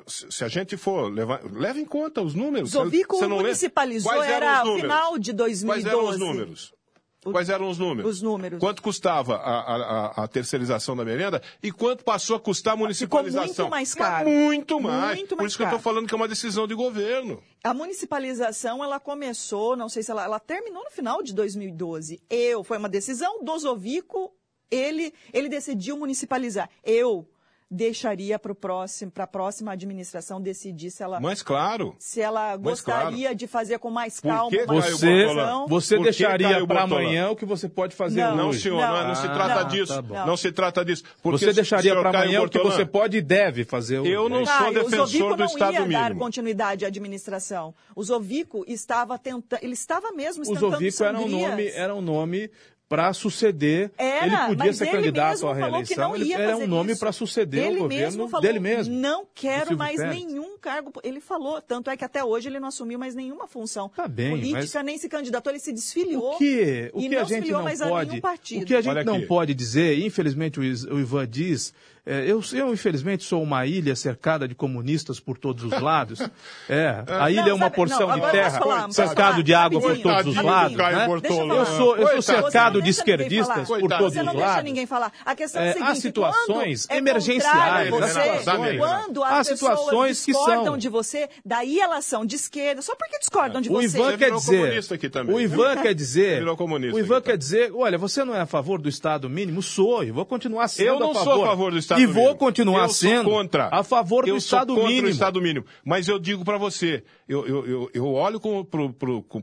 se 0.07 0.43
a 0.43 0.47
gente 0.47 0.77
for 0.77 1.11
levar, 1.11 1.41
leva 1.51 1.79
em 1.79 1.85
conta 1.85 2.21
os 2.21 2.35
números. 2.35 2.69
Zovico 2.71 3.17
Você 3.17 3.27
não 3.27 3.37
lê? 3.37 3.43
municipalizou, 3.43 4.23
era 4.23 4.63
final 4.63 5.17
de 5.17 5.33
Quais 5.33 5.85
eram 5.85 6.03
os 6.03 6.17
2012. 6.17 6.19
números? 6.19 6.73
Quais 7.21 7.49
eram 7.49 7.69
os 7.69 7.77
números? 7.77 8.09
Os 8.15 8.21
números. 8.21 8.59
Quanto 8.59 8.81
custava 8.81 9.35
a, 9.35 9.59
a, 9.75 10.23
a- 10.23 10.27
terceirização 10.27 10.95
da 10.95 11.03
merenda 11.03 11.41
e 11.61 11.69
quanto 11.71 12.03
passou 12.03 12.37
a 12.37 12.39
custar 12.39 12.73
a 12.75 12.77
municipalização? 12.77 13.65
muito 13.65 13.69
mais 13.69 13.89
Mas 13.89 13.93
caro. 13.95 14.29
muito 14.29 14.79
mais. 14.79 15.17
Muito 15.17 15.29
Por 15.29 15.37
mais 15.39 15.49
isso 15.51 15.57
que 15.57 15.63
eu 15.63 15.65
caro. 15.67 15.77
estou 15.77 15.91
falando 15.93 16.07
que 16.07 16.13
é 16.13 16.17
uma 16.17 16.27
decisão 16.29 16.65
de 16.65 16.73
governo. 16.73 17.43
A 17.61 17.73
municipalização, 17.73 18.81
ela 18.83 18.99
começou, 18.99 19.75
não 19.75 19.89
sei 19.89 20.01
se 20.01 20.11
ela, 20.11 20.23
ela 20.23 20.39
terminou 20.39 20.83
no 20.83 20.91
final 20.91 21.21
de 21.21 21.33
2012. 21.33 22.21
Eu, 22.29 22.63
foi 22.63 22.77
uma 22.77 22.87
decisão 22.89 23.43
do 23.43 23.57
Zovico, 23.59 24.33
ele, 24.71 25.13
ele 25.33 25.49
decidiu 25.49 25.97
municipalizar. 25.97 26.69
Eu 26.83 27.27
deixaria 27.69 28.39
para 28.39 28.55
próximo, 28.55 29.11
a 29.15 29.27
próxima 29.27 29.71
administração 29.73 30.41
decidir 30.41 30.89
se 30.89 31.03
ela, 31.03 31.19
Mas 31.19 31.43
claro. 31.43 31.95
se 31.99 32.19
ela 32.19 32.57
gostaria 32.57 33.35
de 33.35 33.45
fazer 33.45 33.77
com 33.77 33.91
mais 33.91 34.19
Por 34.19 34.27
calma 34.29 34.49
que, 34.49 34.65
Caio 34.65 34.81
Você, 34.97 35.25
você 35.67 35.95
Por 35.97 36.03
deixaria 36.03 36.65
para 36.65 36.81
amanhã 36.81 37.29
o 37.29 37.35
que 37.35 37.45
você 37.45 37.69
pode 37.69 37.95
fazer 37.95 38.21
Não, 38.21 38.35
Não, 38.35 38.49
hoje. 38.49 38.61
senhor, 38.61 38.81
não, 38.81 39.07
não 39.09 39.15
se 39.15 39.27
Não, 39.27 39.33
trata 39.33 39.61
não, 39.61 39.67
disso. 39.69 40.03
tá 40.03 40.25
não 40.25 40.37
se 40.37 40.51
trata 40.51 40.83
disso. 40.85 41.03
Porque 41.21 41.45
Você 41.45 41.53
deixaria 41.53 41.91
senhor 41.91 42.01
para 42.01 42.21
amanhã 42.21 42.41
o 42.41 42.49
que 42.49 42.59
você 42.59 42.85
pode 42.85 43.17
e 43.17 43.21
deve 43.21 43.63
fazer 43.63 43.99
hoje. 43.99 44.11
Eu 44.11 44.27
não 44.27 44.45
sou 44.45 44.55
Caio, 44.57 44.71
o 44.85 44.89
defensor 44.89 45.31
do 45.31 45.37
não 45.37 45.45
Estado 45.45 45.73
ia 45.73 45.79
dar 45.81 45.87
mínimo. 46.09 46.19
continuidade 46.19 46.85
à 46.85 46.87
administração. 46.87 47.75
O 47.95 48.03
Zovico 48.03 48.63
estava 48.67 49.17
tentando, 49.19 49.59
ele 49.61 49.73
estava 49.73 50.11
mesmo 50.11 50.43
O 50.43 50.47
tentando 50.47 50.71
Zovico 50.71 51.03
era 51.03 51.19
um 51.19 51.27
nome, 51.27 51.67
era 51.67 51.93
um 51.95 52.01
nome 52.01 52.49
para 52.89 53.13
suceder. 53.13 53.91
Era, 53.95 54.25
ele 54.25 54.35
podia 54.47 54.65
mas 54.65 54.77
ser 54.77 54.85
ele 54.85 54.91
candidato 54.93 55.47
à 55.47 55.53
reeleição. 55.53 56.15
Ele 56.15 56.33
era 56.33 56.57
um 56.57 56.65
nome 56.67 56.97
para 56.97 57.11
suceder 57.11 57.67
ele 57.67 57.79
o 57.81 57.87
mesmo 57.87 58.23
governo 58.23 58.27
falou, 58.29 58.41
dele 58.41 58.59
mesmo. 58.59 58.95
Não 58.95 59.27
quero 59.33 59.77
mais 59.77 59.97
Pérez. 59.97 60.25
nenhum 60.25 60.57
cargo. 60.57 60.91
Ele 61.03 61.21
falou, 61.21 61.61
tanto 61.61 61.91
é 61.91 61.95
que 61.95 62.03
até 62.03 62.23
hoje 62.23 62.49
ele 62.49 62.59
não 62.59 62.69
assumiu 62.69 62.97
mais 62.97 63.13
nenhuma 63.13 63.47
função 63.47 63.89
Tá 63.89 64.07
bem, 64.07 64.31
política, 64.31 64.81
nem 64.81 64.97
se 64.97 65.07
candidatou, 65.07 65.51
ele 65.51 65.59
se 65.59 65.71
desfiliou. 65.71 66.33
O 66.33 66.37
que, 66.39 66.89
o 66.93 66.99
e 66.99 67.09
que 67.09 67.15
a 67.15 67.19
não 67.19 67.27
se 67.27 67.33
gente 67.35 67.43
filiou 67.43 67.59
não 67.59 67.65
mais 67.65 67.81
a 67.81 67.87
pode, 67.87 68.09
nenhum 68.09 68.21
partido. 68.21 68.63
o 68.63 68.65
que 68.65 68.73
a 68.73 68.81
gente 68.81 68.91
Olha 68.91 69.03
não 69.03 69.17
aqui. 69.17 69.27
pode 69.27 69.53
dizer, 69.53 69.99
infelizmente 69.99 70.59
o, 70.59 70.63
Ivan 70.63 71.27
diz, 71.27 71.71
eu, 72.05 72.41
eu 72.53 72.73
infelizmente 72.73 73.23
sou 73.23 73.41
uma 73.43 73.65
ilha 73.65 73.95
cercada 73.95 74.47
de 74.47 74.55
comunistas 74.55 75.19
por 75.19 75.37
todos 75.37 75.63
os 75.63 75.79
lados. 75.81 76.19
É, 76.69 77.03
a 77.07 77.31
ilha 77.31 77.41
Não, 77.43 77.49
é 77.49 77.53
uma 77.53 77.65
sabe- 77.65 77.75
porção 77.75 78.07
não, 78.07 78.19
de 78.19 78.31
terra, 78.31 78.59
falar, 78.59 78.91
cercado 78.91 79.41
de 79.41 79.53
água 79.53 79.81
por 79.81 79.97
todos 79.97 80.27
os 80.37 80.43
lados. 80.43 80.77
Né? 80.77 81.07
Eu 81.07 81.65
sou, 81.65 81.97
eu 81.97 82.07
sou 82.09 82.21
cercado 82.21 82.77
não 82.77 82.83
de 82.83 82.89
esquerdistas 82.91 83.67
por 83.67 83.79
todos 83.89 84.13
Você 84.13 84.21
não 84.21 84.33
os 84.33 84.37
deixa 84.37 84.47
lados. 84.49 84.63
ninguém 84.63 84.85
falar. 84.85 85.11
A 85.25 85.35
questão 85.35 85.61
é, 85.61 85.69
É, 85.69 85.73
seguinte, 85.73 85.89
há 85.91 85.95
situações 85.95 86.87
é 86.89 86.97
emergenciais, 86.97 87.91
né? 87.91 87.99
Você, 87.99 88.77
quando 88.77 89.23
Há 89.23 89.43
situações 89.43 90.23
que 90.25 90.31
discordam 90.31 90.63
são. 90.65 90.77
de 90.77 90.89
você, 90.89 91.29
daí 91.45 91.79
elas 91.79 92.05
são 92.05 92.25
de 92.25 92.35
esquerda, 92.35 92.81
só 92.81 92.95
porque 92.95 93.17
discordam 93.19 93.61
de 93.61 93.69
O 93.69 93.73
você. 93.73 93.85
Ivan 93.97 94.11
Você 94.11 94.17
quer 94.17 94.31
dizer, 94.31 94.57
comunista 94.61 94.95
aqui 94.95 95.09
também, 95.09 95.35
o? 95.35 95.41
Ivan 95.41 95.77
quer 95.81 95.93
dizer, 95.95 96.43
o 96.47 96.99
Ivan 96.99 97.21
quer 97.21 97.37
dizer, 97.37 97.71
olha, 97.73 97.97
você 97.97 98.23
não 98.23 98.35
é 98.35 98.41
a 98.41 98.45
favor 98.45 98.79
do 98.81 98.89
Estado 98.89 99.29
mínimo? 99.29 99.61
Sou, 99.61 100.03
e 100.03 100.11
vou 100.11 100.25
continuar 100.25 100.67
sendo 100.67 100.87
Eu 100.87 100.99
não 100.99 101.11
a 101.11 101.13
favor. 101.15 101.33
sou 101.33 101.43
a 101.43 101.47
favor 101.47 101.71
do 101.71 101.77
Estado 101.77 101.88
e 101.95 102.01
mínimo. 102.01 102.13
vou 102.13 102.35
continuar 102.35 102.83
eu 102.83 102.89
sendo 102.89 103.29
contra. 103.29 103.69
a 103.71 103.83
favor 103.83 104.23
do 104.25 104.29
eu 104.31 104.37
Estado 104.37 104.73
contra 104.73 104.89
mínimo. 104.89 105.07
o 105.07 105.11
Estado 105.11 105.41
mínimo. 105.41 105.65
Mas 105.83 106.07
eu 106.07 106.19
digo 106.19 106.43
para 106.45 106.57
você, 106.57 107.03
eu, 107.27 107.45
eu, 107.47 107.65
eu, 107.67 107.91
eu 107.93 108.05
olho 108.13 108.39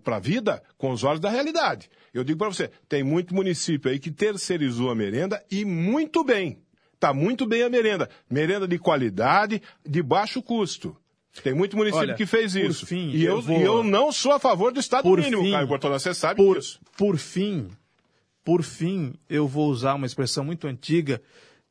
para 0.03 0.17
a 0.17 0.21
vida 0.21 0.63
com 0.77 0.91
os 0.91 1.03
olhos 1.05 1.21
da 1.21 1.31
realidade. 1.31 1.89
Eu 2.13 2.23
digo 2.25 2.39
para 2.39 2.49
você, 2.49 2.71
tem 2.89 3.03
muito 3.03 3.35
município 3.35 3.91
aí 3.91 3.99
que 3.99 4.11
terceirizou 4.11 4.91
a 4.91 4.95
merenda 4.95 5.43
e 5.51 5.65
muito 5.65 6.23
bem. 6.25 6.59
Está 6.95 7.13
muito 7.13 7.45
bem 7.47 7.63
a 7.63 7.69
merenda. 7.69 8.09
Merenda 8.31 8.67
de 8.67 8.79
qualidade, 8.79 9.61
de 9.85 10.03
baixo 10.03 10.43
custo. 10.43 10.97
Tem 11.43 11.53
muito 11.53 11.77
município 11.77 12.01
Olha, 12.09 12.15
que 12.15 12.25
fez 12.25 12.55
isso. 12.55 12.87
fim, 12.87 13.11
e 13.11 13.23
eu 13.23 13.35
eu, 13.37 13.43
vou- 13.43 13.59
e 13.59 13.63
eu 13.63 13.85
não 13.85 14.11
sou 14.11 14.33
a 14.33 14.39
favor 14.39 14.73
do 14.73 14.81
Estado 14.81 15.03
Por 15.03 15.19
mínimo, 15.21 15.43
fim, 15.43 15.51
Caio 15.51 15.67
Bortolã, 15.67 15.99
você 15.99 16.15
sabe 16.15 16.37
por, 16.43 16.57
disso. 16.57 16.81
por 16.97 17.19
fim, 17.19 17.69
por 18.43 18.63
fim, 18.63 19.13
eu 19.29 19.47
vou 19.47 19.69
usar 19.69 19.93
uma 19.97 20.07
expressão 20.07 20.43
muito 20.43 20.67
antiga, 20.67 21.21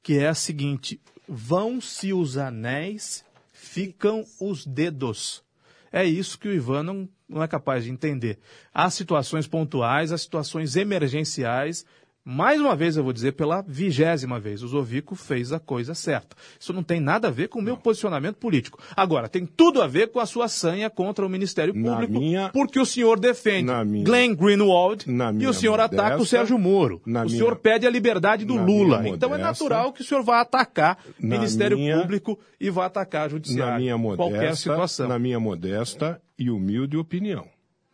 que 0.06 0.20
é 0.20 0.28
a 0.28 0.36
seguinte: 0.36 1.02
vão-se 1.28 2.14
os 2.14 2.38
anéis, 2.38 3.26
ficam 3.52 4.24
os 4.40 4.64
dedos. 4.64 5.44
É 5.92 6.06
isso 6.06 6.38
que 6.38 6.48
o 6.48 6.54
Ivan 6.54 6.84
não, 6.84 7.10
não 7.28 7.42
é 7.42 7.48
capaz 7.48 7.86
de 7.86 7.90
entender. 7.90 8.38
Há 8.72 8.88
situações 8.92 9.48
pontuais, 9.48 10.12
há 10.12 10.18
situações 10.18 10.76
emergenciais. 10.76 11.88
Mais 12.28 12.60
uma 12.60 12.76
vez, 12.76 12.98
eu 12.98 13.04
vou 13.04 13.14
dizer 13.14 13.34
pela 13.34 13.62
vigésima 13.62 14.40
vez, 14.40 14.64
o 14.64 14.68
Zovico 14.68 15.14
fez 15.16 15.54
a 15.54 15.60
coisa 15.60 15.94
certa. 15.94 16.36
Isso 16.60 16.74
não 16.74 16.82
tem 16.82 17.00
nada 17.00 17.28
a 17.28 17.32
ver 17.32 17.50
com 17.50 17.60
o 17.60 17.62
meu 17.62 17.78
posicionamento 17.78 18.38
político. 18.38 18.82
Agora, 18.96 19.30
tem 19.30 19.46
tudo 19.46 19.80
a 19.80 19.86
ver 19.86 20.08
com 20.12 20.20
a 20.20 20.26
sua 20.26 20.48
sanha 20.48 20.90
contra 20.90 21.24
o 21.24 21.30
Ministério 21.30 21.72
Público, 21.72 22.14
minha- 22.14 22.50
porque 22.50 22.80
o 22.80 22.86
senhor 22.86 23.20
defende 23.20 23.72
minha- 23.86 24.04
Glenn 24.04 24.34
Greenwald 24.34 25.06
e 25.40 25.46
o 25.46 25.54
senhor 25.54 25.80
ataca 25.80 26.16
o 26.16 26.18
modesta- 26.18 26.26
Sérgio 26.38 26.58
Moro. 26.58 27.00
o 27.06 27.10
minha- 27.10 27.30
senhor 27.30 27.58
pede 27.58 27.86
a 27.86 27.92
liberdade 27.92 28.44
do 28.44 28.56
Lula. 28.56 29.02
minha 29.02 29.14
Então 29.14 29.30
é 29.30 29.38
modesta- 29.38 29.64
natural 29.64 29.94
que 29.94 30.02
o 30.02 30.04
senhor 30.04 30.24
vá 30.24 30.42
atacar 30.42 30.98
o 31.22 31.26
Ministério 31.28 31.78
Público 31.78 32.40
e 32.60 32.72
vá 32.72 32.88
atacar 32.88 33.28
a 33.28 33.30
Judiciário. 33.30 33.74
na 33.74 33.78
minha 33.80 34.16
qualquer 34.16 34.34
modesta, 34.38 34.56
situação. 34.56 35.08
na 35.08 35.20
minha 35.20 35.40
modesta 35.40 36.20
e 36.40 36.50
humilde 36.50 36.98
opinião, 36.98 37.46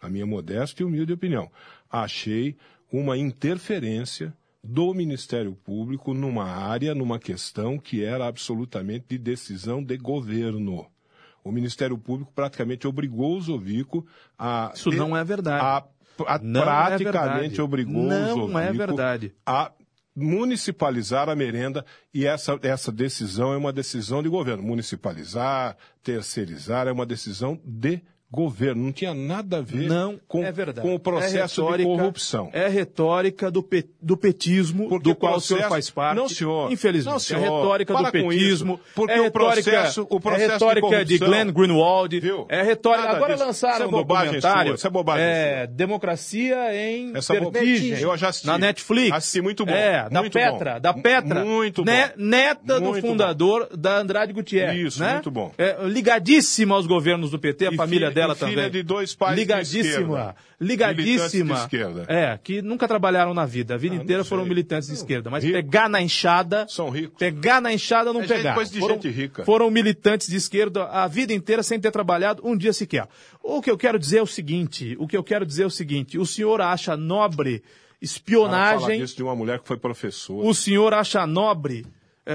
na 0.01 0.07
minha 0.07 0.25
modesta 0.25 0.81
e 0.81 0.85
humilde 0.85 1.11
opinião, 1.11 1.51
achei 1.91 2.55
uma 2.91 3.17
interferência 3.17 4.33
do 4.63 4.93
Ministério 4.93 5.55
Público 5.55 6.13
numa 6.13 6.45
área, 6.45 6.93
numa 6.93 7.17
questão 7.17 7.79
que 7.79 8.03
era 8.03 8.27
absolutamente 8.27 9.05
de 9.09 9.17
decisão 9.17 9.83
de 9.83 9.97
governo. 9.97 10.85
O 11.43 11.51
Ministério 11.51 11.97
Público 11.97 12.31
praticamente 12.35 12.87
obrigou 12.87 13.35
o 13.35 13.41
Zovico 13.41 14.05
a 14.37 14.71
Isso 14.75 14.91
não 14.91 15.17
é 15.17 15.23
verdade. 15.23 15.63
a, 15.65 16.33
a 16.35 16.39
Não 16.39 16.61
é 16.61 16.63
praticamente 16.63 17.03
verdade. 17.03 17.61
obrigou 17.61 18.03
Não 18.03 18.33
o 18.33 18.41
Zovico 18.41 18.59
é 18.59 18.73
verdade. 18.73 19.33
a 19.45 19.71
municipalizar 20.15 21.29
a 21.29 21.35
merenda 21.35 21.85
e 22.13 22.25
essa, 22.27 22.59
essa 22.61 22.91
decisão 22.91 23.53
é 23.53 23.57
uma 23.57 23.73
decisão 23.73 24.21
de 24.21 24.29
governo. 24.29 24.61
Municipalizar, 24.61 25.75
terceirizar 26.03 26.87
é 26.87 26.91
uma 26.91 27.05
decisão 27.05 27.59
de 27.63 28.01
governo. 28.31 28.83
Não 28.85 28.91
tinha 28.91 29.13
nada 29.13 29.57
a 29.57 29.61
ver 29.61 29.87
Não 29.87 30.17
com, 30.27 30.43
é 30.43 30.51
com 30.81 30.95
o 30.95 30.99
processo 30.99 31.73
É 31.73 31.77
de 31.77 31.83
corrupção. 31.83 32.49
É 32.53 32.67
retórica 32.67 33.51
do, 33.51 33.61
pe- 33.61 33.89
do 34.01 34.15
petismo, 34.15 34.87
Porque 34.87 35.09
do 35.09 35.15
qual 35.15 35.33
o 35.33 35.35
processo- 35.35 35.55
senhor 35.57 35.69
faz 35.69 35.89
parte. 35.89 36.15
Não, 36.17 36.29
senhor. 36.29 36.71
Infelizmente. 36.71 37.11
Não, 37.11 37.19
senhor. 37.19 37.39
É 37.39 37.43
retórica 37.43 37.93
Para 37.93 38.05
do 38.05 38.11
petismo. 38.11 38.73
isso. 38.75 38.79
Porque 38.95 39.11
é 39.13 39.19
o 39.19 39.23
retórica, 39.23 39.71
processo- 39.71 40.07
o 40.09 40.19
processo 40.19 40.43
é 40.43 40.47
de 40.47 40.53
retórica 40.53 41.05
de, 41.05 41.19
corrupção- 41.19 41.27
Glenn 41.27 41.51
Greenwald. 41.53 42.19
Viu? 42.19 42.45
É 42.49 42.61
retórica. 42.63 43.03
Nada 43.05 43.17
Agora 43.17 43.33
disso. 43.33 43.45
lançaram 43.45 43.73
Isso 43.75 43.83
é 43.83 43.87
um 43.87 43.91
bobagem 43.91 44.25
documentário. 44.39 44.73
isso 44.75 44.87
é 44.87 44.89
bobagem 44.89 45.25
é, 45.25 45.67
Democracia 45.67 46.75
em 46.75 47.15
Essa 47.15 47.33
Vertigem. 47.39 47.99
Eu 47.99 48.15
já 48.17 48.29
assisti. 48.29 48.47
Na 48.47 48.57
Netflix. 48.57 49.11
Assisti, 49.15 49.41
muito 49.41 49.65
bom. 49.65 49.71
É, 49.73 50.09
da 50.09 50.21
Muito 50.21 50.33
Petra. 50.33 50.73
bom. 50.75 50.79
Da 50.79 50.93
Petra. 50.93 51.43
Muito 51.45 51.83
né, 51.85 52.07
bom. 52.15 52.23
Neta 52.23 52.79
do 52.79 52.87
Muito 52.87 53.05
fundador 53.07 53.67
da 53.77 53.97
Andrade 53.97 54.33
Gutierrez. 54.33 54.93
Isso, 54.93 54.99
né? 55.01 55.13
muito 55.13 55.31
bom. 55.31 55.51
É, 55.57 55.77
ligadíssima 55.83 56.75
aos 56.75 56.85
governos 56.87 57.31
do 57.31 57.39
PT, 57.39 57.67
a 57.67 57.71
família 57.73 58.09
filha- 58.09 58.20
dela 58.21 58.35
filha 58.35 58.55
também. 58.55 58.71
de 58.71 58.83
dois 58.83 59.13
pais 59.15 59.35
de 59.35 59.41
Ligadíssima. 59.41 59.89
esquerda. 59.91 60.35
Ligadíssima. 60.59 61.55
De 61.55 61.61
esquerda. 61.61 62.05
É, 62.07 62.37
que 62.41 62.61
nunca 62.61 62.87
trabalharam 62.87 63.33
na 63.33 63.45
vida. 63.45 63.73
A 63.73 63.77
vida 63.77 63.95
Ah, 63.95 63.97
inteira 64.03 64.23
foram 64.23 64.45
militantes 64.45 64.87
de 64.89 64.95
esquerda. 64.95 65.29
Mas 65.29 65.43
Rico. 65.43 65.55
pegar 65.55 65.89
na 65.89 66.01
enxada. 66.01 66.65
São 66.69 66.89
ricos. 66.89 67.17
Pegar 67.17 67.61
na 67.61 67.73
enxada 67.73 68.11
não 68.13 68.21
É 68.21 68.27
pegaram. 68.27 68.55
coisa 68.55 68.71
de 68.71 68.79
foram, 68.79 68.95
gente 68.95 69.09
rica. 69.09 69.43
foram 69.43 69.69
militantes 69.71 70.27
de 70.27 70.35
esquerda 70.35 70.85
a 70.85 71.07
vida 71.07 71.33
inteira 71.33 71.63
sem 71.63 71.79
ter 71.79 71.91
trabalhado 71.91 72.41
um 72.45 72.55
dia 72.55 72.73
sequer. 72.73 73.07
O 73.43 73.61
que 73.61 73.69
eu 73.71 73.77
quero 73.77 73.97
dizer 73.99 74.17
é 74.19 74.21
o 74.21 74.27
seguinte: 74.27 74.95
o 74.99 75.07
que 75.07 75.17
eu 75.17 75.23
quero 75.23 75.45
dizer 75.45 75.63
é 75.63 75.67
o 75.67 75.69
seguinte: 75.71 76.17
o 76.17 76.25
senhor 76.25 76.61
acha 76.61 76.95
nobre 76.97 77.61
Fala 77.61 78.01
espionagem. 78.01 78.99
disso 78.99 79.15
de 79.15 79.23
uma 79.23 79.35
mulher 79.35 79.59
que 79.59 79.67
foi 79.67 79.77
professora. 79.77 80.47
O 80.47 80.53
senhor 80.53 80.93
acha 80.93 81.25
nobre 81.27 81.85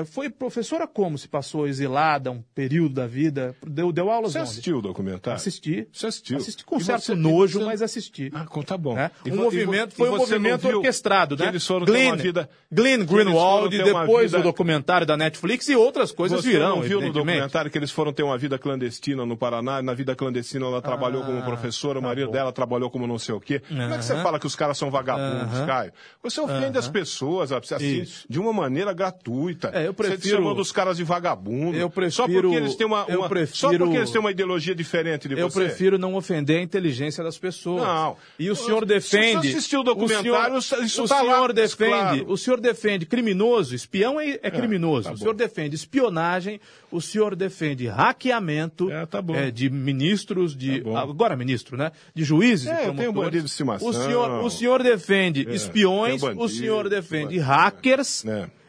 foi 0.04 0.28
professora 0.28 0.86
como 0.86 1.16
se 1.16 1.28
passou 1.28 1.66
exilada 1.68 2.30
um 2.30 2.42
período 2.54 2.94
da 2.96 3.06
vida? 3.06 3.54
Deu, 3.64 3.92
deu 3.92 4.10
aulas 4.10 4.32
Você 4.32 4.38
onde? 4.40 4.48
assistiu 4.50 4.78
o 4.78 4.82
documentário? 4.82 5.36
Assisti. 5.36 5.86
Você 5.92 6.06
assistiu? 6.08 6.36
Assisti 6.38 6.64
com 6.64 6.78
E 6.78 6.84
certo 6.84 7.02
você- 7.04 7.14
nojo, 7.14 7.60
você- 7.60 7.64
mas 7.64 7.82
assisti. 7.82 8.30
Ah, 8.34 8.44
tá 8.66 8.76
bom. 8.76 8.96
E 9.24 9.30
Um 9.30 9.36
movimento, 9.36 9.92
e 9.92 9.96
foi 9.96 10.08
um 10.08 10.12
você 10.18 10.38
movimento 10.38 10.66
orquestrado, 10.68 11.36
que 11.36 11.42
né? 11.44 11.48
eles 11.50 11.64
foram 11.66 11.86
ter 11.86 11.92
Glenn, 11.92 12.08
uma 12.08 12.16
vida- 12.16 12.50
Glenn 12.72 13.04
Greenwald, 13.04 13.76
ter 13.76 13.84
depois 13.84 14.32
vida- 14.32 14.40
o 14.40 14.42
documentário 14.42 15.06
da 15.06 15.16
Netflix 15.16 15.68
e 15.68 15.76
outras 15.76 16.10
coisas 16.10 16.42
Você 16.42 16.50
virão, 16.50 16.76
não 16.76 16.82
viu 16.82 17.00
no 17.00 17.12
documentário 17.12 17.70
que 17.70 17.78
eles 17.78 17.90
foram 17.92 18.12
ter 18.12 18.24
uma 18.24 18.36
vida 18.36 18.58
clandestina 18.58 19.24
no 19.24 19.36
Paraná? 19.36 19.80
Na 19.82 19.94
vida 19.94 20.16
clandestina 20.16 20.66
ela 20.66 20.82
trabalhou 20.82 21.22
como 21.22 21.42
professora, 21.44 21.98
o 21.98 22.02
tá 22.02 22.08
marido 22.08 22.26
bom. 22.26 22.32
dela 22.32 22.52
trabalhou 22.52 22.90
como 22.90 23.06
não 23.06 23.18
sei 23.18 23.34
o 23.34 23.40
quê. 23.40 23.60
Como 23.60 23.80
é 23.82 23.96
que 23.98 24.04
você 24.04 24.16
fala 24.22 24.40
que 24.40 24.46
os 24.46 24.56
caras 24.56 24.76
são 24.76 24.90
vagabundos, 24.90 25.54
Aham. 25.58 25.66
Caio? 25.66 25.92
Você 26.22 26.40
ofende 26.40 26.76
as 26.76 26.88
pessoas 26.88 27.52
assim, 27.52 28.02
Isso. 28.02 28.26
de 28.28 28.40
uma 28.40 28.52
maneira 28.52 28.92
gratuita. 28.92 29.75
É, 29.76 29.86
eu 29.86 29.92
Você 29.92 30.08
prefiro- 30.08 30.36
chamando 30.38 30.60
os 30.60 30.72
caras 30.72 30.96
de 30.96 31.04
vagabundo. 31.04 31.76
Eu 31.76 31.88
Só 32.10 32.24
prefiro- 32.24 32.42
porque 32.50 32.56
eles 32.56 32.74
têm 32.76 32.86
uma, 32.86 33.04
eu 33.08 33.20
uma- 33.20 33.28
prefiro- 33.28 33.56
só 33.58 33.68
porque 33.76 33.96
eles 33.96 34.10
têm 34.10 34.20
uma 34.20 34.30
ideologia 34.30 34.74
diferente 34.74 35.28
de 35.28 35.38
Eu 35.38 35.50
você. 35.50 35.60
prefiro 35.60 35.98
não 35.98 36.14
ofender 36.14 36.58
a 36.58 36.62
inteligência 36.62 37.22
das 37.22 37.38
pessoas. 37.38 37.82
Não. 37.82 38.16
E 38.38 38.50
o 38.50 38.56
senhor 38.56 38.80
Se 38.80 38.86
defende. 38.86 39.48
você 39.50 39.56
assistiu 39.56 39.80
o 39.80 39.82
documentário, 39.84 40.56
isso 40.58 41.04
o 41.04 41.08
tá 41.08 41.22
lá, 41.22 41.34
senhor 41.34 41.52
defende. 41.52 41.90
claro. 41.90 42.24
O 42.28 42.36
senhor 42.36 42.60
defende 42.60 43.06
criminoso, 43.06 43.74
espião 43.74 44.20
é, 44.20 44.38
é 44.42 44.50
criminoso. 44.50 45.04
tá 45.04 45.10
o 45.10 45.14
bom. 45.14 45.18
senhor 45.20 45.34
defende 45.34 45.74
espionagem, 45.76 46.60
o 46.90 47.00
senhor 47.00 47.34
defende 47.36 47.86
hackeamento 47.86 48.90
É, 48.90 49.04
tá 49.06 49.20
bom. 49.20 49.34
é, 49.34 49.50
de 49.50 49.68
ministros, 49.68 50.56
de. 50.56 50.80
Tá 50.82 51.00
agora 51.00 51.36
ministro, 51.36 51.76
né? 51.76 51.92
De 52.14 52.24
juízes 52.24 52.66
É, 52.66 52.70
e 52.70 52.72
eu 52.72 52.78
tenho 52.78 52.94
promotores. 52.94 53.24
bandido 53.26 53.44
de 53.44 53.50
estimação. 53.50 53.88
O 53.88 53.92
senhor, 53.92 54.44
o 54.44 54.50
senhor 54.50 54.82
defende 54.82 55.46
É, 55.48 55.54
espiões, 55.54 56.20
bandido, 56.20 56.42
o 56.42 56.48
senhor 56.48 56.88
defende 56.88 57.24
bandido, 57.26 57.44
hackers. 57.44 58.24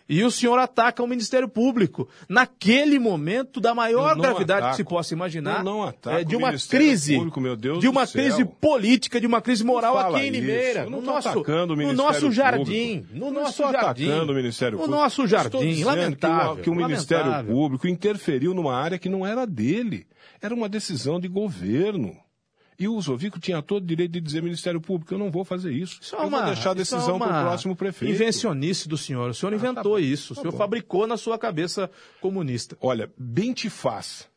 E 0.10 0.24
o 0.24 0.32
senhor 0.32 0.58
ataca 0.58 1.04
o 1.04 1.08
Ministério 1.08 1.50
Público. 1.50 2.08
Naquele 2.30 2.98
momento 2.98 3.60
da 3.60 3.76
maior 3.76 4.16
gravidade 4.16 4.60
que 4.60 4.66
ataco. 4.66 4.76
se 4.78 4.84
possa 4.84 5.14
imaginar. 5.14 5.60
Eu 5.60 5.64
não 5.66 5.84
ataco 5.84 6.18
é, 6.18 6.24
de 6.24 6.36
uma 6.36 6.48
Ministério 6.48 6.86
crise. 6.86 7.16
Público, 7.16 7.42
meu 7.42 7.56
Deus 7.56 7.80
de 7.80 7.88
uma 7.88 8.08
crise 8.08 8.46
política, 8.46 9.20
de 9.20 9.28
uma 9.28 9.42
crise 9.42 9.64
moral 9.64 9.98
aqui 9.98 10.22
em. 10.22 10.30
Limeira. 10.30 10.86
No 10.90 11.02
nosso, 11.02 11.44
no 11.46 11.94
nosso 11.94 12.32
jardim. 12.32 13.00
Público. 13.02 13.18
No 13.26 13.32
nosso 13.32 13.64
jardim. 13.64 14.06
atacando 14.06 14.32
o 14.32 14.36
Ministério 14.36 14.78
no 14.78 14.84
Público. 14.84 15.02
nosso 15.02 15.28
jardim. 15.28 15.58
dizendo 15.70 15.76
que 15.76 15.84
o- 15.84 15.88
Lamentável. 15.88 16.64
Que 16.64 16.70
o, 16.70 16.76
Ministério 16.76 17.26
lamentável. 17.26 17.54
Público 17.56 17.88
interferiu 17.88 18.54
numa 18.54 18.76
área 18.76 18.98
que 18.98 19.10
não 19.10 19.26
era 19.26 19.46
dele. 19.46 20.08
Era 20.42 20.54
uma 20.54 20.70
decisão 20.70 21.20
de 21.20 21.28
governo. 21.28 22.16
E 22.80 22.88
o 22.88 23.02
Zovico 23.02 23.40
tinha 23.40 23.62
todo 23.62 23.84
o 23.84 23.88
direito 23.88 24.12
de 24.12 24.22
dizer 24.22 24.44
Ministério 24.44 24.80
Público, 24.80 25.12
eu 25.12 25.18
não 25.18 25.32
vou 25.32 25.44
fazer 25.44 25.72
isso. 25.72 26.00
Isso 26.00 26.16
é 26.16 26.20
eu 26.20 26.28
uma, 26.28 26.38
vou 26.38 26.46
deixar 26.48 26.70
a 26.70 26.72
é 26.74 26.76
decisão 26.76 27.18
para 27.18 27.42
o 27.42 27.44
próximo 27.46 27.76
prefeito. 27.76 28.14
Invencionice 28.14 28.88
do 28.88 28.98
senhor. 28.98 29.32
O 29.32 29.34
senhor 29.34 29.52
inventou 29.52 29.94
bom, 29.94 30.00
isso. 30.00 30.34
O 30.34 30.36
tá 30.36 30.42
senhor 30.42 30.52
bom. 30.52 30.58
fabricou 30.58 31.08
na 31.08 31.18
sua 31.18 31.40
cabeça 31.40 31.90
comunista. 32.22 32.78
Olha, 32.80 33.12
bem 33.18 33.52
te 33.52 33.68
faz. 33.68 34.30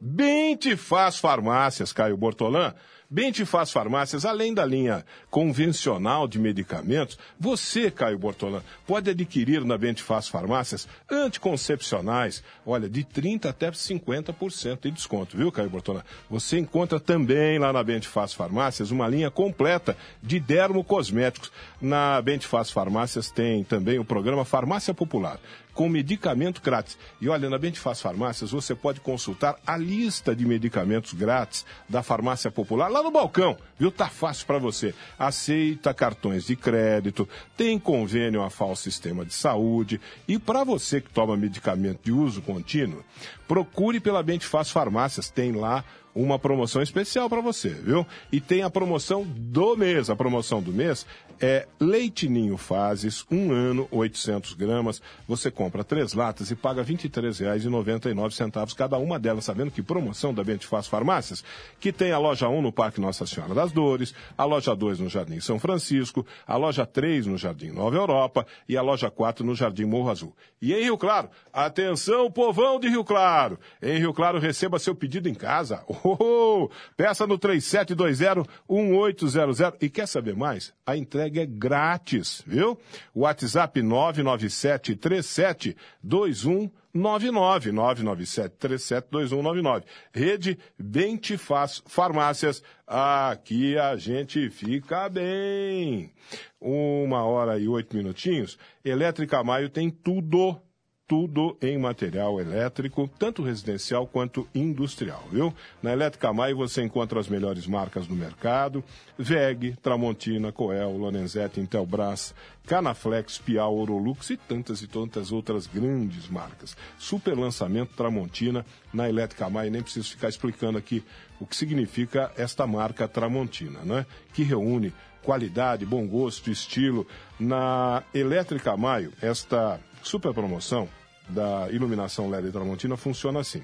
Bem 0.00 0.54
te 0.54 0.76
faz 0.76 1.18
farmácias, 1.18 1.92
Caio 1.92 2.16
Bortolã. 2.16 2.74
Bem 3.10 3.32
te 3.32 3.46
faz 3.46 3.72
farmácias, 3.72 4.26
além 4.26 4.52
da 4.52 4.66
linha 4.66 5.02
convencional 5.30 6.28
de 6.28 6.38
medicamentos, 6.38 7.18
você, 7.40 7.90
Caio 7.90 8.18
Bortolã, 8.18 8.60
pode 8.86 9.08
adquirir 9.08 9.64
na 9.64 9.78
Bentifaz 9.78 10.28
Farmácias 10.28 10.86
anticoncepcionais, 11.10 12.44
olha, 12.66 12.86
de 12.86 13.02
30% 13.02 13.46
até 13.46 13.70
50% 13.70 14.80
de 14.82 14.90
desconto, 14.90 15.38
viu, 15.38 15.50
Caio 15.50 15.70
Bortolã? 15.70 16.02
Você 16.28 16.58
encontra 16.58 17.00
também 17.00 17.58
lá 17.58 17.72
na 17.72 17.82
Bentifaz 17.82 18.34
Farmácias 18.34 18.90
uma 18.90 19.08
linha 19.08 19.30
completa 19.30 19.96
de 20.22 20.38
dermocosméticos. 20.38 21.50
Na 21.80 22.20
Bentifaz 22.20 22.70
Farmácias 22.70 23.30
tem 23.30 23.64
também 23.64 23.98
o 23.98 24.04
programa 24.04 24.44
Farmácia 24.44 24.92
Popular 24.92 25.40
com 25.78 25.88
medicamento 25.88 26.60
grátis. 26.60 26.98
E 27.20 27.28
olha, 27.28 27.48
na 27.48 27.56
Bentifaz 27.56 28.00
Farmácias 28.00 28.50
você 28.50 28.74
pode 28.74 28.98
consultar 28.98 29.54
a 29.64 29.76
lista 29.76 30.34
de 30.34 30.44
medicamentos 30.44 31.12
grátis 31.12 31.64
da 31.88 32.02
Farmácia 32.02 32.50
Popular 32.50 32.90
lá 32.98 33.02
no 33.02 33.10
balcão, 33.10 33.56
viu? 33.78 33.90
Tá 33.90 34.08
fácil 34.08 34.46
para 34.46 34.58
você. 34.58 34.94
Aceita 35.18 35.94
cartões 35.94 36.46
de 36.46 36.56
crédito, 36.56 37.28
tem 37.56 37.78
convênio 37.78 38.42
a 38.42 38.50
FAO 38.50 38.74
Sistema 38.76 39.24
de 39.24 39.32
Saúde 39.32 40.00
e 40.26 40.38
para 40.38 40.64
você 40.64 41.00
que 41.00 41.10
toma 41.10 41.36
medicamento 41.36 42.00
de 42.02 42.12
uso 42.12 42.42
contínuo, 42.42 43.04
procure 43.48 43.98
pela 43.98 44.22
Bentifaz 44.22 44.70
Farmácias, 44.70 45.30
tem 45.30 45.52
lá 45.52 45.82
uma 46.14 46.38
promoção 46.38 46.82
especial 46.82 47.28
para 47.28 47.40
você, 47.40 47.68
viu? 47.68 48.06
E 48.32 48.40
tem 48.40 48.62
a 48.62 48.70
promoção 48.70 49.24
do 49.24 49.76
mês. 49.76 50.10
A 50.10 50.16
promoção 50.16 50.60
do 50.60 50.72
mês 50.72 51.06
é 51.40 51.66
Leite 51.78 52.28
Ninho 52.28 52.56
Fases, 52.56 53.24
um 53.30 53.52
ano, 53.52 53.86
800 53.90 54.54
gramas. 54.54 55.00
Você 55.28 55.48
compra 55.50 55.84
três 55.84 56.14
latas 56.14 56.50
e 56.50 56.56
paga 56.56 56.82
R$ 56.82 56.92
23,99 56.94 58.74
cada 58.74 58.98
uma 58.98 59.18
delas. 59.18 59.44
Sabendo 59.44 59.70
que 59.70 59.80
promoção 59.80 60.34
da 60.34 60.42
Bentifaz 60.42 60.88
Farmácias, 60.88 61.44
que 61.78 61.92
tem 61.92 62.10
a 62.10 62.18
loja 62.18 62.48
1 62.48 62.62
no 62.62 62.72
Parque 62.72 63.00
Nossa 63.00 63.24
Senhora 63.24 63.54
das 63.54 63.70
Dores, 63.70 64.12
a 64.36 64.44
loja 64.44 64.74
2 64.74 64.98
no 64.98 65.08
Jardim 65.08 65.38
São 65.40 65.58
Francisco, 65.60 66.26
a 66.46 66.56
loja 66.56 66.84
3 66.84 67.26
no 67.26 67.38
Jardim 67.38 67.70
Nova 67.70 67.96
Europa 67.96 68.44
e 68.68 68.76
a 68.76 68.82
loja 68.82 69.08
4 69.08 69.46
no 69.46 69.54
Jardim 69.54 69.84
Morro 69.84 70.10
Azul. 70.10 70.36
E 70.60 70.74
em 70.74 70.82
Rio 70.82 70.98
Claro, 70.98 71.30
atenção, 71.52 72.28
povão 72.28 72.80
de 72.80 72.88
Rio 72.88 73.04
Claro! 73.04 73.37
Em 73.82 73.98
Rio 73.98 74.12
Claro, 74.12 74.38
receba 74.38 74.78
seu 74.78 74.94
pedido 74.94 75.28
em 75.28 75.34
casa. 75.34 75.82
Oh, 76.20 76.68
peça 76.96 77.26
no 77.26 77.38
3720-1800. 77.38 79.76
E 79.80 79.90
quer 79.90 80.06
saber 80.06 80.34
mais? 80.34 80.74
A 80.86 80.96
entrega 80.96 81.42
é 81.42 81.46
grátis, 81.46 82.42
viu? 82.46 82.78
WhatsApp 83.14 83.80
997372199. 83.80 86.70
997372199. 86.94 89.84
Rede 90.12 90.58
Bem 90.78 91.16
Te 91.16 91.36
Faz 91.36 91.82
Farmácias. 91.86 92.62
Aqui 92.86 93.76
a 93.78 93.96
gente 93.96 94.48
fica 94.50 95.08
bem. 95.08 96.12
Uma 96.60 97.24
hora 97.24 97.58
e 97.58 97.66
oito 97.68 97.96
minutinhos. 97.96 98.58
Elétrica 98.84 99.42
Maio 99.44 99.68
tem 99.68 99.90
tudo 99.90 100.60
tudo 101.08 101.56
em 101.62 101.78
material 101.78 102.38
elétrico, 102.38 103.08
tanto 103.18 103.42
residencial 103.42 104.06
quanto 104.06 104.46
industrial, 104.54 105.24
viu? 105.32 105.54
Na 105.82 105.90
Elétrica 105.90 106.30
Maio 106.34 106.58
você 106.58 106.82
encontra 106.82 107.18
as 107.18 107.28
melhores 107.28 107.66
marcas 107.66 108.06
do 108.06 108.14
mercado: 108.14 108.84
VEG, 109.18 109.74
Tramontina, 109.82 110.52
Coel, 110.52 110.98
Lorenzetti, 110.98 111.60
Intelbras, 111.60 112.34
Canaflex, 112.66 113.38
Piau, 113.38 113.74
Orolux 113.74 114.28
e 114.28 114.36
tantas 114.36 114.82
e 114.82 114.86
tantas 114.86 115.32
outras 115.32 115.66
grandes 115.66 116.28
marcas. 116.28 116.76
Super 116.98 117.34
lançamento 117.34 117.94
Tramontina 117.96 118.66
na 118.92 119.08
Elétrica 119.08 119.48
Maio, 119.48 119.70
nem 119.70 119.82
preciso 119.82 120.10
ficar 120.10 120.28
explicando 120.28 120.76
aqui 120.76 121.02
o 121.40 121.46
que 121.46 121.56
significa 121.56 122.30
esta 122.36 122.66
marca 122.66 123.08
Tramontina, 123.08 123.80
né? 123.80 124.04
Que 124.34 124.42
reúne 124.42 124.92
qualidade, 125.22 125.86
bom 125.86 126.06
gosto, 126.06 126.50
estilo. 126.50 127.06
Na 127.40 128.02
Elétrica 128.12 128.76
Maio, 128.76 129.10
esta 129.22 129.80
super 130.02 130.34
promoção 130.34 130.86
da 131.28 131.68
iluminação 131.70 132.28
LED 132.30 132.50
Tramontina 132.50 132.96
funciona 132.96 133.40
assim. 133.40 133.62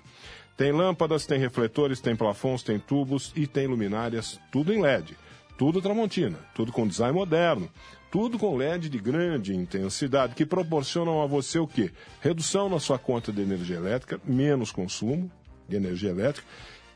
Tem 0.56 0.70
lâmpadas, 0.70 1.26
tem 1.26 1.38
refletores, 1.38 2.00
tem 2.00 2.14
plafons, 2.14 2.62
tem 2.62 2.78
tubos 2.78 3.32
e 3.34 3.46
tem 3.46 3.66
luminárias, 3.66 4.40
tudo 4.52 4.72
em 4.72 4.80
LED. 4.80 5.16
Tudo 5.56 5.80
Tramontina, 5.80 6.38
tudo 6.54 6.72
com 6.72 6.86
design 6.86 7.14
moderno, 7.14 7.70
tudo 8.10 8.38
com 8.38 8.56
LED 8.56 8.88
de 8.88 8.98
grande 8.98 9.54
intensidade 9.54 10.34
que 10.34 10.46
proporcionam 10.46 11.22
a 11.22 11.26
você 11.26 11.58
o 11.58 11.66
quê? 11.66 11.92
Redução 12.20 12.68
na 12.68 12.78
sua 12.78 12.98
conta 12.98 13.32
de 13.32 13.40
energia 13.42 13.76
elétrica, 13.76 14.20
menos 14.24 14.70
consumo 14.70 15.30
de 15.68 15.76
energia 15.76 16.10
elétrica 16.10 16.46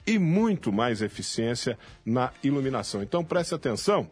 e 0.06 0.18
muito 0.18 0.72
mais 0.72 1.02
eficiência 1.02 1.78
na 2.04 2.32
iluminação. 2.42 3.02
Então 3.02 3.24
preste 3.24 3.54
atenção 3.54 4.08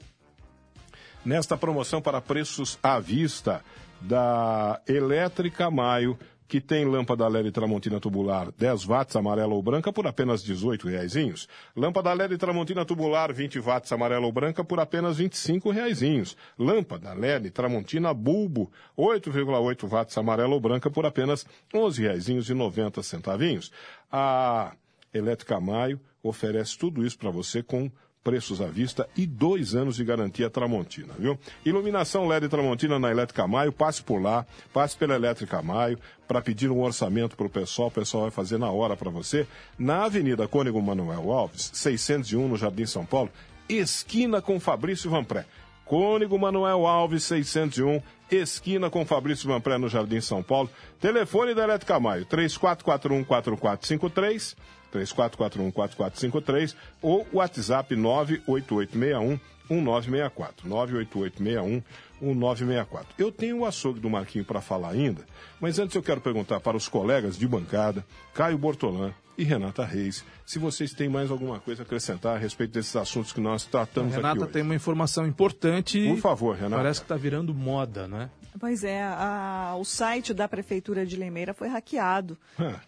nesta 1.24 1.56
promoção 1.56 2.00
para 2.00 2.20
preços 2.20 2.78
à 2.82 3.00
vista 3.00 3.64
da 4.00 4.80
Elétrica 4.86 5.70
Maio, 5.70 6.18
que 6.48 6.60
tem 6.60 6.84
lâmpada 6.84 7.26
LED 7.28 7.50
Tramontina 7.50 7.98
tubular 7.98 8.52
10 8.52 8.84
watts, 8.84 9.16
amarela 9.16 9.54
ou 9.54 9.62
branca, 9.62 9.92
por 9.92 10.06
apenas 10.06 10.42
R$ 10.42 10.54
18 10.54 10.88
reaisinhos. 10.88 11.48
Lâmpada 11.76 12.12
LED 12.12 12.38
Tramontina 12.38 12.84
tubular 12.84 13.32
20 13.32 13.58
watts, 13.60 13.92
amarela 13.92 14.26
ou 14.26 14.32
branca, 14.32 14.64
por 14.64 14.78
apenas 14.78 15.18
R$ 15.18 15.24
25 15.24 15.70
reaisinhos. 15.70 16.36
Lâmpada 16.58 17.12
LED 17.14 17.50
Tramontina 17.50 18.14
bulbo 18.14 18.70
8,8 18.96 19.88
watts, 19.88 20.16
amarela 20.18 20.54
ou 20.54 20.60
branca, 20.60 20.90
por 20.90 21.04
apenas 21.04 21.44
R$ 21.72 21.80
11 21.80 22.02
reaisinhos 22.02 22.50
e 22.50 22.54
90 22.54 23.02
centavinhos. 23.02 23.72
A 24.10 24.72
Elétrica 25.12 25.60
Maio 25.60 26.00
oferece 26.22 26.78
tudo 26.78 27.04
isso 27.04 27.18
para 27.18 27.30
você 27.30 27.62
com 27.62 27.90
preços 28.26 28.60
à 28.60 28.66
vista 28.66 29.08
e 29.16 29.24
dois 29.24 29.76
anos 29.76 29.94
de 29.94 30.04
garantia 30.04 30.50
Tramontina, 30.50 31.14
viu? 31.16 31.38
Iluminação 31.64 32.26
LED 32.26 32.48
Tramontina 32.48 32.98
na 32.98 33.08
Elétrica 33.08 33.46
Maio, 33.46 33.70
passe 33.70 34.02
por 34.02 34.20
lá, 34.20 34.44
passe 34.72 34.96
pela 34.96 35.14
Elétrica 35.14 35.62
Maio 35.62 35.96
para 36.26 36.42
pedir 36.42 36.68
um 36.68 36.82
orçamento 36.82 37.36
para 37.36 37.46
o 37.46 37.48
pessoal, 37.48 37.86
o 37.86 37.92
pessoal 37.92 38.24
vai 38.24 38.32
fazer 38.32 38.58
na 38.58 38.68
hora 38.68 38.96
para 38.96 39.12
você, 39.12 39.46
na 39.78 40.06
Avenida 40.06 40.48
Cônego 40.48 40.82
Manuel 40.82 41.30
Alves, 41.30 41.70
601 41.72 42.48
no 42.48 42.56
Jardim 42.56 42.84
São 42.84 43.06
Paulo, 43.06 43.30
esquina 43.68 44.42
com 44.42 44.58
Fabrício 44.58 45.08
Vanpré. 45.08 45.46
Cônigo 45.84 46.36
Manuel 46.36 46.84
Alves 46.84 47.22
601, 47.22 48.02
esquina 48.28 48.90
com 48.90 49.06
Fabrício 49.06 49.48
Vanpré 49.48 49.78
no 49.78 49.88
Jardim 49.88 50.20
São 50.20 50.42
Paulo. 50.42 50.68
Telefone 51.00 51.54
da 51.54 51.62
Elétrica 51.62 52.00
Maio, 52.00 52.26
3441-4453, 52.26 54.56
3441-4453 55.04 56.74
ou 57.02 57.26
WhatsApp 57.32 57.94
98861 57.94 59.38
1964, 59.68 60.68
98861 60.68 61.82
1964. 62.20 63.14
Eu 63.18 63.32
tenho 63.32 63.58
o 63.58 63.66
açougue 63.66 64.00
do 64.00 64.08
Marquinho 64.08 64.44
para 64.44 64.60
falar 64.60 64.90
ainda, 64.90 65.24
mas 65.60 65.78
antes 65.78 65.94
eu 65.94 66.02
quero 66.02 66.20
perguntar 66.20 66.60
para 66.60 66.76
os 66.76 66.88
colegas 66.88 67.36
de 67.36 67.46
bancada, 67.46 68.04
Caio 68.32 68.58
Bortolã 68.58 69.12
e 69.38 69.44
Renata 69.44 69.84
Reis, 69.84 70.24
se 70.44 70.58
vocês 70.58 70.92
têm 70.92 71.08
mais 71.08 71.30
alguma 71.30 71.60
coisa 71.60 71.82
a 71.82 71.84
acrescentar 71.84 72.36
a 72.36 72.38
respeito 72.38 72.72
desses 72.72 72.94
assuntos 72.96 73.32
que 73.32 73.40
nós 73.40 73.64
tratamos 73.64 74.12
a 74.12 74.16
Renata 74.16 74.34
aqui 74.34 74.42
hoje. 74.44 74.52
tem 74.52 74.62
uma 74.62 74.74
informação 74.74 75.26
importante. 75.26 76.06
Por 76.08 76.18
favor, 76.18 76.56
Renata. 76.56 76.76
Parece 76.82 77.00
que 77.00 77.04
está 77.04 77.16
virando 77.16 77.52
moda, 77.54 78.06
né? 78.08 78.30
Pois 78.58 78.82
é, 78.84 79.02
a- 79.02 79.76
o 79.78 79.84
site 79.84 80.32
da 80.32 80.48
Prefeitura 80.48 81.04
de 81.04 81.14
Limeira 81.16 81.52
foi 81.52 81.68
hackeado. 81.68 82.38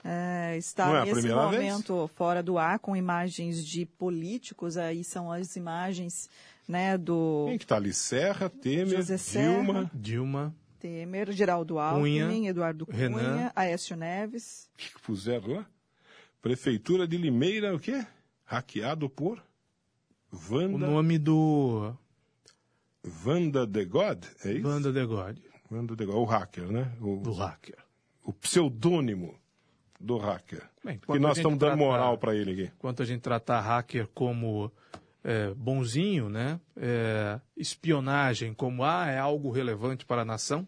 É, 0.05 0.57
está 0.57 1.03
é 1.07 1.12
nesse 1.12 1.29
momento 1.29 2.11
fora 2.15 2.43
do 2.43 2.57
ar 2.57 2.79
com 2.79 2.97
imagens 2.97 3.65
de 3.65 3.85
políticos. 3.85 4.77
Aí 4.79 5.05
são 5.05 5.31
as 5.31 5.57
imagens 5.57 6.31
né, 6.66 6.97
do 6.97 7.47
Quem 7.49 7.59
que 7.59 7.66
tá 7.66 7.77
ali? 7.77 7.93
Serra, 7.93 8.49
Temer, 8.49 8.97
José 8.97 9.16
Serra. 9.19 9.53
Dilma. 9.62 9.91
Dilma. 9.93 10.55
Temer, 10.81 11.33
Geraldo 11.33 11.79
Alckmin, 11.79 12.47
Eduardo 12.47 12.87
Cunha, 12.87 12.99
Renan. 13.09 13.51
Aécio 13.57 13.97
Neves. 13.97 14.69
O 14.75 14.79
que 14.79 14.95
que 14.95 15.01
puseram 15.03 15.49
lá? 15.57 15.66
Prefeitura 16.40 17.06
de 17.06 17.16
Limeira, 17.16 17.74
o 17.74 17.81
quê? 17.81 18.06
Hackeado 18.44 19.09
por 19.09 19.43
Vanda... 20.31 20.74
O 20.74 20.78
nome 20.78 21.19
do... 21.19 21.94
Vanda 23.02 23.66
de 23.66 23.85
God, 23.85 24.24
é 24.44 24.52
isso? 24.52 24.62
Vanda 24.62 24.93
de 24.93 25.06
God. 25.06 25.39
Vanda 25.70 25.97
de 25.97 26.05
God, 26.05 26.16
o 26.16 26.24
hacker, 26.24 26.70
né? 26.70 26.93
O, 27.01 27.16
Do 27.16 27.32
hacker. 27.32 27.77
o 28.24 28.32
pseudônimo 28.32 29.39
do 29.98 30.19
hacker. 30.19 30.62
Bem, 30.85 30.98
que 30.98 31.19
nós 31.19 31.36
estamos 31.36 31.59
dando 31.59 31.77
moral 31.77 32.19
para 32.19 32.35
ele 32.35 32.52
aqui. 32.52 32.73
Enquanto 32.77 33.02
a 33.02 33.06
gente 33.06 33.20
tratar 33.20 33.60
hacker 33.60 34.09
como 34.15 34.70
é, 35.24 35.52
bonzinho, 35.55 36.28
né? 36.28 36.60
É, 36.77 37.40
espionagem 37.56 38.55
como 38.55 38.85
ah, 38.85 39.06
é 39.09 39.19
algo 39.19 39.51
relevante 39.51 40.05
para 40.05 40.23
a 40.23 40.24
nação. 40.24 40.66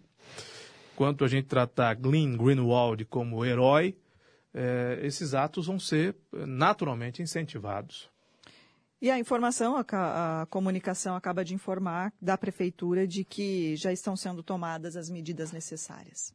Enquanto 0.94 1.24
a 1.24 1.28
gente 1.28 1.46
tratar 1.46 1.94
Glenn 1.94 2.36
Greenwald 2.36 3.04
como 3.06 3.44
herói, 3.44 3.96
é, 4.54 4.98
esses 5.02 5.34
atos 5.34 5.66
vão 5.66 5.78
ser 5.78 6.16
é, 6.34 6.46
naturalmente 6.46 7.22
incentivados. 7.22 8.10
E 9.02 9.10
a 9.10 9.18
informação, 9.18 9.76
a, 9.76 10.42
a 10.42 10.46
comunicação 10.46 11.16
acaba 11.16 11.42
de 11.42 11.54
informar 11.54 12.12
da 12.20 12.36
Prefeitura 12.36 13.06
de 13.06 13.24
que 13.24 13.74
já 13.74 13.90
estão 13.90 14.14
sendo 14.14 14.42
tomadas 14.42 14.94
as 14.94 15.08
medidas 15.08 15.52
necessárias. 15.52 16.34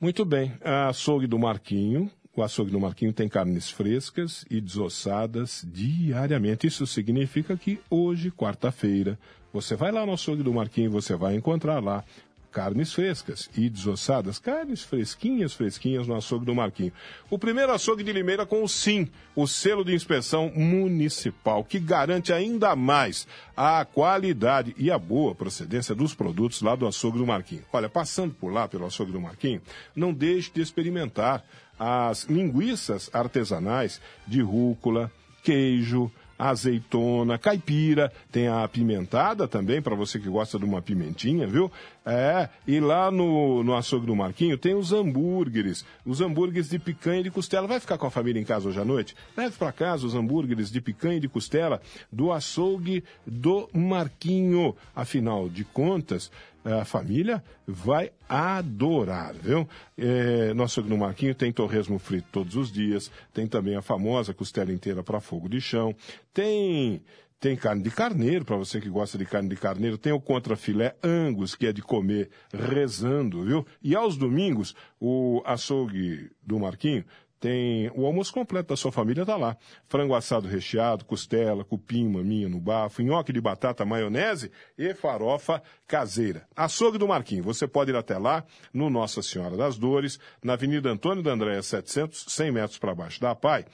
Muito 0.00 0.24
bem. 0.24 0.56
A 0.62 0.88
açougue 0.88 1.26
do 1.26 1.38
Marquinho. 1.38 2.08
O 2.36 2.44
açougue 2.44 2.70
do 2.70 2.78
Marquinho 2.78 3.12
tem 3.12 3.28
carnes 3.28 3.68
frescas 3.68 4.44
e 4.48 4.60
desossadas 4.60 5.66
diariamente. 5.66 6.68
Isso 6.68 6.86
significa 6.86 7.56
que 7.56 7.80
hoje, 7.90 8.30
quarta-feira, 8.30 9.18
você 9.52 9.74
vai 9.74 9.90
lá 9.90 10.06
no 10.06 10.12
açougue 10.12 10.44
do 10.44 10.54
Marquinho 10.54 10.86
e 10.86 10.92
você 10.92 11.16
vai 11.16 11.34
encontrar 11.34 11.82
lá 11.82 12.04
carnes 12.50 12.92
frescas 12.92 13.48
e 13.56 13.68
desossadas, 13.68 14.38
carnes 14.38 14.82
fresquinhas, 14.82 15.52
fresquinhas 15.52 16.06
no 16.06 16.14
açougue 16.14 16.44
do 16.44 16.54
Marquinho. 16.54 16.92
O 17.30 17.38
primeiro 17.38 17.72
açougue 17.72 18.02
de 18.02 18.12
Limeira 18.12 18.44
com 18.44 18.62
o 18.62 18.68
SIM, 18.68 19.08
o 19.34 19.46
selo 19.46 19.84
de 19.84 19.94
inspeção 19.94 20.50
municipal, 20.54 21.64
que 21.64 21.78
garante 21.78 22.32
ainda 22.32 22.74
mais 22.74 23.26
a 23.56 23.84
qualidade 23.84 24.74
e 24.76 24.90
a 24.90 24.98
boa 24.98 25.34
procedência 25.34 25.94
dos 25.94 26.14
produtos 26.14 26.62
lá 26.62 26.74
do 26.74 26.86
açougue 26.86 27.18
do 27.18 27.26
Marquinho. 27.26 27.64
Olha, 27.72 27.88
passando 27.88 28.34
por 28.34 28.52
lá 28.52 28.66
pelo 28.66 28.86
açougue 28.86 29.12
do 29.12 29.20
Marquinho, 29.20 29.62
não 29.94 30.12
deixe 30.12 30.50
de 30.52 30.60
experimentar 30.60 31.44
as 31.78 32.24
linguiças 32.24 33.08
artesanais 33.12 34.00
de 34.26 34.42
rúcula, 34.42 35.10
queijo, 35.42 36.10
azeitona, 36.40 37.38
caipira, 37.38 38.10
tem 38.32 38.48
a 38.48 38.64
apimentada 38.64 39.46
também, 39.46 39.82
para 39.82 39.94
você 39.94 40.18
que 40.18 40.28
gosta 40.28 40.58
de 40.58 40.64
uma 40.64 40.80
pimentinha, 40.80 41.46
viu? 41.46 41.70
É, 42.04 42.48
e 42.66 42.80
lá 42.80 43.10
no, 43.10 43.62
no 43.62 43.76
açougue 43.76 44.06
do 44.06 44.16
Marquinho 44.16 44.56
tem 44.56 44.74
os 44.74 44.90
hambúrgueres, 44.90 45.84
os 46.04 46.22
hambúrgueres 46.22 46.70
de 46.70 46.78
picanha 46.78 47.20
e 47.20 47.24
de 47.24 47.30
costela. 47.30 47.66
Vai 47.66 47.78
ficar 47.78 47.98
com 47.98 48.06
a 48.06 48.10
família 48.10 48.40
em 48.40 48.44
casa 48.44 48.68
hoje 48.68 48.80
à 48.80 48.84
noite? 48.84 49.14
Leve 49.36 49.54
para 49.56 49.70
casa 49.70 50.06
os 50.06 50.14
hambúrgueres 50.14 50.70
de 50.70 50.80
picanha 50.80 51.18
e 51.18 51.20
de 51.20 51.28
costela 51.28 51.80
do 52.10 52.32
açougue 52.32 53.04
do 53.26 53.68
Marquinho. 53.74 54.74
Afinal 54.96 55.48
de 55.48 55.62
contas, 55.62 56.30
a 56.64 56.84
família 56.84 57.42
vai 57.66 58.12
adorar, 58.28 59.34
viu? 59.34 59.68
É, 59.96 60.52
no 60.54 60.62
açougue 60.62 60.88
do 60.88 60.96
Marquinho 60.98 61.34
tem 61.34 61.52
torresmo 61.52 61.98
frito 61.98 62.28
todos 62.30 62.56
os 62.56 62.70
dias, 62.70 63.10
tem 63.32 63.46
também 63.46 63.76
a 63.76 63.82
famosa 63.82 64.34
costela 64.34 64.72
inteira 64.72 65.02
para 65.02 65.20
fogo 65.20 65.48
de 65.48 65.60
chão, 65.60 65.94
tem 66.32 67.02
tem 67.40 67.56
carne 67.56 67.82
de 67.82 67.90
carneiro, 67.90 68.44
para 68.44 68.56
você 68.56 68.78
que 68.82 68.90
gosta 68.90 69.16
de 69.16 69.24
carne 69.24 69.48
de 69.48 69.56
carneiro, 69.56 69.96
tem 69.96 70.12
o 70.12 70.20
contrafilé 70.20 70.94
angus, 71.02 71.54
que 71.54 71.66
é 71.66 71.72
de 71.72 71.80
comer 71.80 72.28
rezando, 72.52 73.42
viu? 73.42 73.66
E 73.82 73.96
aos 73.96 74.18
domingos, 74.18 74.76
o 75.00 75.42
açougue 75.46 76.30
do 76.42 76.58
Marquinho 76.58 77.02
tem 77.40 77.90
o 77.94 78.04
almoço 78.04 78.32
completo 78.32 78.68
da 78.68 78.76
sua 78.76 78.92
família 78.92 79.24
tá 79.24 79.34
lá. 79.34 79.56
Frango 79.88 80.14
assado 80.14 80.46
recheado, 80.46 81.06
costela, 81.06 81.64
cupim, 81.64 82.06
maminha 82.06 82.50
no 82.50 82.60
bafo, 82.60 83.02
nhoque 83.02 83.32
de 83.32 83.40
batata, 83.40 83.84
maionese 83.84 84.52
e 84.76 84.92
farofa 84.92 85.62
caseira. 85.88 86.46
Açougue 86.54 86.98
do 86.98 87.08
Marquinho. 87.08 87.42
Você 87.42 87.66
pode 87.66 87.90
ir 87.90 87.96
até 87.96 88.18
lá, 88.18 88.44
no 88.74 88.90
Nossa 88.90 89.22
Senhora 89.22 89.56
das 89.56 89.78
Dores, 89.78 90.20
na 90.44 90.52
Avenida 90.52 90.90
Antônio 90.90 91.22
da 91.22 91.32
Andréia 91.32 91.62
700, 91.62 92.26
100 92.28 92.52
metros 92.52 92.78
para 92.78 92.94
baixo 92.94 93.18
da 93.20 93.34
PAI. 93.34 93.64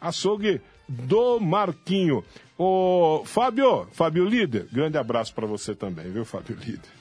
Açougue 0.00 0.60
do 0.88 1.40
Marquinho. 1.40 2.24
Ô, 2.56 3.22
Fábio, 3.24 3.86
Fábio 3.92 4.24
Líder, 4.24 4.68
grande 4.72 4.96
abraço 4.96 5.34
para 5.34 5.46
você 5.46 5.74
também, 5.74 6.10
viu, 6.10 6.24
Fábio 6.24 6.56
Líder? 6.56 6.97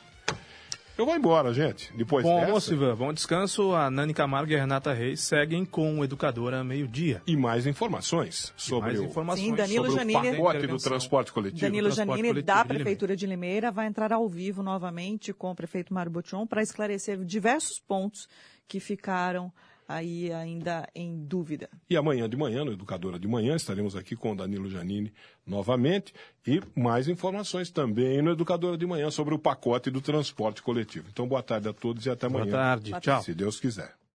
Eu 0.97 1.05
vou 1.05 1.15
embora, 1.15 1.53
gente. 1.53 1.91
Depois 1.95 2.23
Bom 2.23 2.35
dessa. 2.35 2.45
almoço, 2.47 2.73
Ivan. 2.73 2.95
Bom 2.95 3.13
descanso. 3.13 3.71
A 3.73 3.89
Nani 3.91 4.13
Camargo 4.13 4.51
e 4.51 4.55
a 4.55 4.59
Renata 4.59 4.91
Reis 4.93 5.19
seguem 5.21 5.63
com 5.63 5.99
o 5.99 6.03
Educadora 6.03 6.63
Meio-Dia. 6.63 7.21
E 7.27 7.35
mais 7.37 7.67
informações 7.67 8.51
sobre 8.57 8.89
mais 8.89 8.99
o, 8.99 9.03
informações 9.05 9.45
Sim, 9.45 9.55
Danilo 9.55 9.85
sobre 9.91 9.99
Janine- 9.99 10.17
o 10.39 10.43
pacote 10.43 10.67
do 10.67 10.77
transporte 10.77 11.31
coletivo. 11.31 11.61
Danilo 11.61 11.87
transporte 11.89 12.07
Janine, 12.17 12.27
coletivo 12.29 12.45
da 12.47 12.53
de 12.55 12.61
Limeira. 12.63 12.83
Prefeitura 12.83 13.15
de 13.15 13.27
Limeira, 13.27 13.71
vai 13.71 13.85
entrar 13.87 14.11
ao 14.11 14.27
vivo 14.27 14.63
novamente 14.63 15.31
com 15.33 15.51
o 15.51 15.55
prefeito 15.55 15.93
Mário 15.93 16.11
Botion 16.11 16.47
para 16.47 16.63
esclarecer 16.63 17.23
diversos 17.23 17.79
pontos 17.87 18.27
que 18.67 18.79
ficaram 18.79 19.51
aí 19.87 20.31
ainda 20.31 20.87
em 20.93 21.25
dúvida. 21.25 21.69
E 21.89 21.95
amanhã 21.95 22.29
de 22.29 22.35
manhã, 22.35 22.65
no 22.65 22.71
Educadora 22.73 23.17
de 23.17 23.27
Manhã, 23.27 23.55
estaremos 23.55 23.95
aqui 23.95 24.15
com 24.15 24.31
o 24.31 24.35
Danilo 24.35 24.69
Janine 24.69 25.13
novamente 25.45 26.13
e 26.45 26.61
mais 26.75 27.07
informações 27.07 27.71
também 27.71 28.21
no 28.21 28.31
Educadora 28.31 28.77
de 28.77 28.85
Manhã 28.85 29.09
sobre 29.09 29.33
o 29.33 29.39
pacote 29.39 29.89
do 29.89 30.01
transporte 30.01 30.61
coletivo. 30.61 31.07
Então, 31.11 31.27
boa 31.27 31.41
tarde 31.41 31.69
a 31.69 31.73
todos 31.73 32.05
e 32.05 32.09
até 32.09 32.27
Boa 32.27 32.41
amanhã. 32.41 32.55
tarde. 32.55 32.91
Boa 32.91 33.01
Tchau. 33.01 33.21
Se 33.23 33.33
Deus 33.33 33.59
quiser. 33.59 33.97